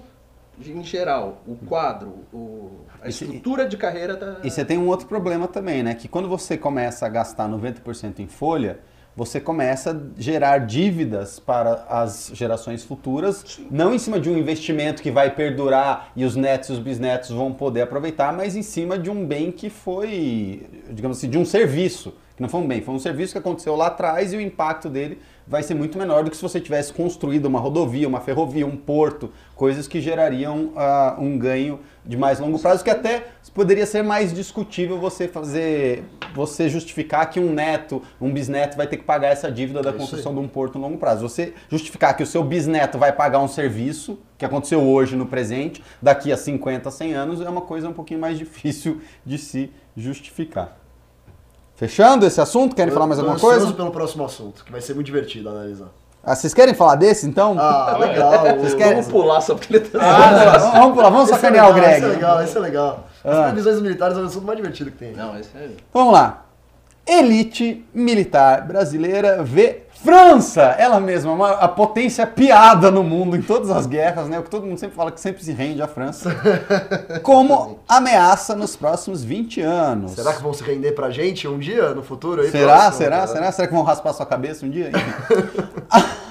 em 0.65 0.83
geral, 0.83 1.41
o 1.47 1.55
quadro, 1.55 2.25
o- 2.33 2.81
a 3.01 3.09
E 3.09 3.13
se- 3.13 3.25
estrutura 3.25 3.67
de 3.69 3.77
carreira 3.77 4.17
da. 4.17 4.39
E 4.43 4.51
você 4.51 4.65
tem 4.65 4.77
um 4.79 4.89
outro 4.89 5.07
problema 5.07 5.47
também, 5.47 5.83
né? 5.85 5.95
Que 5.95 6.09
quando 6.09 6.29
você 6.29 6.57
começa 6.59 7.07
a 7.07 7.09
gastar 7.09 7.47
90% 7.49 8.19
em 8.21 8.27
folha, 8.27 8.81
você 9.19 9.41
começa 9.41 9.91
a 9.91 10.23
gerar 10.23 10.59
dívidas 10.59 11.41
para 11.41 11.85
as 11.89 12.31
gerações 12.33 12.85
futuras, 12.85 13.59
não 13.69 13.93
em 13.93 13.99
cima 13.99 14.21
de 14.21 14.31
um 14.31 14.39
investimento 14.39 15.03
que 15.03 15.11
vai 15.11 15.35
perdurar 15.35 16.12
e 16.14 16.25
os 16.25 16.37
netos 16.37 16.69
e 16.69 16.73
os 16.73 16.79
bisnetos 16.79 17.31
vão 17.31 17.53
poder 17.53 17.81
aproveitar, 17.81 18.33
mas 18.33 18.55
em 18.55 18.62
cima 18.62 18.97
de 18.97 19.11
um 19.11 19.27
bem 19.27 19.51
que 19.51 19.69
foi, 19.69 20.62
digamos 20.93 21.19
assim, 21.19 21.29
de 21.29 21.37
um 21.37 21.45
serviço, 21.45 22.14
que 22.37 22.43
não 22.43 22.49
foi 22.49 22.61
um 22.61 22.69
bem, 22.69 22.81
foi 22.81 22.95
um 22.95 22.99
serviço 23.01 23.33
que 23.33 23.39
aconteceu 23.39 23.75
lá 23.75 23.89
atrás 23.89 24.33
e 24.33 24.37
o 24.37 24.41
impacto 24.41 24.89
dele 24.89 25.19
vai 25.49 25.62
ser 25.62 25.74
muito 25.74 25.96
menor 25.96 26.24
do 26.24 26.30
que 26.30 26.36
se 26.36 26.42
você 26.42 26.61
tivesse 26.61 26.92
construído 26.92 27.46
uma 27.46 27.59
rodovia, 27.59 28.07
uma 28.07 28.20
ferrovia, 28.20 28.66
um 28.66 28.76
porto, 28.76 29.32
coisas 29.57 29.88
que 29.88 30.01
gerariam 30.01 30.72
ah, 30.76 31.16
um 31.18 31.38
ganho 31.38 31.80
de 32.05 32.16
mais 32.16 32.38
longo 32.38 32.59
prazo, 32.59 32.84
que 32.84 32.90
até 32.90 33.24
poderia 33.55 33.86
ser 33.86 34.03
mais 34.03 34.32
discutível 34.32 34.99
você 34.99 35.26
fazer, 35.26 36.05
você 36.34 36.68
justificar 36.68 37.28
que 37.30 37.40
um 37.40 37.53
neto, 37.53 38.03
um 38.20 38.32
bisneto 38.32 38.76
vai 38.76 38.86
ter 38.86 38.99
que 38.99 39.05
pagar 39.05 39.28
essa 39.28 39.51
dívida 39.51 39.82
da 39.82 39.90
É 39.90 39.92
construção 39.92 40.34
de 40.34 40.40
um 40.40 40.46
porto 40.46 40.78
no 40.78 40.86
longo 40.86 40.99
prazo. 40.99 41.28
Você 41.28 41.55
justificar 41.68 42.16
que 42.16 42.22
o 42.22 42.26
seu 42.26 42.44
bisneto 42.44 42.99
vai 42.99 43.12
pagar 43.12 43.40
um 43.40 43.49
serviço 43.49 44.18
que 44.36 44.44
aconteceu 44.44 44.80
hoje 44.80 45.16
no 45.16 45.26
presente, 45.26 45.82
daqui 46.01 46.30
a 46.30 46.36
50, 46.36 46.90
100 46.90 47.14
anos, 47.14 47.40
é 47.40 47.49
uma 47.49 47.62
coisa 47.62 47.88
um 47.88 47.92
pouquinho 47.92 48.20
mais 48.20 48.36
difícil 48.38 49.01
de 49.24 49.38
se 49.38 49.72
justificar. 49.96 50.88
Fechando 51.79 52.26
esse 52.26 52.41
assunto, 52.41 52.74
querem 52.74 52.93
falar 52.93 53.07
mais 53.07 53.20
alguma 53.20 53.39
coisa? 53.39 53.72
pelo 53.72 53.93
próximo 53.93 54.24
assunto, 54.24 54.64
que 54.64 54.72
vai 54.72 54.81
ser 54.81 54.95
muito 54.95 55.07
divertido 55.07 55.49
analisar. 55.49 55.87
Ah, 56.24 56.35
vocês 56.35 56.53
querem 56.53 56.74
falar 56.74 56.97
desse, 56.97 57.24
então? 57.24 57.55
Ah, 57.59 57.97
legal. 57.99 58.33
Vocês 58.59 58.74
o- 58.74 58.76
querem- 58.76 58.95
Vamos 58.95 59.07
pular 59.09 59.41
só 59.41 59.55
porque 59.55 59.76
ele 59.76 59.89
tá. 59.89 59.99
vamos, 60.01 60.72
vamos 60.72 60.95
pular, 60.95 61.11
vamos 61.11 61.24
Esse 61.31 61.33
é 61.33 61.37
sacanear 61.37 61.70
o 61.70 61.74
legal, 61.74 61.89
Greg. 61.89 61.97
Esse 61.97 62.05
é 62.05 62.09
legal, 62.16 62.43
esse 62.43 62.57
é 62.57 62.61
legal. 62.61 63.07
As 63.24 63.37
Ah. 63.39 63.43
previsões 63.45 63.81
militares 63.81 64.18
é 64.18 64.20
o 64.20 64.24
assunto 64.24 64.45
mais 64.45 64.57
divertido 64.57 64.91
que 64.91 64.99
tem. 64.99 65.12
Não, 65.12 65.39
esse 65.39 65.57
é. 65.57 65.66
Então 65.66 65.76
vamos 65.95 66.12
lá. 66.12 66.45
Elite 67.07 67.87
militar 67.95 68.66
brasileira 68.66 69.43
vê 69.45 69.85
França, 70.03 70.62
ela 70.78 71.01
mesma, 71.01 71.32
uma- 71.32 71.51
a 71.53 71.66
potência 71.68 72.26
piada 72.26 72.90
no 72.90 73.03
mundo 73.03 73.36
em 73.36 73.42
todas 73.42 73.68
as 73.70 73.84
guerras, 73.86 74.28
né? 74.28 74.38
O 74.38 74.42
que 74.44 74.51
todo 74.51 74.64
mundo 74.64 74.78
sempre 74.78 74.94
fala 74.96 75.11
que 75.11 75.20
sempre 75.20 75.42
se 75.42 75.53
rende 75.53 75.82
à 75.82 75.88
França, 75.88 76.30
como 77.22 77.80
ameaça 77.88 78.55
nos 78.55 78.76
próximos 78.76 79.24
20 79.24 79.61
anos. 79.61 80.12
Será 80.12 80.32
que 80.34 80.42
vão 80.42 80.55
se 80.55 80.62
render 80.62 80.92
pra 80.92 81.11
gente 81.11 81.49
um 81.49 81.59
dia 81.59 81.90
no 81.94 82.03
futuro? 82.03 82.42
Aí, 82.42 82.51
Será? 82.51 82.74
próximo? 82.74 82.96
Será? 82.99 83.16
É. 83.22 83.26
Será? 83.26 83.53
Será 83.53 83.68
que 83.68 83.74
vão 83.74 83.82
raspar 83.82 84.12
sua 84.12 84.26
cabeça 84.26 84.64
um 84.64 84.70
dia? 84.70 84.90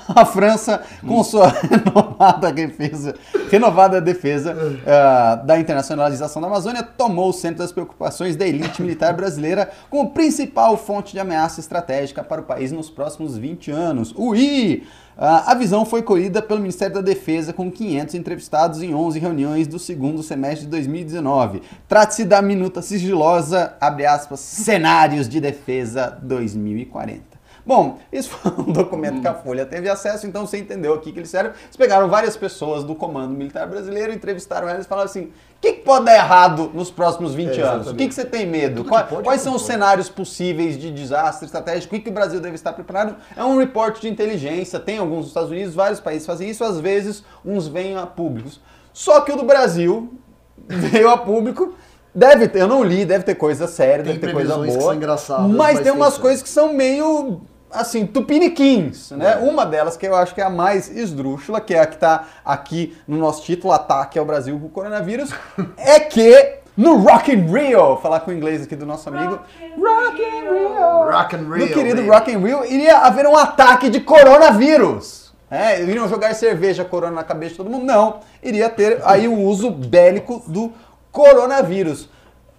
A, 0.09 0.21
a 0.21 0.25
França, 0.25 0.81
com 1.05 1.21
sua 1.23 1.47
renovada 1.67 2.51
defesa, 2.51 3.15
renovada 3.51 3.99
defesa 3.99 4.55
ah, 4.85 5.35
da 5.43 5.59
internacionalização 5.59 6.41
da 6.41 6.47
Amazônia, 6.47 6.83
tomou 6.83 7.29
o 7.29 7.33
centro 7.33 7.57
das 7.57 7.71
preocupações 7.71 8.35
da 8.35 8.45
elite 8.47 8.81
militar 8.81 9.13
brasileira 9.13 9.69
como 9.89 10.11
principal 10.11 10.77
fonte 10.77 11.11
de 11.13 11.19
ameaça 11.19 11.59
estratégica 11.59 12.23
para 12.23 12.39
o 12.39 12.43
país 12.43 12.71
nos 12.71 12.89
próximos 12.89 13.35
20 13.35 13.56
anos. 13.71 14.13
Ui! 14.15 14.83
A 15.19 15.55
visão 15.55 15.83
foi 15.83 16.03
colhida 16.03 16.43
pelo 16.43 16.59
Ministério 16.59 16.93
da 16.93 17.01
Defesa 17.01 17.51
com 17.51 17.71
500 17.71 18.13
entrevistados 18.13 18.83
em 18.83 18.93
11 18.93 19.17
reuniões 19.17 19.67
do 19.67 19.79
segundo 19.79 20.21
semestre 20.21 20.65
de 20.65 20.71
2019. 20.71 21.63
Trata-se 21.87 22.23
da 22.23 22.39
minuta 22.39 22.83
sigilosa, 22.83 23.75
abre 23.81 24.05
aspas, 24.05 24.39
Cenários 24.39 25.27
de 25.27 25.41
Defesa 25.41 26.15
2040. 26.21 27.26
Bom, 27.67 27.99
isso 28.13 28.29
foi 28.29 28.53
um 28.65 28.71
documento 28.71 29.19
que 29.19 29.27
a 29.27 29.33
Folha 29.33 29.65
teve 29.65 29.89
acesso, 29.89 30.25
então 30.25 30.47
você 30.47 30.57
entendeu 30.57 30.93
aqui 30.93 31.11
que 31.11 31.19
eles 31.19 31.27
fizeram. 31.27 31.49
Eles 31.49 31.75
pegaram 31.75 32.07
várias 32.07 32.37
pessoas 32.37 32.85
do 32.85 32.95
Comando 32.95 33.33
Militar 33.33 33.67
Brasileiro, 33.67 34.13
entrevistaram 34.13 34.69
elas 34.69 34.85
e 34.85 34.87
falaram 34.87 35.09
assim: 35.09 35.23
o 35.23 35.31
que, 35.59 35.73
que 35.73 35.81
pode 35.81 36.05
dar 36.05 36.15
errado 36.15 36.71
nos 36.73 36.89
próximos 36.89 37.35
20 37.35 37.59
É, 37.59 37.63
anos? 37.63 37.87
O 37.89 37.95
que, 37.95 38.07
que 38.07 38.13
você 38.15 38.23
tem 38.23 38.45
medo? 38.45 38.85
Que 38.85 39.21
Quais, 39.21 39.41
são 39.41 39.53
os 39.53 39.65
cenários 39.65 40.07
possíveis 40.07 40.77
de 40.77 40.89
desastre 40.89 41.45
estratégico? 41.45 41.93
O 41.93 41.97
que, 41.97 42.05
que 42.05 42.09
o 42.09 42.13
Brasil 42.13 42.39
deve 42.39 42.55
estar 42.55 42.71
preparado? 42.71 43.17
É 43.35 43.43
um 43.43 43.57
report 43.57 43.99
de 43.99 44.07
inteligência, 44.07 44.79
tem 44.79 44.99
alguns 44.99 45.17
nos 45.17 45.27
Estados 45.27 45.51
Unidos, 45.51 45.75
vários 45.75 45.99
países 45.99 46.25
fazem 46.25 46.49
isso, 46.49 46.63
às 46.63 46.79
vezes 46.79 47.21
uns 47.43 47.67
vêm 47.67 47.97
a 47.97 48.05
públicos. 48.05 48.61
Só 48.93 49.19
que 49.19 49.33
o 49.33 49.35
do 49.35 49.43
Brasil 49.43 50.13
veio 50.69 51.09
a 51.09 51.17
público. 51.17 51.73
Deve 52.15 52.47
ter, 52.47 52.61
eu 52.61 52.67
não 52.67 52.81
li, 52.81 53.03
deve 53.03 53.25
ter 53.25 53.35
coisa 53.35 53.67
séria, 53.67 54.05
Tem 54.05 54.13
deve 54.13 54.25
ter 54.25 54.31
coisa 54.33 54.53
previsões 54.53 54.71
que 54.71 54.77
boa. 54.79 54.89
são 54.91 54.97
engraçadas, 54.97 55.47
Mas, 55.47 55.57
mas 55.75 55.79
tem 55.81 55.91
umas 55.91 56.17
coisas 56.17 56.41
que 56.41 56.49
são 56.49 56.73
meio 56.73 57.41
assim, 57.71 58.05
tupiniquins, 58.05 59.11
né? 59.11 59.33
É. 59.33 59.37
Uma 59.37 59.65
delas 59.65 59.97
que 59.97 60.05
eu 60.05 60.15
acho 60.15 60.33
que 60.33 60.41
é 60.41 60.43
a 60.43 60.49
mais 60.49 60.89
esdrúxula, 60.89 61.61
que 61.61 61.73
é 61.73 61.79
a 61.79 61.85
que 61.85 61.97
tá 61.97 62.25
aqui 62.43 62.97
no 63.07 63.17
nosso 63.17 63.43
título, 63.43 63.73
Ataque 63.73 64.17
ao 64.17 64.25
Brasil 64.25 64.59
com 64.59 64.67
o 64.67 64.69
Coronavírus, 64.69 65.31
é 65.77 65.99
que 65.99 66.59
no 66.75 66.97
Rock 66.97 67.31
in 67.31 67.45
Rio, 67.47 67.97
falar 67.97 68.19
com 68.19 68.31
o 68.31 68.33
inglês 68.33 68.63
aqui 68.63 68.75
do 68.75 68.85
nosso 68.85 69.09
amigo, 69.09 69.39
Rock 69.77 70.21
in 70.21 70.41
Rio, 70.41 71.11
Rock 71.11 71.35
and 71.35 71.39
no 71.39 71.55
Rio, 71.55 71.73
querido 71.73 71.95
baby. 71.97 72.09
Rock 72.09 72.31
in 72.31 72.37
Rio, 72.37 72.65
iria 72.65 72.99
haver 72.99 73.25
um 73.25 73.35
ataque 73.35 73.89
de 73.89 73.99
coronavírus. 73.99 75.33
É, 75.49 75.81
iriam 75.81 76.09
jogar 76.09 76.35
cerveja 76.35 76.83
corona 76.83 77.15
na 77.15 77.23
cabeça 77.23 77.51
de 77.51 77.57
todo 77.57 77.69
mundo? 77.69 77.85
Não. 77.85 78.19
Iria 78.43 78.69
ter 78.69 78.99
aí 79.05 79.27
o 79.29 79.33
uso 79.33 79.71
bélico 79.71 80.43
do 80.45 80.73
coronavírus. 81.11 82.09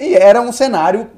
E 0.01 0.15
era 0.15 0.41
um 0.41 0.53
cenário 0.53 1.11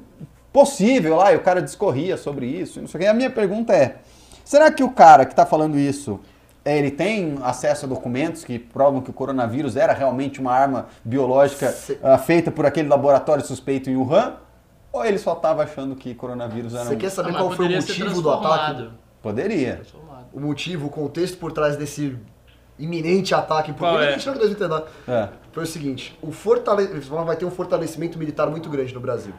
possível 0.51 1.15
lá, 1.17 1.33
e 1.33 1.35
o 1.35 1.41
cara 1.41 1.61
discorria 1.61 2.17
sobre 2.17 2.45
isso, 2.45 2.79
e 2.79 2.81
não 2.81 2.87
sei 2.87 2.99
o 2.99 3.01
quê. 3.03 3.07
A 3.09 3.13
minha 3.13 3.29
pergunta 3.29 3.73
é: 3.73 3.97
será 4.43 4.71
que 4.71 4.83
o 4.83 4.91
cara 4.91 5.25
que 5.25 5.33
está 5.33 5.45
falando 5.45 5.77
isso, 5.77 6.19
é, 6.63 6.77
ele 6.77 6.91
tem 6.91 7.37
acesso 7.41 7.85
a 7.85 7.89
documentos 7.89 8.43
que 8.43 8.59
provam 8.59 9.01
que 9.01 9.09
o 9.09 9.13
coronavírus 9.13 9.75
era 9.75 9.93
realmente 9.93 10.39
uma 10.39 10.51
arma 10.51 10.87
biológica 11.03 11.75
ah, 12.03 12.17
feita 12.17 12.51
por 12.51 12.65
aquele 12.65 12.87
laboratório 12.87 13.43
suspeito 13.43 13.89
em 13.89 13.95
Wuhan? 13.95 14.35
Ou 14.93 15.05
ele 15.05 15.17
só 15.17 15.33
estava 15.33 15.63
achando 15.63 15.95
que 15.95 16.13
coronavírus 16.13 16.75
era 16.75 16.85
Você 16.85 16.95
um... 16.95 16.97
quer 16.97 17.09
saber 17.09 17.31
Ah, 17.31 17.37
qual 17.37 17.51
foi 17.51 17.67
o 17.67 17.71
motivo 17.71 18.21
do 18.21 18.29
ataque? 18.29 18.89
Poderia. 19.21 19.81
O 20.33 20.39
motivo, 20.39 20.87
o 20.87 20.89
contexto 20.89 21.37
por 21.37 21.51
trás 21.51 21.77
desse 21.77 22.17
iminente 22.77 23.33
ataque, 23.33 23.71
por 23.71 23.79
Qual 23.79 23.99
é? 23.99 24.03
iminente 24.03 24.25
não 24.25 24.33
que 24.33 24.39
2039, 24.39 24.85
É. 25.07 25.29
foi 25.51 25.63
o 25.63 25.67
seguinte, 25.67 26.17
o 26.21 26.31
fortale... 26.31 26.87
vai 27.25 27.35
ter 27.35 27.45
um 27.45 27.51
fortalecimento 27.51 28.17
militar 28.17 28.49
muito 28.49 28.69
grande 28.69 28.93
no 28.93 28.99
Brasil. 28.99 29.33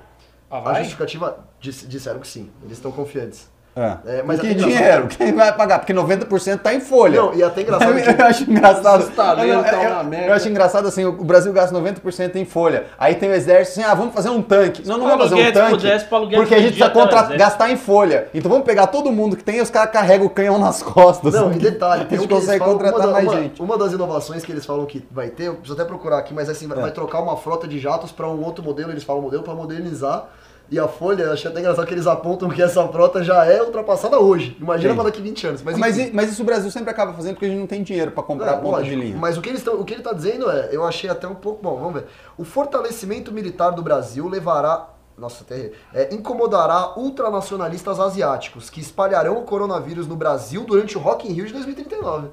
Ah, 0.53 0.59
A 0.59 0.61
vai? 0.61 0.75
justificativa, 0.83 1.39
dis- 1.59 1.87
disseram 1.89 2.21
que 2.21 2.29
sim, 2.29 2.51
eles 2.63 2.77
estão 2.77 2.93
confiantes. 2.93 3.51
É. 3.75 4.19
É, 4.19 4.23
mas 4.23 4.39
que 4.39 4.53
dinheiro? 4.53 5.07
Quem 5.09 5.33
vai 5.33 5.51
pagar? 5.57 5.79
Porque 5.79 5.95
90% 5.95 6.59
tá 6.61 6.75
em 6.75 6.81
folha. 6.81 7.19
Não, 7.23 7.33
e 7.33 7.43
até 7.43 7.63
engraçado 7.63 7.91
Eu 7.99 8.21
acho 8.27 8.43
engraçado. 8.51 9.01
Eu- 9.41 9.47
eu- 9.47 9.65
tão 9.65 9.83
na 9.83 9.89
eu- 10.01 10.05
merda. 10.05 10.27
Eu 10.27 10.35
acho 10.35 10.49
engraçado 10.51 10.89
assim, 10.89 11.07
o 11.07 11.25
Brasil 11.25 11.51
gasta 11.55 11.73
90% 11.75 12.37
em 12.37 12.45
folha. 12.45 12.85
Aí 12.99 13.15
tem 13.15 13.31
o 13.31 13.33
exército 13.33 13.81
assim, 13.81 13.91
ah, 13.91 13.95
vamos 13.95 14.13
fazer 14.13 14.29
um 14.29 14.43
tanque. 14.43 14.87
Não, 14.87 14.99
não 14.99 15.07
vamos 15.09 15.31
fazer 15.31 15.49
um 15.49 15.53
tanque. 15.55 15.71
pudesse, 15.77 16.05
porque 16.05 16.55
a 16.55 16.59
gente 16.59 16.75
precisa 16.77 16.91
contra- 16.91 17.23
gastar 17.35 17.71
em 17.71 17.79
folha. 17.79 18.29
Então 18.35 18.51
vamos 18.51 18.67
pegar 18.67 18.89
todo 18.89 19.11
mundo 19.11 19.39
que 19.39 19.43
tem 19.43 19.57
e 19.57 19.63
os 19.63 19.71
caras 19.71 19.91
carregam 19.91 20.27
o 20.27 20.31
canhão 20.31 20.59
nas 20.59 20.83
costas. 20.83 21.33
Não, 21.33 21.51
e 21.51 21.59
detalhe, 21.59 22.03
a 22.03 22.05
tem 22.05 22.19
um 22.19 22.27
que 22.27 22.35
eles 22.35 22.41
consegue 22.45 22.59
falam, 22.59 22.75
contratar 22.75 23.01
uma, 23.07 23.13
mais 23.15 23.25
uma- 23.27 23.41
gente. 23.41 23.63
uma 23.63 23.79
das 23.79 23.93
inovações 23.93 24.45
que 24.45 24.53
eles 24.53 24.67
falam 24.67 24.85
que 24.85 25.03
vai 25.11 25.31
ter, 25.31 25.45
eu 25.45 25.55
preciso 25.55 25.81
até 25.81 25.85
procurar 25.87 26.19
aqui, 26.19 26.35
mas 26.35 26.51
assim, 26.51 26.69
vai- 26.69 26.77
É. 26.77 26.83
vai 26.83 26.91
trocar 26.91 27.23
uma 27.23 27.39
frota 27.39 27.67
de 27.67 27.79
jatos 27.79 28.13
para 28.13 28.29
um 28.29 28.45
outro 28.45 28.63
modelo, 28.63 28.91
eles 28.91 29.03
falam 29.03 29.23
modelo 29.23 29.43
para 29.43 29.55
modernizar. 29.55 30.27
E 30.73 30.79
a 30.79 30.89
Folha, 30.89 31.25
eu 31.25 31.33
achei 31.35 31.51
até 31.51 31.61
engraçado 31.61 31.87
que 31.87 31.93
eles 31.93 32.07
apontam 32.07 32.49
que 32.49 32.63
essa 32.63 32.89
frota 32.89 33.23
já 33.23 33.45
é 33.45 33.63
ultrapassada 33.63 34.19
hoje. 34.19 34.57
Imagina 34.59 34.89
Sim. 34.89 34.97
para 34.97 35.05
daqui 35.05 35.21
20 35.21 35.47
anos. 35.49 35.63
Mas, 35.63 35.77
Mas, 35.77 36.13
mas 36.15 36.33
isso 36.33 36.41
o 36.41 36.47
Brasil 36.47 36.71
sempre 36.71 36.89
acaba 36.89 37.13
fazendo 37.13 37.35
porque 37.35 37.45
a 37.45 37.49
gente 37.51 37.59
não 37.59 37.67
tem 37.67 37.83
dinheiro 37.83 38.11
pra 38.11 38.23
comprar 38.23 38.47
É, 38.47 38.51
a 38.55 38.57
ponta 38.57 38.79
lógico, 38.79 38.97
de 38.97 39.03
linha. 39.03 39.17
Mas 39.19 39.37
o 39.37 39.43
que, 39.43 39.51
eles 39.51 39.63
tão, 39.63 39.79
o 39.79 39.85
que 39.85 39.93
ele 39.93 40.01
está 40.01 40.15
dizendo 40.15 40.51
é, 40.51 40.71
eu 40.73 40.83
achei 40.83 41.11
até 41.11 41.29
um 41.29 41.35
pouco 41.35 41.63
bom, 41.63 41.77
vamos 41.77 41.93
ver. 42.01 42.07
O 42.39 42.45
fortalecimento 42.45 43.31
militar 43.31 43.69
do 43.73 43.83
Brasil 43.83 44.27
levará, 44.27 44.89
nossa, 45.19 45.45
até, 45.45 45.73
é, 45.93 46.15
incomodará 46.15 46.99
ultranacionalistas 46.99 48.01
asiáticos 48.01 48.71
que 48.71 48.81
espalharão 48.81 49.37
o 49.37 49.43
coronavírus 49.43 50.09
no 50.09 50.17
Brasil 50.17 50.65
durante 50.65 50.97
o 50.97 51.01
Rock 51.03 51.29
in 51.29 51.35
Rio 51.35 51.45
de 51.47 51.53
2039. 51.53 52.29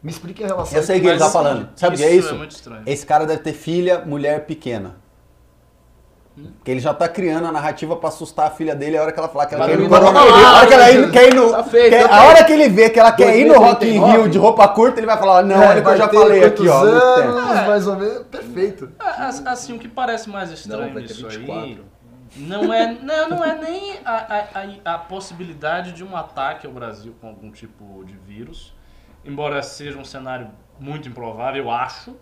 Me 0.00 0.12
explique 0.12 0.44
a 0.44 0.46
relação. 0.46 0.78
Eu 0.78 0.84
sei 0.84 0.98
o 0.98 1.00
que 1.00 1.08
ele 1.08 1.18
Mas 1.18 1.26
tá 1.26 1.32
falando. 1.32 1.68
Sabe 1.74 1.96
o 1.96 1.98
que 1.98 2.04
é 2.04 2.10
isso 2.10 2.26
isso? 2.26 2.34
é 2.34 2.38
muito 2.38 2.52
estranho. 2.52 2.82
Esse 2.86 3.04
cara 3.04 3.26
deve 3.26 3.42
ter 3.42 3.52
filha, 3.52 4.04
mulher 4.06 4.46
pequena. 4.46 4.94
Porque 6.56 6.70
ele 6.70 6.80
já 6.80 6.92
tá 6.94 7.08
criando 7.08 7.46
a 7.46 7.52
narrativa 7.52 7.96
pra 7.96 8.08
assustar 8.08 8.46
a 8.46 8.50
filha 8.50 8.74
dele 8.74 8.96
a 8.96 9.02
hora 9.02 9.12
que 9.12 9.18
ela 9.18 9.28
falar 9.28 9.46
que 9.46 9.54
ela 9.54 9.66
quer 9.66 9.74
ir 9.78 9.82
no 9.82 9.88
Coronavírus. 9.88 10.44
A 10.44 10.52
hora 10.56 10.66
que 10.66 10.74
ela 10.74 10.90
ir- 10.90 11.10
quer 11.10 11.28
ir 11.28 11.34
no. 11.34 11.50
tá 11.50 11.64
feito, 11.64 11.90
quer- 11.90 12.08
tá 12.08 12.16
a 12.16 12.24
hora 12.26 12.44
que 12.44 12.52
ele 12.52 12.68
vê 12.68 12.90
que 12.90 12.98
ela 13.00 13.12
quer 13.12 13.36
ir 13.38 13.44
no 13.46 13.54
Rock 13.54 13.86
in 13.86 13.98
2039. 13.98 14.12
Rio 14.18 14.28
de 14.30 14.38
roupa 14.38 14.68
curta, 14.68 15.00
ele 15.00 15.06
vai 15.06 15.16
falar: 15.18 15.42
Não, 15.42 15.62
É, 15.62 15.68
olha 15.68 15.70
o 15.70 15.72
que 15.74 15.78
eu 15.80 15.84
vai 15.84 15.96
já 15.98 16.08
falei 16.08 16.44
aqui, 16.44 16.68
ó. 16.68 16.82
anos, 16.82 17.66
mais 17.66 17.86
ou 17.86 17.96
menos, 17.96 18.22
perfeito. 18.26 18.90
As- 18.98 19.46
Assim, 19.46 19.74
o 19.74 19.78
que 19.78 19.88
parece 19.88 20.28
mais 20.30 20.50
estranho 20.50 20.94
Não, 20.94 21.00
24. 21.00 21.52
aí 21.60 21.80
não 22.36 22.72
é, 22.72 22.96
não, 23.02 23.28
não 23.30 23.44
é 23.44 23.56
nem 23.58 23.98
a, 24.04 24.12
a, 24.12 24.92
a, 24.92 24.94
a 24.94 24.98
possibilidade 24.98 25.92
de 25.92 26.04
um 26.04 26.16
ataque 26.16 26.66
ao 26.66 26.72
Brasil 26.72 27.14
com 27.20 27.26
algum 27.28 27.50
tipo 27.50 28.04
de 28.04 28.14
vírus, 28.16 28.72
embora 29.24 29.60
seja 29.62 29.98
um 29.98 30.04
cenário 30.04 30.48
muito 30.78 31.08
improvável, 31.08 31.64
eu 31.64 31.70
acho, 31.70 32.14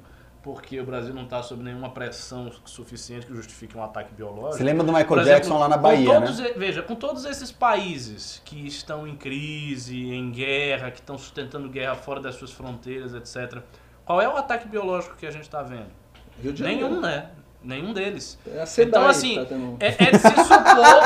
porque 0.43 0.80
o 0.80 0.84
Brasil 0.84 1.12
não 1.14 1.24
está 1.24 1.43
sob 1.43 1.62
nenhuma 1.62 1.91
pressão 1.91 2.51
suficiente 2.64 3.26
que 3.26 3.34
justifique 3.34 3.76
um 3.76 3.82
ataque 3.82 4.14
biológico. 4.14 4.57
Você 4.59 4.64
lembra 4.64 4.84
do 4.84 4.93
Michael 4.93 5.20
exemplo, 5.20 5.24
Jackson 5.24 5.59
lá 5.59 5.68
na 5.68 5.76
com 5.76 5.82
Bahia, 5.82 6.20
né? 6.20 6.26
todos 6.26 6.41
e- 6.41 6.53
Veja, 6.55 6.82
com 6.82 6.95
todos 6.95 7.24
esses 7.24 7.51
países 7.51 8.41
que 8.45 8.66
estão 8.66 9.07
em 9.07 9.16
crise, 9.16 9.97
em 10.11 10.30
guerra, 10.30 10.91
que 10.91 11.01
estão 11.01 11.18
sustentando 11.18 11.68
guerra 11.68 11.95
fora 11.97 12.20
das 12.20 12.36
suas 12.36 12.53
fronteiras, 12.53 13.14
etc. 13.14 13.62
Qual 14.05 14.20
é 14.22 14.28
o 14.28 14.36
ataque 14.36 14.68
biológico 14.68 15.16
que 15.16 15.26
a 15.26 15.30
gente 15.30 15.43
está 15.43 15.62
vendo? 15.62 15.89
Rio 16.43 16.53
de 16.53 16.61
Janeiro. 16.61 16.89
Nenhum, 16.89 17.01
né? 17.01 17.30
Nenhum 17.63 17.93
deles. 17.93 18.39
É 18.47 18.65
SEDAI 18.65 18.89
Então, 18.89 19.09
assim, 19.11 19.35
tá 19.35 19.45
tendo- 19.47 19.77
é, 19.81 19.87
é 19.89 20.11
de 20.13 20.19
se 20.19 20.29
supor. 20.29 20.99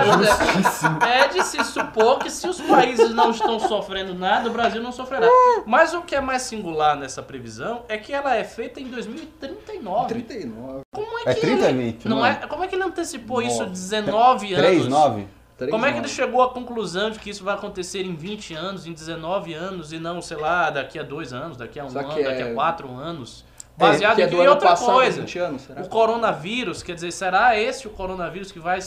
Não, 0.00 1.06
é, 1.06 1.20
é 1.24 1.28
de 1.28 1.42
se 1.44 1.64
supor 1.64 2.18
que 2.20 2.30
se 2.30 2.48
os 2.48 2.60
países 2.60 3.10
não 3.10 3.32
estão 3.32 3.58
sofrendo 3.58 4.14
nada, 4.14 4.48
o 4.48 4.52
Brasil 4.52 4.80
não 4.82 4.92
sofrerá. 4.92 5.26
Mas 5.66 5.92
o 5.92 6.00
que 6.02 6.14
é 6.14 6.20
mais 6.20 6.42
singular 6.42 6.96
nessa 6.96 7.22
previsão 7.22 7.82
é 7.88 7.98
que 7.98 8.12
ela 8.12 8.34
é 8.34 8.44
feita 8.44 8.80
em 8.80 8.86
2039. 8.88 10.08
39. 10.08 10.80
Como 10.94 11.18
é 11.18 11.22
que 11.24 11.28
É 11.30 11.34
30 11.34 11.68
ele, 11.68 11.78
20? 11.92 12.08
não 12.08 12.24
é, 12.24 12.34
Como 12.34 12.64
é 12.64 12.68
que 12.68 12.74
ele 12.76 12.84
antecipou 12.84 13.42
isso 13.42 13.58
Nove. 13.58 13.70
19 13.72 14.54
anos? 14.54 14.66
3, 14.66 14.86
9? 14.88 15.26
Como 15.70 15.84
é 15.84 15.92
que 15.92 15.98
ele 15.98 16.08
chegou 16.08 16.42
à 16.42 16.48
conclusão 16.50 17.10
de 17.10 17.18
que 17.18 17.28
isso 17.28 17.44
vai 17.44 17.54
acontecer 17.54 18.02
em 18.06 18.14
20 18.14 18.54
anos, 18.54 18.86
em 18.86 18.94
19 18.94 19.52
anos, 19.52 19.92
e 19.92 19.98
não, 19.98 20.22
sei 20.22 20.38
lá, 20.38 20.70
daqui 20.70 20.98
a 20.98 21.02
dois 21.02 21.34
anos, 21.34 21.58
daqui 21.58 21.78
a 21.78 21.84
um 21.84 21.90
Só 21.90 21.98
ano, 21.98 22.08
daqui 22.08 22.22
é- 22.42 22.50
a 22.52 22.54
quatro 22.54 22.90
anos? 22.96 23.44
Baseado 23.80 24.16
que 24.16 24.22
é 24.22 24.28
em 24.30 24.42
e 24.44 24.48
outra 24.48 24.70
passado, 24.70 24.92
coisa. 24.92 25.20
20 25.20 25.38
anos, 25.38 25.62
será? 25.62 25.82
O 25.82 25.88
coronavírus, 25.88 26.82
quer 26.82 26.94
dizer, 26.94 27.10
será 27.12 27.58
esse 27.58 27.86
o 27.86 27.90
coronavírus 27.90 28.52
que 28.52 28.58
vai 28.60 28.78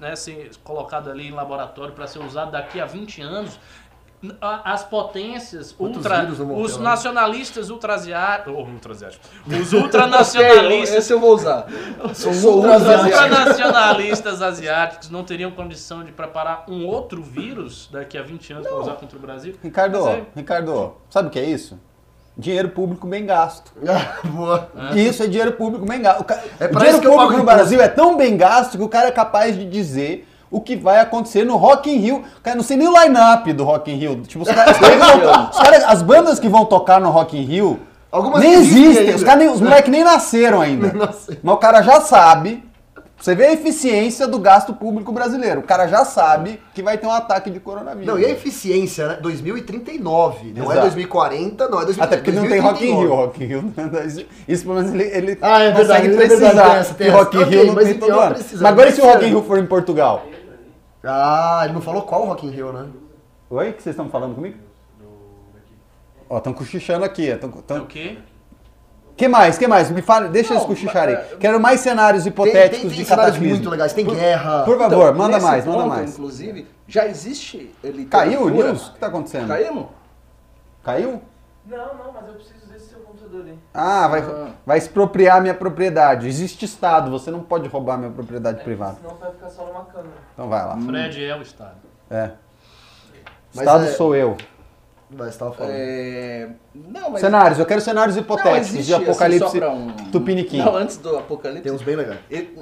né, 0.00 0.16
ser 0.16 0.50
colocado 0.64 1.10
ali 1.10 1.28
em 1.28 1.32
laboratório 1.32 1.92
para 1.94 2.06
ser 2.06 2.18
usado 2.20 2.50
daqui 2.52 2.80
a 2.80 2.86
20 2.86 3.20
anos? 3.22 3.58
As 4.40 4.82
potências 4.82 5.70
Quantos 5.70 5.98
ultra, 5.98 6.22
vírus 6.22 6.40
não 6.40 6.46
vão 6.48 6.60
os 6.62 6.72
ter 6.72 6.78
lá? 6.78 6.90
nacionalistas 6.90 7.70
ultrasiáticos, 7.70 8.52
ou 8.52 8.66
ultrasiáticos, 8.66 9.30
os 9.46 9.72
ultranacionalistas 9.80 10.98
Esse 10.98 11.12
eu 11.12 11.20
vou 11.20 11.34
usar. 11.36 11.68
Sou 12.14 12.32
os 12.32 12.42
ultranacionalistas 12.42 14.42
asiáticos 14.42 15.08
não 15.10 15.22
teriam 15.22 15.52
condição 15.52 16.02
de 16.02 16.10
preparar 16.10 16.64
um 16.68 16.84
outro 16.84 17.22
vírus 17.22 17.88
daqui 17.92 18.18
a 18.18 18.22
20 18.22 18.54
anos 18.54 18.66
para 18.66 18.76
usar 18.78 18.94
contra 18.94 19.16
o 19.16 19.20
Brasil? 19.20 19.54
Ricardo, 19.62 20.08
é- 20.08 20.26
Ricardo, 20.34 20.94
sabe 21.08 21.28
o 21.28 21.30
que 21.30 21.38
é 21.38 21.44
isso? 21.44 21.78
Dinheiro 22.38 22.68
público 22.68 23.04
bem 23.06 23.26
gasto. 23.26 23.72
Boa. 24.24 24.68
Isso 24.94 25.22
é 25.24 25.26
dinheiro 25.26 25.52
público 25.52 25.84
bem 25.84 26.00
gasto. 26.00 26.20
O, 26.20 26.24
ca- 26.24 26.38
É 26.60 26.66
o 26.66 26.76
dinheiro 26.78 27.00
público 27.02 27.36
no. 27.38 27.42
Brasil 27.44 27.80
é 27.82 27.88
tão 27.88 28.16
bem 28.16 28.36
gasto 28.36 28.78
que 28.78 28.84
o 28.84 28.88
cara 28.88 29.08
é 29.08 29.10
capaz 29.10 29.56
de 29.56 29.64
dizer 29.68 30.26
o 30.50 30.60
que 30.60 30.76
vai 30.76 31.00
acontecer 31.00 31.44
no 31.44 31.56
Rock 31.56 31.90
in 31.90 31.98
Rio. 31.98 32.22
Cara, 32.42 32.54
não 32.56 32.62
sei 32.62 32.76
nem 32.76 32.86
o 32.86 32.92
line-up 33.02 33.52
do 33.52 33.64
Rock 33.64 33.90
in 33.90 33.96
Rio. 33.96 34.22
Tipo, 34.22 34.44
os 34.44 34.48
caras, 34.48 34.76
os 35.52 35.58
caras 35.58 35.84
as 35.84 36.00
bandas 36.02 36.38
que 36.38 36.48
vão 36.48 36.64
tocar 36.64 37.00
no 37.00 37.10
Rock 37.10 37.36
in 37.36 37.42
Rio 37.44 37.80
Algumas 38.10 38.40
nem 38.40 38.54
existem 38.54 38.98
ainda. 39.06 39.16
Os, 39.16 39.24
caras 39.24 39.38
nem- 39.40 39.48
os 39.52 39.60
moleques 39.60 39.90
nem 39.90 40.04
nasceram 40.04 40.60
ainda. 40.62 40.92
Nasceram. 40.92 41.38
Mas 41.42 41.54
o 41.54 41.58
cara 41.58 41.82
já 41.82 42.00
sabe. 42.00 42.64
Você 43.20 43.34
vê 43.34 43.46
a 43.46 43.52
eficiência 43.52 44.28
do 44.28 44.38
gasto 44.38 44.72
público 44.72 45.10
brasileiro. 45.12 45.60
O 45.60 45.64
cara 45.64 45.88
já 45.88 46.04
sabe 46.04 46.60
que 46.72 46.82
vai 46.82 46.96
ter 46.96 47.06
um 47.06 47.10
ataque 47.10 47.50
de 47.50 47.58
coronavírus. 47.58 48.06
Não, 48.06 48.18
e 48.18 48.24
a 48.24 48.30
eficiência, 48.30 49.08
né? 49.08 49.18
2039. 49.20 50.52
Não 50.52 50.62
é 50.62 50.74
Exato. 50.74 50.80
2040, 50.82 51.68
não 51.68 51.80
é 51.80 51.84
2039. 51.84 52.04
Até 52.04 52.16
porque 52.16 52.32
não 52.32 52.48
tem 52.48 52.60
Rock 52.60 52.84
in 52.84 52.86
Rio. 52.96 53.08
2039. 53.08 53.26
Rock 53.26 53.42
in 53.42 53.46
Rio 53.46 53.62
não- 53.76 54.24
isso- 54.46 54.62
pelo 54.64 54.74
menos 54.76 54.92
ele, 54.94 55.02
ele 55.04 55.38
Ah, 55.42 55.62
é 55.62 55.72
verdade, 55.72 55.78
consegue 55.88 56.06
é 56.06 56.10
verdade, 56.28 56.40
precisar 56.40 56.70
tem 56.70 56.76
essa, 56.78 56.94
tem. 56.94 57.10
Rock 57.10 57.36
in 57.36 57.42
Rio 57.42 57.66
não 57.66 57.74
mas 57.74 57.84
tem 57.86 57.94
então 57.96 58.08
todo 58.08 58.20
ano. 58.20 58.34
precisa, 58.36 58.62
Mas 58.62 58.72
agora 58.72 58.88
e 58.88 58.92
se 58.92 59.00
o. 59.00 59.04
Rock 59.04 59.24
in 59.24 59.28
Rio 59.28 59.42
for 59.42 59.58
em 59.58 59.66
Portugal? 59.66 60.26
Ah, 61.02 61.60
ele 61.64 61.72
não 61.74 61.80
falou 61.80 62.02
qual 62.02 62.24
Rock 62.24 62.46
in 62.46 62.50
Rio, 62.50 62.72
né? 62.72 62.86
Oi? 63.50 63.70
O 63.70 63.72
que 63.72 63.82
vocês 63.82 63.94
estão 63.94 64.08
falando 64.08 64.34
comigo? 64.36 64.56
Ó, 66.30 66.38
estão 66.38 66.52
cochichando 66.52 67.04
aqui. 67.04 67.34
Tão, 67.36 67.52
É 67.76 67.80
o 67.80 67.86
quê? 67.86 68.18
Que 69.18 69.28
mais? 69.28 69.58
que 69.58 69.66
mais? 69.66 69.90
Me 69.90 70.00
fale, 70.00 70.28
deixa 70.28 70.54
Não, 70.54 70.60
eles 70.60 70.66
cochicharem. 70.66 71.14
é, 71.16 71.36
Quero 71.40 71.60
mais 71.60 71.80
cenários 71.80 72.22
Tem, 72.22 72.30
hipotéticos 72.32 72.70
tem, 72.80 72.88
tem 72.90 72.98
de 72.98 73.04
cenários 73.04 73.26
cataclismo. 73.34 73.56
muito 73.56 73.68
legais. 73.70 73.92
Tem 73.92 74.06
guerra. 74.06 74.62
Por 74.64 74.78
favor, 74.78 75.02
Então, 75.08 75.14
manda 75.14 75.40
mais, 75.40 75.66
manda 75.66 75.78
ponto, 75.78 75.88
mais. 75.88 76.12
Inclusive, 76.12 76.66
já 76.86 77.06
existe. 77.06 77.74
Caiu 78.08 78.42
o 78.44 78.48
News? 78.48 78.88
O 78.88 78.92
que 78.94 78.98
tá 79.00 79.08
acontecendo? 79.08 79.48
Caímos? 79.48 79.86
Caiu? 80.84 81.20
Não, 81.66 81.76
não, 81.94 82.12
mas 82.14 82.26
eu 82.28 82.34
preciso 82.34 82.66
desse 82.72 82.90
seu 82.90 83.00
computador 83.00 83.44
aí. 83.44 83.58
Ah, 83.74 84.08
vai, 84.08 84.20
Ah. 84.20 84.48
vai 84.64 84.78
expropriar 84.78 85.42
minha 85.42 85.52
propriedade. 85.54 86.26
Existe 86.26 86.64
Estado, 86.64 87.10
você 87.10 87.30
não 87.30 87.40
pode 87.40 87.68
roubar 87.68 87.98
minha 87.98 88.10
propriedade 88.10 88.62
privada. 88.64 88.96
Senão 89.02 89.16
vai 89.16 89.30
ficar 89.32 89.50
só 89.50 89.66
numa 89.66 89.84
câmera. 89.84 90.14
Então 90.32 90.48
vai 90.48 90.64
lá. 90.64 90.78
Fred 90.78 91.24
é 91.24 91.36
o 91.36 91.42
Estado. 91.42 91.74
É. 92.08 92.30
Mas 93.54 93.66
Estado 93.66 93.84
é- 93.84 93.88
sou 93.88 94.14
eu. 94.16 94.36
Vai, 95.10 95.30
você 95.30 95.38
tava 95.38 95.52
falando. 95.52 95.72
É... 95.72 96.50
Não, 96.74 97.10
mas... 97.10 97.20
Cenários, 97.20 97.58
eu 97.58 97.66
quero 97.66 97.80
cenários 97.80 98.16
Não, 98.16 98.22
hipotéticos 98.22 98.68
existe, 98.68 98.86
de 98.86 98.94
apocalipse 98.94 99.44
assim, 99.44 99.58
só 99.58 99.66
pra 99.66 99.74
um... 99.74 100.10
tupiniquim. 100.10 100.58
Não, 100.58 100.76
antes 100.76 100.98
do 100.98 101.16
apocalipse. 101.16 101.62
Tem 101.62 101.72
uns 101.72 101.82
bem 101.82 101.96
legais. 101.96 102.20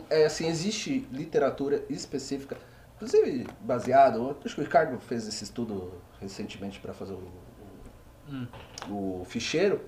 É, 0.08 0.24
assim, 0.26 0.46
existe 0.46 1.06
literatura 1.12 1.82
específica, 1.90 2.56
inclusive 2.94 3.46
baseado, 3.60 4.36
acho 4.44 4.54
que 4.54 4.60
o 4.60 4.64
Ricardo 4.64 4.98
fez 5.00 5.26
esse 5.26 5.42
estudo 5.42 5.92
recentemente 6.20 6.78
para 6.78 6.94
fazer 6.94 7.14
o, 7.14 8.48
o, 8.88 9.20
o 9.20 9.24
ficheiro, 9.24 9.80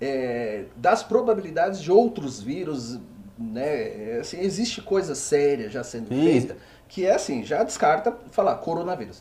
é, 0.00 0.66
das 0.76 1.02
probabilidades 1.02 1.80
de 1.80 1.90
outros 1.90 2.40
vírus, 2.40 3.00
né, 3.38 4.16
é, 4.16 4.18
assim, 4.20 4.40
existe 4.40 4.80
coisa 4.80 5.14
séria 5.14 5.68
já 5.68 5.82
sendo 5.82 6.08
Sim. 6.08 6.24
feita, 6.24 6.56
que 6.88 7.04
é 7.04 7.14
assim, 7.14 7.42
já 7.44 7.62
descarta 7.62 8.16
falar 8.30 8.54
coronavírus. 8.56 9.20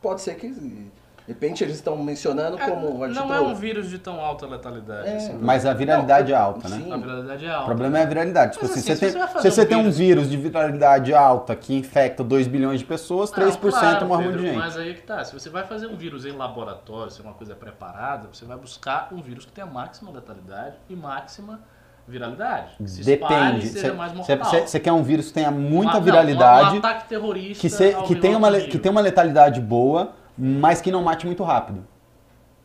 Pode 0.00 0.22
ser 0.22 0.36
que, 0.36 0.90
de 1.30 1.34
repente, 1.34 1.62
eles 1.62 1.76
estão 1.76 1.96
mencionando 1.96 2.58
É, 2.58 2.68
como... 2.68 2.90
não 2.98 3.04
antídoto. 3.04 3.32
é 3.32 3.40
um 3.40 3.54
vírus 3.54 3.88
de 3.88 3.98
tão 4.00 4.20
alta 4.20 4.46
letalidade. 4.48 5.06
É. 5.08 5.14
assim. 5.16 5.38
Mas 5.40 5.64
a 5.64 5.72
viralidade 5.72 6.32
Não, 6.32 6.38
é 6.38 6.42
alta, 6.42 6.68
né? 6.68 6.76
sim. 6.76 6.92
A 6.92 6.96
viralidade 6.96 7.46
é 7.46 7.48
O 7.48 7.52
alta. 7.52 7.66
problema 7.66 7.98
é 7.98 8.02
a 8.02 8.06
viralidade. 8.06 8.52
Tipo 8.54 8.64
assim, 8.64 8.80
assim, 8.80 8.82
você 8.82 8.94
se 8.96 9.00
tem, 9.00 9.22
você 9.22 9.40
se 9.42 9.50
você 9.52 9.62
um 9.62 9.66
tem 9.66 9.76
um 9.78 9.90
vírus- 9.92 10.28
de 10.28 10.36
viralidade 10.36 11.14
alta 11.14 11.54
que 11.54 11.72
infecta 11.72 12.24
2 12.24 12.48
bilhões 12.48 12.80
de 12.80 12.84
pessoas, 12.84 13.30
3% 13.30 13.72
Não, 13.72 13.80
claro, 13.80 14.06
morre 14.08 14.24
Pedro, 14.24 14.40
de 14.40 14.46
gente. 14.48 14.58
Mas 14.58 14.76
aí 14.76 14.92
que 14.94 15.02
tá, 15.02 15.24
se 15.24 15.32
você 15.32 15.48
vai 15.48 15.62
fazer 15.64 15.86
um 15.86 15.94
vírus 15.96 16.26
em 16.26 16.32
laboratório, 16.32 17.12
se 17.12 17.20
é 17.20 17.24
uma 17.24 17.34
coisa 17.34 17.54
preparada, 17.54 18.26
você 18.32 18.44
vai 18.44 18.56
buscar 18.56 19.08
um 19.12 19.22
vírus 19.22 19.44
que 19.46 19.52
tenha 19.52 19.68
máxima 19.68 20.10
letalidade 20.10 20.74
e 20.88 20.96
máxima 20.96 21.60
viralidade. 22.08 22.72
Que 22.76 22.88
se 22.90 23.04
Depende. 23.04 23.68
Você 23.68 24.80
quer 24.80 24.90
um 24.92 25.02
vírus 25.04 25.28
que 25.28 25.34
tenha 25.34 25.52
muita 25.52 25.92
Ah, 25.92 25.94
não, 25.94 26.02
viralidade, 26.02 26.70
Um, 26.70 26.74
um 26.74 26.78
ataque 26.78 27.08
terrorista 27.08 27.68
que, 27.68 27.94
ao 27.94 28.02
que, 28.02 28.16
tenha 28.16 28.36
uma, 28.36 28.50
que 28.60 28.78
tenha 28.80 28.90
uma 28.90 29.00
letalidade 29.00 29.60
boa, 29.60 30.18
mas 30.42 30.80
que 30.80 30.90
não 30.90 31.02
mate 31.02 31.26
muito 31.26 31.42
rápido. 31.44 31.86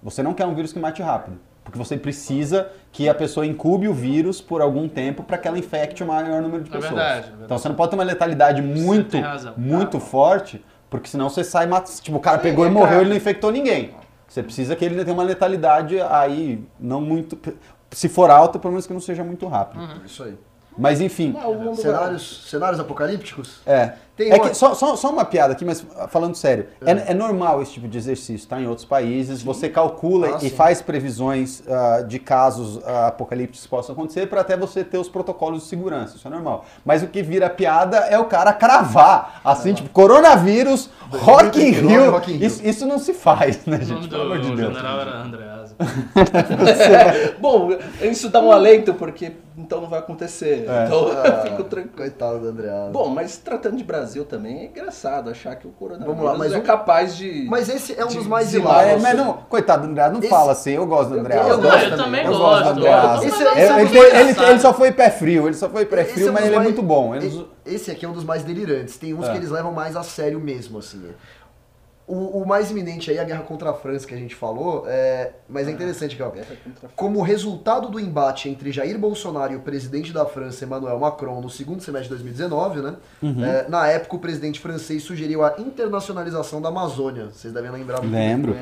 Você 0.02 0.23
não 0.23 0.34
quer 0.34 0.45
um 0.45 0.56
vírus 0.56 0.72
que 0.72 0.80
mate 0.80 1.02
rápido. 1.02 1.38
Porque 1.64 1.80
você 1.80 1.97
precisa 1.97 2.72
que 2.91 3.10
a 3.10 3.14
pessoa 3.15 3.43
incube 3.45 3.88
o 3.88 3.93
vírus 3.93 4.39
por 4.39 4.61
algum 4.61 4.88
tempo 4.88 5.23
para 5.23 5.35
que 5.38 5.47
ela 5.47 5.57
infecte 5.57 6.03
o 6.03 6.07
maior 6.07 6.39
número 6.41 6.64
de 6.64 6.69
É 6.69 6.73
pessoas. 6.73 6.93
verdade, 6.93 7.18
é 7.18 7.22
verdade. 7.22 7.43
Então 7.45 7.57
você 7.57 7.68
não 7.68 7.76
pode 7.76 7.89
ter 7.89 7.95
uma 7.97 8.03
letalidade 8.03 8.61
muito, 8.61 9.18
muito 9.57 9.97
Ah, 9.97 9.99
forte, 9.99 10.64
Porque 10.89 11.10
senão 11.10 11.27
você 11.27 11.43
sai 11.43 11.65
matando. 11.65 11.97
Tipo, 11.99 12.18
o 12.18 12.19
cara 12.22 12.38
Sim, 12.38 12.43
pegou 12.43 12.65
é 12.65 12.68
e 12.68 12.72
morreu, 12.72 12.88
claro. 12.88 13.02
ele 13.02 13.10
não 13.10 13.18
infectou 13.18 13.52
ninguém. 13.52 13.93
Você 14.27 14.43
precisa 14.43 14.76
que 14.76 14.85
ele 14.85 15.03
tenha 15.03 15.14
uma 15.14 15.23
letalidade 15.23 15.99
aí, 15.99 16.64
não 16.80 17.02
muito. 17.02 17.38
Se 17.91 18.07
for 18.07 18.30
alta, 18.30 18.60
pelo 18.60 18.72
menos 18.73 18.85
que 18.85 18.93
não 18.93 18.99
seja 19.02 19.23
muito 19.23 19.47
rápido. 19.47 19.84
Isso 20.06 20.23
aí. 20.23 20.38
Mas 20.77 21.02
enfim. 21.02 21.31
Não, 21.31 21.73
Cenários, 21.76 22.47
cenários 22.49 22.80
apocalípticos? 22.80 23.61
É. 23.65 23.93
Tem 24.16 24.32
É 24.32 24.36
uma- 24.36 24.50
que, 24.50 24.56
só, 24.56 24.74
só, 24.74 24.96
só 24.96 25.10
uma 25.12 25.26
piada 25.26 25.52
aqui, 25.54 25.66
mas 25.66 25.86
falando 26.08 26.36
sério. 26.36 26.68
É, 26.86 27.12
é 27.12 27.14
normal 27.14 27.62
esse 27.62 27.74
tipo 27.74 27.88
de 27.88 27.98
exercício, 27.98 28.48
tá? 28.48 28.62
Em 28.62 28.66
outros 28.68 28.86
países. 28.86 29.42
Você 29.44 29.68
calcula 29.68 30.36
Ah, 30.36 30.38
e 30.38 30.50
sim. 30.50 30.56
faz 30.56 30.82
previsões 30.82 31.62
ah, 31.68 32.02
de 32.02 32.18
casos 32.18 32.80
ah, 32.86 33.08
apocalípticos 33.08 33.64
que 33.64 33.68
possam 33.70 33.94
acontecer 33.94 34.28
para 34.28 34.40
até 34.42 34.56
você 34.56 34.84
ter 34.86 34.98
os 34.98 35.10
protocolos 35.10 35.64
de 35.64 35.68
segurança. 35.68 36.16
Isso 36.16 36.28
é 36.28 36.32
normal. 36.32 36.64
Mas 36.86 37.04
o 37.04 37.08
que 37.08 37.22
vira 37.22 37.50
piada 37.50 37.98
é 37.98 38.18
o 38.18 38.26
cara 38.26 38.54
cravar. 38.54 39.42
Assim, 39.44 39.74
tipo, 39.74 39.90
coronavírus, 39.90 40.90
Rock 41.12 41.60
in 41.60 41.72
2039, 41.72 41.88
Rio. 42.04 42.12
Rock 42.12 42.32
in 42.32 42.38
Rio. 42.38 42.48
Isso, 42.48 42.66
isso 42.66 42.86
não 42.86 42.98
se 42.98 43.14
faz, 43.14 43.66
né, 43.66 43.78
O 43.78 43.80
nome 43.80 43.86
gente? 43.86 44.02
do 44.04 44.10
Pelo 44.10 44.24
amor 44.24 44.40
de 44.40 44.56
Deus. 44.56 44.74
general 44.74 45.00
era 45.02 45.12
Andreasa. 45.18 45.65
Bom, 47.39 47.69
isso 48.02 48.30
dá 48.30 48.39
um 48.41 48.52
alento, 48.52 48.93
porque 48.93 49.31
então 49.57 49.80
não 49.81 49.89
vai 49.89 49.99
acontecer. 49.99 50.65
É. 50.68 50.85
Então 50.85 51.10
Ah, 51.15 51.27
eu 51.27 51.41
fico 51.43 51.64
tranquilo. 51.64 51.95
Coitado 51.95 52.39
do 52.39 52.47
André. 52.49 52.69
Bom, 52.91 53.10
mas 53.10 53.38
tratando 53.38 53.77
de 53.77 53.84
Brasil 53.84 54.26
também 54.26 54.60
é 54.61 54.65
engraçado 54.65 55.30
achar 55.30 55.56
que 55.56 55.68
o 55.68 55.72
coronavírus 55.72 56.15
Vamos 56.15 56.30
lá, 56.31 56.38
mas 56.38 56.53
é 56.53 56.57
um- 56.57 56.61
capaz 56.61 57.15
de. 57.15 57.47
Mas 57.49 57.69
esse 57.69 57.97
é 57.99 58.03
um 58.03 58.10
dos 58.10 58.27
mais 58.27 58.53
Ah, 58.53 58.57
é, 58.57 58.60
hilários. 58.60 59.02
mas 59.02 59.18
não, 59.18 59.34
coitado 59.49 59.85
do 59.88 59.91
André, 59.91 60.10
não 60.10 60.19
Esse- 60.19 60.27
fala 60.30 60.52
assim, 60.52 60.72
eu 60.72 60.85
gosto 60.85 61.10
do 61.14 61.19
André. 61.19 61.38
Eu 61.39 61.47
Eu, 61.47 61.61
gosto 61.61 61.85
eu 61.85 61.97
também 61.97 62.26
Eu 62.26 62.31
gosto. 62.38 62.64
gosto 62.64 62.80
do 62.80 62.88
Asa. 62.88 63.26
Esse- 63.27 63.43
é 63.43 63.81
ele, 63.81 63.97
ele- 63.97 64.39
ele- 64.49 64.60
só 64.60 64.73
foi 64.73 64.91
pé 64.91 65.10
frio, 65.10 65.47
ele 65.47 65.56
só 65.56 65.69
foi 65.69 65.85
pé 65.85 66.02
Esse 66.02 66.14
frio, 66.14 66.27
é 66.27 66.30
um 66.30 66.34
mas 66.34 66.45
ele 66.45 66.53
é 66.53 66.57
mais- 66.57 66.68
muito 66.69 66.81
bom. 66.81 67.15
Ele- 67.15 67.47
Esse 67.65 67.89
aqui 67.91 68.06
é 68.06 68.10
um 68.10 68.14
dos 68.14 68.23
mais 68.23 68.43
delirantes. 68.43 68.97
Tem 68.97 69.14
uns 69.14 69.26
É. 69.27 69.31
que 69.31 69.38
eles 69.38 69.49
levam 69.49 69.72
mais 69.72 69.95
a 69.95 70.03
sério 70.03 70.39
mesmo, 70.39 70.80
assim. 70.80 71.02
O, 72.07 72.41
o 72.41 72.48
mais 72.48 72.69
iminente 72.69 73.10
aí 73.10 73.18
é 73.18 73.22
a 73.22 73.23
guerra 73.23 73.41
contra 73.41 73.72
a 73.72 73.73
França 73.73 74.06
que 74.06 74.14
a 74.14 74.18
gente 74.18 74.36
falou, 74.36 74.84
é, 74.88 75.32
mas 75.49 75.68
é 75.68 75.72
interessante, 75.72 76.15
Gal. 76.15 76.36
Como 76.95 77.19
resultado 77.22 77.90
do 77.90 77.99
embate 77.99 78.48
entre 78.48 78.72
Jair 78.72 78.99
Bolsonaro 78.99 79.53
e 79.53 79.56
o 79.56 79.61
presidente 79.61 80.14
da 80.14 80.23
França, 80.23 80.65
Emmanuel 80.65 80.99
Macron, 80.99 81.41
no 81.41 81.49
segundo 81.49 81.82
semestre 81.82 82.10
de 82.10 82.23
2019, 82.23 82.82
né? 82.82 82.95
é, 83.44 83.69
na 83.69 83.88
época, 83.88 84.18
o 84.18 84.19
presidente 84.19 84.60
francês 84.60 85.02
sugeriu 85.02 85.44
a 85.44 85.56
internacionalização 85.57 86.61
da 86.61 86.69
Amazônia. 86.69 87.30
Vocês 87.32 87.52
devem 87.52 87.72
lembrar. 87.72 87.99
Lembro. 88.03 88.56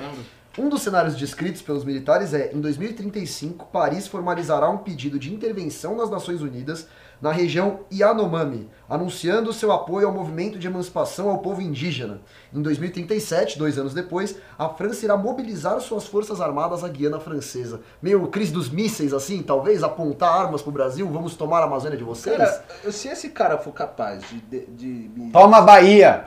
Um 0.57 0.69
dos 0.69 0.83
cenários 0.83 1.17
descritos 1.17 1.61
pelos 1.61 1.83
militares 1.83 2.33
é: 2.33 2.51
em 2.53 2.61
2035, 2.61 3.65
Paris 3.73 4.07
formalizará 4.07 4.69
um 4.69 4.77
pedido 4.77 5.17
de 5.17 5.33
intervenção 5.33 5.97
nas 5.97 6.11
Nações 6.11 6.41
Unidas 6.41 6.87
na 7.23 7.31
região 7.31 7.79
Yanomami, 7.89 8.69
anunciando 8.89 9.53
seu 9.53 9.71
apoio 9.71 10.05
ao 10.05 10.13
movimento 10.13 10.59
de 10.59 10.67
emancipação 10.67 11.29
ao 11.29 11.37
povo 11.37 11.61
indígena. 11.61 12.19
Em 12.53 12.61
2037, 12.61 13.57
dois 13.57 13.77
anos 13.77 13.93
depois, 13.93 14.35
a 14.59 14.67
França 14.67 15.05
irá 15.05 15.15
mobilizar 15.15 15.79
suas 15.79 16.05
forças 16.05 16.41
armadas 16.41 16.83
à 16.83 16.89
Guiana 16.89 17.21
Francesa. 17.21 17.79
Meio 18.01 18.27
crise 18.27 18.51
dos 18.51 18.69
mísseis, 18.69 19.13
assim, 19.13 19.41
talvez, 19.41 19.83
apontar 19.83 20.37
armas 20.37 20.61
pro 20.61 20.69
Brasil, 20.69 21.09
vamos 21.09 21.33
tomar 21.37 21.61
a 21.61 21.63
Amazônia 21.63 21.97
de 21.97 22.03
vocês? 22.03 22.35
Cara, 22.35 22.91
se 22.91 23.07
esse 23.07 23.29
cara 23.29 23.57
for 23.57 23.71
capaz 23.71 24.21
de. 24.27 24.41
de, 24.41 25.07
de 25.07 25.31
Toma 25.31 25.61
Bahia! 25.61 26.25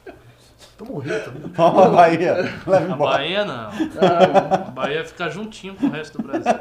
Tô 0.79 0.85
morrendo 0.85 1.25
também. 1.25 1.43
Toma 1.51 1.89
Bahia! 1.91 2.35
Leva 2.67 2.79
A 2.79 2.83
embora. 2.95 3.17
Bahia 3.19 3.45
não. 3.45 3.69
A 3.69 4.71
Bahia 4.71 5.05
fica 5.05 5.29
juntinho 5.29 5.75
com 5.75 5.87
o 5.87 5.91
resto 5.91 6.19
do 6.19 6.27
Brasil. 6.29 6.53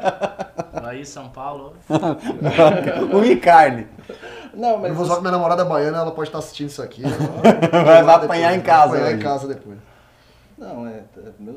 Bahia 0.82 1.00
e 1.02 1.06
São 1.06 1.28
Paulo. 1.28 1.74
Comi 3.10 3.36
carne. 3.40 3.86
Não, 4.52 4.70
Eu 4.70 4.78
mas. 4.80 4.92
vou 4.94 5.04
usar 5.04 5.14
com 5.16 5.20
minha 5.20 5.30
namorada 5.32 5.64
baiana, 5.64 5.98
ela 5.98 6.10
pode 6.10 6.28
estar 6.30 6.38
assistindo 6.38 6.68
isso 6.68 6.82
aqui. 6.82 7.02
Vai 7.70 8.02
Vai 8.02 8.14
apanhar 8.16 8.54
em 8.54 8.60
casa 8.60 8.88
Vai 8.88 8.98
apanhar 8.98 9.12
em 9.12 9.14
hoje. 9.14 9.24
casa 9.24 9.48
depois. 9.48 9.78
Não, 10.58 10.88
é. 10.88 11.04
é 11.16 11.30
meu, 11.38 11.54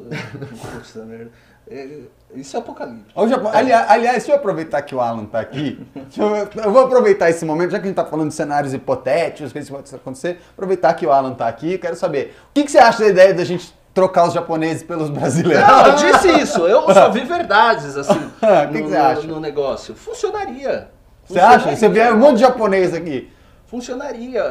merda. 1.07 1.31
É, 1.71 1.87
isso 2.35 2.57
é 2.57 2.59
apocalipse. 2.59 3.05
Japão, 3.29 3.49
aliás, 3.53 3.89
aliás, 3.89 4.17
deixa 4.17 4.31
eu 4.31 4.35
aproveitar 4.35 4.81
que 4.81 4.93
o 4.93 4.99
Alan 4.99 5.25
tá 5.25 5.39
aqui. 5.39 5.79
Eu, 6.17 6.63
eu 6.65 6.71
vou 6.71 6.83
aproveitar 6.83 7.29
esse 7.29 7.45
momento, 7.45 7.71
já 7.71 7.79
que 7.79 7.85
a 7.85 7.87
gente 7.87 7.95
tá 7.95 8.05
falando 8.05 8.27
de 8.29 8.35
cenários 8.35 8.73
hipotéticos, 8.73 9.53
coisas 9.53 9.69
que 9.69 9.75
podem 9.75 9.95
acontecer, 9.95 10.41
aproveitar 10.53 10.93
que 10.95 11.05
o 11.05 11.11
Alan 11.11 11.33
tá 11.33 11.47
aqui. 11.47 11.77
Quero 11.77 11.95
saber, 11.95 12.35
o 12.49 12.53
que, 12.53 12.63
que 12.65 12.71
você 12.71 12.77
acha 12.77 12.99
da 12.99 13.07
ideia 13.07 13.33
da 13.33 13.45
gente 13.45 13.73
trocar 13.93 14.27
os 14.27 14.33
japoneses 14.33 14.83
pelos 14.83 15.09
brasileiros? 15.11 15.65
Não, 15.65 15.85
eu 15.87 15.95
disse 15.95 16.29
isso. 16.41 16.67
Eu 16.67 16.81
só 16.93 17.09
vi 17.09 17.21
verdades, 17.21 17.95
assim. 17.97 18.19
O 18.41 18.71
que 18.73 18.81
que 18.81 18.89
você 18.89 18.97
acha? 18.97 19.27
No, 19.27 19.39
negócio. 19.39 19.95
Funcionaria. 19.95 20.89
Você 21.25 21.39
acha? 21.39 21.73
Você 21.75 21.87
vê 21.87 22.11
um 22.11 22.17
monte 22.17 22.35
de 22.35 22.41
japonês 22.41 22.93
aqui. 22.93 23.31
Funcionaria. 23.67 24.41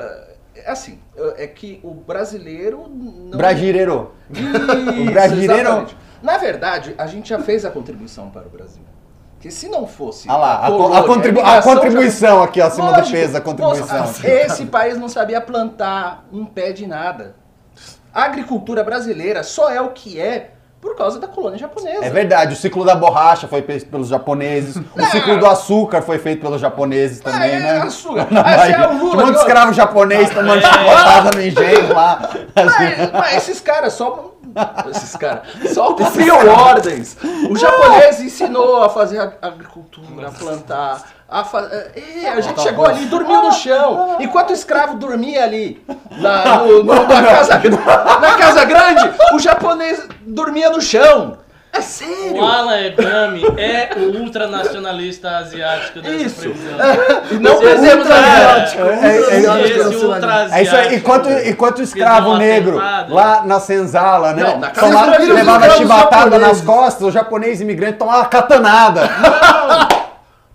É 0.55 0.71
assim, 0.71 0.99
é 1.37 1.47
que 1.47 1.81
o 1.83 1.93
brasileiro 1.93 2.87
não. 2.89 3.37
Brasileiro. 3.39 4.13
Isso, 4.31 5.03
O 5.09 5.13
brasileiro- 5.13 5.55
exatamente. 5.55 5.97
Na 6.23 6.37
verdade, 6.39 6.95
a 6.99 7.07
gente 7.07 7.29
já 7.29 7.39
fez 7.39 7.65
a 7.65 7.71
contribuição 7.71 8.31
para 8.31 8.47
o 8.47 8.51
Brasil. 8.51 8.83
Que 9.41 9.51
se 9.51 9.69
não 9.69 9.87
fosse. 9.87 10.29
Olha 10.29 10.37
lá, 10.39 10.55
a, 10.59 10.67
co- 10.71 10.77
colônia, 10.77 10.99
a 10.99 11.03
contribu- 11.05 11.39
a 11.41 11.43
imigração 11.43 11.75
contribuição 11.75 12.43
aqui, 12.43 12.61
ó, 12.61 12.69
do 12.69 12.77
Lógico. 12.83 13.11
peso, 13.11 13.37
a 13.37 13.41
contribuição. 13.41 13.99
Nossa, 13.99 14.29
esse 14.29 14.67
país 14.67 14.99
não 14.99 15.09
sabia 15.09 15.41
plantar 15.41 16.27
um 16.31 16.45
pé 16.45 16.73
de 16.73 16.87
nada. 16.87 17.35
A 18.13 18.25
agricultura 18.25 18.85
brasileira 18.85 19.43
só 19.43 19.71
é 19.71 19.81
o 19.81 19.91
que 19.93 20.21
é 20.21 20.51
por 20.81 20.97
causa 20.97 21.19
da 21.20 21.28
colônia 21.28 21.59
japonesa. 21.59 22.05
É 22.05 22.11
verdade, 22.11 22.55
o 22.55 22.57
ciclo 22.57 22.85
da 22.85 22.94
borracha 22.94 23.47
foi 23.47 23.61
feito 23.62 23.86
pelos 23.86 24.09
japoneses, 24.09 24.77
o 24.77 25.02
ciclo 25.11 25.39
do 25.39 25.47
açúcar 25.47 26.01
foi 26.02 26.19
feito 26.19 26.40
pelos 26.40 26.61
japoneses 26.61 27.20
também, 27.20 27.51
é, 27.52 27.59
né? 27.59 27.78
açúcar. 27.82 28.27
Na 28.31 28.40
Ah, 28.40 28.66
se 28.66 28.73
é 28.73 28.78
Bahia. 28.78 28.89
o 28.90 28.98
Lula, 28.98 29.24
Tinha 29.24 29.36
escravo 29.36 29.73
japonês 29.74 30.31
tomando 30.31 30.62
chicotada 30.62 31.31
no 31.36 31.43
engenho 31.43 31.94
lá. 31.94 32.31
Assim. 32.57 32.85
Mas, 32.98 33.12
mas 33.12 33.36
esses 33.36 33.61
caras 33.61 33.93
só. 33.93 34.31
Esses 34.90 35.15
caras 35.16 35.43
só 35.73 35.93
cumpriam 35.94 36.48
ordens. 36.48 37.16
O 37.48 37.57
japonês 37.57 38.20
ensinou 38.20 38.82
a 38.82 38.89
fazer 38.89 39.20
ag- 39.20 39.36
agricultura, 39.40 40.28
a 40.28 40.31
plantar. 40.32 41.02
A 41.31 41.44
fa... 41.44 41.61
é, 41.94 42.28
a 42.28 42.40
gente 42.40 42.61
chegou 42.61 42.85
ali 42.86 43.05
e 43.05 43.07
dormiu 43.07 43.43
no 43.43 43.52
chão. 43.52 44.16
Enquanto 44.20 44.51
o 44.51 44.52
escravo 44.52 44.97
dormia 44.97 45.44
ali 45.44 45.81
na, 46.19 46.57
no- 46.65 46.82
no- 46.82 47.07
na, 47.07 47.23
casa, 47.23 47.61
na 48.20 48.35
casa 48.36 48.65
grande, 48.65 49.11
o 49.32 49.39
japonês 49.39 50.09
dormia 50.23 50.70
no 50.70 50.81
chão. 50.81 51.39
É 51.73 51.81
sério. 51.82 52.35
O 52.43 52.44
Alan 52.44 52.81
Egami 52.81 53.44
é 53.57 53.90
o 53.97 54.23
ultranacionalista 54.23 55.36
asiático 55.36 56.01
dessa 56.01 56.16
Isso. 56.16 56.40
previsão. 56.40 56.78
E 57.31 57.35
não 57.35 57.61
cara- 57.61 58.32
asiático. 58.32 58.82
É, 58.82 59.16
é, 59.16 59.44
é, 59.44 59.89
ultra 60.05 60.48
É 60.51 60.62
isso 60.65 60.74
aí, 60.74 60.97
enquanto, 60.97 61.28
enquanto 61.31 61.78
o 61.78 61.82
escravo 61.82 62.36
negro 62.36 62.77
atentada. 62.81 63.15
lá 63.15 63.43
na 63.47 63.61
senzala, 63.61 64.32
né? 64.32 64.43
Não, 64.43 64.59
na 64.59 64.70
casa 64.70 64.85
tomava- 64.89 65.16
levava 65.19 65.70
chibatada 65.70 66.39
nas 66.40 66.61
costas, 66.61 67.07
o 67.07 67.11
japonês 67.12 67.61
imigrante 67.61 67.98
tomava 67.98 68.24
catanada 68.27 69.02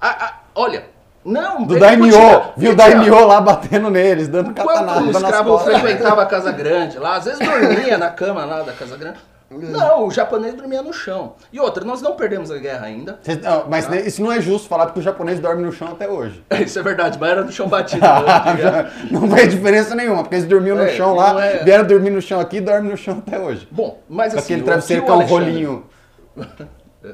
Ah, 0.02 0.16
ah, 0.20 0.34
olha, 0.56 0.84
não. 1.24 1.64
do 1.64 1.78
Daimyo. 1.80 2.16
Viu 2.58 2.72
o 2.72 2.76
Daimyo 2.76 3.26
lá 3.28 3.42
batendo 3.42 3.90
neles, 3.90 4.28
dando 4.28 4.54
catanada 4.54 5.02
o 5.02 5.06
nas 5.08 5.16
escravo 5.18 5.50
costas. 5.52 5.80
frequentava 5.80 6.22
a 6.22 6.26
Casa 6.26 6.52
Grande 6.54 6.98
lá, 6.98 7.16
às 7.18 7.26
vezes 7.26 7.40
dormia 7.40 7.98
na 7.98 8.10
cama 8.10 8.46
lá 8.46 8.62
da 8.62 8.74
Casa 8.74 8.96
Grande. 8.98 9.18
Não, 9.48 10.08
o 10.08 10.12
japonês 10.12 10.56
dormia 10.56 10.82
no 10.82 10.92
chão. 10.92 11.34
E 11.54 11.60
outra, 11.60 11.86
nós 11.86 12.02
não 12.02 12.16
perdemos 12.16 12.50
a 12.50 12.58
guerra 12.58 12.88
ainda. 12.88 13.20
Cês- 13.22 13.40
não, 13.42 13.66
Mas 13.70 13.88
isso 14.06 14.22
não 14.24 14.32
é 14.32 14.42
justo 14.42 14.68
falar 14.68 14.88
porque 14.88 15.00
o 15.00 15.04
japonês 15.04 15.40
dorme 15.40 15.64
no 15.64 15.72
chão 15.72 15.90
até 15.90 16.10
hoje. 16.10 16.44
Isso 16.60 16.80
é 16.80 16.82
verdade, 16.84 17.18
mas 17.22 17.30
era 17.30 17.44
no 17.44 17.52
chão 17.52 17.68
batido. 17.68 18.02
né? 18.02 18.92
não 19.12 19.30
fez 19.30 19.52
diferença 19.54 19.94
nenhuma, 19.94 20.24
porque 20.24 20.36
eles 20.36 20.48
dormiam 20.48 20.76
no 20.76 20.84
É, 20.84 20.90
chão 20.90 21.10
não 21.10 21.16
lá, 21.16 21.46
é- 21.46 21.64
vieram 21.64 21.86
dormir 21.86 22.10
no 22.10 22.22
chão 22.24 22.40
aqui 22.40 22.58
e 22.58 22.62
dormem 22.62 22.90
no 22.90 22.98
chão 22.98 23.22
até 23.26 23.38
hoje. 23.40 23.68
Bom, 23.72 24.00
mas 24.10 24.34
Com 24.34 24.40
assim. 24.40 24.54
aquele 24.56 24.66
travesseiro 24.66 25.06
é 25.08 25.12
um 25.12 25.26
rolinho. 25.26 25.86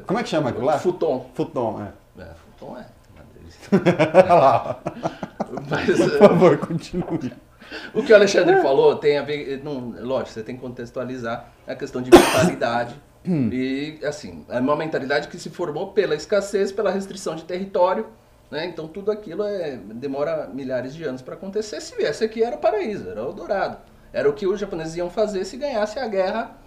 Como 0.08 0.18
é 0.20 0.24
que 0.24 0.30
chama 0.30 0.50
aquilo 0.52 0.66
lá? 0.66 0.80
Futon. 0.80 1.26
Futon, 1.34 1.82
é. 2.18 2.22
É, 2.24 2.26
futon 2.58 2.78
é. 2.78 2.86
uma 3.14 3.26
delícia. 3.38 3.60
Olha 3.60 3.61
lá, 3.61 3.61
Mas 5.70 5.98
por 5.98 6.14
eh, 6.14 6.18
favor, 6.18 6.58
continue. 6.58 7.34
o 7.94 8.04
que 8.04 8.12
o 8.12 8.16
Alexandre 8.16 8.62
falou 8.62 8.96
tem 8.96 9.18
a 9.18 9.24
ver. 9.24 9.62
Não, 9.64 9.94
lógico, 10.00 10.32
você 10.32 10.44
tem 10.44 10.56
que 10.56 10.62
contextualizar 10.62 11.52
a 11.68 11.76
questão 11.76 12.02
de 12.02 12.12
mentalidade. 12.12 12.96
e, 13.26 14.00
assim, 14.04 14.46
é 14.50 14.60
uma 14.60 14.76
mentalidade 14.76 15.28
que 15.28 15.38
se 15.38 15.50
formou 15.50 15.92
pela 15.92 16.16
escassez, 16.16 16.72
pela 16.72 16.92
restrição 16.92 17.36
de 17.36 17.44
território. 17.44 18.08
Né? 18.50 18.66
Então, 18.66 18.88
tudo 18.88 19.12
aquilo 19.12 19.44
é, 19.44 19.78
demora 19.78 20.50
milhares 20.54 20.94
de 20.94 21.04
anos 21.04 21.22
para 21.22 21.36
acontecer. 21.36 21.80
Se 21.80 21.96
viesse 21.96 22.24
aqui, 22.24 22.44
era 22.44 22.56
o 22.56 22.60
paraíso, 22.60 23.10
era 23.10 23.24
o 23.24 23.32
dourado. 23.32 23.78
Era 24.12 24.30
o 24.30 24.34
que 24.34 24.46
os 24.46 24.60
japoneses 24.60 24.96
iam 24.98 25.10
fazer 25.10 25.46
se 25.46 25.56
ganhasse 25.56 25.98
a 25.98 26.08
guerra 26.08 26.58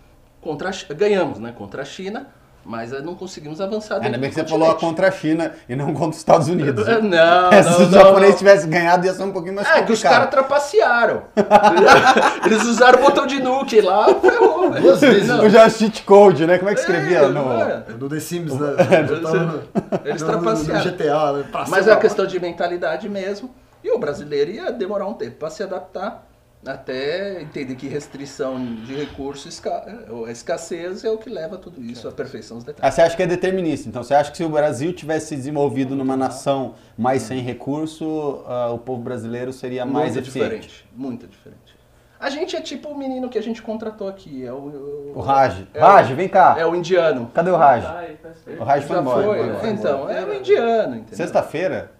contra 0.41 0.71
a 0.71 0.95
Ganhamos, 0.95 1.39
né? 1.39 1.53
Contra 1.57 1.83
a 1.83 1.85
China, 1.85 2.29
mas 2.65 2.93
eh, 2.93 3.01
não 3.01 3.15
conseguimos 3.15 3.61
avançar 3.61 4.01
Ainda 4.03 4.17
bem 4.19 4.29
que 4.31 4.35
você 4.37 4.45
falou 4.47 4.75
contra 4.77 5.09
a 5.09 5.11
China 5.11 5.53
e 5.69 5.77
não 5.77 5.93
contra 5.93 6.11
os 6.11 6.17
Estados 6.17 6.49
Unidos. 6.49 6.87
Não, 7.03 7.51
É, 7.53 7.63
Se 7.63 7.71
não, 7.71 7.81
os 7.83 7.91
não, 7.91 8.01
japoneses 8.01 8.31
não. 8.31 8.39
tivessem 8.39 8.71
ganhado, 8.71 9.07
ia 9.07 9.13
ser 9.15 9.23
um 9.23 9.33
pouquinho 9.33 9.55
mais 9.55 9.69
É, 9.69 9.83
que 9.83 9.93
os 9.93 10.03
caras 10.03 10.25
complicado. 10.27 10.31
trapacearam. 10.49 11.23
Eles 12.47 12.65
usaram 12.65 12.99
o 12.99 13.03
botão 13.03 13.27
de 13.27 13.41
nuke 13.43 13.81
lá, 13.81 14.07
ferrou, 14.15 14.71
velho. 14.71 14.83
Duas 14.83 15.01
vezes. 15.01 15.29
Eu 15.29 15.51
já 15.51 15.69
cheat 15.69 16.03
code, 16.05 16.47
né? 16.47 16.59
Como 16.59 16.71
é 16.71 16.75
que 16.75 16.81
escrevia 16.81 17.19
É, 17.19 17.29
no... 17.29 17.53
é. 17.61 17.77
Do 17.99 18.09
The 18.09 18.21
Sims, 18.21 18.55
né? 18.55 18.69
Eles- 18.99 19.21
no- 19.21 19.63
Eles 20.05 20.23
no- 20.23 20.29
no- 20.29 20.35
no 20.35 20.43
trapacearam. 20.43 20.91
GTA, 20.91 21.33
né? 21.33 21.45
Mas 21.69 21.87
é 21.89 21.93
uma 21.93 22.01
questão 22.01 22.27
de 22.27 22.39
mentalidade 22.41 23.09
mesmo. 23.09 23.51
E 23.83 23.91
o 23.91 23.99
brasileiro 23.99 24.51
ia 24.51 24.73
demorar 24.73 25.07
um 25.07 25.15
tempo 25.15 25.37
para 25.37 25.51
se 25.51 25.63
adaptar. 25.63 26.25
Até 26.67 27.43
entender 27.43 27.75
que 27.75 27.87
restrição 27.87 28.59
de 28.87 28.95
recurso, 28.95 29.49
esca- 29.49 29.85
a 30.27 30.31
escassez 30.31 31.05
é 31.05 31.11
o 31.11 31.19
que 31.19 31.29
leva 31.29 31.57
a 31.57 31.59
tudo 31.59 31.83
isso, 31.83 32.09
a 32.09 32.13
perfeição 32.13 32.57
dos 32.57 32.65
Ah, 32.67 32.73
detalhes. 32.73 32.95
você 32.95 33.03
acha 33.03 33.17
que 33.17 33.23
é 33.23 33.27
determinista? 33.27 33.89
Então 33.89 34.03
você 34.03 34.15
acha 34.15 34.31
que 34.31 34.37
se 34.39 34.45
o 34.45 34.49
Brasil 34.49 34.93
tivesse 34.95 35.27
se 35.29 35.37
desenvolvido 35.37 35.95
numa 35.95 36.17
nação 36.17 36.75
mais 36.97 37.23
sem 37.23 37.41
recurso, 37.41 38.43
ah, 38.47 38.71
o 38.73 38.79
povo 38.79 39.03
brasileiro 39.03 39.53
seria 39.53 39.85
mais 39.85 40.15
muito 40.15 40.21
eficiente? 40.21 40.45
diferente, 40.49 40.87
muito 40.95 41.27
diferente. 41.27 41.75
A 42.19 42.31
gente 42.31 42.57
é 42.57 42.61
tipo 42.63 42.89
o 42.89 42.97
menino 42.97 43.29
que 43.29 43.37
a 43.37 43.43
gente 43.43 43.61
contratou 43.61 44.09
aqui, 44.09 44.47
é 44.47 44.53
o... 44.53 45.13
O 45.15 45.21
Raj. 45.21 45.67
É 45.75 45.81
Raj, 45.81 46.11
o- 46.13 46.17
vem 46.17 46.29
cá. 46.29 46.57
É 46.59 46.65
o 46.65 46.75
indiano. 46.75 47.31
Cadê 47.35 47.51
o 47.51 47.57
Raj? 47.57 47.85
Ai, 47.85 48.17
faz 48.23 48.39
tempo. 48.41 48.63
O 48.63 48.65
Raj 48.65 48.85
foi 48.85 48.99
embora. 48.99 49.23
foi? 49.27 49.37
foi 49.37 49.47
embora. 49.51 49.69
Então, 49.71 50.09
é 50.11 50.25
o 50.25 50.35
indiano, 50.35 50.95
entendeu? 50.97 51.17
Sexta-feira? 51.17 51.91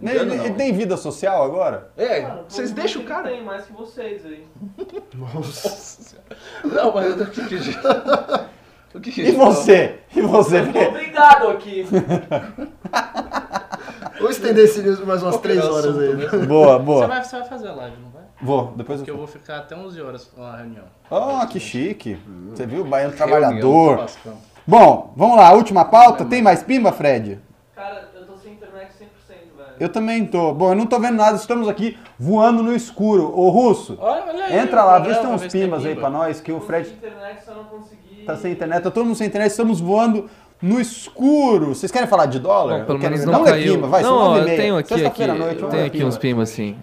Ele, 0.00 0.10
Indiano 0.12 0.34
ele 0.34 0.48
não. 0.50 0.56
tem 0.56 0.72
vida 0.72 0.96
social 0.96 1.42
agora? 1.42 1.90
É, 1.96 2.20
Mano, 2.22 2.44
vocês 2.48 2.70
deixam 2.72 3.02
o 3.02 3.04
cara? 3.04 3.28
Tem 3.30 3.42
mais 3.44 3.64
que 3.66 3.72
vocês 3.72 4.24
aí. 4.26 4.46
Nossa. 5.14 6.16
Não, 6.64 6.92
mas 6.94 7.06
eu 7.06 7.16
tô 7.18 7.22
aqui 7.24 7.46
que 7.46 7.56
O 8.96 9.00
que 9.00 9.10
que 9.12 9.22
E 9.22 9.32
você? 9.32 9.98
E 10.14 10.20
você? 10.22 10.60
Eu 10.60 10.72
tô 10.72 10.78
obrigado 10.80 11.48
aqui. 11.48 11.86
Vou 14.20 14.30
estender 14.30 14.64
esse 14.64 14.80
por 14.82 15.06
mais 15.06 15.22
umas 15.22 15.34
Qual 15.36 15.42
que 15.42 15.48
era 15.48 15.60
3 15.60 15.64
o 15.70 15.74
horas 15.74 15.86
assunto 15.86 16.00
aí. 16.00 16.16
mesmo? 16.16 16.46
Boa, 16.46 16.78
Você 16.78 16.84
boa. 16.84 17.06
vai, 17.06 17.22
você 17.24 17.38
vai 17.38 17.48
fazer 17.48 17.68
a 17.68 17.72
live, 17.74 17.96
não 18.00 18.10
vai? 18.10 18.22
Vou, 18.40 18.72
depois 18.76 18.98
Porque 18.98 19.10
eu 19.10 19.14
eu... 19.14 19.18
vou 19.18 19.26
ficar 19.26 19.58
até 19.58 19.76
11 19.76 20.00
horas 20.02 20.30
na 20.36 20.56
reunião. 20.56 20.84
Oh, 21.10 21.46
que 21.46 21.60
chique. 21.60 22.18
Você 22.50 22.66
viu? 22.66 22.84
Baiano 22.84 23.14
Reunião 23.14 23.28
Trabalhador. 23.38 24.06
Bom, 24.66 25.12
vamos 25.16 25.36
lá, 25.36 25.52
última 25.52 25.84
pauta. 25.84 26.24
Tem 26.24 26.42
mais 26.42 26.62
pimba, 26.62 26.92
Fred? 26.92 27.38
Cara, 27.74 28.08
eu 28.14 28.26
tô 28.26 28.36
sem 28.36 28.52
internet 28.54 28.90
100%, 28.92 28.94
velho. 29.56 29.65
Eu 29.78 29.88
também 29.88 30.24
tô. 30.26 30.52
Bom, 30.54 30.70
eu 30.70 30.74
não 30.74 30.86
tô 30.86 30.98
vendo 30.98 31.16
nada, 31.16 31.36
estamos 31.36 31.68
aqui 31.68 31.96
voando 32.18 32.62
no 32.62 32.74
escuro. 32.74 33.32
Ô, 33.38 33.48
Russo, 33.50 33.96
Olha, 34.00 34.24
olha 34.28 34.44
aí, 34.44 34.58
entra 34.58 34.84
lá, 34.84 34.98
vê 34.98 35.14
se 35.14 35.20
tem 35.20 35.28
uns 35.30 35.46
pimbas 35.46 35.84
aí 35.84 35.94
pra 35.94 36.10
nós, 36.10 36.40
que 36.40 36.50
o 36.52 36.60
Fred 36.60 36.86
sem 36.88 36.96
internet, 36.96 37.44
só 37.44 37.54
não 37.54 37.64
consegui. 37.64 38.24
tá 38.26 38.36
sem 38.36 38.52
internet. 38.52 38.82
Tá 38.82 38.90
todo 38.90 39.04
mundo 39.04 39.16
sem 39.16 39.26
internet, 39.26 39.50
estamos 39.50 39.80
voando 39.80 40.28
no 40.62 40.80
escuro. 40.80 41.74
Vocês 41.74 41.92
querem 41.92 42.08
falar 42.08 42.26
de 42.26 42.38
dólar? 42.38 42.80
Bom, 42.80 42.84
pelo 42.86 42.98
quero- 42.98 43.12
menos 43.12 43.26
Dá 43.26 43.32
não 43.32 43.42
um 43.42 43.44
caiu. 43.44 43.74
pimba, 43.74 43.86
vai, 43.88 44.02
não, 44.02 44.16
ó, 44.16 44.38
eu 44.38 44.44
tenho 44.44 44.76
aqui, 44.76 44.94
aqui, 44.94 45.02
Sexta-feira 45.02 45.32
à 45.32 45.36
noite, 45.36 45.62
eu 45.62 45.68
tenho 45.68 45.82
aqui 45.86 45.98
pimba. 45.98 46.08
uns 46.08 46.18
pimbas 46.18 46.50
assim. 46.52 46.76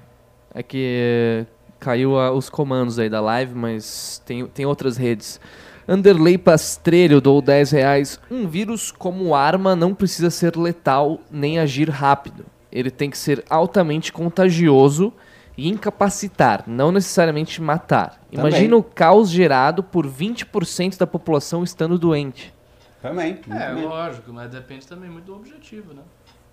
É 0.53 0.61
que 0.61 1.45
caiu 1.79 2.17
a- 2.19 2.31
os 2.31 2.49
comandos 2.49 2.99
aí 2.99 3.09
da 3.09 3.19
live, 3.19 3.55
mas 3.55 4.21
tem, 4.25 4.45
tem 4.45 4.65
outras 4.65 4.95
redes. 4.97 5.39
Anderley 5.85 6.37
Pastrelho 6.37 7.19
dou 7.19 7.41
10 7.41 7.71
reais. 7.71 8.17
Um 8.31 8.47
vírus 8.47 8.89
como 8.91 9.35
arma 9.35 9.75
não 9.75 9.93
precisa 9.93 10.29
ser 10.29 10.55
letal 10.55 11.19
nem 11.29 11.59
agir 11.59 11.89
rápido. 11.89 12.45
Ele 12.73 12.89
tem 12.89 13.09
que 13.09 13.17
ser 13.17 13.45
altamente 13.47 14.11
contagioso 14.11 15.13
e 15.55 15.69
incapacitar, 15.69 16.63
não 16.65 16.91
necessariamente 16.91 17.61
matar. 17.61 18.19
Também. 18.31 18.49
Imagina 18.49 18.75
o 18.75 18.83
caos 18.83 19.29
gerado 19.29 19.83
por 19.83 20.07
20% 20.07 20.97
da 20.97 21.05
população 21.05 21.63
estando 21.63 21.99
doente. 21.99 22.51
Também. 22.99 23.39
É, 23.51 23.69
lógico, 23.73 24.33
mas 24.33 24.49
depende 24.49 24.87
também 24.87 25.09
muito 25.09 25.25
do 25.25 25.35
objetivo, 25.35 25.93
né? 25.93 26.01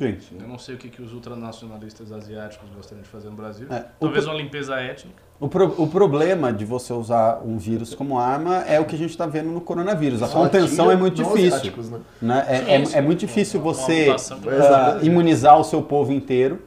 Gente, 0.01 0.35
Eu 0.41 0.49
não 0.49 0.59
sei 0.59 0.77
o 0.77 0.79
que, 0.79 0.89
que 0.89 1.03
os 1.03 1.13
ultranacionalistas 1.13 2.11
asiáticos 2.11 2.71
gostariam 2.75 3.03
de 3.03 3.09
fazer 3.09 3.29
no 3.29 3.37
Brasil. 3.37 3.67
É, 3.71 3.85
Talvez 4.01 4.27
o 4.27 4.31
uma 4.31 4.37
limpeza 4.39 4.75
étnica. 4.81 5.23
O, 5.39 5.47
pro- 5.47 5.75
o 5.77 5.87
problema 5.87 6.51
de 6.53 6.65
você 6.65 6.93
usar 6.93 7.43
um 7.45 7.59
vírus 7.59 7.95
como 7.95 8.19
arma 8.19 8.65
é 8.67 8.81
o 8.81 8.87
que 8.87 8.95
a 8.95 8.99
gente 8.99 9.11
está 9.11 9.27
vendo 9.27 9.51
no 9.51 9.61
coronavírus. 9.61 10.23
A 10.23 10.27
Só 10.27 10.39
contenção 10.41 10.91
é 10.91 10.97
muito 10.97 11.23
difícil. 11.23 11.73
né? 11.91 12.01
né? 12.23 12.45
É, 12.49 12.75
é- 12.77 12.99
é 12.99 13.01
muito 13.03 13.21
difícil 13.21 13.61
você 13.61 14.15
ah, 14.63 14.99
imunizar 15.03 15.59
o 15.59 15.65
seu 15.65 15.83
povo 15.83 16.13
inteiro 16.13 16.63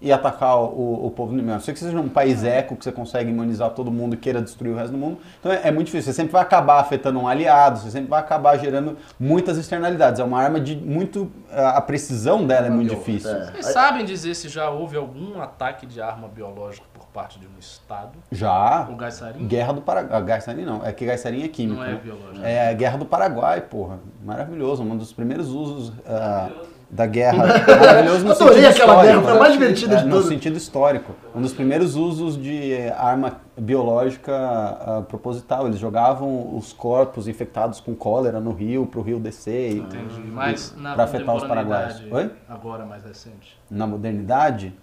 e 0.00 0.10
atacar 0.10 0.56
o, 0.56 1.06
o 1.06 1.10
povo 1.10 1.32
inimigo. 1.32 1.52
A 1.52 1.54
não 1.54 1.60
ser 1.60 1.72
que 1.72 1.78
seja 1.78 1.98
um 1.98 2.08
país 2.08 2.42
eco 2.42 2.74
que 2.74 2.84
você 2.84 2.92
consegue 2.92 3.30
imunizar 3.30 3.70
todo 3.70 3.90
mundo 3.90 4.14
e 4.14 4.16
queira 4.16 4.40
destruir 4.40 4.72
o 4.72 4.76
resto 4.76 4.92
do 4.92 4.98
mundo. 4.98 5.18
Então 5.38 5.52
é, 5.52 5.68
é 5.68 5.70
muito 5.70 5.86
difícil. 5.86 6.12
Você 6.12 6.16
sempre 6.16 6.32
vai 6.32 6.42
acabar 6.42 6.80
afetando 6.80 7.18
um 7.18 7.28
aliado, 7.28 7.78
você 7.78 7.90
sempre 7.90 8.08
vai 8.08 8.20
acabar 8.20 8.56
gerando 8.56 8.96
muitas 9.18 9.58
externalidades. 9.58 10.20
É 10.20 10.24
uma 10.24 10.40
arma 10.40 10.58
de 10.58 10.76
muito. 10.76 11.30
A 11.52 11.80
precisão 11.80 12.46
dela 12.46 12.68
é 12.68 12.70
muito 12.70 12.94
difícil. 12.94 13.30
É. 13.30 13.50
Vocês 13.52 13.66
sabem 13.66 14.04
dizer 14.04 14.34
se 14.34 14.48
já 14.48 14.70
houve 14.70 14.96
algum 14.96 15.40
ataque 15.40 15.86
de 15.86 16.00
arma 16.00 16.28
biológica 16.28 16.86
por 16.94 17.06
parte 17.06 17.38
de 17.38 17.46
um 17.46 17.58
Estado? 17.58 18.18
Já. 18.32 18.88
O 18.90 18.96
gás 18.96 19.14
sarin? 19.14 19.46
Guerra 19.46 19.74
do 19.74 19.82
Paraguai. 19.82 20.22
Gaiçarim 20.22 20.64
não. 20.64 20.84
É 20.84 20.92
que 20.92 21.04
Gaiçarim 21.04 21.42
é 21.42 21.48
químico. 21.48 21.80
Não 21.80 21.86
é 21.86 21.92
né? 21.92 22.00
biológico. 22.02 22.44
É 22.44 22.70
a 22.70 22.72
Guerra 22.72 22.98
do 22.98 23.04
Paraguai, 23.04 23.60
porra. 23.60 23.98
Maravilhoso. 24.24 24.82
Um 24.82 24.96
dos 24.96 25.12
primeiros 25.12 25.48
usos 25.48 25.92
ah, 26.06 26.48
da 26.90 27.06
guerra. 27.06 27.46
Maravilhoso 27.68 28.24
no 28.24 28.32
Adorei 28.32 28.54
sentido 28.62 28.70
aquela 28.70 28.92
histórico. 28.94 29.02
guerra, 29.06 29.22
foi 29.22 29.32
a 29.32 29.38
mais 29.38 29.50
né? 29.52 29.58
divertida 29.58 29.96
de 29.96 30.02
É, 30.02 30.04
No 30.06 30.10
todas. 30.12 30.26
sentido 30.28 30.56
histórico. 30.56 31.12
Um 31.34 31.40
dos 31.40 31.52
primeiros 31.52 31.94
usos 31.94 32.36
de 32.36 32.72
eh, 32.72 32.92
arma 32.98 33.40
biológica 33.56 34.32
ah, 34.34 35.02
proposital. 35.08 35.66
Eles 35.68 35.78
jogavam 35.78 36.56
os 36.56 36.72
corpos 36.72 37.28
infectados 37.28 37.78
com 37.80 37.94
cólera 37.94 38.40
no 38.40 38.52
rio, 38.52 38.86
pro 38.86 39.02
rio 39.02 39.20
descer. 39.20 39.72
e- 39.72 39.78
Entendi. 39.78 40.20
Mas 40.32 40.74
na 40.76 40.94
Pra 40.94 41.04
afetar 41.04 41.36
os 41.36 41.44
paraguaios. 41.44 42.02
Oi? 42.10 42.30
agora 42.48 42.84
mais 42.84 43.04
recente. 43.04 43.56
Na 43.70 43.86
modernidade, 43.86 44.74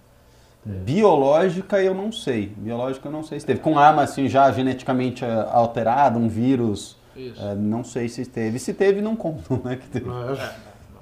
biológica 0.66 1.82
eu 1.82 1.94
não 1.94 2.12
sei. 2.12 2.54
Biológica 2.58 3.08
eu 3.08 3.12
não 3.12 3.24
sei 3.24 3.40
se 3.40 3.46
teve. 3.46 3.60
Com 3.60 3.78
arma 3.78 4.04
assim 4.04 4.28
já 4.30 4.52
geneticamente 4.52 5.26
ah, 5.26 5.50
alterada, 5.52 6.18
um 6.18 6.28
vírus. 6.28 6.96
Isso. 7.16 7.42
ah, 7.42 7.56
não 7.56 7.84
sei 7.84 8.08
se 8.08 8.26
teve. 8.26 8.60
Se 8.60 8.74
teve, 8.74 9.02
não 9.02 9.16
contam, 9.16 9.60
né? 9.66 9.76
Que 9.76 9.88
teve. 9.88 10.06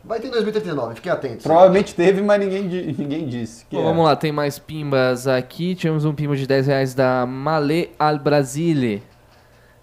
Vai 0.08 0.20
ter 0.20 0.28
em 0.28 0.32
2039, 0.32 0.96
fiquem 0.96 1.12
atentos. 1.12 1.44
Provavelmente 1.44 1.96
teve, 1.96 2.22
mas 2.22 2.40
ninguém, 2.40 2.64
ninguém 2.98 3.28
disse. 3.28 3.66
Que 3.66 3.76
Bom, 3.76 3.82
é. 3.82 3.86
vamos 3.86 4.06
lá, 4.06 4.16
tem 4.16 4.32
mais 4.32 4.60
pimbas 4.60 5.28
aqui. 5.28 5.74
Tivemos 5.74 6.06
um 6.06 6.14
pimba 6.14 6.36
de 6.36 6.46
10 6.46 6.68
reais 6.68 6.94
da 6.94 7.26
Malê 7.26 7.90
Al 7.98 8.20
Brasile. 8.20 9.02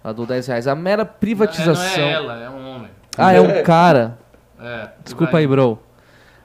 Ela 0.01 0.13
deu 0.13 0.25
10 0.25 0.47
reais. 0.47 0.67
A 0.67 0.75
mera 0.75 1.03
privatização. 1.03 2.03
Não 2.03 2.09
é 2.09 2.11
ela, 2.13 2.39
é 2.39 2.49
um 2.49 2.75
homem. 2.75 2.89
Ah, 3.17 3.33
é 3.33 3.41
um 3.41 3.63
cara. 3.63 4.17
É, 4.59 4.87
Desculpa 5.03 5.37
aí, 5.37 5.45
bro. 5.45 5.77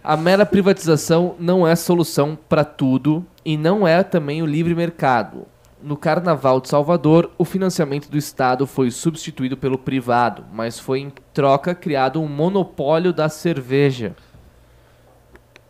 A 0.02 0.16
mera 0.16 0.44
privatização 0.44 1.36
não 1.38 1.66
é 1.66 1.76
solução 1.76 2.36
para 2.48 2.64
tudo 2.64 3.24
e 3.44 3.56
não 3.56 3.86
é 3.86 4.02
também 4.02 4.42
o 4.42 4.46
livre 4.46 4.74
mercado. 4.74 5.46
No 5.80 5.96
Carnaval 5.96 6.60
de 6.60 6.68
Salvador, 6.68 7.30
o 7.38 7.44
financiamento 7.44 8.09
do 8.10 8.18
Estado 8.18 8.66
foi 8.66 8.90
substituído 8.90 9.56
pelo 9.56 9.78
privado, 9.78 10.44
mas 10.52 10.78
foi 10.78 10.98
em 11.00 11.12
troca 11.32 11.72
criado 11.74 12.20
um 12.20 12.26
monopólio 12.26 13.12
da 13.12 13.28
cerveja. 13.28 14.14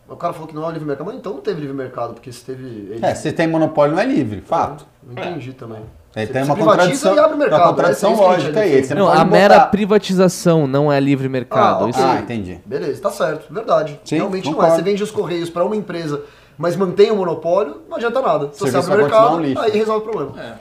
O 0.09 0.17
cara 0.17 0.33
falou 0.33 0.49
que 0.49 0.55
não 0.55 0.67
é 0.67 0.73
livre 0.73 0.87
mercado, 0.89 1.07
mas 1.07 1.17
então 1.17 1.35
não 1.35 1.41
teve 1.43 1.61
livre 1.61 1.77
mercado, 1.77 2.15
porque 2.15 2.33
se 2.33 2.43
teve. 2.43 2.65
Ele... 2.65 3.01
É, 3.05 3.15
se 3.15 3.31
tem 3.33 3.47
monopólio 3.47 3.95
não 3.95 4.03
é 4.03 4.07
livre, 4.07 4.41
fato. 4.41 4.87
Não 5.03 5.13
entendi 5.13 5.53
também. 5.53 5.83
Aí 6.17 6.27
Se- 6.27 6.33
tem 6.33 6.43
uma 6.43 6.55
privatiza 6.55 6.81
contradição, 7.11 7.15
e 7.15 7.19
abre 7.19 7.35
o 7.35 7.39
mercado, 7.39 7.61
uma 7.61 7.69
contradição 7.75 8.11
é 8.11 8.13
isso 8.15 8.23
que 8.23 8.25
a 8.29 8.33
gente 8.39 8.43
lógica 8.47 8.61
aí. 8.61 8.85
Você 8.85 8.95
Não, 8.95 9.07
pode 9.09 9.21
a 9.21 9.25
mera 9.27 9.55
botar- 9.59 9.67
privatização 9.67 10.67
não 10.67 10.91
é 10.91 10.99
livre 10.99 11.29
mercado. 11.29 11.85
Ah, 11.85 11.91
Isso- 11.91 12.01
Ah, 12.03 12.19
entendi. 12.21 12.59
Beleza, 12.65 13.03
tá 13.03 13.11
certo, 13.11 13.53
verdade. 13.53 14.01
Sim, 14.03 14.17
Realmente 14.17 14.47
não 14.47 14.53
é. 14.53 14.55
concordo. 14.55 14.77
Você 14.77 14.83
vende 14.83 15.03
os 15.03 15.11
correios 15.11 15.51
pra 15.51 15.63
uma 15.67 15.77
empresa, 15.77 16.23
mas 16.59 16.77
mantém 16.77 17.11
o 17.11 17.17
monopólio, 17.17 17.83
não 17.89 17.97
adianta 17.97 18.21
nada. 18.21 18.53
Se 18.53 18.61
você 18.61 18.77
abre 18.77 18.93
o 18.95 18.97
mercado, 18.99 19.35
um 19.37 19.59
aí 19.61 19.71
resolve 19.71 20.07
o 20.07 20.11
problema. 20.11 20.43
É. 20.43 20.59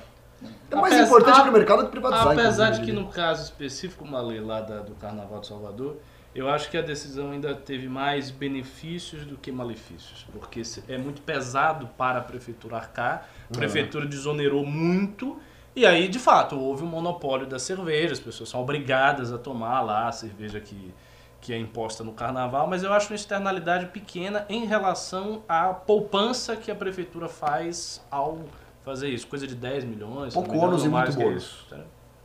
É 0.70 0.76
mais 0.76 0.94
Apesar- 0.94 1.06
importante 1.08 1.36
a- 1.36 1.40
abrir 1.40 1.50
o 1.50 1.54
mercado 1.54 1.80
do 1.80 1.86
que 1.86 1.92
privatizar. 1.92 2.32
Apesar 2.32 2.70
de 2.72 2.82
que 2.82 2.92
no 2.92 3.08
caso 3.08 3.44
específico, 3.44 4.04
uma 4.06 4.22
lei 4.22 4.40
lá 4.40 4.62
da- 4.62 4.80
do 4.82 4.94
Carnaval 4.96 5.40
de 5.40 5.48
Salvador, 5.48 5.96
eu 6.36 6.50
acho 6.50 6.70
que 6.70 6.78
a 6.78 6.82
decisão 6.82 7.32
ainda 7.32 7.56
teve 7.56 7.88
mais 7.88 8.30
benefícios 8.30 9.26
do 9.26 9.38
que 9.38 9.52
malefícios, 9.52 10.26
porque 10.32 10.62
é 10.90 10.98
muito 10.98 11.22
pesado 11.22 11.88
para 11.98 12.20
a 12.20 12.22
prefeitura 12.22 12.76
arcar, 12.76 13.28
a 13.50 13.58
prefeitura 13.58 14.06
desonerou 14.06 14.66
muito, 14.66 15.38
e 15.76 15.86
aí, 15.86 16.08
de 16.10 16.20
fato, 16.20 16.60
houve 16.60 16.84
um 16.84 16.88
monopólio 16.88 17.48
da 17.48 17.58
cerveja, 17.58 18.14
as 18.14 18.20
pessoas 18.20 18.50
são 18.50 18.62
obrigadas 18.62 19.32
a 19.32 19.38
tomar 19.38 19.82
lá 19.82 20.08
a 20.10 20.12
cerveja 20.12 20.60
que, 20.60 20.94
que 21.48 21.54
é 21.54 21.58
imposta 21.58 22.04
no 22.04 22.12
Carnaval, 22.12 22.68
mas 22.68 22.84
eu 22.84 22.92
acho 22.92 23.10
uma 23.10 23.16
externalidade 23.16 23.86
pequena 23.86 24.46
em 24.50 24.66
relação 24.66 25.44
à 25.48 25.74
poupança 25.74 26.58
que 26.58 26.70
a 26.70 26.76
prefeitura 26.76 27.30
faz 27.30 28.06
ao 28.12 28.40
fazer 28.84 29.08
isso, 29.08 29.26
coisa 29.28 29.48
de 29.48 29.56
10 29.56 29.86
milhões, 29.86 30.34
Pouco 30.34 30.58
ônus 30.58 30.84
e 30.84 30.88
ou 30.88 30.92
mais 30.92 31.16
muito 31.16 31.26
bônus. 31.26 31.66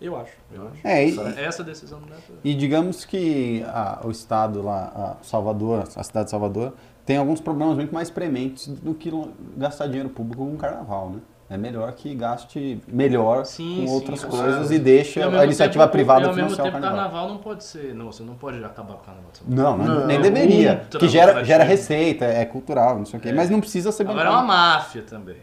Eu 0.01 0.17
acho. 0.17 0.33
Eu 0.53 0.67
acho. 0.67 0.81
É, 0.83 1.09
e, 1.09 1.17
Essa 1.39 1.63
decisão 1.63 2.01
não 2.01 2.09
é 2.09 2.19
e 2.43 2.53
digamos 2.53 3.05
que 3.05 3.63
ah, 3.69 4.01
o 4.03 4.11
estado 4.11 4.61
lá, 4.61 5.19
a 5.21 5.25
Salvador, 5.25 5.85
a 5.95 6.03
cidade 6.03 6.25
de 6.25 6.31
Salvador, 6.33 6.75
tem 7.07 7.17
alguns 7.17 7.41
problemas 7.41 7.77
muito 7.77 7.95
mais 7.95 8.11
prementes 8.11 8.67
do 8.67 8.93
que 8.93 9.09
gastar 9.57 9.87
dinheiro 9.87 10.09
público 10.09 10.45
com 10.45 10.57
carnaval, 10.57 11.11
né? 11.11 11.21
É 11.53 11.57
melhor 11.59 11.93
que 11.93 12.15
gaste 12.15 12.81
melhor 12.89 13.45
Sim, 13.45 13.85
com 13.85 13.93
outras 13.93 14.25
coisas 14.25 14.71
e 14.71 14.79
deixe 14.79 15.21
E 15.21 15.23
a 15.23 15.27
mesmo 15.29 15.45
iniciativa 15.45 15.85
tempo- 15.85 15.93
privada 15.93 16.29
ao 16.29 16.35
mesmo 16.35 16.51
financiar 16.51 16.67
o 16.67 16.71
tempo, 16.71 16.81
carnaval. 16.83 17.05
carnaval 17.11 17.29
não 17.29 17.39
pode 17.43 17.65
ser. 17.65 17.95
Não, 17.95 18.07
você 18.11 18.23
não 18.23 18.35
pode 18.35 18.65
acabar 18.65 18.95
com 18.95 19.03
o 19.03 19.05
carnaval. 19.05 19.31
Não, 19.47 19.77
não, 19.77 20.01
Não. 20.01 20.07
nem 20.07 20.19
deveria. 20.21 20.81
Ultra 20.85 21.01
Que 21.01 21.09
gera, 21.09 21.45
gera 21.45 21.63
receita, 21.65 22.25
é 22.25 22.45
cultural, 22.47 22.97
não 22.97 23.05
sei 23.05 23.19
o 23.19 23.23
quê. 23.23 23.33
Mas 23.33 23.51
não 23.51 23.61
precisa 23.61 23.93
ser 23.93 24.05
Agora 24.05 24.21
é 24.21 24.25
bancado 24.25 24.45
uma 24.45 24.47
máfia 24.55 25.03
também. 25.03 25.37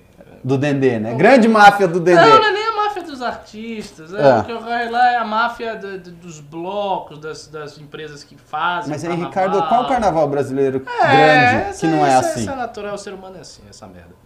do 0.43 0.57
Dendê, 0.57 0.97
né? 0.99 1.13
Grande 1.13 1.47
máfia 1.47 1.87
do 1.87 1.99
Dendê. 1.99 2.21
Não, 2.21 2.39
não 2.39 2.45
é 2.47 2.51
nem 2.53 2.67
a 2.69 2.71
máfia 2.75 3.03
dos 3.03 3.21
artistas. 3.21 4.11
É, 4.13 4.21
É. 4.21 4.39
O 4.39 4.43
que 4.45 4.53
ocorre 4.53 4.89
lá 4.89 5.11
é 5.11 5.17
a 5.17 5.25
máfia 5.25 5.75
do- 5.75 5.99
do- 5.99 6.11
dos 6.11 6.39
blocos, 6.39 7.19
das, 7.19 7.45
das 7.47 7.77
empresas 7.77 8.23
que 8.23 8.35
fazem. 8.37 8.89
Mas 8.89 9.03
o 9.03 9.07
aí. 9.11 9.15
Ricardo, 9.15 9.61
qual 9.67 9.87
carnaval 9.87 10.27
brasileiro 10.27 10.83
É, 11.03 11.61
grande 11.61 11.77
que 11.77 11.85
não 11.87 12.05
é 12.05 12.15
assim? 12.15 12.49
É 12.49 12.55
natural, 12.55 12.95
o 12.95 12.97
ser 12.97 13.13
humano 13.13 13.37
é 13.37 13.41
assim, 13.41 13.61
essa 13.69 13.85
merda. 13.85 14.17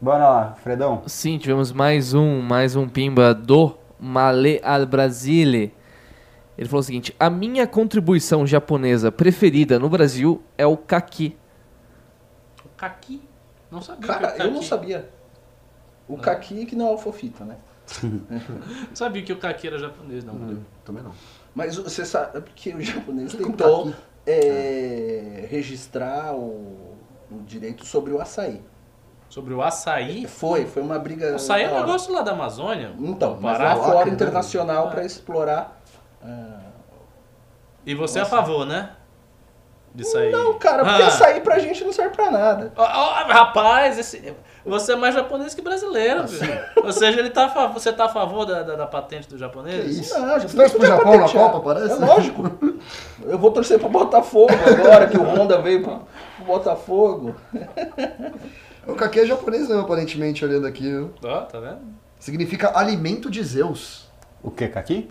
Bora 0.00 0.28
lá, 0.28 0.54
Fredão. 0.62 1.02
Sim, 1.06 1.38
tivemos 1.38 1.72
mais 1.72 2.14
um, 2.14 2.40
mais 2.40 2.76
um 2.76 2.88
pimba 2.88 3.34
do 3.34 3.74
Male 3.98 4.60
al 4.62 4.86
Brasile. 4.86 5.72
Ele 6.56 6.68
falou 6.68 6.80
o 6.80 6.84
seguinte: 6.84 7.14
A 7.18 7.28
minha 7.30 7.66
contribuição 7.66 8.46
japonesa 8.46 9.10
preferida 9.10 9.78
no 9.78 9.88
Brasil 9.88 10.42
é 10.58 10.66
o 10.66 10.76
kaki. 10.76 11.36
O 12.64 12.68
Kaki? 12.76 13.22
Não 13.70 13.80
sabia. 13.80 14.06
Cara, 14.06 14.32
que 14.32 14.40
o 14.40 14.44
eu 14.44 14.46
não 14.48 14.54
Kaki- 14.56 14.66
sabia. 14.68 15.10
O 16.06 16.18
Kaki 16.18 16.66
que 16.66 16.76
não 16.76 16.88
é 16.88 16.92
o 16.92 16.98
Fofita, 16.98 17.44
né? 17.44 17.56
Não 18.00 18.94
sabia 18.96 19.22
que 19.22 19.32
o 19.32 19.36
Kaki 19.36 19.66
era 19.66 19.78
japonês, 19.78 20.24
não. 20.24 20.56
Também 20.86 21.02
não. 21.02 21.12
Mas 21.54 21.76
você 21.76 22.02
sabe 22.06 22.42
que 22.56 22.70
o 22.74 22.80
japonês 22.80 23.32
tentou 23.36 23.86
Kaki. 23.86 23.96
é, 24.26 25.46
registrar 25.50 26.34
o, 26.34 26.96
o 27.30 27.42
direito 27.46 27.84
sobre 27.84 28.10
o 28.12 28.20
açaí. 28.22 28.62
Sobre 29.28 29.52
o 29.54 29.62
açaí. 29.62 30.26
Foi, 30.26 30.64
foi 30.66 30.82
uma 30.82 30.98
briga. 30.98 31.32
O 31.32 31.34
açaí 31.36 31.64
é 31.64 31.68
um 31.68 31.72
hora. 31.72 31.80
negócio 31.86 32.12
lá 32.12 32.22
da 32.22 32.32
Amazônia. 32.32 32.92
Então, 32.98 33.36
mas 33.40 33.58
lá 33.58 33.72
Acre, 33.72 33.84
fora 33.90 34.08
internacional 34.08 34.88
É. 34.88 34.90
para 34.90 35.04
explorar. 35.04 35.80
ah, 36.24 36.58
E 37.86 37.94
você 37.94 38.18
é 38.20 38.22
a 38.22 38.26
favor, 38.26 38.64
né? 38.64 38.90
Disso 39.94 40.16
aí. 40.18 40.32
Não, 40.32 40.54
cara, 40.58 40.84
porque 40.84 41.02
Ah. 41.02 41.06
açaí 41.06 41.40
pra 41.40 41.58
gente 41.60 41.84
não 41.84 41.92
serve 41.92 42.16
pra 42.16 42.28
nada. 42.30 42.72
Ó, 42.76 42.82
ó, 42.82 43.12
rapaz, 43.28 43.96
esse- 43.98 44.34
você 44.66 44.92
é 44.92 44.96
mais 44.96 45.14
japonês 45.14 45.54
que 45.54 45.62
brasileiro, 45.62 46.26
filho. 46.26 46.64
Ou 46.82 46.90
seja, 46.92 47.20
ele 47.20 47.30
tá 47.30 47.44
a 47.46 47.48
favor, 47.48 47.74
você 47.74 47.92
tá 47.92 48.06
a 48.06 48.08
favor 48.08 48.44
da, 48.44 48.62
da, 48.64 48.74
da 48.74 48.86
patente 48.88 49.28
do 49.28 49.38
japonês? 49.38 49.84
Que 49.84 50.00
isso? 50.00 50.18
Não, 50.18 50.40
já 50.40 50.48
Você 50.48 50.56
torce 50.56 50.76
pro 50.76 50.86
Japão 50.86 51.16
na. 51.16 51.28
Copa, 51.28 51.60
parece? 51.60 51.92
É 51.92 52.06
lógico. 52.06 52.42
Eu 53.24 53.38
vou 53.38 53.52
torcer 53.52 53.78
pro 53.78 53.88
Botafogo 53.88 54.52
agora, 54.66 55.06
que 55.06 55.16
o 55.16 55.22
Honda 55.22 55.60
veio 55.60 55.82
pro, 55.84 56.00
pro 56.36 56.44
Botafogo. 56.44 57.34
O 58.86 58.94
kaki 58.94 59.20
é 59.20 59.26
japonês 59.26 59.68
mesmo, 59.68 59.82
aparentemente, 59.82 60.44
olhando 60.44 60.66
aqui. 60.66 60.82
viu? 60.84 61.10
Ó, 61.24 61.40
tá 61.42 61.58
vendo? 61.60 61.78
Significa 62.18 62.76
alimento 62.78 63.30
de 63.30 63.42
Zeus. 63.42 64.08
O 64.42 64.50
que, 64.50 64.66
Kaki? 64.68 65.08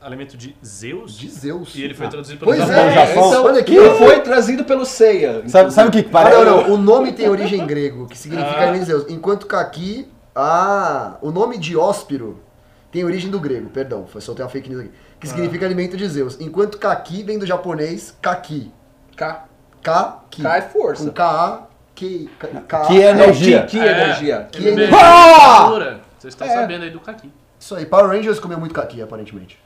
Alimento 0.00 0.36
de 0.36 0.54
Zeus? 0.64 1.16
De 1.16 1.28
Zeus. 1.30 1.74
E 1.74 1.82
ele 1.82 1.94
foi 1.94 2.08
traduzido 2.08 2.38
pelo 2.38 2.50
Pois 2.50 2.60
Japão. 2.68 2.84
é, 2.84 2.92
Japão. 3.06 3.28
então, 3.28 3.44
olha 3.44 3.60
aqui. 3.60 3.76
Foi 3.98 4.20
trazido 4.20 4.64
pelo 4.64 4.84
Seiya. 4.84 5.42
Sabe, 5.48 5.72
sabe 5.72 5.88
o 5.88 5.92
que 5.92 6.02
que 6.02 6.08
Ah, 6.10 6.12
parece? 6.12 6.44
não, 6.44 6.44
não. 6.68 6.74
O 6.74 6.76
nome 6.76 7.12
tem 7.12 7.28
origem 7.28 7.64
grego, 7.66 8.06
que 8.06 8.16
significa 8.18 8.50
Ah. 8.50 8.62
alimento 8.62 8.80
de 8.80 8.86
Zeus. 8.86 9.06
Enquanto 9.10 9.46
kaki, 9.46 10.06
ah, 10.34 11.16
o 11.22 11.30
nome 11.30 11.56
de 11.56 11.74
hóspiro 11.76 12.38
tem 12.92 13.02
origem 13.04 13.30
do 13.30 13.40
grego, 13.40 13.70
perdão, 13.70 14.06
foi 14.06 14.20
soltei 14.20 14.44
uma 14.44 14.50
fake 14.50 14.68
news 14.68 14.82
aqui. 14.82 14.90
Que 15.20 15.26
significa 15.28 15.64
alimento 15.64 15.96
de 15.96 16.06
Zeus. 16.06 16.38
Enquanto 16.38 16.76
kaki 16.78 17.22
vem 17.22 17.38
do 17.38 17.46
japonês 17.46 18.14
kaki. 18.20 18.70
K. 19.16 19.46
Kaki. 19.82 20.42
K 20.42 20.56
é 20.58 20.60
força. 20.62 21.04
Com 21.06 21.12
K-A, 21.12 21.58
K. 21.58 21.68
K- 21.94 22.28
Que 22.88 23.00
é 23.02 23.06
É 23.06 23.10
energia. 23.10 23.66
Que 23.66 23.78
energia. 23.78 24.48
Que 24.50 24.68
energia. 24.68 24.96
Ah! 24.98 25.68
Vocês 26.18 26.34
estão 26.34 26.46
É. 26.46 26.50
sabendo 26.54 26.84
aí 26.84 26.90
do 26.90 27.00
Kaki. 27.00 27.32
Isso 27.58 27.74
aí, 27.74 27.86
Power 27.86 28.08
Rangers 28.08 28.38
comeu 28.40 28.58
muito 28.58 28.74
kaki, 28.74 29.00
aparentemente. 29.02 29.58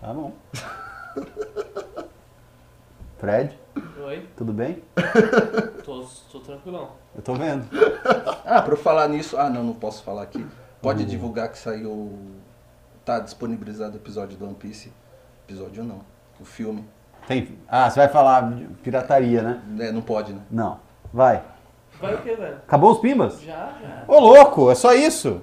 Tá 0.00 0.12
bom. 0.12 0.32
Fred, 3.18 3.58
Oi, 4.04 4.26
tudo 4.36 4.52
bem? 4.52 4.82
tô, 5.84 6.06
tô 6.30 6.40
tranquilão. 6.40 6.90
Eu 7.14 7.22
tô 7.22 7.34
vendo. 7.34 7.66
Ah, 8.44 8.60
pra 8.60 8.74
eu 8.74 8.76
falar 8.76 9.08
nisso. 9.08 9.38
Ah, 9.38 9.48
não, 9.48 9.62
não 9.64 9.72
posso 9.72 10.02
falar 10.04 10.22
aqui. 10.22 10.44
Pode 10.82 11.04
divulgar 11.04 11.48
que 11.50 11.58
saiu. 11.58 12.18
Tá 13.04 13.18
disponibilizado 13.20 13.94
o 13.94 13.96
episódio 13.96 14.36
do 14.36 14.44
One 14.44 14.54
Piece. 14.54 14.92
Episódio 15.48 15.82
não. 15.82 16.00
O 16.38 16.44
filme. 16.44 16.84
Tem... 17.26 17.58
Ah, 17.68 17.88
você 17.88 18.00
vai 18.00 18.08
falar 18.08 18.50
de 18.52 18.64
pirataria, 18.82 19.40
né? 19.42 19.62
É, 19.80 19.90
não 19.92 20.02
pode, 20.02 20.32
né? 20.32 20.42
Não. 20.50 20.78
Vai. 21.12 21.42
Vai 22.00 22.14
o 22.14 22.18
que, 22.18 22.34
velho? 22.34 22.56
Acabou 22.66 22.92
os 22.92 22.98
pimbas? 22.98 23.40
Já, 23.40 23.70
já. 23.82 24.04
Ô, 24.06 24.18
louco, 24.20 24.70
é 24.70 24.74
só 24.74 24.92
isso. 24.94 25.40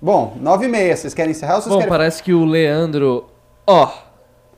Bom, 0.00 0.36
nove 0.40 0.66
e 0.66 0.68
meia. 0.68 0.96
Vocês 0.96 1.14
querem 1.14 1.30
encerrar 1.30 1.56
ou 1.56 1.60
vocês 1.62 1.72
Bom, 1.72 1.78
querem... 1.78 1.90
parece 1.90 2.22
que 2.22 2.32
o 2.34 2.44
Leandro, 2.44 3.26
ó, 3.66 3.90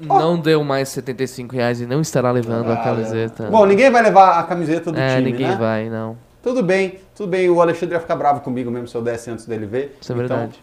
não 0.00 0.38
deu 0.38 0.64
mais 0.64 0.88
75 0.88 1.54
reais 1.54 1.80
e 1.80 1.86
não 1.86 2.00
estará 2.00 2.30
levando 2.30 2.70
a 2.70 2.74
Ah, 2.74 2.84
camiseta. 2.84 3.50
Bom, 3.50 3.66
ninguém 3.66 3.90
vai 3.90 4.02
levar 4.02 4.38
a 4.38 4.42
camiseta 4.44 4.90
do 4.90 4.98
é, 4.98 5.16
time, 5.16 5.30
ninguém 5.32 5.48
né? 5.48 5.56
vai, 5.56 5.88
não. 5.90 6.16
Tudo 6.42 6.62
bem, 6.62 7.00
tudo 7.14 7.28
bem. 7.28 7.50
O 7.50 7.60
Alexandre 7.60 7.96
ia 7.96 8.00
ficar 8.00 8.16
bravo 8.16 8.40
comigo 8.40 8.70
mesmo 8.70 8.88
se 8.88 8.94
eu 8.96 9.02
desse 9.02 9.30
antes 9.30 9.44
dele 9.44 9.66
ver. 9.66 9.98
Isso 10.00 10.12
é 10.12 10.16
Então, 10.16 10.36
verdade. 10.36 10.60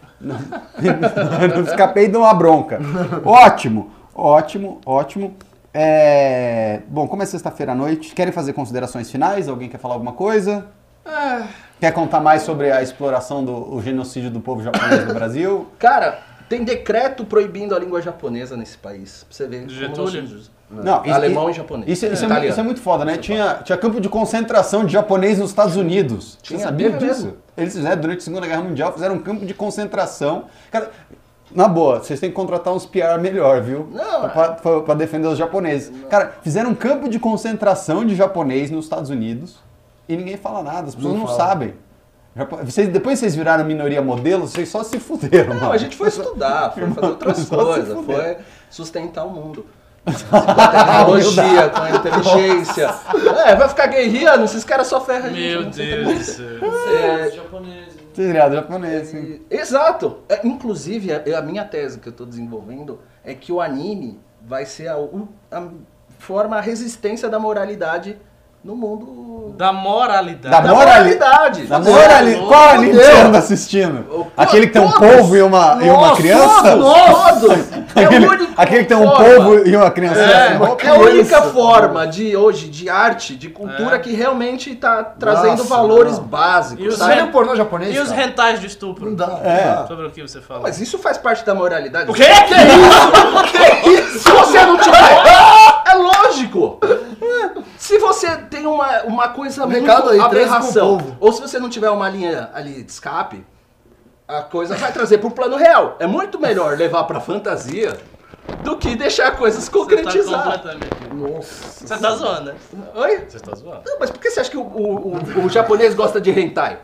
eu 1.42 1.48
não 1.56 1.62
escapei 1.62 2.08
de 2.08 2.16
uma 2.16 2.32
bronca. 2.34 2.80
Ótimo, 3.24 3.90
ótimo, 4.14 4.80
ótimo. 4.84 5.34
É, 5.78 6.80
Bom, 6.88 7.06
como 7.06 7.22
é 7.22 7.26
sexta-feira 7.26 7.72
à 7.72 7.74
noite, 7.74 8.14
querem 8.14 8.32
fazer 8.32 8.54
considerações 8.54 9.10
finais? 9.10 9.46
Alguém 9.46 9.68
quer 9.68 9.76
falar 9.78 9.94
alguma 9.94 10.12
coisa? 10.12 10.64
Quer 11.78 11.92
contar 11.92 12.18
mais 12.20 12.42
sobre 12.42 12.72
a 12.72 12.82
exploração 12.82 13.44
do 13.44 13.74
o 13.74 13.82
genocídio 13.82 14.30
do 14.30 14.40
povo 14.40 14.62
japonês 14.62 15.06
no 15.06 15.12
Brasil? 15.12 15.66
Cara, 15.78 16.18
tem 16.48 16.64
decreto 16.64 17.26
proibindo 17.26 17.74
a 17.76 17.78
língua 17.78 18.00
japonesa 18.00 18.56
nesse 18.56 18.78
país. 18.78 19.24
Pra 19.28 19.36
você 19.36 19.46
ver. 19.46 19.66
como 19.66 19.96
nós 20.04 20.50
Não, 20.70 21.04
isso- 21.04 21.14
Alemão 21.14 21.50
e 21.50 21.52
japonês. 21.52 21.90
Isso, 21.90 22.06
isso 22.06 22.24
é, 22.24 22.26
Italiano. 22.26 22.40
muito, 22.40 22.50
isso 22.52 22.60
é 22.60 22.62
muito 22.62 22.80
foda, 22.80 23.04
né? 23.04 23.18
Tinha, 23.18 23.60
tinha 23.62 23.76
campo 23.76 24.00
de 24.00 24.08
concentração 24.08 24.82
de 24.84 24.94
japonês 24.94 25.38
nos 25.38 25.50
Estados 25.50 25.76
Unidos. 25.76 26.38
Você 26.42 26.54
Tinha, 26.54 26.60
sabia 26.60 26.90
teve 26.90 27.06
disso? 27.06 27.24
mesmo. 27.26 27.38
Eles 27.54 27.74
fizeram, 27.74 28.00
durante 28.00 28.18
a 28.18 28.22
Segunda 28.22 28.46
Guerra 28.46 28.62
Mundial, 28.62 28.92
fizeram 28.94 29.14
um 29.16 29.20
campo 29.20 29.44
de 29.44 29.52
concentração. 29.52 30.44
Cara, 30.70 30.90
na 31.54 31.68
boa, 31.68 32.00
vocês 32.00 32.18
têm 32.20 32.30
que 32.30 32.36
contratar 32.36 32.72
uns 32.74 32.84
PR 32.86 33.18
melhor, 33.20 33.60
viu? 33.62 33.88
Não, 33.92 34.28
pra, 34.28 34.48
pra- 34.52 34.80
pra 34.80 34.94
defender 34.94 35.28
os 35.28 35.38
japoneses. 35.38 35.92
Cara, 36.10 36.34
fizeram 36.42 36.70
um 36.70 36.74
campo 36.74 37.08
de 37.08 37.18
concentração 37.18 38.04
de 38.04 38.14
japonês 38.14 38.70
nos 38.70 38.84
Estados 38.86 39.10
Unidos 39.10 39.56
e 40.08 40.16
ninguém 40.16 40.36
fala 40.36 40.62
nada, 40.62 40.88
as 40.88 40.94
pessoas 40.94 41.14
Não 41.14 41.20
não, 41.20 41.28
sabem. 41.28 41.74
Vocês, 42.64 42.88
depois 42.88 43.18
vocês 43.18 43.34
viraram 43.34 43.64
minoria 43.64 44.02
modelo, 44.02 44.46
vocês 44.46 44.68
só 44.68 44.82
se 44.84 44.98
fuderam. 45.00 45.54
Não, 45.54 45.60
mano. 45.62 45.72
a 45.72 45.78
gente 45.78 45.96
foi 45.96 46.08
estudar, 46.08 46.70
foi 46.72 46.86
fazer 46.90 47.06
outras 47.06 47.48
coisas, 47.48 48.04
foi 48.04 48.36
sustentar 48.68 49.24
o 49.24 49.30
mundo. 49.30 49.64
Com 50.30 50.36
a 50.36 50.42
tecnologia, 50.70 51.68
com 51.68 51.82
a 51.82 51.90
inteligência. 51.90 52.94
É, 53.44 53.56
vai 53.56 53.68
ficar 53.68 53.86
guerreando, 53.88 54.44
esses 54.44 54.62
caras 54.62 54.86
só 54.86 55.00
ferram 55.00 55.26
a 55.26 55.28
gente. 55.30 55.40
Meu 55.48 55.62
não 55.62 55.70
Deus 55.70 56.18
do 56.18 56.22
céu. 56.22 56.46
É, 56.96 57.26
Os 57.28 57.34
viraram 58.24 58.54
japonês, 58.54 59.08
sim. 59.08 59.40
Exato. 59.50 60.18
É, 60.28 60.46
inclusive, 60.46 61.12
a, 61.12 61.38
a 61.38 61.42
minha 61.42 61.64
tese 61.64 61.98
que 61.98 62.08
eu 62.08 62.10
estou 62.10 62.26
desenvolvendo 62.26 63.00
é 63.24 63.34
que 63.34 63.52
o 63.52 63.60
anime 63.60 64.20
vai 64.40 64.64
ser 64.64 64.88
a, 64.88 64.96
a 65.50 65.68
forma, 66.18 66.56
a 66.56 66.60
resistência 66.60 67.28
da 67.28 67.38
moralidade 67.38 68.18
no 68.66 68.74
mundo. 68.74 69.54
Da 69.56 69.72
moralidade. 69.72 70.50
Da 70.50 70.60
Da 70.60 70.74
morali- 70.74 71.14
moralidade. 71.14 71.64
Na 71.68 71.78
Você- 71.78 71.90
morali... 71.90 72.34
louco. 72.34 72.48
Qual 72.48 72.68
Fudeu. 72.74 72.94
você 72.94 73.10
anda 73.12 73.38
assistindo? 73.38 74.02
Pô, 74.04 74.26
Aquele 74.36 74.66
que 74.66 74.72
tem 74.74 74.82
um 74.82 74.90
todos. 74.90 75.08
polvo 75.16 75.36
e 75.36 75.42
uma, 75.42 75.78
e 75.80 75.88
uma 75.88 76.00
Nossa, 76.08 76.16
criança? 76.16 76.76
Todos! 76.76 77.72
É 77.94 78.04
Aquele, 78.04 78.26
o 78.26 78.30
único 78.32 78.52
aquele 78.56 78.82
que 78.82 78.88
tem 78.88 78.96
um 78.98 79.08
polvo 79.08 79.66
e 79.66 79.74
uma 79.76 79.90
criança. 79.90 80.20
É, 80.20 80.56
Uma 80.56 80.68
é 80.68 80.72
a 80.72 80.76
criança. 80.76 81.00
única 81.00 81.42
forma 81.42 82.06
de 82.06 82.36
hoje, 82.36 82.68
de 82.68 82.90
arte, 82.90 83.34
de 83.34 83.48
cultura 83.48 83.96
É. 83.96 83.98
que 83.98 84.12
realmente 84.12 84.72
está 84.72 85.02
trazendo 85.02 85.58
Nossa, 85.58 85.64
valores 85.64 86.18
não. 86.18 86.24
básicos. 86.24 86.84
E 86.84 86.88
os 86.88 87.00
o 87.00 87.28
pornô 87.28 87.56
japonês? 87.56 87.94
E 87.96 87.98
os 87.98 88.08
cara? 88.10 88.20
rentais 88.20 88.60
de 88.60 88.66
estupro? 88.66 89.06
Não 89.06 89.14
dá. 89.14 89.38
É. 89.42 89.86
Sobre 89.86 90.06
o 90.06 90.10
que 90.10 90.20
você 90.20 90.40
fala? 90.42 90.60
Mas 90.64 90.78
isso 90.80 90.98
faz 90.98 91.16
parte 91.16 91.46
da 91.46 91.54
moralidade. 91.54 92.10
O 92.10 92.14
quê? 92.14 92.24
Que 92.24 92.54
isso? 92.54 93.82
que 93.82 93.90
isso? 93.90 94.18
Se 94.18 94.30
você 94.30 94.66
não 94.66 94.76
tiver. 94.76 94.96
É 95.88 95.94
lógico! 95.94 96.78
Se 97.86 97.98
você 97.98 98.36
tem 98.36 98.66
uma, 98.66 99.02
uma 99.04 99.28
coisa 99.28 99.64
Um 99.64 99.68
muito 99.70 99.88
aí, 100.08 100.18
aberração, 100.18 101.16
ou 101.20 101.32
se 101.32 101.40
você 101.40 101.56
não 101.60 101.70
tiver 101.70 101.88
uma 101.88 102.08
linha 102.08 102.50
ali 102.52 102.82
de 102.82 102.90
escape, 102.90 103.46
a 104.26 104.42
coisa 104.42 104.74
vai 104.74 104.90
trazer 104.90 105.18
pro 105.18 105.30
plano 105.30 105.56
real. 105.56 105.94
É 106.00 106.06
muito 106.06 106.36
melhor 106.36 106.76
levar 106.76 107.04
pra 107.04 107.20
fantasia 107.20 107.96
do 108.64 108.76
que 108.76 108.96
deixar 108.96 109.36
coisas 109.36 109.62
Você 109.62 109.70
tá 109.70 109.78
concretizar. 109.78 110.42
completamente. 110.42 111.14
Nossa. 111.14 111.86
Você 111.86 111.96
tá 111.96 112.10
zoando, 112.16 112.44
né? 112.46 112.54
Oi? 112.96 113.24
Você 113.28 113.38
tá 113.38 113.54
zoando. 113.54 113.82
Não, 113.86 114.00
mas 114.00 114.10
por 114.10 114.18
que 114.20 114.30
você 114.32 114.40
acha 114.40 114.50
que 114.50 114.56
o, 114.56 114.62
o- 114.62 115.16
o- 115.16 115.44
o 115.46 115.48
japonês 115.48 115.94
gosta 115.94 116.20
de 116.20 116.32
hentai? 116.32 116.80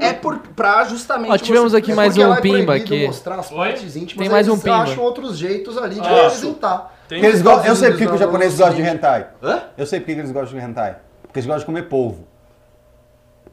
É 0.00 0.12
por, 0.12 0.38
pra 0.54 0.84
justamente. 0.84 1.32
Ó, 1.32 1.36
tivemos 1.38 1.72
você- 1.72 1.78
aqui 1.78 1.90
É 1.90 1.94
mais 1.96 2.16
um 2.16 2.32
é 2.32 2.40
pimba 2.40 2.76
aqui. 2.76 3.04
mostrar 3.04 3.34
as 3.40 3.50
Oi? 3.50 3.56
partes 3.56 3.96
íntimas, 3.96 4.22
Tem 4.24 4.28
mais 4.32 4.46
um 4.46 4.52
eles 4.52 4.62
pimba. 4.62 4.76
acham 4.76 5.02
outros 5.02 5.36
jeitos 5.36 5.76
ali 5.76 5.96
de 5.96 6.06
Ah. 6.06 6.22
representar. 6.22 6.93
Tem 7.14 7.20
Porque 7.20 7.26
eles 7.36 7.42
gostam- 7.42 7.66
eu 7.66 7.76
sei 7.76 7.90
porque 7.90 8.06
que 8.06 8.12
os 8.12 8.18
japoneses 8.18 8.58
gostam 8.58 8.76
de 8.76 8.82
hentai. 8.82 9.26
Hã? 9.42 9.62
Eu 9.78 9.86
sei 9.86 10.00
porque 10.00 10.14
que 10.14 10.20
eles 10.20 10.32
gostam 10.32 10.58
de 10.58 10.64
hentai. 10.64 10.96
Porque 11.22 11.38
eles 11.38 11.46
gostam 11.46 11.60
de 11.60 11.66
comer 11.66 11.82
polvo. 11.88 12.24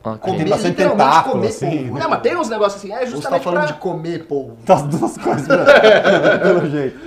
Ok. 0.03 0.19
Tem 0.19 0.33
Comer, 0.33 0.49
bastante 0.49 0.75
tentáculo, 0.77 1.35
comer 1.35 1.47
assim. 1.49 1.69
polvo. 1.85 1.99
Não, 1.99 2.09
mas 2.09 2.21
tem 2.21 2.35
uns 2.35 2.49
negócios 2.49 2.81
assim, 2.83 2.91
é 2.91 3.01
Ou 3.01 3.05
você 3.05 3.05
tá 3.11 3.15
justamente 3.17 3.43
falando 3.43 3.63
pra... 3.65 3.71
de 3.73 3.79
comer 3.79 4.25
polvo. 4.25 4.57
Das 4.65 4.81
duas 4.89 5.15
coisas, 5.17 5.47
né? 5.47 5.57
pelo 6.41 6.69
jeito. 6.69 6.99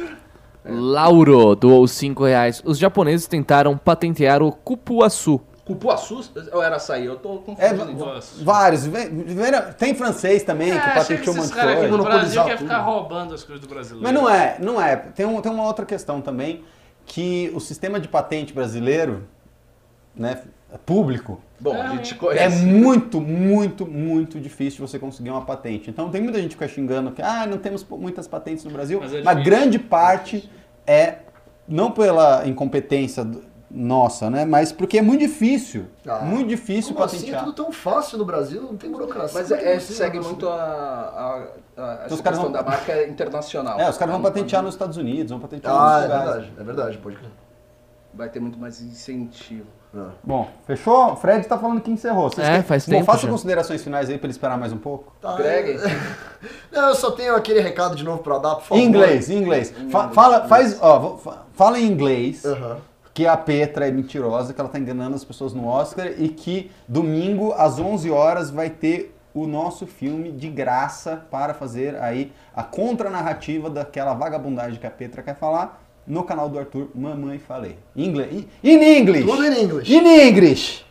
Lauro 0.65 1.55
doou 1.57 1.87
5 1.89 2.25
reais. 2.25 2.63
Os 2.65 2.79
japoneses 2.79 3.27
tentaram 3.27 3.77
patentear 3.77 4.43
o 4.43 4.53
cupuaçu. 4.53 5.41
Cupuaçu 5.65 6.21
ou 6.53 6.63
era 6.63 6.77
açaí? 6.77 7.07
Eu 7.07 7.17
tô 7.17 7.37
É, 7.37 7.39
confundindo. 7.39 7.91
então. 7.93 8.07
Nossa. 8.15 8.45
vários. 8.45 8.85
Vem- 8.87 9.09
vem- 9.09 9.53
Tem 9.79 9.95
francês 9.95 10.43
também, 10.43 10.71
que 10.73 10.77
É, 10.77 10.81
chega 10.83 10.95
patenteou 10.95 11.35
um 11.35 11.39
monte 11.39 11.53
de 11.55 11.59
aqui 11.61 11.75
coisa. 11.77 11.97
no 11.97 12.05
Brasil 12.05 12.45
quer 12.45 12.59
ficar 12.59 12.79
tudo. 12.81 12.85
roubando 12.91 13.35
as 13.35 13.43
coisas 13.45 13.67
do 13.67 13.69
brasileiro. 13.73 14.03
Mas 14.05 14.13
não 14.13 14.29
é, 14.29 14.57
não 14.61 14.81
é. 14.83 14.95
Tem, 14.97 15.25
um, 15.25 15.41
tem 15.41 15.51
uma 15.51 15.65
outra 15.65 15.87
questão 15.87 16.21
também, 16.21 16.63
que 17.07 17.51
o 17.55 17.61
sistema 17.61 17.99
de 17.99 18.09
patente 18.09 18.53
brasileiro, 18.53 19.27
né, 20.15 20.43
público, 20.85 21.41
Bom, 21.61 21.73
a 21.81 21.87
É, 21.87 21.91
gente 21.93 22.13
É 22.13 22.17
conhece. 22.19 22.67
muito, 22.67 23.21
muito, 23.23 23.87
muito 23.87 24.39
difícil 24.39 24.87
você 24.87 24.99
conseguir 24.99 25.31
uma 25.31 25.41
patente. 25.47 25.89
Então 25.89 26.11
tem 26.11 26.21
muita 26.21 26.39
gente 26.39 26.49
que 26.49 26.55
fica 26.63 26.69
xingando 26.69 27.11
que 27.13 27.23
ah, 27.23 27.47
não 27.47 27.57
temos 27.57 27.87
muitas 27.89 28.27
patentes 28.29 28.65
no 28.65 28.71
Brasil, 28.71 28.99
Mas 29.01 29.15
é 29.15 29.23
mas 29.23 29.43
grande 29.43 29.79
parte 29.79 30.51
é 30.87 31.19
não 31.67 31.91
pela 31.91 32.47
incompetência 32.47 33.25
do- 33.25 33.43
nossa, 33.77 34.31
né? 34.31 34.45
Mas 34.45 34.71
porque 34.71 34.99
é 34.99 35.03
muito 35.03 35.21
difícil. 35.21 35.87
Ah, 36.07 36.21
muito 36.21 36.49
difícil 36.49 36.93
Como 36.95 37.05
assim? 37.05 37.17
É 37.17 37.21
patentear. 37.21 37.45
tudo 37.45 37.53
tão 37.55 37.73
fácil 37.73 38.19
no 38.19 38.25
Brasil, 38.25 38.63
não 38.63 38.77
tem 38.77 38.91
burocracia. 38.91 39.41
Mas 39.41 39.49
que 39.49 39.55
é, 39.55 39.81
você 39.81 39.93
segue 39.93 40.19
vai 40.21 40.29
muito 40.29 40.49
a, 40.49 40.55
a, 40.55 41.83
a, 41.83 41.97
caras 42.23 42.39
questão 42.39 42.43
vão- 42.43 42.53
da 42.53 42.63
marca 42.63 43.07
internacional. 43.07 43.81
É, 43.81 43.91
os 43.91 43.99
caras 43.99 44.13
vão 44.15 44.23
patentear 44.23 44.63
nos 44.63 44.75
Estados 44.75 44.97
Unidos, 44.97 45.31
vão 45.33 45.41
patentear 45.41 45.75
Ah, 45.75 45.79
nos 45.79 45.91
é 45.91 46.03
lugares. 46.03 46.25
verdade, 46.25 46.53
é 46.59 46.63
verdade, 46.65 46.99
pode 46.99 47.17
crer. 47.17 47.31
Vai 48.15 48.29
ter 48.29 48.39
muito 48.39 48.59
mais 48.61 48.81
incentivo. 48.81 49.67
Ah. 49.97 50.11
Bom, 50.23 50.49
fechou? 50.67 51.13
O 51.13 51.17
Fred 51.17 51.47
tá 51.49 51.59
falando 51.59 51.81
que 51.81 51.91
encerrou. 51.91 52.31
Vocês 52.31 52.47
É, 52.47 52.51
querem- 52.51 52.63
faz 52.65 52.87
Bom, 52.87 52.93
tempo 52.93 53.05
faça 53.07 53.23
já. 53.23 53.29
considerações 53.29 53.83
finais 53.83 54.09
aí 54.09 54.19
pra 54.19 54.27
ele 54.27 54.33
esperar 54.33 54.57
mais 54.59 54.73
um 54.73 54.77
pouco. 54.79 55.13
Tá, 55.21 55.35
Greg? 55.35 55.79
Não, 56.71 56.89
eu 56.91 56.95
só 56.95 57.11
tenho 57.11 57.35
aquele 57.35 57.61
recado 57.61 57.95
de 57.97 58.05
novo 58.05 58.19
pra 58.23 58.39
dar, 58.39 58.55
por 58.57 58.63
favor. 58.63 58.81
Em 58.81 58.85
inglês, 58.87 59.31
em 59.31 59.39
inglês. 59.39 59.73
Fa- 59.91 60.09
fala, 60.11 60.47
faz, 60.49 60.79
ó, 60.81 61.17
fala 61.55 61.79
em 61.81 61.87
inglês. 61.87 62.45
Aham. 62.45 62.77
Que 63.15 63.27
a 63.27 63.37
Petra 63.37 63.87
é 63.87 63.93
mentirosa, 63.93 64.53
que 64.53 64.61
ela 64.61 64.69
tá 64.69 64.79
enganando 64.79 65.15
as 65.15 65.25
pessoas 65.25 65.55
no 65.55 65.69
Oscar 65.69 66.13
e 66.19 66.29
que 66.29 66.71
domingo 66.89 67.53
às 67.53 67.79
11 67.79 68.11
horas 68.11 68.51
vai 68.51 68.69
ter 68.69 69.15
o 69.33 69.47
nosso 69.47 69.87
filme 69.87 70.33
de 70.33 70.49
graça 70.49 71.25
para 71.31 71.55
fazer 71.55 71.97
aí 71.97 72.33
a 72.55 72.65
contranarrativa 72.65 73.71
daquela 73.71 74.15
vagabundagem 74.15 74.81
que 74.81 74.87
a 74.87 74.91
Petra 74.91 75.23
quer 75.23 75.37
falar 75.37 75.81
no 76.07 76.25
canal 76.25 76.49
do 76.49 76.59
Arthur 76.59 76.89
Mamãe 76.95 77.39
Falei. 77.39 77.79
Em 77.97 78.05
inglês. 78.05 78.47
In 78.63 78.83
English. 78.83 79.25
Tudo 79.25 79.45
em 79.45 79.63
inglês. 79.63 79.89
In 79.89 80.07
English. 80.07 80.85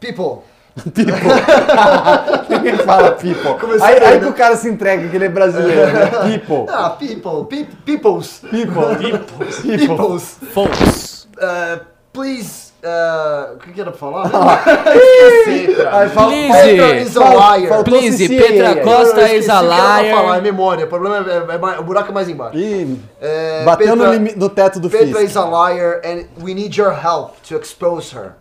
People, 0.00 0.42
Ninguém 2.48 2.78
fala 2.78 3.12
people. 3.12 3.54
Comecei 3.60 3.86
Aí, 3.86 4.04
aí 4.04 4.20
que 4.20 4.26
o 4.26 4.32
cara 4.32 4.56
se 4.56 4.68
entrega 4.68 5.06
que 5.08 5.14
ele 5.16 5.26
é 5.26 5.28
brasileiro, 5.28 5.92
né? 5.92 6.06
People. 6.38 6.66
ah, 6.72 6.90
people, 6.90 7.44
pe 7.44 7.64
peoples, 7.84 8.42
People. 8.50 8.96
People. 8.98 9.76
peoples, 9.86 10.38
Folks. 10.52 11.21
Uh, 11.42 11.84
please, 12.12 12.72
uh, 12.84 13.54
o 13.54 13.58
que 13.58 13.72
que 13.72 13.80
era 13.80 13.90
pra 13.90 13.98
falar? 13.98 14.30
Aí 15.92 16.08
fala- 16.10 16.28
Please. 16.28 16.52
Petra 16.52 16.96
is 17.00 17.16
a 17.16 17.28
liar. 17.58 17.84
Please, 17.84 18.28
Petra. 18.28 18.82
Costa 18.82 19.20
Eu 19.32 19.38
is 19.38 19.48
a 19.48 19.60
o 19.60 19.60
que 19.60 19.66
era 19.66 19.76
pra 19.76 19.76
falar, 19.76 20.04
é 20.04 20.12
liar. 20.12 20.42
memória, 20.42 20.84
o 20.84 20.88
problema 20.88 21.16
é, 21.30 21.54
é 21.54 21.58
mais- 21.58 21.78
o 21.80 21.82
buraco 21.82 22.10
é 22.10 22.14
mais 22.14 22.28
embaixo. 22.28 22.56
Ih, 22.58 22.98
É, 23.20 23.64
bateu 23.64 23.96
no, 23.96 24.04
Petra- 24.04 24.12
limi- 24.18 24.34
no 24.36 24.48
teto 24.48 24.80
do 24.80 24.90
Petra 24.90 25.06
Fisk. 25.20 25.30
is 25.30 25.36
a 25.36 25.44
liar 25.44 26.00
and 26.04 26.24
we 26.42 26.54
need 26.54 26.76
your 26.76 26.92
help 26.92 27.36
to 27.48 27.56
expose 27.56 28.14
her. 28.16 28.34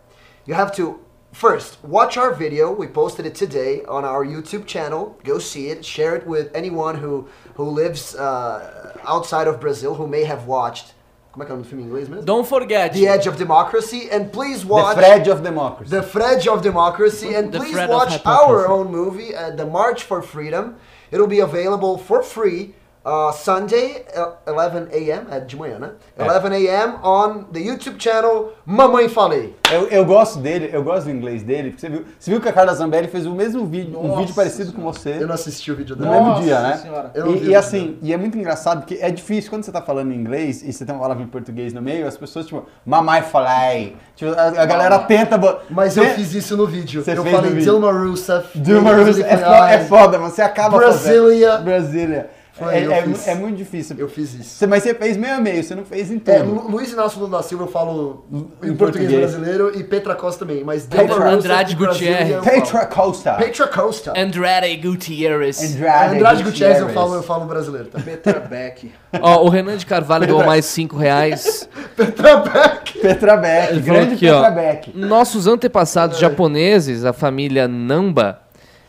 You 0.47 0.55
have 0.55 0.71
to 0.77 0.99
first 1.31 1.77
watch 1.87 2.17
our 2.17 2.33
video. 2.33 2.75
We 2.77 2.87
posted 2.87 3.25
it 3.25 3.35
today 3.37 3.83
on 3.87 4.03
our 4.03 4.25
YouTube 4.25 4.65
channel. 4.65 5.15
Go 5.23 5.39
see 5.39 5.67
it. 5.69 5.85
Share 5.85 6.15
it 6.17 6.27
with 6.27 6.49
anyone 6.53 6.95
who 7.01 7.25
who 7.55 7.63
lives 7.69 8.15
uh, 8.15 8.59
outside 9.05 9.47
of 9.47 9.59
Brazil 9.59 9.93
who 9.93 10.07
may 10.07 10.23
have 10.25 10.45
watched. 10.47 10.93
Como 11.31 11.43
é 11.43 11.45
que 11.45 11.51
é 11.51 11.55
o 11.55 11.57
nome 11.57 11.63
do 11.63 11.69
filme 11.69 11.83
em 11.83 11.87
inglês 11.87 12.09
mesmo? 12.09 12.25
Don't 12.25 12.47
forget. 12.47 12.91
The 12.91 13.05
Edge 13.05 13.29
of 13.29 13.37
Democracy 13.37 14.09
and 14.11 14.25
please 14.25 14.65
watch. 14.65 14.95
The 14.95 14.95
watch 14.95 14.95
Fred 14.95 15.31
of 15.31 15.41
Democracy. 15.41 15.89
The 15.89 16.03
Fred 16.03 16.49
of 16.49 16.61
Democracy 16.61 17.35
and 17.35 17.51
The 17.51 17.59
please 17.59 17.73
Fred 17.73 17.89
watch 17.89 18.25
our 18.25 18.67
own 18.67 18.91
movie, 18.91 19.33
uh, 19.33 19.55
The 19.55 19.65
March 19.65 20.03
for 20.03 20.21
Freedom. 20.21 20.75
It'll 21.09 21.27
be 21.27 21.39
available 21.39 21.97
for 21.97 22.21
free 22.21 22.73
uh, 23.05 23.33
Sunday, 23.33 24.05
uh, 24.15 24.51
11 24.51 24.87
a.m. 24.93 25.21
É 25.31 25.39
de 25.39 25.55
manhã, 25.55 25.79
né? 25.79 25.89
É. 26.17 26.23
11 26.23 26.67
a.m. 26.67 26.93
on 27.03 27.43
the 27.51 27.59
YouTube 27.59 27.95
channel 28.01 28.53
Mamãe 28.65 29.07
Falei. 29.09 29.55
Eu, 29.71 29.87
eu 29.87 30.05
gosto 30.05 30.39
dele, 30.39 30.69
eu 30.73 30.83
gosto 30.83 31.05
do 31.05 31.11
inglês 31.11 31.43
dele, 31.43 31.69
porque 31.69 31.81
você 31.81 31.89
viu, 31.89 32.05
você 32.19 32.31
viu 32.31 32.41
que 32.41 32.49
a 32.49 32.53
Carla 32.53 32.73
Zambelli 32.73 33.07
fez 33.07 33.25
o 33.25 33.31
mesmo 33.33 33.65
vídeo, 33.65 33.97
um 33.99 34.07
Nossa 34.09 34.19
vídeo 34.21 34.35
parecido 34.35 34.73
com 34.73 34.81
você. 34.81 35.17
Eu 35.19 35.27
não 35.27 35.35
assisti 35.35 35.71
o 35.71 35.75
vídeo 35.75 35.95
No 35.95 36.01
dela. 36.03 36.15
mesmo 36.15 36.27
Nossa 36.29 36.41
dia, 36.43 36.59
né? 36.61 36.77
Senhora. 36.77 37.11
E, 37.15 37.45
e 37.49 37.55
assim, 37.55 37.97
e 38.01 38.13
é 38.13 38.17
muito 38.17 38.37
engraçado 38.37 38.79
porque 38.81 38.97
é 39.01 39.09
difícil 39.09 39.49
quando 39.49 39.63
você 39.63 39.71
tá 39.71 39.81
falando 39.81 40.11
em 40.11 40.15
inglês 40.15 40.61
e 40.61 40.71
você 40.73 40.85
tem 40.85 40.93
uma 40.93 41.01
palavra 41.01 41.23
em 41.23 41.27
português 41.27 41.73
no 41.73 41.81
meio, 41.81 42.05
as 42.07 42.17
pessoas, 42.17 42.45
tipo, 42.45 42.65
mamãe 42.85 43.21
falei. 43.21 43.95
Tipo, 44.15 44.31
a, 44.37 44.47
a 44.61 44.65
galera 44.65 44.99
tenta. 44.99 45.37
bo- 45.37 45.55
Mas 45.69 45.95
eu 45.95 46.05
fiz 46.09 46.33
isso 46.33 46.57
no 46.57 46.67
vídeo. 46.67 47.03
Você 47.03 47.11
eu 47.11 47.23
fez 47.23 47.25
no 47.25 47.31
falei 47.41 47.51
vídeo. 47.55 47.71
Dilma 47.71 47.91
Rousseff. 47.91 48.59
Dilma 48.59 48.93
Rousseff 48.93 49.23
é, 49.23 49.73
é 49.75 49.79
foda, 49.85 50.19
mas 50.19 50.33
você 50.33 50.41
acaba 50.41 50.77
Brasília. 50.77 51.51
fazendo. 51.51 51.63
Brasília. 51.65 52.29
Foi, 52.63 52.73
É, 52.75 52.85
eu 52.85 52.91
é, 52.91 53.01
fiz. 53.03 53.27
é 53.27 53.35
muito 53.35 53.57
difícil. 53.57 53.95
Eu 53.99 54.07
fiz 54.09 54.33
isso. 54.33 54.49
Você- 54.57 54.67
mas 54.67 54.83
você 54.83 54.93
fez 54.93 55.17
meio 55.17 55.35
a 55.35 55.39
meio, 55.39 55.63
você 55.63 55.75
não 55.75 55.83
fez 55.85 56.11
em 56.11 56.19
tudo. 56.19 56.31
É, 56.31 56.39
Lu- 56.43 56.67
Luiz 56.69 56.91
Inácio 56.91 57.19
Lula 57.19 57.38
da 57.38 57.43
Silva 57.43 57.63
eu 57.65 57.67
falo 57.67 58.25
em, 58.31 58.38
Em 58.38 58.41
português, 58.41 58.77
português. 58.77 59.11
brasileiro 59.19 59.71
e 59.79 59.83
Petra 59.83 60.15
Costa 60.15 60.45
também, 60.45 60.63
mas 60.63 60.85
Petra- 60.85 61.29
Andrade 61.29 61.75
Gutierrez. 61.75 62.43
Petra 62.43 62.85
Costa. 62.85 63.33
Petra 63.33 63.67
Costa. 63.67 64.13
Andrade 64.15 64.75
Gutierrez. 64.77 65.75
Andrade, 65.75 66.15
Andrade 66.15 66.43
Gutierrez 66.43 66.79
eu 66.79 66.89
falo, 66.89 67.15
eu 67.15 67.23
falo 67.23 67.45
brasileiro, 67.45 67.88
tá? 67.89 67.99
Petra 67.99 68.39
Beck. 68.39 68.91
Ó, 69.21 69.43
o 69.45 69.49
Renan 69.49 69.77
de 69.77 69.85
Carvalho 69.85 70.27
doou 70.27 70.43
mais 70.45 70.65
5 70.65 70.95
reais. 70.95 71.67
Petra 71.95 72.38
Beck. 72.38 72.99
Petra 73.01 73.38
Beck, 73.38 73.79
grande 73.79 74.13
aqui, 74.13 74.25
Petra 74.25 74.47
ó. 74.47 74.51
Beck. 74.51 74.91
Nossos 74.95 75.47
antepassados 75.47 76.19
japoneses, 76.19 77.03
a 77.03 77.11
família 77.13 77.67
Namba, 77.67 78.41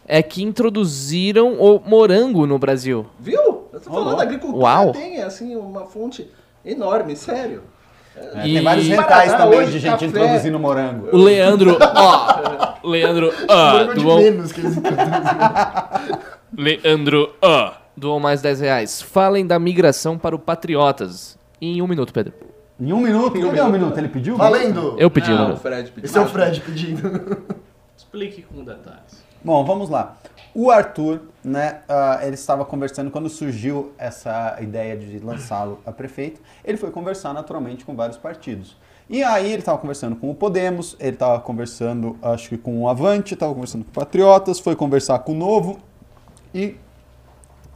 é 0.06 0.22
que 0.22 0.42
introduziram 0.42 1.54
o 1.60 1.80
morango 1.84 2.46
no 2.46 2.58
Brasil. 2.58 3.06
Viu? 3.18 3.51
Eu 3.72 3.80
tô 3.80 3.90
falando, 3.90 4.06
louco. 4.06 4.20
a 4.20 4.22
agricultura 4.24 4.62
Uau. 4.64 4.92
tem, 4.92 5.22
assim, 5.22 5.56
uma 5.56 5.86
fonte 5.86 6.30
enorme, 6.64 7.16
sério. 7.16 7.62
É, 8.14 8.46
E- 8.46 8.54
Tem 8.54 8.62
vários 8.62 8.86
rentais 8.86 9.32
também 9.32 9.58
hoje, 9.60 9.72
de 9.72 9.78
gente 9.78 9.92
café. 9.92 10.06
introduzindo 10.06 10.58
morango. 10.58 11.08
O 11.12 11.16
Leandro, 11.16 11.78
ó. 11.80 12.74
Leandro, 12.86 13.32
Morango 13.48 13.94
de 13.94 14.02
doou, 14.04 14.18
menos 14.18 14.52
que 14.52 14.60
eles 14.60 14.74
Leandro, 16.56 17.34
ah, 17.40 17.74
doou 17.96 18.20
mais 18.20 18.42
10 18.42 18.60
reais. 18.60 19.00
Falem 19.02 19.46
da 19.46 19.58
migração 19.58 20.18
para 20.18 20.34
o 20.34 20.38
Patriotas. 20.38 21.38
Em 21.60 21.80
um 21.80 21.86
minuto, 21.86 22.12
Pedro. 22.12 22.32
Em 22.80 22.92
um 22.92 23.00
minuto? 23.00 23.40
Cadê 23.40 23.62
um 23.62 23.70
minuto? 23.70 23.96
Ele 23.96 24.08
pediu? 24.08 24.36
Valendo! 24.36 24.96
Eu 24.98 25.10
pedi, 25.10 25.30
Ah, 25.32 25.36
mano. 25.36 25.54
o 25.54 25.56
Fred 25.56 25.90
pediu. 25.92 26.04
Esse 26.04 26.18
é 26.18 26.20
o 26.20 26.26
Fred 26.26 26.60
pedindo. 26.60 27.42
Explique 27.96 28.42
com 28.42 28.64
detalhes. 28.64 29.22
Bom, 29.44 29.64
vamos 29.64 29.88
lá. 29.88 30.16
O 30.54 30.70
Arthur, 30.70 31.22
né, 31.42 31.80
ah, 31.88 32.20
ele 32.22 32.34
estava 32.34 32.64
conversando 32.64 33.10
quando 33.10 33.28
surgiu 33.28 33.92
essa 33.96 34.58
ideia 34.60 34.96
de 34.96 35.18
lançá-lo 35.18 35.80
a 35.86 35.90
prefeito. 35.90 36.40
Ele 36.62 36.76
foi 36.76 36.90
conversar 36.90 37.32
naturalmente 37.32 37.84
com 37.84 37.96
vários 37.96 38.18
partidos. 38.18 38.76
E 39.08 39.22
aí 39.22 39.50
ele 39.50 39.60
estava 39.60 39.78
conversando 39.78 40.14
com 40.14 40.30
o 40.30 40.34
Podemos, 40.34 40.96
ele 41.00 41.14
estava 41.14 41.40
conversando, 41.40 42.16
acho 42.22 42.50
que 42.50 42.58
com 42.58 42.82
o 42.82 42.88
Avante, 42.88 43.34
estava 43.34 43.52
conversando 43.52 43.84
com 43.84 43.90
o 43.90 43.94
Patriotas, 43.94 44.58
foi 44.60 44.76
conversar 44.76 45.18
com 45.20 45.32
o 45.32 45.34
Novo 45.34 45.78
e 46.54 46.76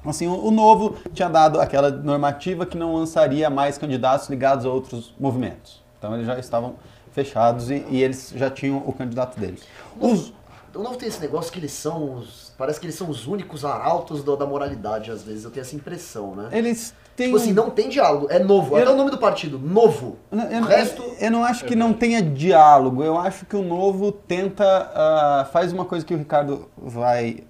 assim, 0.04 0.26
o, 0.26 0.46
o 0.46 0.50
Novo 0.50 0.96
tinha 1.12 1.28
dado 1.28 1.60
aquela 1.60 1.90
normativa 1.90 2.64
que 2.64 2.76
não 2.76 2.94
lançaria 2.94 3.50
mais 3.50 3.78
candidatos 3.78 4.28
ligados 4.28 4.64
a 4.64 4.68
outros 4.68 5.14
movimentos. 5.18 5.82
Então 5.98 6.14
eles 6.14 6.26
já 6.26 6.38
estavam 6.38 6.74
fechados 7.12 7.70
e, 7.70 7.84
e 7.88 8.02
eles 8.02 8.32
já 8.36 8.50
tinham 8.50 8.82
o 8.86 8.92
candidato 8.92 9.40
deles. 9.40 9.62
Os, 9.98 10.32
O 10.76 10.82
Novo 10.82 10.96
tem 10.96 11.08
esse 11.08 11.20
negócio 11.20 11.50
que 11.52 11.58
eles 11.58 11.72
são 11.72 12.14
os... 12.16 12.52
Parece 12.58 12.78
que 12.78 12.86
eles 12.86 12.94
são 12.96 13.08
os 13.10 13.26
únicos 13.26 13.64
arautos 13.64 14.22
do- 14.22 14.36
da 14.36 14.46
moralidade, 14.46 15.10
às 15.10 15.22
vezes. 15.22 15.44
Eu 15.44 15.50
tenho 15.50 15.62
essa 15.62 15.74
impressão, 15.76 16.34
né? 16.34 16.48
eles 16.52 16.94
têm 17.16 17.26
Tipo 17.26 17.36
assim, 17.38 17.52
não 17.52 17.70
tem 17.70 17.88
diálogo. 17.88 18.26
É 18.30 18.38
novo. 18.38 18.76
Eu- 18.76 18.82
Até 18.82 18.90
o 18.92 18.96
nome 18.96 19.10
do 19.10 19.18
partido. 19.18 19.58
Novo. 19.58 20.16
Eu, 20.30 20.38
eu- 20.38 20.60
O 20.62 20.64
resto... 20.64 21.02
eu 21.18 21.30
não 21.30 21.44
acho 21.44 21.64
que 21.64 21.74
não 21.74 21.92
tenha 21.92 22.22
diálogo. 22.22 23.02
Eu 23.02 23.18
acho 23.18 23.46
que 23.46 23.56
o 23.56 23.62
novo 23.62 24.12
tenta. 24.12 24.64
ah, 24.94 25.48
faz 25.52 25.72
uma 25.72 25.84
coisa 25.84 26.04
que 26.04 26.12
o 26.14 26.18
Ricardo 26.18 26.68
vai 26.76 27.44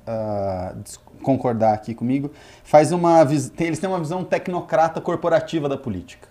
dis- 0.85 0.98
concordar 1.23 1.74
aqui 1.74 1.94
comigo. 1.94 2.31
Faz 2.62 2.93
uma. 2.93 3.23
eles 3.23 3.78
têm 3.78 3.89
uma 3.89 3.98
visão 3.98 4.23
tecnocrata 4.23 5.01
corporativa 5.01 5.69
da 5.69 5.77
política. 5.77 6.28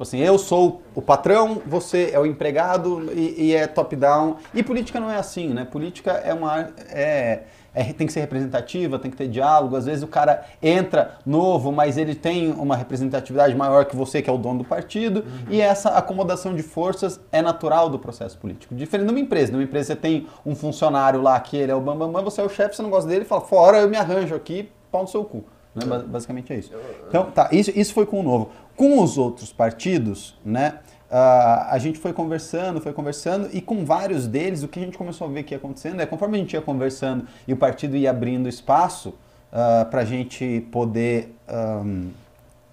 Tipo 0.00 0.08
assim, 0.08 0.20
eu 0.20 0.38
sou 0.38 0.80
o 0.94 1.02
patrão, 1.02 1.60
você 1.66 2.08
é 2.14 2.18
o 2.18 2.24
empregado 2.24 3.12
e, 3.12 3.48
e 3.48 3.54
é 3.54 3.66
top-down. 3.66 4.36
E 4.54 4.62
política 4.62 4.98
não 4.98 5.10
é 5.10 5.16
assim, 5.18 5.48
né? 5.48 5.66
Política 5.70 6.12
é 6.12 6.32
uma. 6.32 6.70
É, 6.88 7.42
é- 7.74 7.84
tem 7.92 8.06
que 8.06 8.12
ser 8.14 8.20
representativa, 8.20 8.98
tem 8.98 9.10
que 9.10 9.16
ter 9.18 9.28
diálogo. 9.28 9.76
Às 9.76 9.84
vezes 9.84 10.02
o 10.02 10.06
cara 10.06 10.42
entra 10.62 11.16
novo, 11.26 11.70
mas 11.70 11.98
ele 11.98 12.14
tem 12.14 12.50
uma 12.52 12.76
representatividade 12.76 13.54
maior 13.54 13.84
que 13.84 13.94
você, 13.94 14.22
que 14.22 14.30
é 14.30 14.32
o 14.32 14.38
dono 14.38 14.60
do 14.60 14.64
partido. 14.64 15.22
E 15.50 15.60
essa 15.60 15.90
acomodação 15.90 16.54
de 16.54 16.62
forças 16.62 17.20
é 17.30 17.42
natural 17.42 17.90
do 17.90 17.98
processo 17.98 18.38
político. 18.38 18.74
Diferente 18.74 19.04
de 19.06 19.12
uma 19.12 19.20
empresa. 19.20 19.52
Numa 19.52 19.64
empresa 19.64 19.88
você 19.88 19.96
tem 19.96 20.26
um 20.46 20.54
funcionário 20.54 21.20
lá 21.20 21.38
que 21.40 21.58
ele 21.58 21.72
é 21.72 21.74
o 21.74 21.80
bambambam, 21.80 22.10
bam, 22.12 22.22
bam, 22.22 22.30
você 22.30 22.40
é 22.40 22.44
o 22.44 22.48
chefe, 22.48 22.74
você 22.74 22.80
não 22.80 22.88
gosta 22.88 23.06
dele, 23.06 23.26
fala, 23.26 23.42
fora 23.42 23.76
eu 23.80 23.88
me 23.90 23.98
arranjo 23.98 24.34
aqui, 24.34 24.70
pau 24.90 25.02
no 25.02 25.08
seu 25.08 25.22
cu. 25.26 25.44
Né? 25.74 25.84
Ba- 25.86 25.98
Basicamente 26.04 26.52
é 26.52 26.56
isso. 26.56 26.72
Então, 27.06 27.30
tá, 27.30 27.48
isso, 27.52 27.70
isso 27.76 27.92
foi 27.94 28.04
com 28.06 28.18
o 28.18 28.22
novo. 28.24 28.50
Com 28.80 29.02
os 29.02 29.18
outros 29.18 29.52
partidos, 29.52 30.34
né? 30.42 30.78
ah, 31.10 31.68
a 31.70 31.78
gente 31.78 31.98
foi 31.98 32.14
conversando, 32.14 32.80
foi 32.80 32.94
conversando, 32.94 33.50
e 33.52 33.60
com 33.60 33.84
vários 33.84 34.26
deles, 34.26 34.62
o 34.62 34.68
que 34.68 34.78
a 34.78 34.82
gente 34.82 34.96
começou 34.96 35.26
a 35.26 35.30
ver 35.30 35.42
que 35.42 35.52
ia 35.52 35.58
acontecendo 35.58 36.00
é 36.00 36.06
conforme 36.06 36.38
a 36.38 36.40
gente 36.40 36.54
ia 36.54 36.62
conversando 36.62 37.26
e 37.46 37.52
o 37.52 37.58
partido 37.58 37.94
ia 37.94 38.08
abrindo 38.08 38.48
espaço 38.48 39.12
para 39.50 40.00
a 40.00 40.04
gente 40.06 40.66
poder 40.72 41.34
ahm, 41.46 42.08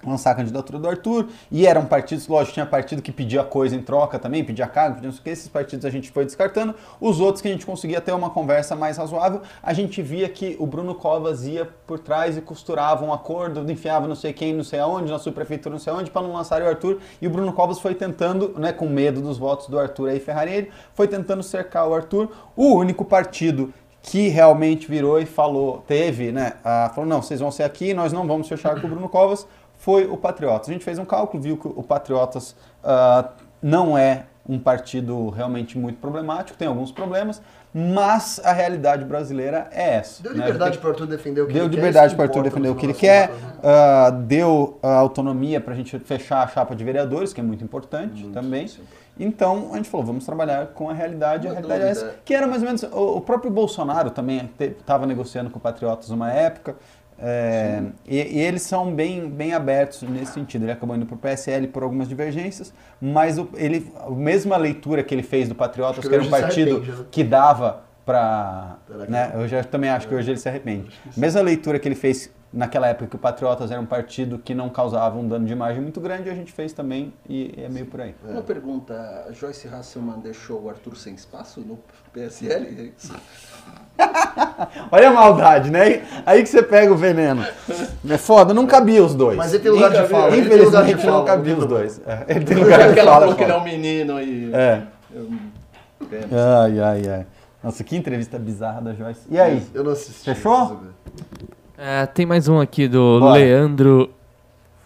lançar 0.05 0.31
a 0.31 0.35
candidatura 0.35 0.79
do 0.79 0.87
Arthur, 0.87 1.27
e 1.51 1.65
eram 1.65 1.85
partidos, 1.85 2.27
lógico, 2.27 2.53
tinha 2.53 2.65
partido 2.65 3.01
que 3.01 3.11
pedia 3.11 3.43
coisa 3.43 3.75
em 3.75 3.81
troca 3.81 4.19
também, 4.19 4.43
pedia 4.43 4.67
cargo, 4.67 4.95
pedia 4.95 5.07
não 5.07 5.13
sei 5.13 5.21
o 5.21 5.23
que, 5.23 5.29
esses 5.29 5.47
partidos 5.47 5.85
a 5.85 5.89
gente 5.89 6.11
foi 6.11 6.23
descartando, 6.23 6.75
os 7.01 7.19
outros 7.19 7.41
que 7.41 7.47
a 7.47 7.51
gente 7.51 7.65
conseguia 7.65 7.99
ter 7.99 8.11
uma 8.11 8.29
conversa 8.29 8.75
mais 8.75 8.97
razoável, 8.97 9.41
a 9.61 9.73
gente 9.73 10.01
via 10.01 10.29
que 10.29 10.55
o 10.59 10.65
Bruno 10.65 10.95
Covas 10.95 11.45
ia 11.45 11.67
por 11.85 11.99
trás 11.99 12.37
e 12.37 12.41
costurava 12.41 13.03
um 13.03 13.13
acordo, 13.13 13.69
enfiava 13.71 14.07
não 14.07 14.15
sei 14.15 14.33
quem, 14.33 14.53
não 14.53 14.63
sei 14.63 14.79
aonde, 14.79 15.11
na 15.11 15.19
subprefeitura, 15.19 15.73
não 15.73 15.79
sei 15.79 15.91
aonde, 15.91 16.11
para 16.11 16.21
não 16.21 16.33
lançar 16.33 16.61
o 16.61 16.67
Arthur, 16.67 16.99
e 17.21 17.27
o 17.27 17.29
Bruno 17.29 17.51
Covas 17.53 17.79
foi 17.79 17.95
tentando, 17.95 18.53
né, 18.57 18.71
com 18.71 18.87
medo 18.87 19.21
dos 19.21 19.37
votos 19.37 19.67
do 19.67 19.79
Arthur 19.79 20.09
aí, 20.09 20.19
Ferrarelli, 20.19 20.69
foi 20.93 21.07
tentando 21.07 21.41
cercar 21.41 21.87
o 21.87 21.93
Arthur, 21.93 22.29
o 22.55 22.75
único 22.75 23.03
partido 23.03 23.73
que 24.01 24.29
realmente 24.29 24.87
virou 24.87 25.19
e 25.19 25.25
falou, 25.25 25.83
teve, 25.85 26.31
né, 26.31 26.53
ah, 26.63 26.89
falou, 26.95 27.09
não, 27.09 27.21
vocês 27.21 27.41
vão 27.41 27.51
ser 27.51 27.63
aqui, 27.63 27.93
nós 27.93 28.13
não 28.13 28.25
vamos 28.25 28.47
fechar 28.47 28.79
com 28.79 28.87
o 28.87 28.89
Bruno 28.89 29.09
Covas, 29.09 29.45
foi 29.87 30.05
o 30.05 30.17
Patriotas. 30.17 30.67
A 30.67 30.73
gente 30.73 30.83
fez 30.83 30.99
um 30.99 31.05
cálculo, 31.05 31.41
viu 31.41 31.55
que 31.55 31.65
o 31.65 31.81
Patriotas 31.81 32.57
ah, 32.83 33.29
não 33.61 33.97
é 33.97 34.25
um 34.45 34.59
partido 34.59 35.29
realmente 35.29 35.77
muito 35.77 35.97
problemático, 35.97 36.57
tem 36.57 36.67
alguns 36.67 36.91
problemas, 36.91 37.41
mas 37.73 38.41
a 38.43 38.51
realidade 38.51 39.05
brasileira 39.05 39.69
é 39.71 39.95
essa. 39.95 40.21
Deu 40.21 40.33
né? 40.33 40.39
liberdade 40.39 40.71
Tem- 40.71 40.81
para 40.81 40.87
o 40.89 40.91
Arthur 40.91 41.07
defender 41.07 41.41
o 41.41 41.47
que 41.47 41.53
Deu 41.53 41.63
ele 41.63 41.69
quer. 41.69 41.75
liberdade 41.77 42.07
isso 42.07 42.15
para 42.17 42.25
Arthur 42.25 42.39
importa 42.39 42.49
defender 42.49 42.69
o 42.69 42.75
que 42.75 42.85
ele 42.85 42.93
quer, 42.93 43.29
né? 43.29 43.35
ah, 43.63 44.09
deu 44.09 44.77
a 44.83 44.95
autonomia 44.95 45.61
para 45.61 45.73
a 45.73 45.77
gente 45.77 45.97
fechar 45.99 46.43
a 46.43 46.47
chapa 46.47 46.75
de 46.75 46.83
vereadores, 46.83 47.31
que 47.31 47.39
é 47.39 47.43
muito 47.43 47.63
importante 47.63 48.27
também. 48.33 48.63
é 48.63 48.65
importante. 48.65 49.07
Então 49.19 49.69
a 49.73 49.77
gente 49.77 49.89
falou, 49.89 50.05
vamos 50.05 50.25
trabalhar 50.25 50.67
com 50.67 50.89
a 50.89 50.93
realidade, 50.93 51.47
a 51.47 51.51
realidade 51.51 51.83
é 51.83 51.89
essa, 51.89 52.15
que 52.23 52.33
era 52.33 52.45
mais 52.45 52.61
ou 52.61 52.67
menos. 52.67 52.83
O, 52.83 53.17
o 53.17 53.21
próprio 53.21 53.49
Bolsonaro 53.49 54.11
também 54.11 54.49
estava 54.59 55.05
negociando 55.05 55.49
com 55.49 55.57
o 55.57 55.61
Patriotas 55.61 56.09
uma 56.09 56.31
época. 56.31 56.75
É, 57.19 57.81
e, 58.07 58.15
e 58.15 58.39
eles 58.39 58.61
são 58.61 58.93
bem, 58.93 59.27
bem 59.27 59.53
abertos 59.53 60.03
nesse 60.03 60.33
sentido. 60.33 60.63
Ele 60.65 60.71
acabou 60.71 60.95
indo 60.95 61.05
para 61.05 61.15
o 61.15 61.17
PSL 61.17 61.67
por 61.67 61.83
algumas 61.83 62.07
divergências, 62.07 62.73
mas 63.01 63.37
o, 63.39 63.49
ele, 63.55 63.91
a 63.99 64.09
mesma 64.11 64.55
leitura 64.55 65.03
que 65.03 65.15
ele 65.15 65.23
fez 65.23 65.49
do 65.49 65.55
Patriotas, 65.55 66.03
que 66.03 66.09
que 66.09 66.15
era 66.15 66.23
um 66.23 66.29
partido 66.29 66.77
arrepende, 66.77 66.91
né? 66.91 67.05
que 67.09 67.23
dava 67.23 67.83
para. 68.05 68.77
Que 68.85 69.11
Né, 69.11 69.31
eu 69.33 69.47
já 69.47 69.63
também 69.63 69.89
acho 69.89 70.07
que 70.07 70.13
hoje 70.13 70.31
ele 70.31 70.39
se 70.39 70.47
arrepende. 70.47 70.89
Mesma 71.15 71.41
leitura 71.41 71.79
que 71.79 71.87
ele 71.87 71.95
fez 71.95 72.31
naquela 72.51 72.87
época 72.87 73.07
que 73.07 73.15
o 73.15 73.19
Patriotas 73.19 73.71
era 73.71 73.79
um 73.79 73.85
partido 73.85 74.39
que 74.39 74.55
não 74.55 74.69
causava 74.69 75.17
um 75.17 75.27
dano 75.27 75.45
de 75.45 75.51
imagem 75.51 75.81
muito 75.81 75.99
grande, 75.99 76.29
a 76.29 76.33
gente 76.33 76.51
fez 76.51 76.73
também 76.73 77.13
e 77.27 77.53
é 77.57 77.69
meio 77.69 77.85
por 77.85 78.01
aí. 78.01 78.15
Uma 78.23 78.41
pergunta, 78.41 79.25
a 79.27 79.31
Joyce 79.31 79.67
Hasselman 79.67 80.19
deixou 80.19 80.63
o 80.63 80.69
Arthur 80.69 80.95
sem 80.95 81.13
espaço 81.13 81.61
no 81.61 81.77
PSL? 82.13 82.93
É? 82.93 83.17
Olha 84.91 85.09
a 85.09 85.13
maldade, 85.13 85.69
né? 85.69 86.03
Aí 86.25 86.41
que 86.41 86.49
você 86.49 86.63
pega 86.63 86.91
o 86.91 86.95
veneno. 86.97 87.45
É 88.09 88.17
foda, 88.17 88.53
não 88.53 88.65
cabia 88.65 89.03
os 89.03 89.13
dois. 89.13 89.35
Mas 89.37 89.53
ele 89.53 89.63
tem 89.63 89.71
lugar 89.71 89.91
de 89.91 90.07
fala. 90.07 90.35
ele 90.35 90.49
tem 90.49 90.57
lugar 90.59 90.83
de 90.85 90.91
Infelizmente 90.91 91.05
não 91.05 91.25
cabia 91.25 91.57
os 91.57 91.65
dois. 91.65 92.01
É, 92.05 92.25
Ele 92.29 92.45
tem 92.45 92.57
lugar 92.57 92.79
de 92.79 92.91
Aquela 92.91 93.11
fala. 93.11 93.21
falou 93.21 93.35
que 93.35 93.43
ele 93.43 93.51
é 93.51 93.57
um 93.57 93.63
menino 93.63 94.21
e... 94.21 94.53
É. 94.53 94.83
Ai, 96.31 96.79
ai, 96.79 97.09
ai. 97.09 97.25
Nossa, 97.63 97.83
que 97.83 97.95
entrevista 97.95 98.37
bizarra 98.37 98.81
da 98.81 98.93
Joyce. 98.93 99.21
E 99.29 99.39
aí? 99.39 99.65
Eu 99.73 99.83
não 99.83 99.91
assisti. 99.91 100.23
Fechou? 100.33 100.79
É, 101.77 102.05
tem 102.07 102.25
mais 102.25 102.47
um 102.47 102.59
aqui 102.59 102.87
do 102.87 103.19
Bora. 103.19 103.33
Leandro. 103.39 104.13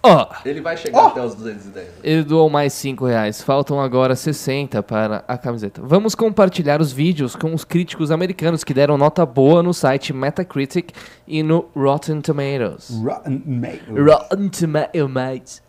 Ó, 0.03 0.27
Ele 0.43 0.61
vai 0.61 0.75
chegar 0.75 1.07
até 1.07 1.23
os 1.23 1.35
210. 1.35 1.87
ele 2.03 2.23
doou 2.23 2.49
mais 2.49 2.73
5 2.73 3.05
reais. 3.05 3.41
Faltam 3.43 3.79
agora 3.79 4.15
60 4.15 4.81
para 4.81 5.23
a 5.27 5.37
camiseta. 5.37 5.79
Vamos 5.83 6.15
compartilhar 6.15 6.81
os 6.81 6.91
vídeos 6.91 7.35
com 7.35 7.53
os 7.53 7.63
críticos 7.63 8.09
americanos 8.09 8.63
que 8.63 8.73
deram 8.73 8.97
nota 8.97 9.23
boa 9.27 9.61
no 9.61 9.75
site 9.75 10.11
Metacritic 10.11 10.91
e 11.27 11.43
no 11.43 11.69
Rotten 11.75 12.19
Tomatoes. 12.19 12.89
Rotten 12.89 13.39
Tomatoes. 13.39 14.05
Rotten 14.15 14.49
Tomatoes. 14.49 15.63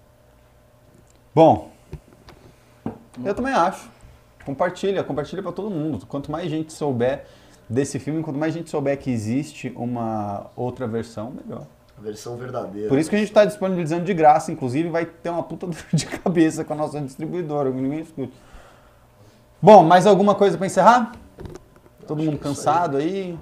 Bom, 1.35 1.71
eu 3.23 3.35
também 3.35 3.53
acho. 3.53 3.91
Compartilha, 4.47 5.05
compartilha 5.05 5.43
pra 5.43 5.53
todo 5.53 5.71
mundo. 5.71 6.07
Quanto 6.07 6.33
mais 6.33 6.51
gente 6.51 6.73
souber 6.73 7.27
desse 7.73 7.99
filme, 7.99 8.23
quanto 8.23 8.39
mais 8.39 8.53
gente 8.53 8.69
souber 8.69 8.99
que 8.99 9.11
existe 9.11 9.73
uma 9.75 10.47
outra 10.55 10.87
versão, 10.87 11.33
melhor. 11.33 11.67
A 11.99 12.03
versão 12.03 12.37
verdadeira. 12.37 12.89
Por 12.89 12.99
isso 12.99 13.09
que 13.09 13.17
a 13.17 13.19
gente 13.19 13.29
está 13.29 13.45
disponibilizando 13.45 14.05
de 14.05 14.13
graça, 14.13 14.53
inclusive 14.53 14.89
vai 14.91 15.07
ter 15.07 15.31
uma 15.31 15.43
puta 15.43 15.67
dor 15.69 15.85
de 15.93 16.07
cabeça 16.07 16.65
com 16.65 16.75
a 16.75 16.77
nossa 16.77 17.01
distribuidora, 17.01 17.71
ninguém 17.71 18.01
escuta. 18.01 18.33
Bom, 19.61 19.83
mais 19.85 20.07
alguma 20.07 20.35
coisa 20.35 20.59
para 20.59 20.67
encerrar? 20.67 21.13
Todo 22.07 22.23
mundo 22.23 22.37
cansado 22.39 22.97
aí? 22.97 23.39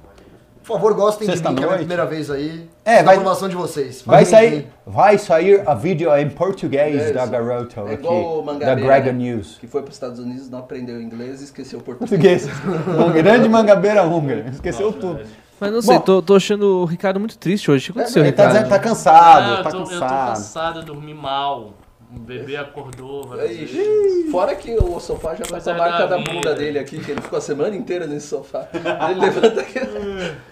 Por 0.70 0.74
favor, 0.76 0.94
gostem 0.94 1.28
de 1.28 1.36
mim, 1.36 1.54
que 1.56 1.64
é 1.64 1.66
a 1.66 1.76
primeira 1.76 2.06
vez 2.06 2.30
aí. 2.30 2.68
É, 2.84 3.02
vai- 3.02 3.16
aprovação 3.16 3.48
de 3.48 3.56
vocês. 3.56 4.02
Vai 4.06 4.24
sair, 4.24 4.68
vai 4.86 5.18
sair 5.18 5.62
a 5.68 5.74
vídeo 5.74 6.14
em 6.16 6.30
português 6.30 7.02
É 7.02 7.12
da 7.12 7.22
isso. 7.24 7.32
Garota 7.32 7.80
É 7.80 7.94
aqui, 7.94 8.60
da 8.64 8.74
Grega 8.74 9.12
né? 9.12 9.18
News. 9.18 9.58
Que 9.60 9.66
foi 9.66 9.82
para 9.82 9.88
os 9.90 9.96
Estados 9.96 10.18
Unidos, 10.20 10.48
não 10.48 10.60
aprendeu 10.60 11.00
inglês 11.00 11.40
e 11.40 11.44
esqueceu 11.44 11.80
o 11.80 11.82
português. 11.82 12.46
Português. 12.46 12.86
Um 12.98 13.12
grande 13.12 13.48
mangabeira 13.48 14.02
húngara. 14.04 14.46
Esqueceu 14.52 14.92
tudo. 14.92 15.20
Mas 15.58 15.72
não 15.72 15.82
sei, 15.82 15.96
Bom. 15.96 16.00
tô, 16.02 16.22
tô 16.22 16.36
achando 16.36 16.82
o 16.82 16.84
Ricardo 16.86 17.20
muito 17.20 17.36
triste 17.36 17.70
hoje. 17.70 17.90
O 17.90 17.92
que 17.92 17.98
aconteceu, 17.98 18.22
Ele 18.22 18.32
tá 18.32 18.44
Ricardo? 18.44 18.52
dizendo 18.64 18.64
que 18.64 18.70
tá 18.70 18.88
cansado, 18.88 19.44
Ah, 19.44 19.56
eu, 19.58 19.62
tá 19.62 19.70
tô, 19.70 19.76
eu 19.78 19.84
tô 19.84 19.90
cansado. 19.90 20.28
cansado, 20.36 20.78
eu 20.78 20.84
dormi 20.84 21.12
mal. 21.12 21.74
O 22.14 22.18
bebê 22.18 22.56
acordou 22.56 23.26
várias 23.28 23.56
vezes. 23.56 23.70
Ixi, 23.76 24.30
Fora 24.30 24.56
que 24.56 24.74
o 24.74 24.98
sofá 24.98 25.34
já 25.34 25.44
tá 25.44 25.50
Coisa 25.50 25.74
com 25.74 25.80
a 25.80 25.88
marca 25.88 26.06
da 26.08 26.16
da 26.16 26.22
bunda 26.24 26.54
dele 26.54 26.78
aqui, 26.78 26.98
que 27.04 27.10
ele 27.12 27.20
ficou 27.20 27.38
a 27.38 27.40
semana 27.40 27.76
inteira 27.76 28.06
nesse 28.06 28.26
sofá. 28.28 28.68
Ele 29.10 29.20
levanta 29.20 29.60
aqui. 29.60 29.78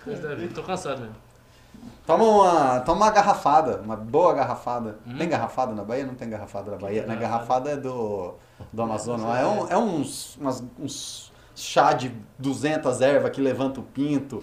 Deve- 0.07 0.49
Tô 0.49 0.63
cansado 0.63 1.01
mesmo. 1.01 1.17
Toma 2.07 2.25
uma, 2.25 2.81
toma 2.81 3.05
uma 3.07 3.11
garrafada, 3.11 3.81
uma 3.85 3.97
boa 3.97 4.33
garrafada. 4.35 4.99
Hum? 5.07 5.17
Tem 5.19 5.29
garrafada 5.29 5.75
na 5.75 5.85
Bahia? 5.85 6.07
Não 6.07 6.15
tem 6.15 6.31
garrafada 6.31 6.71
na 6.71 6.77
Bahia. 6.79 7.05
Na 7.07 7.15
garrafada? 7.15 7.71
garrafada 7.71 7.71
é 7.73 7.77
do, 7.77 8.35
do 8.73 8.83
Amazonas. 8.83 9.27
É, 9.37 9.45
um, 9.47 9.69
é 9.69 9.77
uns, 9.77 10.37
umas- 10.37 10.65
uns 10.81 11.28
chá 11.59 11.93
de 11.93 12.13
200 12.39 13.01
ervas 13.01 13.31
que 13.33 13.41
levanta 13.41 13.81
o 13.81 13.83
pinto, 13.83 14.43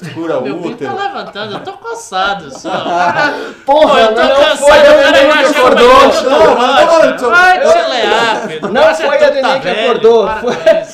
escura 0.00 0.38
o 0.38 0.42
Meu 0.42 0.58
pinto 0.58 0.84
tá 0.84 0.92
útero. 0.92 0.96
levantando, 0.96 1.52
eu 1.54 1.64
tô 1.64 1.72
cansado 1.72 2.56
só. 2.56 2.70
Porra, 3.66 3.92
Pô, 3.94 3.98
eu 3.98 4.14
tô 4.14 4.22
não 4.22 4.36
cansado, 4.36 4.58
foi 4.58 4.78
o 4.78 5.06
a 5.06 5.10
Neném 5.10 5.28
vai 5.28 5.44
que 5.44 5.58
acordou. 5.58 5.88
Não, 5.88 6.56
falando, 6.86 7.30
Vai 7.30 7.60
te 7.60 7.88
lear, 7.90 8.48
filho. 8.48 8.68
Não 8.72 8.94
foi 8.94 9.18
tá 9.18 9.26
a 9.26 9.30
Neném 9.30 9.60
que 9.60 9.68
acordou. 9.68 10.28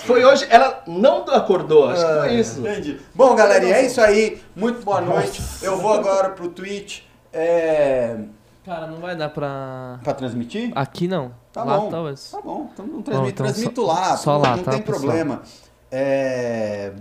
Foi, 0.06 0.24
hoje. 0.24 0.46
Ela 0.48 0.82
não 0.86 1.24
acordou, 1.28 1.90
acho 1.90 2.06
que 2.06 2.12
foi 2.14 2.34
isso. 2.34 2.60
Entendi. 2.60 3.00
Bom, 3.14 3.34
galerinha, 3.34 3.76
é 3.76 3.86
isso 3.86 4.00
aí. 4.00 4.42
Muito 4.56 4.82
boa 4.82 5.00
noite. 5.00 5.42
Eu 5.62 5.76
vou 5.76 5.92
agora 5.92 6.30
pro 6.30 6.48
Twitch. 6.48 7.02
É... 7.32 8.16
Cara, 8.64 8.86
não 8.86 8.98
vai 8.98 9.16
dar 9.16 9.28
pra... 9.28 9.98
Pra 10.02 10.14
transmitir? 10.14 10.72
Aqui 10.74 11.06
não. 11.06 11.32
Tá 11.52 11.64
lá 11.64 11.78
bom. 11.78 11.90
talvez. 11.90 12.30
Tá 12.30 12.40
bom, 12.40 12.70
então 12.72 12.86
não 12.86 13.02
transmito, 13.02 13.30
então 13.32 13.46
transmito 13.46 13.80
só- 13.84 13.86
lá. 13.92 14.16
só 14.16 14.32
não, 14.34 14.40
lá, 14.42 14.56
não 14.56 14.62
tá, 14.64 14.70
tem 14.72 14.82
pessoal? 14.82 15.00
problema. 15.00 15.42
É... 15.90 16.92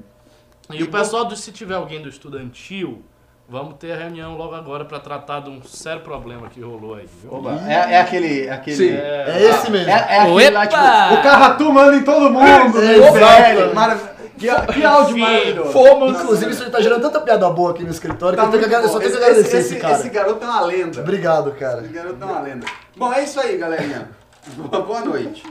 E 0.72 0.84
o 0.84 0.90
pessoal, 0.92 1.26
do, 1.26 1.36
se 1.36 1.52
tiver 1.52 1.76
alguém 1.76 2.02
do 2.02 2.10
estudantil, 2.10 3.02
vamos 3.48 3.76
ter 3.80 3.92
a 3.92 3.96
reunião 3.98 4.36
logo 4.38 4.54
agora 4.56 4.86
pra 4.86 5.00
tratar 5.00 5.40
de 5.42 5.50
um 5.50 5.64
sério 5.64 6.02
problema 6.02 6.48
que 6.50 6.62
rolou 6.62 6.96
aí, 6.96 7.08
viu? 7.22 7.34
Oba, 7.34 7.60
é, 7.68 7.94
é 7.94 8.00
aquele. 8.02 8.50
aquele 8.50 8.76
Sim. 8.76 8.90
É 8.94 9.44
esse 9.50 9.70
mesmo. 9.72 9.90
É, 9.90 9.94
é 9.94 10.20
aquele 10.22 10.50
lá, 10.52 10.68
tipo, 10.68 10.82
o 10.82 11.24
Carratu 11.24 11.72
manda 11.74 11.96
em 11.96 12.04
todo 12.04 12.30
mundo, 12.32 12.44
É, 12.82 12.98
meu 12.98 13.04
exato. 13.16 13.16
velho. 13.16 14.20
Que, 14.40 14.48
que 14.48 14.86
áudio 14.86 15.12
Enfim, 15.18 15.22
maravilhoso. 15.22 15.72
Fomos. 15.74 16.22
Inclusive, 16.22 16.52
isso 16.54 16.64
aí 16.64 16.70
tá 16.72 16.80
gerando 16.80 17.02
tanta 17.02 17.20
piada 17.20 17.50
boa 17.50 17.72
aqui 17.72 17.84
no 17.84 17.90
escritório 17.90 18.38
Tá 18.38 18.44
que 18.44 18.48
eu, 18.48 18.52
tenho 18.52 18.64
que, 18.64 18.70
muito 18.70 18.78
agra- 18.78 18.88
eu 18.88 18.94
só 18.94 19.00
tenho 19.00 19.12
que 19.12 19.18
agradecer 19.24 19.58
esse, 19.58 19.76
cara. 19.76 19.94
Esse 19.96 20.10
garoto 20.10 20.46
é 20.46 20.48
uma 20.48 20.62
lenda. 20.62 21.02
Obrigado, 21.02 21.52
cara. 21.60 21.82
Esse 21.82 21.92
garoto 21.92 22.24
é 22.24 22.26
uma 22.26 22.40
lenda. 22.40 22.66
Bom, 22.96 23.12
é 23.14 23.24
isso 23.26 23.38
aí, 23.40 23.58
galerinha. 23.58 24.10
Boa 24.48 25.02
noite. 25.02 25.44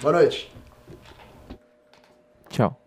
Boa 0.00 0.12
noite. 0.12 0.52
Tchau. 2.48 2.79